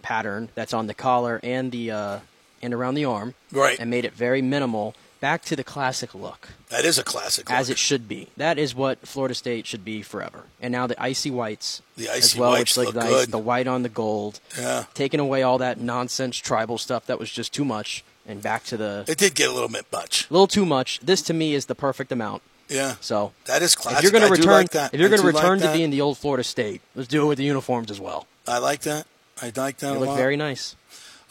pattern 0.01 0.49
that's 0.53 0.73
on 0.73 0.87
the 0.87 0.93
collar 0.93 1.39
and 1.41 1.71
the 1.71 1.91
uh, 1.91 2.19
and 2.61 2.73
around 2.73 2.95
the 2.95 3.05
arm, 3.05 3.33
right, 3.51 3.79
and 3.79 3.89
made 3.89 4.05
it 4.05 4.13
very 4.13 4.41
minimal. 4.41 4.95
Back 5.23 5.43
to 5.43 5.55
the 5.55 5.63
classic 5.63 6.13
look. 6.13 6.49
That 6.67 6.83
is 6.83 6.99
a 6.99 7.03
classic 7.03 7.49
look. 7.49 7.57
As 7.57 7.69
it 7.69 7.77
should 7.77 8.09
be. 8.09 8.27
That 8.35 8.59
is 8.59 8.75
what 8.75 9.07
Florida 9.07 9.33
State 9.33 9.65
should 9.65 9.85
be 9.85 10.01
forever. 10.01 10.47
And 10.59 10.73
now 10.73 10.85
the 10.85 11.01
icy 11.01 11.31
whites. 11.31 11.81
The 11.95 12.09
icy 12.09 12.17
as 12.17 12.35
well, 12.35 12.51
whites 12.51 12.75
which 12.75 12.87
look 12.87 12.95
nice, 12.95 13.07
good. 13.07 13.31
The 13.31 13.37
white 13.37 13.65
on 13.65 13.83
the 13.83 13.89
gold. 13.89 14.41
Yeah. 14.59 14.83
Taking 14.93 15.21
away 15.21 15.41
all 15.41 15.59
that 15.59 15.79
nonsense 15.79 16.35
tribal 16.35 16.77
stuff 16.77 17.05
that 17.05 17.19
was 17.19 17.31
just 17.31 17.53
too 17.53 17.63
much 17.63 18.03
and 18.27 18.41
back 18.41 18.65
to 18.65 18.75
the 18.75 19.05
It 19.07 19.17
did 19.17 19.33
get 19.33 19.47
a 19.49 19.53
little 19.53 19.69
bit 19.69 19.85
much. 19.93 20.29
A 20.29 20.33
little 20.33 20.45
too 20.45 20.65
much. 20.65 20.99
This 20.99 21.21
to 21.21 21.33
me 21.33 21.53
is 21.53 21.67
the 21.67 21.75
perfect 21.75 22.11
amount. 22.11 22.41
Yeah. 22.67 22.95
So 22.99 23.31
that 23.45 23.61
is 23.61 23.75
classic. 23.75 23.99
If 23.99 24.03
you're 24.03 24.19
going 24.19 24.29
to 24.29 24.41
return, 24.41 24.67
like 24.73 24.93
if 24.93 24.99
you're 24.99 25.07
going 25.07 25.21
to 25.21 25.27
return 25.27 25.61
like 25.61 25.71
to 25.71 25.73
being 25.73 25.89
the 25.89 26.01
old 26.01 26.17
Florida 26.17 26.43
State, 26.43 26.81
let's 26.95 27.07
do 27.07 27.23
it 27.23 27.27
with 27.27 27.37
the 27.37 27.45
uniforms 27.45 27.89
as 27.89 28.01
well. 28.01 28.27
I 28.45 28.57
like 28.57 28.81
that. 28.81 29.07
I 29.41 29.53
like 29.55 29.77
that. 29.77 29.93
They 29.93 29.99
look 29.99 30.09
lot. 30.09 30.17
very 30.17 30.35
nice. 30.35 30.75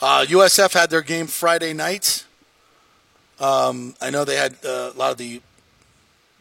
Uh, 0.00 0.24
USF 0.26 0.72
had 0.72 0.88
their 0.88 1.02
game 1.02 1.26
Friday 1.26 1.74
night. 1.74 2.24
Um, 3.42 3.94
I 4.00 4.10
know 4.10 4.24
they 4.24 4.36
had 4.36 4.54
uh, 4.64 4.92
a 4.94 4.96
lot 4.96 5.10
of 5.12 5.18
the 5.18 5.42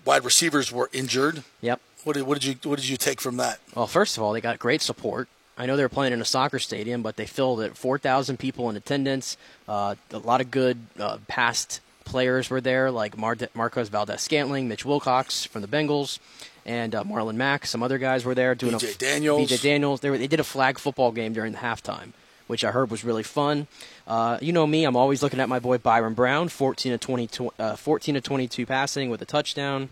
wide 0.06 0.24
receivers 0.24 0.72
were 0.72 0.90
injured. 0.94 1.44
Yep. 1.62 1.82
What 2.04 2.14
did, 2.14 2.24
what 2.24 2.40
did 2.40 2.46
you 2.46 2.70
what 2.70 2.80
did 2.80 2.88
you 2.90 2.98
take 2.98 3.20
from 3.20 3.38
that? 3.38 3.60
Well, 3.76 3.88
first 3.88 4.18
of 4.18 4.24
all, 4.24 4.34
they 4.34 4.42
got 4.42 4.60
great 4.60 4.82
support. 4.82 5.28
I 5.58 5.66
know 5.66 5.76
they 5.76 5.84
were 5.84 5.90
playing 5.90 6.14
in 6.14 6.22
a 6.22 6.26
soccer 6.26 6.60
stadium, 6.60 7.02
but 7.04 7.18
they 7.18 7.26
filled 7.26 7.62
it. 7.62 7.76
Four 7.78 7.98
thousand 8.00 8.38
people 8.38 8.70
in 8.70 8.76
attendance. 8.76 9.38
Uh, 9.68 9.96
a 10.12 10.18
lot 10.18 10.42
of 10.42 10.50
good 10.50 10.80
uh, 11.00 11.18
past 11.28 11.82
players 12.06 12.50
were 12.50 12.62
there, 12.62 12.92
like 12.92 13.18
Mar- 13.18 13.38
Marquez 13.54 13.90
Valdes-Scantling, 13.90 14.68
Mitch 14.68 14.86
Wilcox 14.86 15.46
from 15.46 15.62
the 15.62 15.68
Bengals, 15.68 16.20
and 16.66 16.94
uh, 16.96 17.04
Marlon 17.04 17.36
Mack. 17.36 17.66
Some 17.66 17.84
other 17.84 17.98
guys 17.98 18.26
were 18.26 18.36
there 18.36 18.56
doing 18.56 18.74
BJ 18.74 18.96
a, 18.96 18.98
Daniels. 18.98 19.50
BJ 19.50 19.62
Daniels. 19.62 20.02
They, 20.02 20.10
were, 20.10 20.18
they 20.18 20.28
did 20.28 20.40
a 20.40 20.44
flag 20.44 20.80
football 20.80 21.12
game 21.12 21.34
during 21.34 21.52
the 21.54 21.60
halftime, 21.60 22.12
which 22.52 22.66
I 22.66 22.72
heard 22.72 22.92
was 22.92 23.06
really 23.06 23.24
fun. 23.24 23.68
Uh, 24.06 24.38
you 24.42 24.52
know 24.52 24.68
me, 24.68 24.84
I'm 24.84 24.98
always 24.98 25.24
looking 25.24 25.40
at 25.40 25.48
my 25.48 25.58
boy 25.58 25.78
Byron 25.78 26.14
Brown, 26.14 26.50
14 26.50 26.92
to 26.92 26.98
20, 26.98 27.30
uh, 27.58 27.78
14 27.78 28.16
to 28.16 28.22
22 28.22 28.66
passing 28.66 29.10
with 29.10 29.22
a 29.22 29.26
touchdown. 29.26 29.88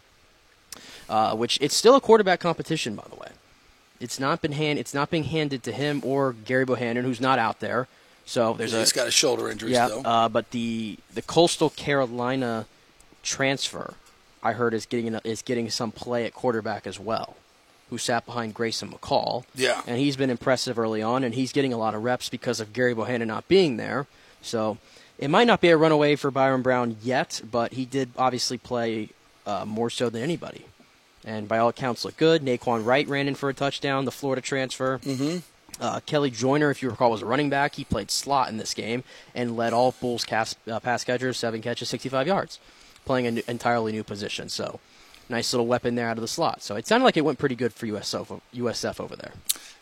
Uh, 1.07 1.35
which 1.35 1.57
it's 1.61 1.73
still 1.73 1.95
a 1.95 2.01
quarterback 2.01 2.41
competition, 2.41 2.95
by 2.95 3.05
the 3.09 3.15
way. 3.15 3.29
It's 4.01 4.19
not 4.19 4.41
been 4.41 4.51
hand, 4.51 4.77
it's 4.77 4.93
not 4.93 5.09
being 5.09 5.23
handed 5.23 5.63
to 5.63 5.71
him 5.71 6.01
or 6.05 6.35
Gerry 6.45 6.65
Bohanon, 6.65 7.05
who's 7.05 7.21
not 7.21 7.39
out 7.39 7.61
there. 7.61 7.87
So 8.25 8.53
there's 8.53 8.73
yeah, 8.73 8.79
a 8.79 8.81
he's 8.81 8.91
got 8.91 9.07
a 9.07 9.11
shoulder 9.11 9.49
injury 9.49 9.71
yeah. 9.71 9.87
Uh, 9.87 10.27
but 10.27 10.51
the 10.51 10.99
the 11.13 11.21
Coastal 11.21 11.69
Carolina 11.69 12.65
transfer, 13.23 13.93
I 14.43 14.51
heard 14.51 14.73
is 14.73 14.85
getting 14.85 15.15
is 15.23 15.41
getting 15.41 15.69
some 15.69 15.93
play 15.93 16.25
at 16.25 16.33
quarterback 16.33 16.85
as 16.85 16.99
well. 16.99 17.37
Who 17.89 17.97
sat 17.97 18.25
behind 18.25 18.53
Grayson 18.53 18.91
McCall? 18.91 19.45
Yeah, 19.55 19.81
and 19.87 19.97
he's 19.97 20.15
been 20.15 20.29
impressive 20.29 20.77
early 20.77 21.01
on, 21.01 21.23
and 21.23 21.33
he's 21.33 21.51
getting 21.51 21.73
a 21.73 21.77
lot 21.77 21.95
of 21.95 22.03
reps 22.03 22.29
because 22.29 22.59
of 22.59 22.73
Gerry 22.73 22.93
Bohanon 22.93 23.27
not 23.27 23.47
being 23.47 23.77
there. 23.77 24.07
So 24.41 24.77
it 25.17 25.29
might 25.29 25.47
not 25.47 25.61
be 25.61 25.69
a 25.69 25.77
runaway 25.77 26.15
for 26.15 26.31
Byron 26.31 26.61
Brown 26.61 26.97
yet, 27.03 27.41
but 27.49 27.73
he 27.73 27.85
did 27.85 28.11
obviously 28.17 28.57
play 28.57 29.09
uh, 29.45 29.65
more 29.65 29.89
so 29.89 30.09
than 30.09 30.21
anybody. 30.21 30.65
And 31.25 31.47
by 31.47 31.57
all 31.57 31.69
accounts, 31.69 32.05
look 32.05 32.15
good. 32.15 32.41
Nay'Quan 32.41 32.85
Wright 32.85 33.07
ran 33.07 33.27
in 33.27 33.35
for 33.35 33.49
a 33.49 33.53
touchdown, 33.53 34.05
the 34.05 34.11
Florida 34.11 34.41
transfer. 34.41 34.99
Mm-hmm. 34.99 35.39
Uh, 35.81 35.99
Kelley 36.05 36.29
Joiner, 36.29 36.71
if 36.71 36.81
you 36.81 36.89
recall, 36.89 37.11
was 37.11 37.21
a 37.21 37.25
running 37.25 37.49
back. 37.49 37.75
He 37.75 37.83
played 37.83 38.11
slot 38.11 38.49
in 38.49 38.57
this 38.57 38.73
game 38.73 39.03
and 39.35 39.55
led 39.55 39.73
all 39.73 39.93
Bulls 39.99 40.25
cast, 40.25 40.57
uh, 40.67 40.79
pass 40.79 41.03
catchers, 41.03 41.37
seven 41.37 41.61
catches, 41.61 41.89
65 41.89 42.27
yards, 42.27 42.59
playing 43.05 43.27
an 43.27 43.41
entirely 43.47 43.91
new 43.91 44.03
position. 44.03 44.49
So, 44.49 44.79
nice 45.29 45.53
little 45.53 45.67
weapon 45.67 45.95
there 45.95 46.09
out 46.09 46.17
of 46.17 46.21
the 46.21 46.27
slot. 46.27 46.61
So 46.61 46.75
it 46.75 46.87
sounded 46.87 47.05
like 47.05 47.17
it 47.17 47.25
went 47.25 47.39
pretty 47.39 47.55
good 47.55 47.73
for 47.73 47.85
USF, 47.85 48.41
USF 48.53 48.99
over 48.99 49.15
there. 49.15 49.33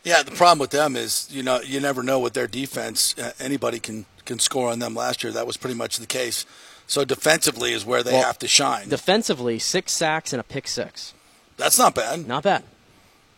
Yeah, 0.03 0.23
the 0.23 0.31
problem 0.31 0.59
with 0.59 0.71
them 0.71 0.95
is 0.95 1.27
you 1.31 1.43
know 1.43 1.61
you 1.61 1.79
never 1.79 2.03
know 2.03 2.19
with 2.19 2.33
their 2.33 2.47
defense. 2.47 3.15
Uh, 3.17 3.31
anybody 3.39 3.79
can 3.79 4.05
can 4.25 4.39
score 4.39 4.69
on 4.69 4.79
them. 4.79 4.95
Last 4.95 5.23
year, 5.23 5.33
that 5.33 5.47
was 5.47 5.57
pretty 5.57 5.75
much 5.75 5.97
the 5.97 6.05
case. 6.05 6.45
So 6.87 7.03
defensively 7.03 7.73
is 7.73 7.85
where 7.85 8.03
they 8.03 8.13
well, 8.13 8.23
have 8.23 8.39
to 8.39 8.47
shine. 8.47 8.87
Defensively, 8.87 9.59
six 9.59 9.91
sacks 9.91 10.31
and 10.31 10.39
a 10.39 10.43
pick 10.43 10.67
six. 10.67 11.13
That's 11.57 11.77
not 11.77 11.95
bad. 11.95 12.27
Not 12.27 12.43
bad. 12.43 12.63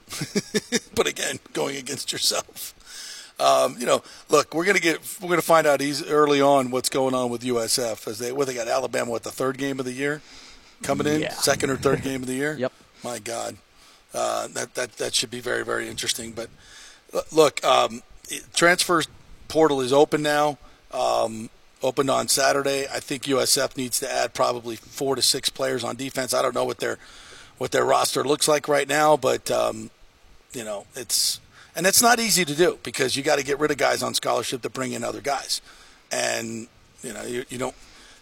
but 0.96 1.08
again, 1.08 1.40
going 1.54 1.78
against 1.78 2.12
yourself. 2.12 2.76
Um, 3.40 3.78
you 3.80 3.86
know, 3.86 4.04
look, 4.30 4.54
we're 4.54 4.66
gonna 4.66 4.80
get 4.80 5.00
we're 5.22 5.30
gonna 5.30 5.42
find 5.42 5.66
out 5.66 5.82
easy, 5.82 6.06
early 6.10 6.42
on 6.42 6.72
what's 6.72 6.90
going 6.90 7.16
on 7.16 7.30
with 7.30 7.42
USF 7.42 8.08
as 8.08 8.20
they 8.20 8.32
what 8.32 8.48
they 8.48 8.54
got 8.54 8.68
Alabama 8.68 9.12
what 9.12 9.24
the 9.24 9.32
third 9.32 9.58
game 9.58 9.80
of 9.80 9.86
the 9.86 9.94
year 9.94 10.22
coming 10.84 11.08
in 11.08 11.22
yeah. 11.22 11.34
second 11.34 11.70
or 11.70 11.78
third 11.78 12.02
game 12.02 12.22
of 12.22 12.28
the 12.28 12.36
year. 12.36 12.56
yep. 12.60 12.74
My 13.04 13.20
God, 13.20 13.58
uh, 14.14 14.48
that 14.50 14.76
that 14.76 14.94
that 14.94 15.14
should 15.14 15.32
be 15.32 15.40
very 15.40 15.64
very 15.64 15.88
interesting. 15.88 16.34
But 16.34 16.50
look, 17.32 17.64
um, 17.64 18.04
transfer 18.54 19.04
portal 19.48 19.82
is 19.82 19.94
open 19.94 20.22
now. 20.22 20.58
Um, 20.92 21.50
opened 21.82 22.10
on 22.10 22.28
Saturday. 22.28 22.88
I 22.88 23.00
think 23.00 23.24
USF 23.24 23.78
needs 23.78 24.00
to 24.00 24.12
add 24.12 24.34
probably 24.34 24.76
four 24.76 25.16
to 25.16 25.22
six 25.22 25.50
players 25.50 25.84
on 25.84 25.96
defense. 25.96 26.34
I 26.34 26.42
don't 26.42 26.56
know 26.56 26.66
what 26.66 26.80
their 26.80 26.98
what 27.58 27.72
their 27.72 27.86
roster 27.86 28.24
looks 28.24 28.48
like 28.48 28.68
right 28.68 28.88
now, 28.88 29.18
but 29.18 29.50
um, 29.52 29.90
you 30.54 30.64
know, 30.64 30.86
it's 30.96 31.40
and 31.76 31.86
it's 31.86 32.02
not 32.02 32.20
easy 32.20 32.46
to 32.46 32.56
do 32.56 32.80
because 32.84 33.16
you 33.16 33.24
got 33.24 33.38
to 33.38 33.46
get 33.46 33.60
rid 33.60 33.72
of 33.72 33.78
guys 33.78 34.02
on 34.02 34.14
scholarship 34.14 34.62
to 34.64 34.70
bring 34.70 34.94
in 34.94 35.04
other 35.04 35.22
guys, 35.22 35.62
and 36.12 36.68
you 37.04 37.14
know, 37.14 37.24
you, 37.24 37.46
you 37.50 37.58
don't 37.58 37.76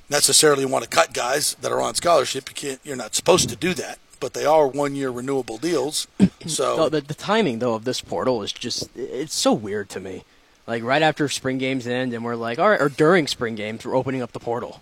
necessarily 0.10 0.66
want 0.66 0.84
to 0.84 0.90
cut 0.90 1.14
guys 1.14 1.56
that 1.62 1.72
are 1.72 1.82
on 1.82 1.96
scholarship. 1.96 2.50
You 2.50 2.56
can't. 2.56 2.80
You're 2.84 2.96
not 2.96 3.16
supposed 3.16 3.50
to 3.50 3.56
do 3.56 3.74
that, 3.76 4.00
but 4.20 4.34
they 4.34 4.46
are 4.46 4.68
one-year 4.68 5.10
renewable 5.10 5.58
deals. 5.58 6.08
So 6.46 6.78
no, 6.78 6.88
the, 6.90 7.02
the 7.02 7.14
timing 7.14 7.60
though 7.60 7.74
of 7.74 7.84
this 7.84 8.00
portal 8.00 8.42
is 8.42 8.54
just 8.54 8.90
it's 8.96 9.36
so 9.36 9.52
weird 9.52 9.90
to 9.90 10.00
me. 10.00 10.24
Like 10.66 10.82
right 10.82 11.02
after 11.02 11.28
spring 11.28 11.58
games 11.58 11.86
end, 11.86 12.14
and 12.14 12.24
we're 12.24 12.36
like, 12.36 12.58
all 12.58 12.70
right, 12.70 12.80
or 12.80 12.88
during 12.88 13.28
spring 13.28 13.56
games, 13.56 13.86
we're 13.86 13.98
opening 13.98 14.22
up 14.22 14.32
the 14.32 14.40
portal 14.40 14.82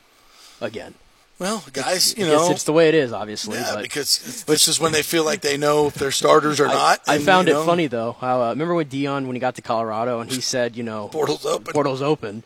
again. 0.62 0.94
Well, 1.38 1.64
guys, 1.74 2.12
it's, 2.12 2.18
you 2.18 2.26
know, 2.26 2.50
it's 2.52 2.64
the 2.64 2.72
way 2.72 2.88
it 2.88 2.96
is, 2.96 3.12
obviously. 3.12 3.58
Yeah, 3.58 3.72
but, 3.74 3.84
because 3.84 4.44
this 4.46 4.68
is 4.70 4.80
when 4.80 4.94
they 4.94 5.02
feel 5.02 5.26
like 5.26 5.42
they 5.42 5.58
know 5.58 5.88
if 5.88 5.96
they're 5.96 6.12
starters 6.12 6.62
or 6.62 6.68
I, 6.68 6.74
not. 6.74 7.02
I 7.08 7.16
and, 7.16 7.26
found 7.26 7.50
it 7.50 7.54
know, 7.54 7.66
funny 7.66 7.88
though. 7.88 8.14
How 8.14 8.42
uh, 8.42 8.50
remember 8.52 8.74
when 8.74 8.86
Deion 8.86 9.26
when 9.26 9.36
he 9.36 9.40
got 9.40 9.56
to 9.56 9.62
Colorado 9.62 10.22
and 10.22 10.32
he 10.32 10.40
said, 10.40 10.78
you 10.78 10.84
know, 10.84 11.10
portals 11.10 11.46
open. 11.46 11.74
Portals 11.74 12.02
open. 12.02 12.44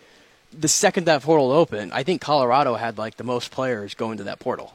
The 0.52 0.68
second 0.68 1.06
that 1.06 1.22
portal 1.22 1.52
opened, 1.52 1.94
I 1.94 2.04
think 2.04 2.22
Colorado 2.22 2.76
had 2.76 2.98
like 2.98 3.18
the 3.18 3.24
most 3.24 3.52
players 3.52 3.94
going 3.94 4.18
to 4.18 4.24
that 4.26 4.40
portal. 4.40 4.74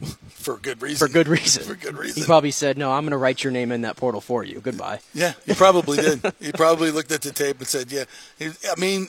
For 0.28 0.58
good 0.58 0.80
reason. 0.82 1.08
For 1.08 1.12
good 1.12 1.26
reason. 1.26 1.64
For 1.64 1.74
good 1.74 1.96
reason. 1.96 2.22
He 2.22 2.26
probably 2.26 2.52
said, 2.52 2.78
"No, 2.78 2.92
I'm 2.92 3.02
going 3.02 3.10
to 3.10 3.16
write 3.16 3.42
your 3.42 3.50
name 3.50 3.72
in 3.72 3.80
that 3.80 3.96
portal 3.96 4.20
for 4.20 4.44
you. 4.44 4.60
Goodbye." 4.60 5.00
Yeah, 5.12 5.32
he 5.44 5.54
probably 5.54 5.96
did. 5.96 6.32
he 6.40 6.52
probably 6.52 6.92
looked 6.92 7.10
at 7.10 7.22
the 7.22 7.32
tape 7.32 7.58
and 7.58 7.66
said, 7.66 7.90
"Yeah." 7.90 8.04
I 8.40 8.78
mean, 8.78 9.08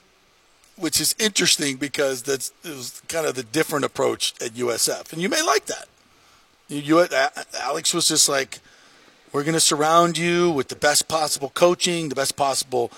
which 0.78 1.00
is 1.00 1.14
interesting 1.20 1.78
because 1.78 2.24
that's 2.24 2.52
it 2.64 2.70
was 2.70 3.04
kind 3.08 3.28
of 3.28 3.36
the 3.36 3.44
different 3.44 3.86
approach 3.86 4.34
at 4.42 4.52
USF, 4.52 5.14
and 5.14 5.22
you 5.22 5.30
may 5.30 5.44
like 5.44 5.66
that. 5.68 5.88
You, 6.70 6.80
you 6.80 7.00
uh, 7.00 7.30
Alex 7.60 7.94
was 7.94 8.08
just 8.08 8.28
like, 8.28 8.60
"We're 9.32 9.44
going 9.44 9.54
to 9.54 9.60
surround 9.60 10.18
you 10.18 10.50
with 10.50 10.70
the 10.70 10.76
best 10.76 11.08
possible 11.08 11.50
coaching, 11.50 12.10
the 12.10 12.16
best 12.16 12.36
possible 12.36 12.92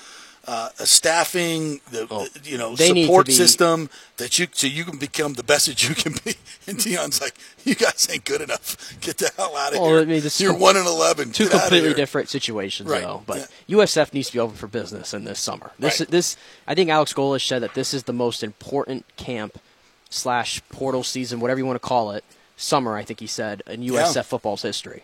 uh, 0.52 0.70
a 0.80 0.86
staffing, 0.88 1.80
the 1.92 2.30
you 2.44 2.58
know 2.58 2.72
Oh, 2.72 2.76
support 2.76 3.28
be- 3.28 3.34
system 3.34 3.88
that 4.18 4.40
you 4.40 4.48
so 4.52 4.66
you 4.66 4.84
can 4.84 4.98
become 4.98 5.34
the 5.36 5.44
best 5.44 5.68
that 5.68 5.88
you 5.88 5.94
can 5.96 6.14
be. 6.26 6.34
And 6.68 6.78
Deion's 6.78 7.20
like, 7.20 7.34
you 7.66 7.74
guys 7.74 8.08
ain't 8.12 8.26
good 8.26 8.42
enough. 8.42 8.96
Get 9.02 9.18
the 9.18 9.32
hell 9.38 9.56
out 9.58 9.74
of 9.74 9.80
Well, 9.80 9.90
here. 9.90 10.00
I 10.02 10.06
mean, 10.06 10.22
You're 10.38 10.52
com- 10.52 10.60
one 10.62 10.78
and 10.78 10.86
eleven. 10.86 11.32
Two 11.32 11.46
Get 11.50 11.60
completely 11.62 11.94
different 11.96 12.30
situations, 12.30 12.88
Right, 12.90 13.02
though. 13.02 13.24
But 13.26 13.48
USF 13.68 14.14
needs 14.14 14.28
to 14.28 14.34
be 14.34 14.40
open 14.40 14.56
for 14.56 14.68
business 14.68 15.14
in 15.14 15.24
this 15.24 15.40
summer. 15.40 15.72
This, 15.80 16.00
Right. 16.00 16.10
this, 16.10 16.38
I 16.68 16.76
think 16.76 16.90
Alex 16.92 17.12
Golesh 17.14 17.48
said 17.48 17.64
that 17.64 17.74
this 17.74 17.94
is 17.94 18.04
the 18.04 18.14
most 18.14 18.44
important 18.44 19.06
camp 19.18 19.58
slash 20.12 20.62
portal 20.70 21.04
season, 21.04 21.40
whatever 21.40 21.60
you 21.60 21.66
want 21.66 21.82
to 21.82 21.88
call 21.88 22.12
it, 22.12 22.24
summer. 22.56 22.96
I 22.96 23.04
think 23.04 23.20
he 23.20 23.28
said 23.28 23.64
in 23.66 23.82
USF 23.82 24.16
Yeah. 24.16 24.22
football's 24.24 24.62
history, 24.62 25.04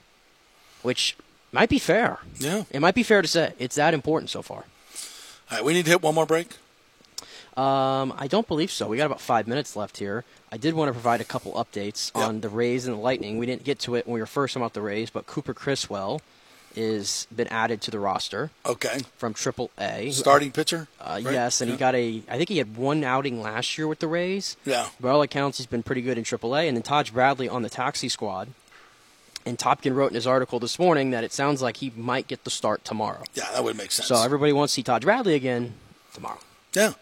which 0.83 1.15
might 1.51 1.69
be 1.69 1.79
fair. 1.79 2.19
Yeah. 2.39 2.63
it 2.69 2.79
might 2.79 2.95
be 2.95 3.03
fair 3.03 3.21
to 3.23 3.27
say 3.27 3.53
it's 3.57 3.75
that 3.75 3.93
important 3.95 4.29
so 4.29 4.41
far. 4.43 4.65
All 5.51 5.57
right, 5.57 5.65
we 5.65 5.73
need 5.73 5.85
to 5.85 5.91
hit 5.91 6.01
one 6.01 6.15
more 6.15 6.25
break. 6.25 6.49
Um, 7.55 8.13
I 8.17 8.27
don't 8.27 8.47
believe 8.47 8.69
so. 8.71 8.87
We 8.87 8.97
got 8.97 9.05
about 9.05 9.21
five 9.21 9.47
minutes 9.47 9.75
left 9.75 9.97
here. 9.97 10.25
I 10.51 10.57
did 10.57 10.73
want 10.73 10.89
to 10.89 10.93
provide 10.93 11.21
a 11.21 11.25
couple 11.25 11.53
updates 11.53 12.11
on 12.15 12.41
the 12.41 12.49
Rays 12.49 12.85
and 12.85 12.95
the 12.97 12.99
Lightning. 13.01 13.37
We 13.37 13.45
didn't 13.45 13.63
get 13.63 13.79
to 13.79 13.95
it 13.95 14.05
when 14.05 14.13
we 14.15 14.19
were 14.19 14.25
first 14.25 14.55
about 14.55 14.73
the 14.73 14.81
Rays, 14.81 15.09
but 15.09 15.25
Cooper 15.25 15.53
Criswell 15.53 16.21
is 16.75 17.25
been 17.33 17.47
added 17.47 17.79
to 17.83 17.91
the 17.91 17.99
roster. 17.99 18.51
Okay. 18.65 18.99
From 19.17 19.33
Triple 19.33 19.71
A, 19.79 20.11
Starting 20.11 20.51
pitcher. 20.51 20.89
Uh, 20.99 21.21
right? 21.23 21.33
Yes, 21.33 21.61
and 21.61 21.69
Yeah. 21.69 21.75
he 21.75 21.79
got 21.79 21.95
a. 21.95 22.23
I 22.29 22.35
think 22.37 22.49
he 22.49 22.57
had 22.57 22.75
one 22.75 23.05
outing 23.05 23.41
last 23.41 23.77
year 23.77 23.87
with 23.87 23.99
the 23.99 24.07
Rays. 24.07 24.57
Yeah. 24.65 24.89
By 24.99 25.11
all 25.11 25.21
accounts, 25.21 25.57
he's 25.57 25.67
been 25.67 25.83
pretty 25.83 26.01
good 26.01 26.17
in 26.17 26.25
Triple 26.25 26.53
A. 26.57 26.67
And 26.67 26.75
then 26.75 26.83
Taj 26.83 27.11
Bradley 27.11 27.47
on 27.47 27.61
the 27.61 27.69
taxi 27.69 28.09
squad. 28.09 28.49
And 29.45 29.59
Topkin 29.59 29.93
wrote 29.95 30.07
in 30.07 30.15
his 30.15 30.25
article 30.25 30.59
this 30.59 30.79
morning 30.79 31.11
that 31.11 31.23
it 31.23 31.31
sounds 31.31 31.61
like 31.61 31.77
he 31.77 31.91
might 31.95 32.27
get 32.27 32.43
the 32.45 32.49
start 32.49 32.83
tomorrow. 32.83 33.23
Yeah, 33.35 33.45
that 33.53 33.63
would 33.63 33.77
make 33.77 33.91
sense. 33.91 34.07
So 34.07 34.21
everybody 34.23 34.51
wants 34.53 34.73
to 34.73 34.75
see 34.77 34.83
Taj 34.83 35.03
Bradley 35.03 35.35
again 35.35 35.73
tomorrow. 36.13 36.39
Yeah, 36.73 36.93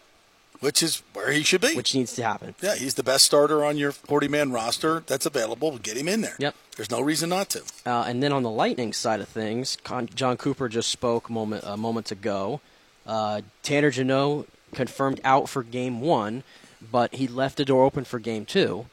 which 0.60 0.82
is 0.82 1.02
where 1.14 1.30
he 1.32 1.42
should 1.42 1.60
be. 1.62 1.74
Which 1.74 1.94
needs 1.94 2.14
to 2.14 2.22
happen. 2.22 2.54
Yeah, 2.62 2.74
he's 2.74 2.94
the 2.94 3.02
best 3.02 3.24
starter 3.24 3.64
on 3.64 3.76
your 3.78 3.92
40 3.92 4.28
man 4.28 4.52
roster 4.52 5.02
that's 5.06 5.26
available. 5.26 5.78
Get 5.78 5.96
him 5.96 6.08
in 6.08 6.20
there. 6.20 6.36
Yep. 6.38 6.54
There's 6.76 6.90
no 6.90 7.00
reason 7.00 7.30
not 7.30 7.48
to. 7.50 7.62
Uh, 7.86 8.04
and 8.06 8.22
then 8.22 8.32
on 8.32 8.42
the 8.42 8.50
Lightning 8.50 8.92
side 8.92 9.20
of 9.20 9.28
things, 9.28 9.76
Con- 9.84 10.08
Jon 10.14 10.36
Cooper 10.36 10.68
just 10.68 10.90
spoke 10.90 11.28
a 11.28 11.32
moment 11.32 11.64
uh, 11.64 11.76
moments 11.76 12.10
ago. 12.10 12.60
Uh, 13.06 13.42
Tanner 13.62 13.90
Jeannot 13.90 14.46
confirmed 14.74 15.20
out 15.24 15.48
for 15.48 15.62
Game 15.62 16.00
One, 16.00 16.42
but 16.90 17.14
he 17.14 17.28
left 17.28 17.56
the 17.56 17.64
door 17.64 17.84
open 17.84 18.04
for 18.04 18.18
Game 18.18 18.44
Two, 18.44 18.86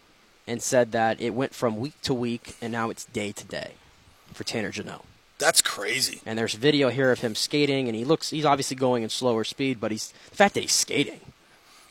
and 0.47 0.61
said 0.61 0.91
that 0.91 1.22
it 1.22 1.31
went 1.31 1.53
from 1.53 1.77
week 1.80 1.99
to 2.03 2.13
week, 2.13 2.55
and 2.61 2.72
now 2.72 2.89
it's 2.89 3.05
day 3.05 3.31
to 3.31 3.45
day 3.45 3.73
for 4.34 4.43
Tanner 4.43 4.72
Jeannot. 4.72 5.05
That's 5.38 5.61
crazy. 5.61 6.22
And 6.26 6.38
there's 6.38 6.53
video 6.53 6.89
here 6.89 7.11
of 7.11 7.19
him 7.22 7.34
skating, 7.35 7.88
and 7.88 7.95
he 7.95 8.05
looks—he's 8.05 8.45
obviously 8.45 8.76
going 8.77 9.03
in 9.03 9.09
slower 9.09 9.43
speed, 9.43 9.80
but 9.80 9.91
he's 9.91 10.13
the 10.30 10.35
fact 10.35 10.53
that 10.53 10.61
he's 10.61 10.72
skating. 10.73 11.19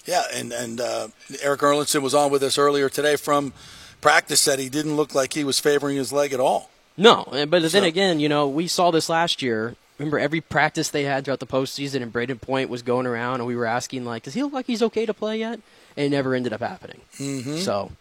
Yeah, 0.06 0.22
and 0.32 0.52
and 0.52 0.80
uh, 0.80 1.08
Erik 1.42 1.60
Erlendsson 1.60 2.02
was 2.02 2.14
on 2.14 2.30
with 2.30 2.42
us 2.42 2.58
earlier 2.58 2.88
today 2.88 3.16
from 3.16 3.52
practice. 4.00 4.40
Said 4.40 4.58
he 4.58 4.68
didn't 4.68 4.96
look 4.96 5.14
like 5.14 5.32
he 5.34 5.44
was 5.44 5.58
favoring 5.58 5.96
his 5.96 6.12
leg 6.12 6.32
at 6.32 6.40
all. 6.40 6.70
No, 6.96 7.24
but 7.30 7.48
then 7.62 7.70
So- 7.70 7.82
again, 7.84 8.20
you 8.20 8.28
know, 8.28 8.46
we 8.48 8.66
saw 8.66 8.90
this 8.90 9.08
last 9.08 9.42
year. 9.42 9.74
Remember 9.98 10.18
every 10.18 10.40
practice 10.40 10.88
they 10.88 11.02
had 11.04 11.24
throughout 11.26 11.40
the 11.40 11.46
postseason, 11.46 12.02
and 12.02 12.10
Brayden 12.10 12.40
Point 12.40 12.70
was 12.70 12.80
going 12.82 13.06
around, 13.06 13.34
and 13.40 13.46
we 13.46 13.54
were 13.54 13.66
asking 13.66 14.06
like, 14.06 14.22
does 14.22 14.32
he 14.32 14.42
look 14.42 14.52
like 14.54 14.66
he's 14.66 14.82
okay 14.82 15.04
to 15.04 15.12
play 15.12 15.38
yet? 15.40 15.60
And 15.94 16.06
it 16.06 16.08
never 16.08 16.34
ended 16.34 16.54
up 16.54 16.60
happening. 16.60 17.02
Mhm. 17.18 17.58
So, 17.58 17.92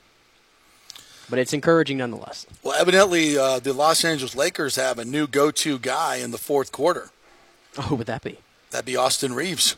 but 1.30 1.40
it's 1.40 1.54
encouraging 1.54 1.98
nonetheless. 1.98 2.46
Well, 2.64 2.80
evidently, 2.80 3.38
uh, 3.38 3.60
the 3.60 3.74
Los 3.74 4.04
Angeles 4.04 4.36
Lakers 4.36 4.76
have 4.76 4.98
a 5.00 5.06
new 5.06 5.28
go-to 5.28 5.80
guy 5.80 6.18
in 6.18 6.32
the 6.32 6.38
fourth 6.38 6.72
quarter. 6.72 7.10
Oh, 7.78 7.84
who 7.84 7.96
would 7.96 8.08
that 8.08 8.24
be? 8.24 8.40
That'd 8.72 8.86
be 8.86 8.96
Austin 8.96 9.34
Reaves, 9.34 9.76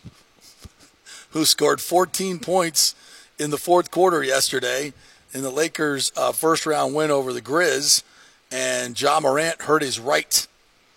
who 1.32 1.46
scored 1.46 1.82
14 1.82 2.40
points 2.40 2.96
in 3.40 3.50
the 3.50 3.58
fourth 3.58 3.92
quarter 3.92 4.24
yesterday 4.24 4.94
in 5.34 5.42
the 5.42 5.50
Lakers' 5.50 6.12
uh, 6.18 6.32
first-round 6.32 6.94
win 6.94 7.10
over 7.12 7.32
the 7.34 7.42
Grizz. 7.42 8.04
And 8.52 9.00
Ja 9.00 9.20
Morant 9.22 9.62
hurt 9.62 9.82
his 9.82 9.98
right, 10.00 10.46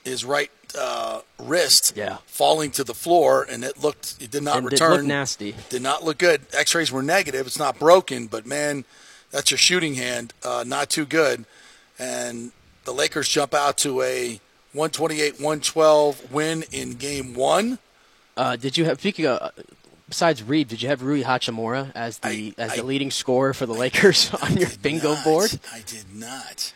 his 0.05 0.25
right 0.25 0.51
uh, 0.77 1.21
wrist, 1.39 1.93
Yeah. 1.97 2.17
falling 2.27 2.73
to 2.73 2.83
the 2.83 2.95
floor, 2.95 3.47
and 3.49 3.63
it 3.63 3.81
looked, 3.81 4.17
it 4.21 4.33
did 4.33 4.43
not 4.43 4.57
And 4.59 4.67
it 4.67 4.73
return. 4.73 4.91
looked 4.91 5.05
nasty. 5.05 5.55
Did 5.69 5.83
not 5.83 6.03
look 6.05 6.19
good. 6.19 6.41
X-rays 6.53 6.91
were 6.91 7.03
negative. 7.03 7.47
It's 7.47 7.59
not 7.61 7.79
broken, 7.79 8.27
but 8.27 8.45
man, 8.45 8.85
that's 9.35 9.51
your 9.51 9.59
shooting 9.59 9.95
hand. 9.95 10.33
Uh, 10.45 10.65
not 10.65 10.89
too 10.89 11.05
good. 11.05 11.45
And 11.99 12.53
the 12.85 12.93
Lakers 12.93 13.29
jump 13.29 13.53
out 13.53 13.77
to 13.79 14.01
a 14.01 14.41
128-112 14.75 16.31
win 16.31 16.65
in 16.71 16.93
Game 16.93 17.35
One. 17.35 17.79
Uh, 18.37 18.55
did 18.57 18.79
you 18.79 18.85
have 18.85 19.01
speaking 19.01 19.27
of? 19.27 19.53
Besides 20.09 20.43
Reed, 20.43 20.69
did 20.69 20.83
you 20.83 20.89
have 20.89 21.03
Rui 21.03 21.23
Hachimura 21.23 21.91
as 21.95 22.19
the 22.19 22.55
as 22.59 22.77
the 22.77 22.83
leading 22.83 23.11
scorer 23.11 23.55
for 23.55 23.67
the 23.67 23.73
Lakers 23.73 24.33
on 24.43 24.57
your 24.57 24.69
bingo 24.83 25.15
not. 25.15 25.25
board? 25.25 25.59
I 25.73 25.81
did 25.87 26.15
not. 26.15 26.73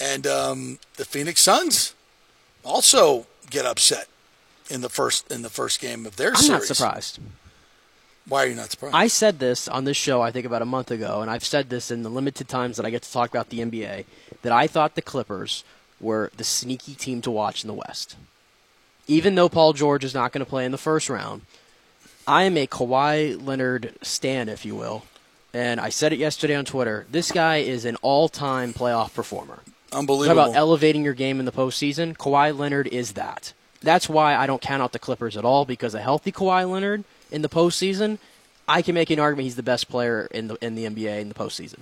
And 0.00 0.26
um, 0.26 0.78
the 0.96 1.04
Phoenix 1.04 1.40
Suns 1.40 1.94
also 2.64 3.26
get 3.50 3.64
upset 3.64 4.08
in 4.70 4.80
the 4.80 4.88
first 4.88 5.30
in 5.30 5.42
the 5.42 5.50
first 5.50 5.80
game 5.80 6.04
of 6.04 6.16
their 6.16 6.30
I'm 6.30 6.36
series. 6.36 6.68
not 6.68 6.76
surprised. 6.76 7.18
Why 8.28 8.44
are 8.44 8.46
you 8.46 8.54
not 8.54 8.70
surprised? 8.70 8.94
I 8.94 9.06
said 9.06 9.38
this 9.38 9.68
on 9.68 9.84
this 9.84 9.96
show, 9.96 10.20
I 10.20 10.30
think 10.30 10.44
about 10.44 10.62
a 10.62 10.66
month 10.66 10.90
ago, 10.90 11.22
and 11.22 11.30
I've 11.30 11.44
said 11.44 11.70
this 11.70 11.90
in 11.90 12.02
the 12.02 12.10
limited 12.10 12.48
times 12.48 12.76
that 12.76 12.84
I 12.84 12.90
get 12.90 13.02
to 13.02 13.12
talk 13.12 13.30
about 13.30 13.48
the 13.48 13.60
NBA, 13.60 14.04
that 14.42 14.52
I 14.52 14.66
thought 14.66 14.94
the 14.94 15.02
Clippers 15.02 15.64
were 16.00 16.30
the 16.36 16.44
sneaky 16.44 16.94
team 16.94 17.22
to 17.22 17.30
watch 17.30 17.64
in 17.64 17.68
the 17.68 17.74
West. 17.74 18.16
Even 19.06 19.34
though 19.34 19.48
Paul 19.48 19.72
George 19.72 20.04
is 20.04 20.14
not 20.14 20.32
going 20.32 20.44
to 20.44 20.48
play 20.48 20.64
in 20.66 20.72
the 20.72 20.78
first 20.78 21.08
round, 21.08 21.42
I 22.26 22.42
am 22.42 22.58
a 22.58 22.66
Kawhi 22.66 23.42
Leonard 23.42 23.94
stan, 24.02 24.50
if 24.50 24.66
you 24.66 24.74
will. 24.74 25.04
And 25.54 25.80
I 25.80 25.88
said 25.88 26.12
it 26.12 26.18
yesterday 26.18 26.54
on 26.54 26.66
Twitter. 26.66 27.06
This 27.10 27.32
guy 27.32 27.56
is 27.56 27.86
an 27.86 27.96
all-time 28.02 28.74
playoff 28.74 29.14
performer. 29.14 29.60
Unbelievable. 29.92 30.36
Talk 30.36 30.48
about 30.50 30.56
elevating 30.58 31.02
your 31.02 31.14
game 31.14 31.40
in 31.40 31.46
the 31.46 31.52
postseason. 31.52 32.14
Kawhi 32.14 32.56
Leonard 32.56 32.86
is 32.88 33.14
that. 33.14 33.54
That's 33.80 34.10
why 34.10 34.36
I 34.36 34.46
don't 34.46 34.60
count 34.60 34.82
out 34.82 34.92
the 34.92 34.98
Clippers 34.98 35.38
at 35.38 35.44
all 35.46 35.64
because 35.64 35.94
a 35.94 36.02
healthy 36.02 36.30
Kawhi 36.30 36.70
Leonard 36.70 37.04
in 37.30 37.42
the 37.42 37.48
postseason, 37.48 38.18
I 38.66 38.82
can 38.82 38.94
make 38.94 39.10
an 39.10 39.18
argument 39.18 39.44
he's 39.44 39.56
the 39.56 39.62
best 39.62 39.88
player 39.88 40.28
in 40.30 40.48
the 40.48 40.56
in 40.64 40.74
the 40.74 40.84
NBA 40.84 41.20
in 41.20 41.28
the 41.28 41.34
postseason. 41.34 41.80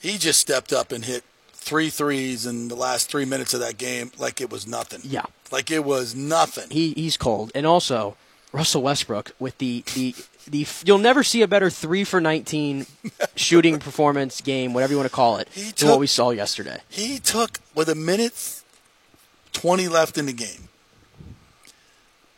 he 0.00 0.18
just 0.18 0.40
stepped 0.40 0.72
up 0.72 0.92
and 0.92 1.04
hit 1.04 1.24
three 1.52 1.90
threes 1.90 2.44
in 2.46 2.66
the 2.68 2.74
last 2.74 3.08
three 3.10 3.24
minutes 3.24 3.54
of 3.54 3.60
that 3.60 3.78
game 3.78 4.10
like 4.18 4.40
it 4.40 4.50
was 4.50 4.66
nothing. 4.66 5.00
Yeah. 5.04 5.24
Like 5.50 5.70
it 5.70 5.84
was 5.84 6.14
nothing. 6.14 6.70
He 6.70 6.92
he's 6.94 7.16
cold, 7.16 7.52
and 7.54 7.66
also 7.66 8.16
Russell 8.52 8.82
Westbrook 8.82 9.32
with 9.38 9.58
the 9.58 9.84
the. 9.94 10.14
The, 10.50 10.66
you'll 10.84 10.98
never 10.98 11.22
see 11.22 11.42
a 11.42 11.46
better 11.46 11.70
three 11.70 12.02
for 12.02 12.20
nineteen 12.20 12.86
shooting 13.36 13.78
performance 13.78 14.40
game, 14.40 14.74
whatever 14.74 14.92
you 14.92 14.96
want 14.96 15.08
to 15.08 15.14
call 15.14 15.36
it, 15.36 15.48
than 15.52 15.72
took- 15.72 15.90
what 15.90 16.00
we 16.00 16.08
saw 16.08 16.30
yesterday. 16.30 16.80
He 16.88 17.20
took 17.20 17.60
with 17.76 17.88
a 17.88 17.94
minute 17.94 18.60
twenty 19.52 19.86
left 19.86 20.18
in 20.18 20.26
the 20.26 20.32
game. 20.32 20.68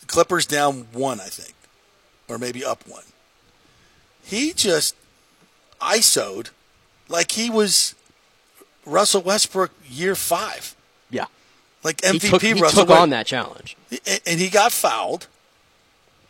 The 0.00 0.06
Clippers 0.06 0.44
down 0.44 0.86
one, 0.92 1.18
I 1.18 1.28
think, 1.28 1.53
or 2.28 2.38
maybe 2.38 2.64
up 2.64 2.86
one. 2.88 3.02
He 4.22 4.52
just 4.52 4.94
ISO'd 5.80 6.50
like 7.08 7.32
he 7.32 7.50
was 7.50 7.94
Russell 8.86 9.22
Westbrook 9.22 9.70
year 9.88 10.14
five. 10.14 10.74
Yeah, 11.10 11.26
like 11.82 12.02
He 12.04 12.18
MVP 12.18 12.30
took, 12.30 12.42
he 12.42 12.52
Russell 12.54 12.80
took 12.82 12.88
West- 12.90 13.00
on 13.02 13.10
that 13.10 13.26
challenge. 13.26 13.76
and, 14.06 14.20
and 14.26 14.40
he 14.40 14.48
got 14.48 14.72
fouled. 14.72 15.26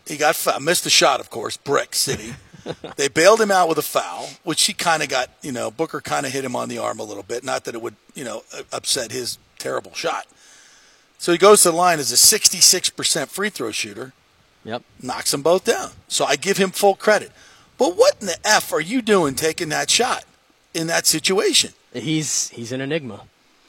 He 0.07 0.17
got 0.17 0.35
fouled. 0.37 0.63
missed 0.63 0.85
the 0.85 0.91
shot, 0.91 1.21
of 1.21 1.31
course. 1.31 1.57
Brick 1.57 1.95
City. 1.95 2.35
they 2.97 3.09
bailed 3.09 3.41
him 3.41 3.51
out 3.51 3.69
with 3.69 3.79
a 3.79 3.83
foul, 3.83 4.29
which 4.43 4.65
he 4.65 4.73
kind 4.73 5.03
of 5.03 5.09
got. 5.09 5.31
You 5.43 5.53
know, 5.53 5.71
Booker 5.71 6.01
kind 6.01 6.27
of 6.27 6.33
hit 6.33 6.45
him 6.45 6.57
on 6.57 6.69
the 6.69 6.79
arm 6.79 6.99
a 6.99 7.05
little 7.05 7.23
bit. 7.23 7.45
Not 7.45 7.65
that 7.65 7.75
it 7.75 7.81
would, 7.83 7.95
you 8.15 8.25
know, 8.25 8.43
upset 8.73 9.13
his 9.13 9.39
terrible 9.59 9.95
shot. 9.95 10.27
So 11.19 11.33
he 11.33 11.39
goes 11.39 11.63
to 11.63 11.71
the 11.71 11.77
line 11.77 12.01
as 12.01 12.13
a 12.13 12.17
66% 12.17 13.29
free 13.29 13.49
throw 13.49 13.71
shooter. 13.71 14.13
Yep. 14.65 14.83
Knocks 15.03 15.31
them 15.31 15.43
both 15.43 15.65
down. 15.65 15.91
So 16.09 16.25
I 16.25 16.37
give 16.37 16.57
him 16.57 16.71
full 16.71 16.95
credit. 16.95 17.31
But 17.77 17.97
what 17.97 18.17
in 18.21 18.27
the 18.27 18.39
f 18.45 18.73
are 18.73 18.81
you 18.81 19.03
doing 19.03 19.35
taking 19.35 19.69
that 19.71 19.91
shot 19.91 20.25
in 20.73 20.87
that 20.87 21.07
situation? 21.07 21.73
He's 21.93 22.49
he's 22.51 22.73
an 22.73 22.81
enigma. 22.81 23.23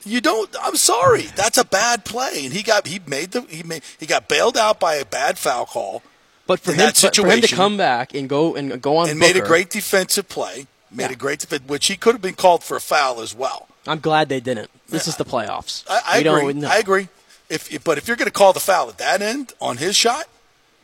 You 0.04 0.22
don't. 0.22 0.56
I'm 0.62 0.76
sorry. 0.76 1.24
That's 1.24 1.58
a 1.58 1.66
bad 1.66 2.06
play, 2.06 2.46
and 2.46 2.54
he 2.54 2.62
got 2.62 2.88
he 2.88 3.00
made 3.08 3.32
the 3.32 3.42
he 3.42 3.64
made 3.64 3.84
he 4.00 4.06
got 4.06 4.28
bailed 4.28 4.56
out 4.58 4.80
by 4.80 4.96
a 4.96 5.06
bad 5.06 5.38
foul 5.38 5.66
call. 5.66 6.04
But 6.48 6.60
for 6.60 6.74
him, 6.74 6.92
for 6.94 7.28
him 7.28 7.42
to 7.42 7.56
come 7.56 7.76
back 7.76 8.14
and 8.14 8.30
go 8.30 8.56
and 8.56 8.80
go 8.80 8.98
on 8.98 9.10
and 9.10 9.20
made 9.20 9.36
a 9.36 9.42
great 9.42 9.72
defensive 9.72 10.30
play, 10.30 10.68
made 10.92 11.10
a 11.10 11.16
great 11.16 11.40
defense, 11.40 11.64
which 11.68 11.88
he 11.88 11.98
could 11.98 12.14
have 12.14 12.22
been 12.22 12.36
called 12.36 12.64
for 12.64 12.78
a 12.78 12.82
foul 12.82 13.22
as 13.22 13.34
well. 13.34 13.68
I'm 13.88 14.00
glad 14.00 14.30
they 14.30 14.40
didn't. 14.40 14.70
This 14.90 15.08
is 15.08 15.18
the 15.18 15.26
playoffs. 15.26 15.84
I, 15.90 16.02
I 16.06 16.18
agree. 16.20 16.64
I 16.66 16.78
agree. 16.78 17.08
If, 17.50 17.72
if 17.72 17.84
but 17.84 17.98
if 17.98 18.08
you're 18.08 18.18
going 18.18 18.28
to 18.28 18.32
call 18.32 18.54
the 18.54 18.60
foul 18.60 18.90
at 18.90 18.98
that 19.00 19.22
end 19.24 19.54
on 19.60 19.78
his 19.78 19.96
shot, 19.96 20.28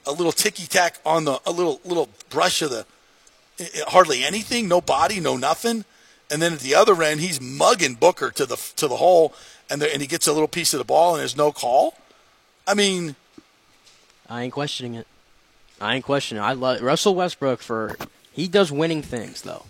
a 0.05 0.11
little 0.11 0.31
ticky 0.31 0.65
tack 0.67 0.99
on 1.05 1.25
the 1.25 1.39
a 1.45 1.51
little 1.51 1.79
little 1.85 2.09
brush 2.29 2.61
of 2.61 2.71
the 2.71 2.85
eh, 3.59 3.67
eh, 3.73 3.81
hardly 3.87 4.23
anything, 4.23 4.67
no 4.67 4.81
body, 4.81 5.19
no 5.19 5.37
nothing, 5.37 5.85
and 6.29 6.41
then 6.41 6.53
at 6.53 6.59
the 6.59 6.75
other 6.75 7.01
end 7.03 7.19
he's 7.19 7.39
mugging 7.41 7.95
Booker 7.95 8.31
to 8.31 8.45
the 8.45 8.55
to 8.77 8.87
the 8.87 8.97
hole, 8.97 9.33
and 9.69 9.81
the, 9.81 9.91
and 9.91 10.01
he 10.01 10.07
gets 10.07 10.27
a 10.27 10.33
little 10.33 10.47
piece 10.47 10.73
of 10.73 10.77
the 10.79 10.83
ball 10.83 11.13
and 11.13 11.21
there's 11.21 11.37
no 11.37 11.51
call. 11.51 11.95
I 12.67 12.73
mean, 12.73 13.15
I 14.29 14.43
ain't 14.43 14.53
questioning 14.53 14.95
it. 14.95 15.07
I 15.79 15.95
ain't 15.95 16.05
questioning. 16.05 16.43
I 16.43 16.53
love 16.53 16.81
Russell 16.81 17.15
Westbrook 17.15 17.61
for 17.61 17.95
he 18.31 18.47
does 18.47 18.71
winning 18.71 19.01
things 19.01 19.41
though. 19.41 19.65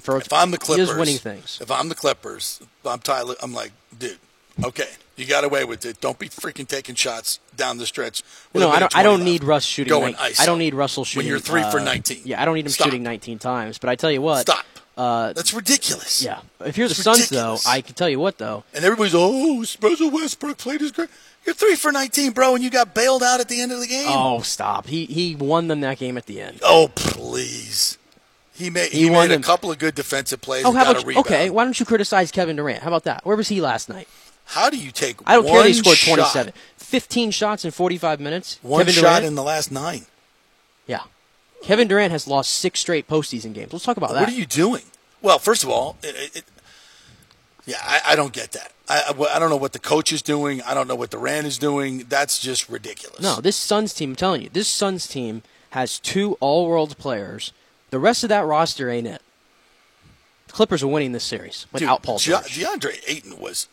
For, 0.00 0.18
If 0.18 0.32
I'm 0.32 0.52
the 0.52 0.58
Clippers, 0.58 0.76
he 0.76 0.80
does 0.82 0.88
Clippers, 0.90 1.00
winning 1.00 1.18
things. 1.18 1.58
If 1.60 1.72
I'm 1.72 1.88
the 1.88 1.96
Clippers, 1.96 2.62
I'm 2.84 3.00
Ty 3.00 3.22
Lue. 3.22 3.34
I'm 3.42 3.52
like, 3.52 3.72
dude, 3.98 4.16
okay, 4.62 4.88
you 5.18 5.26
got 5.26 5.44
away 5.44 5.64
with 5.64 5.84
it. 5.84 6.00
Don't 6.00 6.18
be 6.18 6.28
freaking 6.28 6.66
taking 6.66 6.94
shots 6.94 7.40
down 7.56 7.78
the 7.78 7.86
stretch. 7.86 8.22
No, 8.54 8.70
I 8.70 8.78
don't. 8.78 8.96
I 8.96 9.02
don't 9.02 9.24
need 9.24 9.44
Russ 9.44 9.64
shooting. 9.64 9.90
Going 9.90 10.14
ISO. 10.14 10.40
I 10.40 10.46
don't 10.46 10.58
need 10.58 10.74
Russell 10.74 11.04
shooting. 11.04 11.26
when 11.26 11.30
you're 11.30 11.40
three 11.40 11.62
for 11.70 11.80
uh, 11.80 11.84
19. 11.84 12.22
Yeah, 12.24 12.40
I 12.40 12.44
don't 12.44 12.54
need 12.54 12.66
him 12.66 12.72
Stop. 12.72 12.86
shooting 12.86 13.02
19 13.02 13.38
times. 13.38 13.78
But 13.78 13.90
I 13.90 13.96
tell 13.96 14.10
you 14.12 14.22
what. 14.22 14.42
Stop. 14.42 14.64
Uh, 14.96 15.32
That's 15.32 15.54
ridiculous. 15.54 16.22
yeah. 16.24 16.40
If 16.64 16.76
you're 16.76 16.88
the 16.88 16.92
It's 16.92 17.02
Suns, 17.02 17.20
ridiculous. 17.30 17.62
though, 17.64 17.70
I 17.70 17.82
can 17.82 17.94
tell 17.94 18.08
you 18.08 18.18
what, 18.18 18.38
though. 18.38 18.64
And 18.74 18.84
everybody's 18.84 19.14
oh, 19.14 19.58
Russell 19.80 20.10
Westbrook 20.10 20.58
played 20.58 20.80
his 20.80 20.90
great. 20.90 21.08
You're 21.46 21.54
three 21.54 21.76
for 21.76 21.92
19, 21.92 22.32
bro, 22.32 22.56
and 22.56 22.64
you 22.64 22.68
got 22.68 22.94
bailed 22.94 23.22
out 23.22 23.38
at 23.38 23.48
the 23.48 23.60
end 23.60 23.70
of 23.70 23.78
the 23.78 23.86
game. 23.86 24.08
Oh, 24.08 24.40
stop! 24.40 24.86
He 24.88 25.06
he 25.06 25.36
won 25.36 25.68
them 25.68 25.80
that 25.82 25.98
game 25.98 26.18
at 26.18 26.26
the 26.26 26.40
end. 26.40 26.58
Oh, 26.64 26.90
please. 26.96 27.96
He 28.52 28.70
made 28.70 28.90
He 28.90 29.04
he, 29.04 29.10
won 29.10 29.28
made 29.28 29.38
a 29.38 29.40
couple 29.40 29.70
of 29.70 29.78
good 29.78 29.94
defensive 29.94 30.40
plays. 30.40 30.64
Oh, 30.64 30.72
how 30.72 30.82
got 30.82 30.90
about 30.90 30.96
a 30.96 31.00
you, 31.02 31.08
rebound. 31.10 31.26
okay? 31.26 31.48
Why 31.50 31.62
don't 31.62 31.78
you 31.78 31.86
criticize 31.86 32.32
Kevin 32.32 32.56
Durant? 32.56 32.82
How 32.82 32.88
about 32.88 33.04
that? 33.04 33.24
Where 33.24 33.36
was 33.36 33.46
he 33.48 33.60
last 33.60 33.88
night? 33.88 34.08
How 34.48 34.70
do 34.70 34.78
you 34.78 34.90
take? 34.90 35.18
I 35.26 35.34
don't 35.34 35.46
care 35.46 35.64
he 35.64 35.74
scored 35.74 35.96
shot, 35.98 36.16
27, 36.16 36.52
15 36.78 37.30
shots 37.30 37.64
in 37.66 37.70
45 37.70 38.18
minutes. 38.18 38.58
One 38.62 38.80
Kevin 38.80 38.94
shot 38.94 39.02
Durant, 39.02 39.24
in 39.26 39.34
the 39.34 39.42
last 39.42 39.70
nine. 39.70 40.06
yeah. 40.86 41.02
Kevin 41.62 41.88
Durant 41.88 42.12
has 42.12 42.26
lost 42.28 42.52
six 42.52 42.80
straight 42.80 43.08
postseason 43.08 43.52
games. 43.52 43.72
Let's 43.72 43.84
talk 43.84 43.96
about 43.96 44.12
that. 44.12 44.20
What 44.20 44.28
are 44.28 44.32
you 44.32 44.46
doing? 44.46 44.84
Well, 45.20 45.38
first 45.40 45.64
of 45.64 45.70
all, 45.70 45.96
it, 46.04 46.36
it, 46.36 46.44
yeah, 47.66 47.76
I, 47.82 48.12
I 48.12 48.16
don't 48.16 48.32
get 48.32 48.52
that. 48.52 48.72
I, 48.88 49.12
I 49.34 49.38
don't 49.38 49.50
know 49.50 49.56
what 49.56 49.72
the 49.72 49.78
coach 49.80 50.12
is 50.12 50.22
doing. 50.22 50.62
I 50.62 50.72
don't 50.72 50.88
know 50.88 50.94
what 50.94 51.10
Durant 51.10 51.46
is 51.46 51.58
doing. 51.58 52.04
That's 52.08 52.38
just 52.38 52.68
ridiculous. 52.70 53.20
No, 53.20 53.40
this 53.40 53.56
Suns 53.56 53.92
team, 53.92 54.10
I'm 54.10 54.16
telling 54.16 54.40
you, 54.40 54.48
this 54.48 54.68
Suns 54.68 55.06
team 55.08 55.42
has 55.70 55.98
two 55.98 56.34
all 56.40 56.66
world 56.68 56.96
players. 56.96 57.52
The 57.90 57.98
rest 57.98 58.22
of 58.22 58.28
that 58.28 58.46
roster 58.46 58.88
ain't 58.88 59.08
it. 59.08 59.20
The 60.46 60.52
Clippers 60.54 60.82
are 60.82 60.88
winning 60.88 61.12
this 61.12 61.24
series 61.24 61.66
without 61.72 61.98
Dude, 62.00 62.06
Paul 62.06 62.18
George. 62.18 62.44
DeAndre 62.58 63.02
Ayton 63.06 63.38
was 63.38 63.68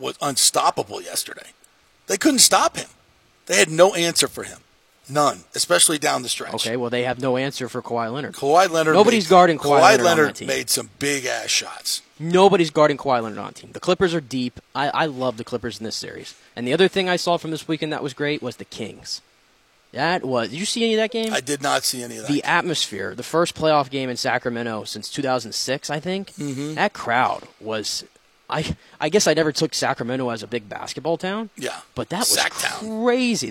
was 0.00 0.16
unstoppable 0.20 1.00
yesterday. 1.02 1.50
They 2.06 2.16
couldn't 2.16 2.40
stop 2.40 2.76
him. 2.76 2.88
They 3.46 3.56
had 3.56 3.70
no 3.70 3.94
answer 3.94 4.28
for 4.28 4.42
him. 4.44 4.58
None, 5.08 5.40
especially 5.56 5.98
down 5.98 6.22
the 6.22 6.28
stretch. 6.28 6.54
Okay, 6.54 6.76
well, 6.76 6.88
they 6.90 7.02
have 7.02 7.20
no 7.20 7.36
answer 7.36 7.68
for 7.68 7.82
Kawhi 7.82 8.12
Leonard. 8.12 8.34
Kawhi 8.34 8.70
Leonard. 8.70 8.94
Nobody's 8.94 9.24
made, 9.24 9.30
guarding 9.30 9.58
Kawhi, 9.58 9.80
Leonard, 9.80 10.00
on 10.00 10.04
Leonard 10.06 10.34
team. 10.36 10.46
made 10.46 10.70
some 10.70 10.90
big 11.00 11.26
ass 11.26 11.48
shots. 11.50 12.02
Nobody's 12.20 12.70
guarding 12.70 12.96
Kawhi 12.96 13.20
Leonard 13.22 13.38
on 13.38 13.48
the 13.48 13.54
team. 13.54 13.70
The 13.72 13.80
Clippers 13.80 14.14
are 14.14 14.20
deep. 14.20 14.60
I, 14.74 14.88
I 14.90 15.06
love 15.06 15.36
the 15.36 15.42
Clippers 15.42 15.78
in 15.80 15.84
this 15.84 15.96
series. 15.96 16.36
And 16.54 16.64
the 16.66 16.72
other 16.72 16.86
thing 16.86 17.08
I 17.08 17.16
saw 17.16 17.38
from 17.38 17.50
this 17.50 17.66
weekend 17.66 17.92
that 17.92 18.04
was 18.04 18.14
great 18.14 18.40
was 18.40 18.56
the 18.56 18.64
Kings. 18.64 19.20
That 19.92 20.24
was. 20.24 20.50
Did 20.50 20.60
you 20.60 20.66
see 20.66 20.84
any 20.84 20.94
of 20.94 20.98
that 20.98 21.10
game? 21.10 21.32
I 21.32 21.40
did 21.40 21.60
not 21.60 21.82
see 21.82 22.04
any 22.04 22.16
of 22.18 22.22
that. 22.28 22.32
the 22.32 22.44
atmosphere, 22.44 23.12
the 23.16 23.24
first 23.24 23.56
playoff 23.56 23.90
game 23.90 24.08
in 24.08 24.16
Sacramento 24.16 24.84
since 24.84 25.08
2006, 25.10 25.90
I 25.90 25.98
think. 25.98 26.32
Mhm. 26.34 26.76
That 26.76 26.92
crowd 26.92 27.44
was. 27.60 28.04
I 28.50 28.76
I 29.00 29.08
guess 29.08 29.26
I 29.26 29.34
never 29.34 29.52
took 29.52 29.74
Sacramento 29.74 30.28
as 30.30 30.42
a 30.42 30.46
big 30.46 30.68
basketball 30.68 31.16
town, 31.16 31.50
yeah, 31.56 31.80
but 31.94 32.08
that 32.10 32.20
was 32.20 32.36
Sacktown. 32.36 33.04
crazy. 33.04 33.48